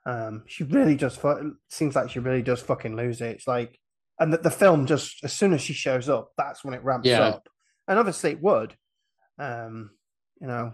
Um, 0.05 0.43
she 0.45 0.63
really 0.63 0.95
just 0.95 1.19
fu- 1.19 1.55
seems 1.69 1.95
like 1.95 2.11
she 2.11 2.19
really 2.19 2.43
does 2.43 2.61
fucking 2.61 2.95
lose 2.95 3.21
it. 3.21 3.35
It's 3.35 3.47
like, 3.47 3.79
and 4.19 4.31
that 4.33 4.43
the 4.43 4.51
film 4.51 4.85
just 4.85 5.23
as 5.23 5.33
soon 5.33 5.53
as 5.53 5.61
she 5.61 5.73
shows 5.73 6.09
up, 6.09 6.31
that's 6.37 6.63
when 6.63 6.73
it 6.73 6.83
ramps 6.83 7.07
Yeah. 7.07 7.21
up, 7.27 7.49
and 7.87 7.99
obviously 7.99 8.31
it 8.31 8.41
would. 8.41 8.75
Um, 9.37 9.91
you 10.41 10.47
know, 10.47 10.73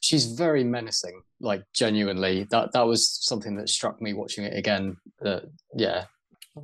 She's 0.00 0.32
very 0.32 0.64
menacing, 0.64 1.22
like 1.40 1.62
genuinely. 1.72 2.44
That 2.50 2.72
that 2.72 2.86
was 2.86 3.08
something 3.24 3.54
that 3.56 3.68
struck 3.68 4.02
me 4.02 4.12
watching 4.14 4.44
it 4.44 4.56
again. 4.56 4.96
That 5.20 5.44
yeah, 5.76 6.06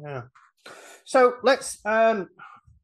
Yeah. 0.02 0.22
So 1.04 1.34
let's. 1.42 1.78
Um, 1.84 2.28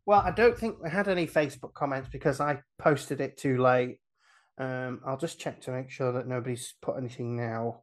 well, 0.07 0.21
I 0.21 0.31
don't 0.31 0.57
think 0.57 0.83
we 0.83 0.91
had 0.91 1.09
any 1.09 1.27
Facebook 1.27 1.73
comments 1.75 2.09
because 2.13 2.39
I 2.41 2.61
posted 2.79 3.21
it 3.21 3.37
too 3.37 3.61
late. 3.61 3.99
Um, 4.59 5.01
I'll 5.05 5.17
just 5.17 5.41
check 5.41 5.61
to 5.63 5.73
make 5.73 5.91
sure 5.91 6.13
that 6.13 6.29
nobody's 6.29 6.75
put 6.83 6.97
anything 6.99 7.37
now. 7.37 7.83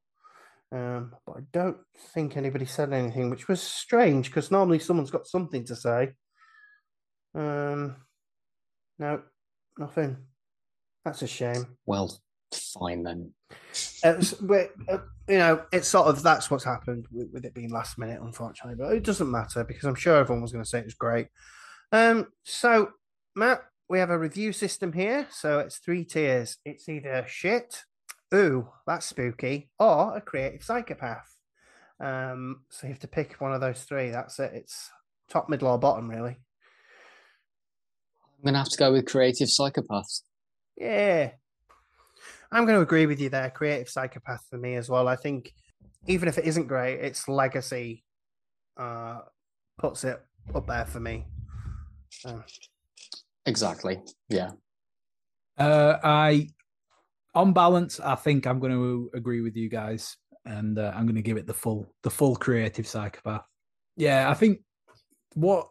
Um, 0.72 1.14
but 1.26 1.38
I 1.38 1.42
don't 1.52 1.78
think 2.14 2.38
anybody 2.38 2.66
said 2.66 2.94
anything, 2.94 3.30
which 3.30 3.48
was 3.48 3.62
strange 3.62 4.28
because 4.28 4.52
normally 4.52 4.80
someone's 4.80 5.12
got 5.12 5.28
something 5.28 5.66
to 5.66 5.76
say. 5.76 6.12
Um, 7.36 7.98
no, 8.98 9.22
nothing. 9.78 10.18
That's 11.04 11.22
a 11.24 11.28
shame. 11.28 11.66
well, 11.86 12.18
fine 12.54 13.04
then. 13.04 13.34
It's, 14.04 14.40
we 14.42 14.68
uh, 14.90 15.00
you 15.28 15.38
know, 15.38 15.64
it's 15.72 15.88
sort 15.88 16.08
of 16.08 16.22
that's 16.24 16.50
what's 16.50 16.64
happened 16.64 17.06
with, 17.12 17.30
with 17.34 17.46
it 17.46 17.54
being 17.54 17.72
last 17.72 17.98
minute, 17.98 18.22
unfortunately. 18.22 18.76
But 18.76 18.94
it 18.94 19.04
doesn't 19.04 19.32
matter 19.32 19.64
because 19.64 19.86
I'm 19.86 19.96
sure 19.96 20.18
everyone 20.18 20.42
was 20.42 20.52
going 20.52 20.64
to 20.64 20.70
say 20.70 20.80
it 20.80 20.86
was 20.86 20.94
great. 20.94 21.28
Um, 21.92 22.28
so 22.44 22.92
Matt, 23.36 23.62
we 23.90 24.00
have 24.00 24.10
a 24.10 24.18
review 24.18 24.54
system 24.54 24.94
here, 24.94 25.28
so 25.32 25.60
it's 25.60 25.78
three 25.78 26.06
tiers. 26.06 26.58
It's 26.66 26.88
either 26.88 27.26
shit, 27.28 27.84
ooh, 28.34 28.68
that's 28.88 29.06
spooky, 29.06 29.70
or 29.80 30.18
a 30.18 30.22
creative 30.22 30.64
psychopath. 30.64 31.36
Um, 32.00 32.62
so 32.70 32.88
you 32.88 32.94
have 32.94 33.02
to 33.02 33.08
pick 33.08 33.40
one 33.40 33.54
of 33.54 33.62
those 33.62 33.84
three. 33.84 34.10
That's 34.10 34.40
it. 34.40 34.52
It's 34.54 34.90
top, 35.30 35.50
middle, 35.50 35.68
or 35.68 35.78
bottom, 35.78 36.10
really. 36.10 36.38
I'm 38.38 38.46
gonna 38.46 38.58
have 38.58 38.70
to 38.70 38.78
go 38.78 38.92
with 38.92 39.06
creative 39.06 39.50
psychopaths. 39.50 40.22
Yeah. 40.78 41.32
I'm 42.52 42.66
going 42.66 42.76
to 42.76 42.82
agree 42.82 43.06
with 43.06 43.20
you 43.20 43.30
there. 43.30 43.50
Creative 43.50 43.88
psychopath 43.88 44.46
for 44.50 44.58
me 44.58 44.76
as 44.76 44.90
well. 44.90 45.08
I 45.08 45.16
think 45.16 45.54
even 46.08 46.28
if 46.28 46.38
it 46.38 46.46
isn't 46.46 46.68
great, 46.68 47.00
its 47.00 47.28
legacy 47.28 48.04
uh, 48.78 49.20
puts 49.78 50.04
it 50.04 50.22
up 50.54 50.68
there 50.68 50.86
for 50.86 51.00
me. 51.00 51.26
So, 52.10 52.44
Exactly. 53.46 54.02
Yeah. 54.30 54.52
Uh, 55.58 55.98
I, 56.04 56.50
on 57.34 57.54
balance, 57.54 58.00
I 58.00 58.16
think 58.16 58.46
I'm 58.46 58.60
going 58.60 58.74
to 58.74 59.10
agree 59.14 59.42
with 59.42 59.56
you 59.56 59.70
guys, 59.70 60.18
and 60.46 60.78
uh, 60.78 60.92
I'm 60.96 61.06
going 61.06 61.16
to 61.16 61.22
give 61.22 61.38
it 61.38 61.48
the 61.48 61.54
full, 61.54 61.94
the 62.04 62.10
full 62.10 62.36
creative 62.36 62.88
psychopath. 62.88 63.46
Yeah, 63.96 64.30
I 64.30 64.34
think 64.34 64.60
what 65.34 65.68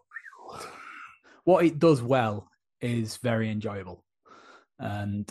what 1.44 1.64
it 1.64 1.78
does 1.78 2.02
well 2.02 2.48
is 2.80 3.16
very 3.18 3.50
enjoyable, 3.50 4.04
and 4.78 5.30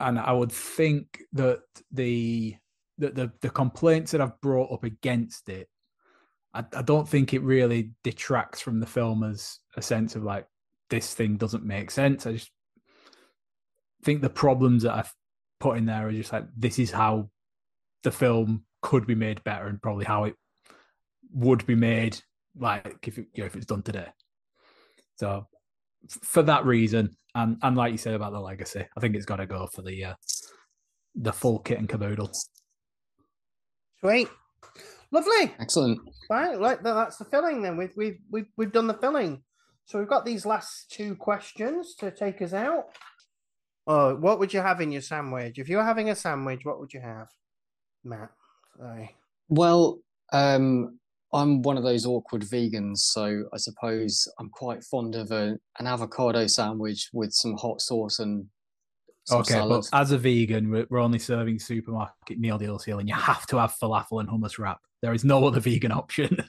and 0.00 0.18
I 0.18 0.32
would 0.32 0.52
think 0.52 1.20
that 1.32 1.60
the 1.92 2.56
that 2.98 3.14
the 3.14 3.32
the 3.40 3.50
complaints 3.50 4.12
that 4.12 4.20
I've 4.20 4.40
brought 4.40 4.72
up 4.72 4.84
against 4.84 5.48
it, 5.48 5.68
I, 6.54 6.64
I 6.74 6.82
don't 6.82 7.08
think 7.08 7.32
it 7.32 7.42
really 7.42 7.92
detracts 8.04 8.60
from 8.60 8.80
the 8.80 8.86
film 8.86 9.22
as 9.22 9.58
a 9.76 9.82
sense 9.82 10.16
of 10.16 10.24
like 10.24 10.46
this 10.90 11.14
thing 11.14 11.36
doesn't 11.36 11.64
make 11.64 11.90
sense. 11.90 12.26
I 12.26 12.32
just 12.32 12.50
think 14.04 14.20
the 14.22 14.30
problems 14.30 14.82
that 14.82 14.94
I've 14.94 15.14
put 15.60 15.78
in 15.78 15.86
there 15.86 16.08
are 16.08 16.12
just 16.12 16.32
like 16.32 16.44
this 16.56 16.78
is 16.78 16.90
how 16.90 17.28
the 18.02 18.10
film 18.10 18.64
could 18.82 19.06
be 19.06 19.14
made 19.14 19.44
better 19.44 19.66
and 19.66 19.80
probably 19.80 20.04
how 20.04 20.24
it 20.24 20.34
would 21.32 21.64
be 21.66 21.74
made 21.74 22.18
like 22.58 22.96
if 23.06 23.18
it, 23.18 23.26
you 23.34 23.42
know, 23.42 23.46
if 23.46 23.54
it's 23.54 23.66
done 23.66 23.82
today. 23.82 24.08
So 25.16 25.46
f- 26.10 26.18
for 26.22 26.42
that 26.42 26.64
reason, 26.64 27.16
and 27.34 27.58
and 27.62 27.76
like 27.76 27.92
you 27.92 27.98
said 27.98 28.14
about 28.14 28.32
the 28.32 28.40
legacy, 28.40 28.84
I 28.96 29.00
think 29.00 29.14
it's 29.14 29.26
got 29.26 29.36
to 29.36 29.46
go 29.46 29.68
for 29.72 29.82
the 29.82 30.04
uh, 30.04 30.14
the 31.14 31.32
full 31.32 31.58
kit 31.60 31.78
and 31.78 31.88
caboodle. 31.88 32.32
sweet. 34.00 34.28
Lovely. 35.12 35.54
Excellent. 35.58 36.00
Right, 36.28 36.58
like 36.58 36.82
that, 36.82 36.94
that's 36.94 37.16
the 37.16 37.24
filling 37.24 37.62
then. 37.62 37.76
We've, 37.76 37.92
we've, 37.96 38.18
we've, 38.30 38.46
we've 38.56 38.72
done 38.72 38.86
the 38.86 38.94
filling. 38.94 39.42
So 39.86 39.98
we've 39.98 40.08
got 40.08 40.24
these 40.24 40.46
last 40.46 40.92
two 40.92 41.16
questions 41.16 41.96
to 41.96 42.12
take 42.12 42.40
us 42.42 42.52
out. 42.52 42.84
Oh, 43.92 44.14
what 44.14 44.38
would 44.38 44.54
you 44.54 44.60
have 44.60 44.80
in 44.80 44.92
your 44.92 45.02
sandwich? 45.02 45.58
If 45.58 45.68
you 45.68 45.76
were 45.76 45.82
having 45.82 46.10
a 46.10 46.14
sandwich, 46.14 46.60
what 46.62 46.78
would 46.78 46.92
you 46.92 47.00
have? 47.00 47.26
Matt. 48.04 48.30
Sorry. 48.78 49.16
Well, 49.48 49.98
um, 50.32 51.00
I'm 51.32 51.60
one 51.62 51.76
of 51.76 51.82
those 51.82 52.06
awkward 52.06 52.42
vegans, 52.42 52.98
so 52.98 53.46
I 53.52 53.56
suppose 53.56 54.28
I'm 54.38 54.48
quite 54.50 54.84
fond 54.84 55.16
of 55.16 55.32
a, 55.32 55.58
an 55.80 55.88
avocado 55.88 56.46
sandwich 56.46 57.10
with 57.12 57.32
some 57.32 57.56
hot 57.56 57.80
sauce 57.80 58.20
and 58.20 58.46
some 59.24 59.40
Okay, 59.40 59.54
salad. 59.54 59.84
but 59.90 59.98
as 60.00 60.12
a 60.12 60.18
vegan, 60.18 60.70
we're, 60.70 60.86
we're 60.88 61.00
only 61.00 61.18
serving 61.18 61.58
supermarket 61.58 62.38
meal 62.38 62.58
deals 62.58 62.84
here, 62.84 63.00
and 63.00 63.08
you 63.08 63.16
have 63.16 63.44
to 63.48 63.56
have 63.56 63.74
falafel 63.82 64.20
and 64.20 64.28
hummus 64.28 64.56
wrap. 64.60 64.78
There 65.02 65.14
is 65.14 65.24
no 65.24 65.44
other 65.44 65.58
vegan 65.58 65.90
option. 65.90 66.36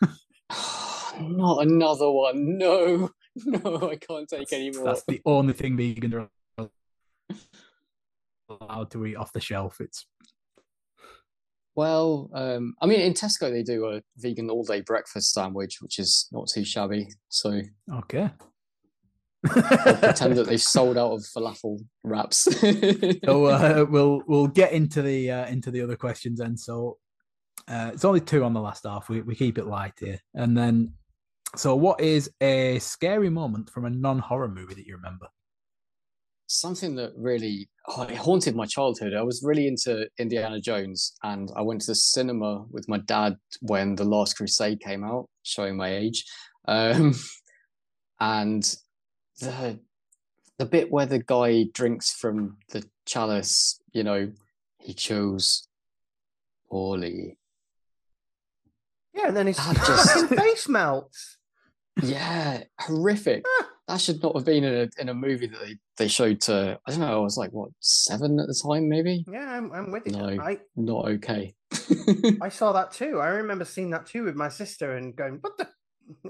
Not 1.20 1.66
another 1.66 2.10
one. 2.10 2.56
No, 2.56 3.10
no, 3.44 3.90
I 3.90 3.96
can't 3.96 4.28
take 4.28 4.52
any 4.52 4.70
more. 4.70 4.84
That's 4.84 5.04
the 5.04 5.20
only 5.24 5.52
thing 5.52 5.76
vegans 5.76 6.14
are 6.14 6.28
allowed 8.48 8.90
to 8.90 9.06
eat 9.06 9.16
off 9.16 9.32
the 9.32 9.40
shelf. 9.40 9.80
It's 9.80 10.06
Well, 11.74 12.30
um, 12.34 12.74
I 12.80 12.86
mean, 12.86 13.00
in 13.00 13.14
Tesco 13.14 13.50
they 13.50 13.62
do 13.62 13.86
a 13.86 14.02
vegan 14.16 14.50
all-day 14.50 14.82
breakfast 14.82 15.32
sandwich, 15.32 15.80
which 15.80 15.98
is 15.98 16.28
not 16.32 16.48
too 16.52 16.64
shabby. 16.64 17.08
So 17.28 17.60
okay. 17.92 18.30
Pretend 19.42 20.36
that 20.36 20.46
they've 20.48 20.60
sold 20.76 20.98
out 20.98 21.12
of 21.12 21.20
falafel 21.20 21.78
wraps. 22.04 22.48
so 23.24 23.44
uh, 23.46 23.86
we'll 23.88 24.22
we'll 24.26 24.48
get 24.48 24.72
into 24.72 25.02
the 25.02 25.30
uh, 25.30 25.46
into 25.46 25.70
the 25.70 25.80
other 25.80 25.96
questions 25.96 26.40
then. 26.40 26.56
So 26.56 26.98
uh, 27.66 27.90
it's 27.94 28.04
only 28.04 28.20
two 28.20 28.44
on 28.44 28.52
the 28.52 28.60
last 28.60 28.84
half. 28.84 29.08
We 29.08 29.22
we 29.22 29.34
keep 29.34 29.56
it 29.56 29.66
light 29.66 29.94
here, 29.98 30.20
and 30.34 30.56
then 30.56 30.92
so 31.56 31.74
what 31.74 32.00
is 32.00 32.30
a 32.40 32.78
scary 32.78 33.28
moment 33.28 33.70
from 33.70 33.84
a 33.84 33.90
non 33.90 34.18
horror 34.18 34.48
movie 34.48 34.74
that 34.74 34.86
you 34.86 34.96
remember? 34.96 35.26
Something 36.46 36.96
that 36.96 37.12
really 37.16 37.68
oh, 37.88 38.02
it 38.02 38.16
haunted 38.16 38.56
my 38.56 38.66
childhood. 38.66 39.14
I 39.14 39.22
was 39.22 39.42
really 39.44 39.66
into 39.66 40.08
Indiana 40.18 40.60
Jones, 40.60 41.14
and 41.22 41.50
I 41.56 41.62
went 41.62 41.80
to 41.82 41.86
the 41.88 41.94
cinema 41.94 42.64
with 42.70 42.88
my 42.88 42.98
dad 42.98 43.36
when 43.60 43.94
The 43.94 44.04
Last 44.04 44.36
Crusade 44.36 44.80
came 44.80 45.04
out, 45.04 45.28
showing 45.42 45.76
my 45.76 45.94
age. 45.94 46.24
Um, 46.66 47.14
and 48.20 48.62
the 49.40 49.78
the 50.58 50.66
bit 50.66 50.90
where 50.92 51.06
the 51.06 51.20
guy 51.20 51.64
drinks 51.72 52.12
from 52.12 52.58
the 52.70 52.84
chalice, 53.06 53.80
you 53.92 54.04
know, 54.04 54.30
he 54.78 54.92
chose 54.92 55.66
poorly. 56.70 57.38
Yeah, 59.14 59.28
and 59.28 59.36
then 59.36 59.46
his 59.48 59.56
just- 59.56 60.28
face 60.28 60.68
melts. 60.68 61.38
Yeah, 62.02 62.64
horrific. 62.80 63.44
That 63.88 64.00
should 64.00 64.22
not 64.22 64.36
have 64.36 64.44
been 64.44 64.62
in 64.62 64.72
a 64.72 65.00
in 65.02 65.08
a 65.08 65.14
movie 65.14 65.48
that 65.48 65.58
they, 65.58 65.74
they 65.98 66.06
showed 66.06 66.40
to 66.42 66.78
I 66.86 66.90
don't 66.92 67.00
know, 67.00 67.12
I 67.12 67.18
was 67.18 67.36
like 67.36 67.50
what, 67.50 67.70
seven 67.80 68.38
at 68.38 68.46
the 68.46 68.54
time, 68.54 68.88
maybe? 68.88 69.24
Yeah, 69.28 69.50
I'm, 69.50 69.72
I'm 69.72 69.90
with 69.90 70.06
you. 70.06 70.12
No. 70.12 70.40
I, 70.40 70.58
Not 70.76 71.08
okay. 71.08 71.52
I 72.40 72.50
saw 72.50 72.70
that 72.70 72.92
too. 72.92 73.18
I 73.18 73.30
remember 73.30 73.64
seeing 73.64 73.90
that 73.90 74.06
too 74.06 74.22
with 74.22 74.36
my 74.36 74.48
sister 74.48 74.96
and 74.96 75.16
going, 75.16 75.38
what 75.40 75.58
the? 75.58 75.68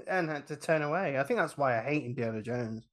And 0.07 0.27
had 0.27 0.47
to 0.47 0.55
turn 0.55 0.81
away. 0.81 1.19
I 1.19 1.23
think 1.23 1.39
that's 1.39 1.55
why 1.55 1.77
I 1.77 1.83
hate 1.83 2.03
Indiana 2.03 2.41
Jones. 2.41 2.83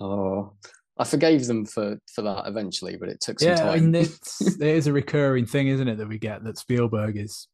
oh. 0.00 0.54
I 0.98 1.04
forgave 1.04 1.46
them 1.46 1.66
for 1.66 1.98
for 2.12 2.22
that 2.22 2.48
eventually, 2.48 2.96
but 2.96 3.10
it 3.10 3.20
took 3.20 3.38
some 3.38 3.50
Yeah, 3.50 3.54
time. 3.56 3.68
I 3.68 3.78
mean, 3.78 3.94
it's, 3.94 4.56
it 4.60 4.66
is 4.66 4.88
a 4.88 4.92
recurring 4.92 5.46
thing, 5.46 5.68
isn't 5.68 5.86
it, 5.86 5.98
that 5.98 6.08
we 6.08 6.18
get 6.18 6.42
that 6.42 6.58
Spielberg 6.58 7.16
is 7.16 7.46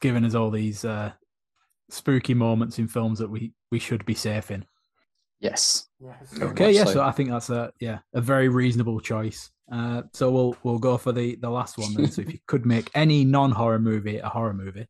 giving 0.00 0.24
us 0.24 0.34
all 0.34 0.50
these 0.50 0.84
uh, 0.84 1.12
spooky 1.90 2.34
moments 2.34 2.78
in 2.78 2.88
films 2.88 3.18
that 3.18 3.30
we 3.30 3.52
we 3.70 3.78
should 3.78 4.04
be 4.04 4.14
safe 4.14 4.50
in. 4.50 4.64
yes. 5.40 5.88
Yes. 6.00 6.40
Okay, 6.40 6.66
much 6.66 6.74
yeah, 6.74 6.84
so. 6.84 6.92
so 6.92 7.02
I 7.02 7.12
think 7.12 7.30
that's 7.30 7.50
a 7.50 7.72
yeah 7.80 7.98
a 8.14 8.20
very 8.20 8.48
reasonable 8.48 9.00
choice. 9.00 9.50
Uh, 9.70 10.02
so 10.12 10.30
we'll 10.30 10.56
we'll 10.62 10.78
go 10.78 10.96
for 10.96 11.12
the 11.12 11.36
the 11.36 11.50
last 11.50 11.78
one 11.78 11.94
then. 11.94 12.10
so 12.10 12.22
if 12.22 12.32
you 12.32 12.38
could 12.46 12.66
make 12.66 12.90
any 12.94 13.24
non 13.24 13.50
horror 13.50 13.78
movie 13.78 14.18
a 14.18 14.28
horror 14.28 14.54
movie, 14.54 14.86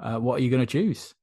uh, 0.00 0.18
what 0.18 0.40
are 0.40 0.42
you 0.42 0.50
going 0.50 0.62
to 0.62 0.66
choose? 0.66 1.14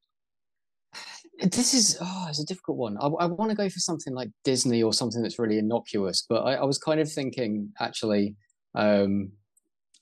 This 1.41 1.73
is 1.73 1.97
oh, 1.99 2.25
it's 2.29 2.39
a 2.39 2.45
difficult 2.45 2.77
one. 2.77 2.97
I, 2.97 3.07
I 3.07 3.25
want 3.25 3.51
to 3.51 3.57
go 3.57 3.67
for 3.69 3.79
something 3.79 4.13
like 4.13 4.29
Disney 4.43 4.81
or 4.81 4.93
something 4.93 5.21
that's 5.21 5.37
really 5.37 5.57
innocuous, 5.57 6.25
but 6.27 6.43
I, 6.43 6.55
I 6.55 6.63
was 6.63 6.77
kind 6.77 6.99
of 6.99 7.11
thinking 7.11 7.73
actually, 7.79 8.35
um, 8.73 9.31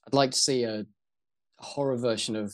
I'd 0.05 0.13
like 0.13 0.31
to 0.31 0.37
see 0.37 0.63
a 0.63 0.85
horror 1.57 1.97
version 1.97 2.35
of 2.35 2.53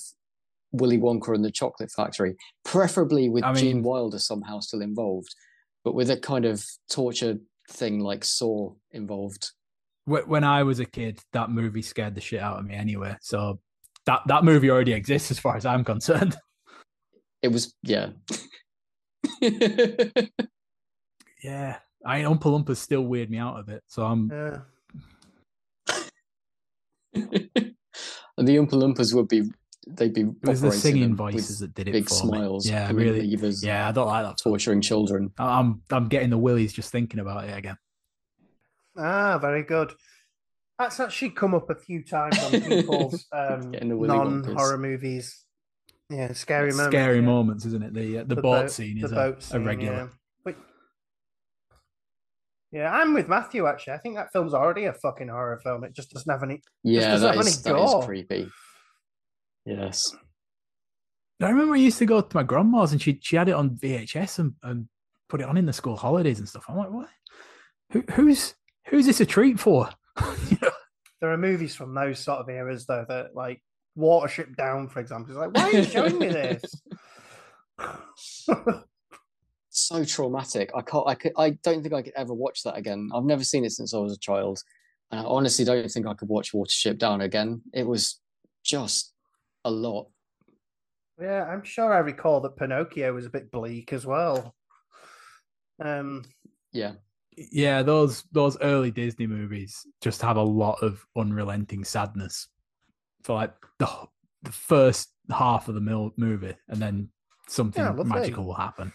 Willy 0.72 0.98
Wonka 0.98 1.34
and 1.34 1.44
the 1.44 1.52
Chocolate 1.52 1.92
Factory, 1.92 2.36
preferably 2.64 3.30
with 3.30 3.44
I 3.44 3.54
Gene 3.54 3.84
Wilder 3.84 4.20
somehow 4.20 4.60
still 4.60 4.82
involved, 4.82 5.36
but 5.84 5.96
with 5.96 6.10
a 6.10 6.18
kind 6.18 6.46
of 6.46 6.64
torture 6.90 7.38
thing 7.70 8.00
like 8.00 8.24
Saw 8.24 8.74
involved. 8.92 9.52
When 10.06 10.44
I 10.44 10.64
was 10.64 10.80
a 10.80 10.86
kid, 10.86 11.20
that 11.34 11.52
movie 11.52 11.84
scared 11.84 12.16
the 12.16 12.22
shit 12.22 12.42
out 12.42 12.60
of 12.60 12.66
me 12.66 12.74
anyway. 12.74 13.16
So 13.22 13.60
that 14.06 14.22
that 14.28 14.44
movie 14.44 14.72
already 14.72 14.94
exists 14.94 15.30
as 15.30 15.40
far 15.40 15.56
as 15.56 15.66
I'm 15.66 15.84
concerned. 15.84 16.36
It 17.42 17.54
was 17.54 17.74
yeah. 17.84 18.10
Yeah, 21.42 21.78
I 22.06 22.22
mean, 22.22 22.26
Oompa 22.26 22.44
Loompas 22.44 22.78
still 22.78 23.04
weird 23.04 23.30
me 23.30 23.38
out 23.38 23.60
a 23.60 23.64
bit, 23.64 23.82
so 23.88 24.06
I'm 24.06 24.30
Yeah. 24.30 24.60
and 27.14 28.48
the 28.48 28.58
Oompa 28.58 28.72
Loompas 28.72 29.14
would 29.14 29.30
be 29.30 29.50
they'd 29.96 30.14
be 30.14 30.22
it 30.22 30.48
was 30.48 30.62
the 30.62 30.72
singing 30.72 31.16
voices 31.16 31.60
that 31.60 31.74
did 31.74 31.88
it 31.88 31.92
big 31.92 32.08
for 32.10 32.26
me. 32.26 32.32
smiles. 32.32 32.70
Yeah, 32.70 32.92
really. 32.92 33.28
levers, 33.28 33.64
Yeah, 33.64 33.88
I 33.88 33.92
don't 33.92 34.08
like 34.08 34.26
that. 34.26 34.38
torturing 34.38 34.82
children. 34.82 35.32
I'm 35.38 35.82
I'm 35.90 36.08
getting 36.08 36.30
the 36.30 36.38
willies 36.38 36.74
just 36.74 36.92
thinking 36.92 37.20
about 37.20 37.46
it 37.46 37.58
again. 37.58 37.78
Ah, 38.98 39.38
very 39.38 39.64
good. 39.64 39.94
That's 40.78 41.00
actually 41.00 41.32
come 41.32 41.54
up 41.54 41.70
a 41.70 41.76
few 41.76 42.04
times 42.04 42.38
on 42.42 42.62
people's 42.62 43.26
um, 43.34 43.72
Getting 43.72 43.90
the 43.90 43.98
willy 43.98 44.18
wonkers. 44.18 44.46
non-horror 44.46 44.78
movies. 44.78 45.44
Yeah, 46.10 46.34
scary 46.34 46.72
moments. 46.72 46.92
Scary 46.96 47.16
yeah. 47.18 47.26
moments, 47.26 47.66
isn't 47.66 47.84
it? 47.84 47.94
The 47.94 48.20
uh, 48.20 48.24
the, 48.26 48.36
boat, 48.38 48.72
scene 48.72 48.98
is 48.98 49.12
the 49.12 49.16
a, 49.16 49.32
boat 49.32 49.40
a 49.40 49.42
scene, 49.42 49.66
regular. 49.66 49.94
Yeah. 49.94 50.08
But- 50.44 50.56
yeah, 52.72 52.92
I'm 52.92 53.14
with 53.14 53.28
Matthew. 53.28 53.68
Actually, 53.68 53.94
I 53.94 53.98
think 53.98 54.16
that 54.16 54.32
film's 54.32 54.54
already 54.54 54.86
a 54.86 54.94
fucking 54.94 55.28
horror 55.28 55.60
film. 55.64 55.84
It 55.84 55.94
just 55.94 56.12
doesn't 56.12 56.32
have 56.32 56.44
any. 56.44 56.62
Yeah, 56.84 57.12
doesn't 57.12 57.28
that 57.28 57.36
have 57.36 57.46
is, 57.46 57.66
any 57.66 57.76
that 57.76 57.84
is 57.84 58.06
creepy. 58.06 58.50
Yes. 59.66 60.16
I 61.42 61.50
remember 61.50 61.76
I 61.76 61.78
used 61.78 62.00
to 62.00 62.06
go 62.06 62.22
to 62.22 62.36
my 62.36 62.44
grandma's 62.44 62.92
and 62.92 63.02
she 63.02 63.20
she 63.22 63.36
had 63.36 63.48
it 63.48 63.54
on 63.54 63.72
VHS 63.72 64.40
and, 64.40 64.54
and 64.64 64.90
put 65.30 65.42
it 65.42 65.48
on 65.48 65.58
in 65.58 65.66
the 65.66 65.74
school 65.74 65.96
holidays 65.96 66.40
and 66.40 66.50
stuff. 66.50 66.66
I'm 66.68 66.78
like, 66.78 66.92
what? 66.92 67.08
Who, 67.92 68.04
who's 68.12 68.56
who's 68.88 69.06
this 69.06 69.22
a 69.22 69.26
treat 69.26 69.60
for? 69.60 69.90
You 70.50 70.58
know? 70.62 70.72
There 71.22 71.32
are 71.32 71.38
movies 71.38 71.76
from 71.76 71.94
those 71.94 72.20
sort 72.20 72.40
of 72.40 72.50
eras 72.50 72.86
though 72.86 73.06
that 73.08 73.36
like 73.36 73.62
Watership 73.98 74.56
Down, 74.56 74.88
for 74.88 75.00
example. 75.00 75.32
It's 75.32 75.40
like, 75.40 75.54
why 75.54 75.70
are 75.70 75.82
you 75.82 75.84
showing 75.84 76.18
me 76.20 76.28
this? 76.28 76.62
So 79.72 80.04
traumatic. 80.04 80.72
I 80.76 80.82
can't. 80.82 81.08
I 81.08 81.16
could. 81.16 81.32
I 81.38 81.52
don't 81.52 81.82
think 81.82 81.94
I 81.94 82.02
could 82.02 82.14
ever 82.16 82.34
watch 82.34 82.64
that 82.64 82.76
again. 82.76 83.10
I've 83.14 83.24
never 83.24 83.44
seen 83.44 83.64
it 83.64 83.72
since 83.72 83.94
I 83.94 84.00
was 84.00 84.14
a 84.14 84.20
child, 84.20 84.64
and 85.12 85.22
I 85.22 85.24
honestly 85.24 85.64
don't 85.64 85.90
think 85.90 86.08
I 86.08 86.16
could 86.16 86.28
watch 86.28 86.54
Watership 86.54 86.98
Down 86.98 87.22
again. 87.22 87.62
It 87.74 87.88
was 87.88 88.20
just 88.64 89.14
a 89.66 89.72
lot. 89.72 90.10
yeah, 91.22 91.44
I'm 91.46 91.64
sure 91.64 91.94
I 91.94 92.00
recall 92.00 92.42
that 92.42 92.56
Pinocchio 92.58 93.14
was 93.14 93.26
a 93.26 93.30
bit 93.30 93.52
bleak 93.52 93.92
as 93.94 94.06
well. 94.06 94.56
Um, 95.84 96.24
Yeah. 96.72 96.94
yeah, 97.36 97.82
those 97.84 98.24
those 98.32 98.58
early 98.62 98.92
Disney 98.92 99.28
movies 99.28 99.86
just 100.02 100.22
have 100.22 100.38
a 100.38 100.42
lot 100.42 100.82
of 100.84 101.06
unrelenting 101.18 101.84
sadness 101.84 102.48
for 103.24 103.34
like 103.36 103.54
the 103.80 103.88
the 104.44 104.52
first 104.52 105.10
half 105.30 105.68
of 105.68 105.76
the 105.76 105.82
mil- 105.82 106.14
movie, 106.18 106.56
and 106.70 106.80
then 106.82 107.10
something 107.48 107.84
Yeah, 107.84 107.92
magical 108.04 108.46
will 108.46 108.54
happen. 108.54 108.92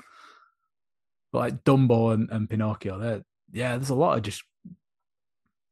But 1.32 1.38
like 1.38 1.64
Dumbo 1.64 2.14
and, 2.14 2.30
and 2.30 2.48
Pinocchio, 2.48 2.98
they're 2.98 3.24
yeah, 3.52 3.76
there's 3.76 3.90
a 3.90 3.94
lot 3.94 4.16
of 4.16 4.22
just 4.24 4.42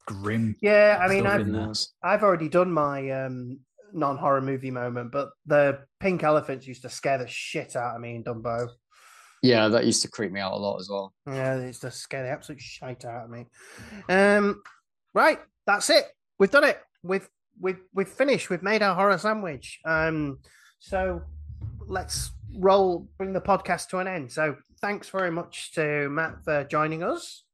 grim. 0.07 0.57
yeah, 0.61 0.99
I 1.01 1.09
mean, 1.09 1.27
I've 1.27 1.41
in 1.41 1.53
there. 1.53 1.69
Was. 1.69 1.93
I've 2.03 2.23
already 2.23 2.49
done 2.49 2.73
my 2.73 3.11
um, 3.11 3.61
non-horror 3.93 4.41
movie 4.41 4.71
moment, 4.71 5.13
but 5.13 5.31
the 5.47 5.81
pink 6.01 6.23
elephants 6.23 6.67
used 6.67 6.83
to 6.83 6.89
scare 6.89 7.19
the 7.19 7.27
shit 7.27 7.77
out 7.77 7.95
of 7.95 8.01
me 8.01 8.17
in 8.17 8.25
Dumbo. 8.25 8.69
Yeah, 9.43 9.69
that 9.69 9.85
used 9.85 10.03
to 10.03 10.09
creep 10.09 10.31
me 10.31 10.41
out 10.41 10.53
a 10.53 10.57
lot 10.57 10.79
as 10.79 10.89
well. 10.89 11.13
Yeah, 11.27 11.57
they 11.57 11.67
used 11.67 11.81
to 11.83 11.91
scare 11.91 12.23
the 12.23 12.31
absolute 12.31 12.61
shit 12.61 13.05
out 13.05 13.25
of 13.25 13.31
me. 13.31 13.47
Um, 14.09 14.63
right, 15.15 15.41
that's 15.67 15.91
it. 15.91 16.07
We've 16.39 16.51
done 16.51 16.65
it. 16.65 16.81
We've 17.03 17.29
we've 17.61 17.81
we've 17.93 18.09
finished. 18.09 18.51
We've 18.51 18.63
made 18.63 18.83
our 18.83 18.95
horror 18.95 19.19
sandwich. 19.19 19.81
Um, 19.85 20.39
so 20.79 21.23
let's 21.87 22.31
roll. 22.57 23.09
Bring 23.19 23.33
the 23.33 23.41
podcast 23.41 23.89
to 23.89 23.99
an 23.99 24.07
end. 24.07 24.31
So 24.31 24.57
thanks 24.81 25.09
very 25.09 25.31
much 25.31 25.73
to 25.73 26.09
Matt 26.09 26.45
for 26.45 26.65
joining 26.65 27.03
us. 27.03 27.45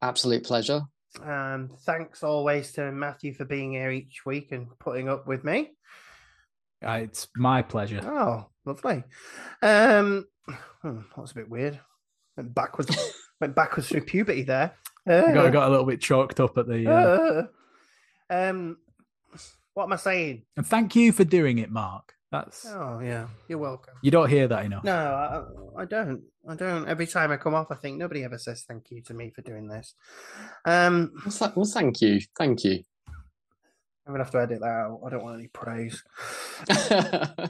Absolute 0.00 0.44
pleasure. 0.44 0.82
Um, 1.24 1.70
thanks 1.80 2.22
always 2.22 2.72
to 2.72 2.92
Matthew 2.92 3.34
for 3.34 3.44
being 3.44 3.72
here 3.72 3.90
each 3.90 4.24
week 4.26 4.52
and 4.52 4.66
putting 4.78 5.08
up 5.08 5.26
with 5.26 5.42
me. 5.44 5.70
Uh, 6.86 7.00
it's 7.02 7.28
my 7.36 7.62
pleasure. 7.62 8.00
Oh, 8.04 8.46
lovely. 8.64 9.02
Um, 9.62 10.26
hmm, 10.46 10.98
that 11.14 11.18
was 11.18 11.32
a 11.32 11.36
bit 11.36 11.48
weird. 11.48 11.80
Went 12.36 12.54
backwards, 12.54 12.96
went 13.40 13.54
backwards 13.54 13.88
through 13.88 14.02
puberty 14.02 14.42
there. 14.42 14.74
I 15.06 15.32
got, 15.32 15.46
Uh, 15.46 15.50
got 15.50 15.68
a 15.68 15.70
little 15.70 15.86
bit 15.86 16.00
choked 16.00 16.38
up 16.40 16.56
at 16.58 16.66
the. 16.68 16.86
Uh, 16.86 17.42
uh, 18.32 18.48
um, 18.50 18.76
what 19.74 19.84
am 19.84 19.92
I 19.92 19.96
saying? 19.96 20.42
and 20.56 20.66
thank 20.66 20.94
you 20.94 21.12
for 21.12 21.24
doing 21.24 21.58
it, 21.58 21.70
Mark. 21.70 22.14
That's 22.30 22.66
Oh 22.66 23.00
yeah, 23.02 23.26
you're 23.48 23.58
welcome. 23.58 23.94
you 24.02 24.10
don't 24.10 24.28
hear 24.28 24.46
that 24.48 24.64
enough. 24.66 24.84
No, 24.84 24.94
I, 25.76 25.82
I 25.82 25.84
don't. 25.86 26.22
I 26.48 26.54
don't. 26.56 26.86
Every 26.86 27.06
time 27.06 27.30
I 27.32 27.36
come 27.38 27.54
off, 27.54 27.68
I 27.70 27.74
think 27.74 27.96
nobody 27.96 28.22
ever 28.24 28.36
says 28.38 28.64
thank 28.68 28.90
you 28.90 29.00
to 29.02 29.14
me 29.14 29.30
for 29.34 29.40
doing 29.42 29.66
this. 29.66 29.94
Um, 30.66 31.12
Well, 31.24 31.32
th- 31.32 31.50
well, 31.56 31.64
thank 31.64 32.00
you. 32.02 32.20
Thank 32.38 32.64
you. 32.64 32.82
I'm 34.06 34.12
gonna 34.14 34.24
have 34.24 34.30
to 34.32 34.40
edit 34.40 34.60
that 34.60 34.66
out. 34.66 35.00
I 35.06 35.10
don't 35.10 35.22
want 35.22 35.38
any 35.38 35.48
praise. 35.48 36.02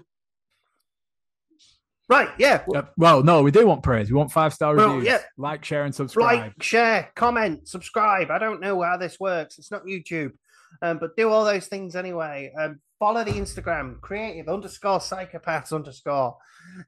Right? 2.10 2.30
Yeah. 2.38 2.64
Uh, 2.74 2.82
well, 2.96 3.22
no, 3.22 3.42
we 3.42 3.50
do 3.50 3.66
want 3.66 3.82
praise. 3.82 4.08
We 4.10 4.16
want 4.16 4.32
five 4.32 4.54
star 4.54 4.74
Well, 4.74 4.94
reviews. 4.94 5.04
yeah. 5.06 5.18
Like, 5.36 5.62
share, 5.62 5.84
and 5.84 5.94
subscribe. 5.94 6.38
like, 6.38 6.62
share, 6.62 7.10
comment, 7.14 7.68
subscribe. 7.68 8.30
I 8.30 8.38
don't 8.38 8.62
know 8.62 8.80
how 8.80 8.96
this 8.96 9.20
works. 9.20 9.58
It's 9.58 9.70
not 9.70 9.84
YouTube, 9.84 10.32
um, 10.80 10.96
but 10.98 11.16
do 11.18 11.28
all 11.28 11.44
those 11.44 11.66
things 11.66 11.94
anyway. 11.96 12.50
Um, 12.58 12.80
follow 12.98 13.24
the 13.24 13.32
Instagram, 13.32 14.00
creative 14.00 14.48
underscore 14.48 14.98
psychopaths 14.98 15.72
underscore, 15.72 16.36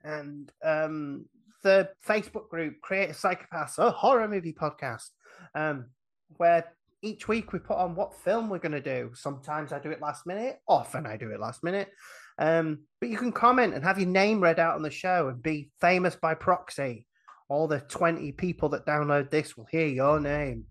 and 0.05 0.51
um, 0.65 1.27
the 1.63 1.91
Facebook 2.07 2.49
group, 2.49 2.81
Creative 2.83 3.17
Psychopaths, 3.17 3.79
a 3.79 3.91
horror 3.91 4.29
movie 4.29 4.53
podcast, 4.53 5.11
um, 5.55 5.87
where 6.37 6.65
each 7.03 7.29
week 7.29 7.53
we 7.53 7.59
put 7.59 7.77
on 7.77 7.95
what 7.95 8.15
film 8.15 8.49
we're 8.49 8.59
going 8.59 8.73
to 8.73 8.81
do. 8.81 9.11
Sometimes 9.15 9.73
I 9.73 9.79
do 9.79 9.91
it 9.91 10.03
last 10.03 10.27
minute, 10.27 10.59
often 10.69 11.07
I 11.07 11.17
do 11.17 11.31
it 11.31 11.41
last 11.41 11.65
minute. 11.65 11.89
Um, 12.39 12.81
but 13.01 13.11
you 13.11 13.19
can 13.19 13.33
comment 13.33 13.75
and 13.75 13.85
have 13.85 13.99
your 13.99 14.09
name 14.09 14.41
read 14.41 14.59
out 14.59 14.75
on 14.75 14.83
the 14.83 14.91
show 14.91 15.29
and 15.29 15.43
be 15.43 15.71
famous 15.81 16.17
by 16.17 16.35
proxy 16.35 17.07
all 17.51 17.67
the 17.67 17.81
20 17.81 18.33
people 18.33 18.69
that 18.71 18.87
download 18.87 19.29
this 19.29 19.57
will 19.57 19.67
hear 19.71 19.87
your 19.87 20.21
name. 20.21 20.65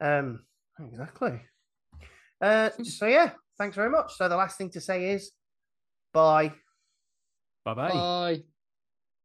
Um, 0.00 0.44
exactly. 0.78 1.42
Uh, 2.40 2.70
so 2.82 3.06
yeah, 3.06 3.32
thanks 3.58 3.76
very 3.76 3.90
much. 3.90 4.16
So 4.16 4.28
the 4.28 4.36
last 4.36 4.58
thing 4.58 4.70
to 4.70 4.80
say 4.80 5.10
is 5.10 5.32
bye. 6.12 6.52
Bye 7.64 7.74
bye. 7.74 7.88
Bye. 7.90 8.55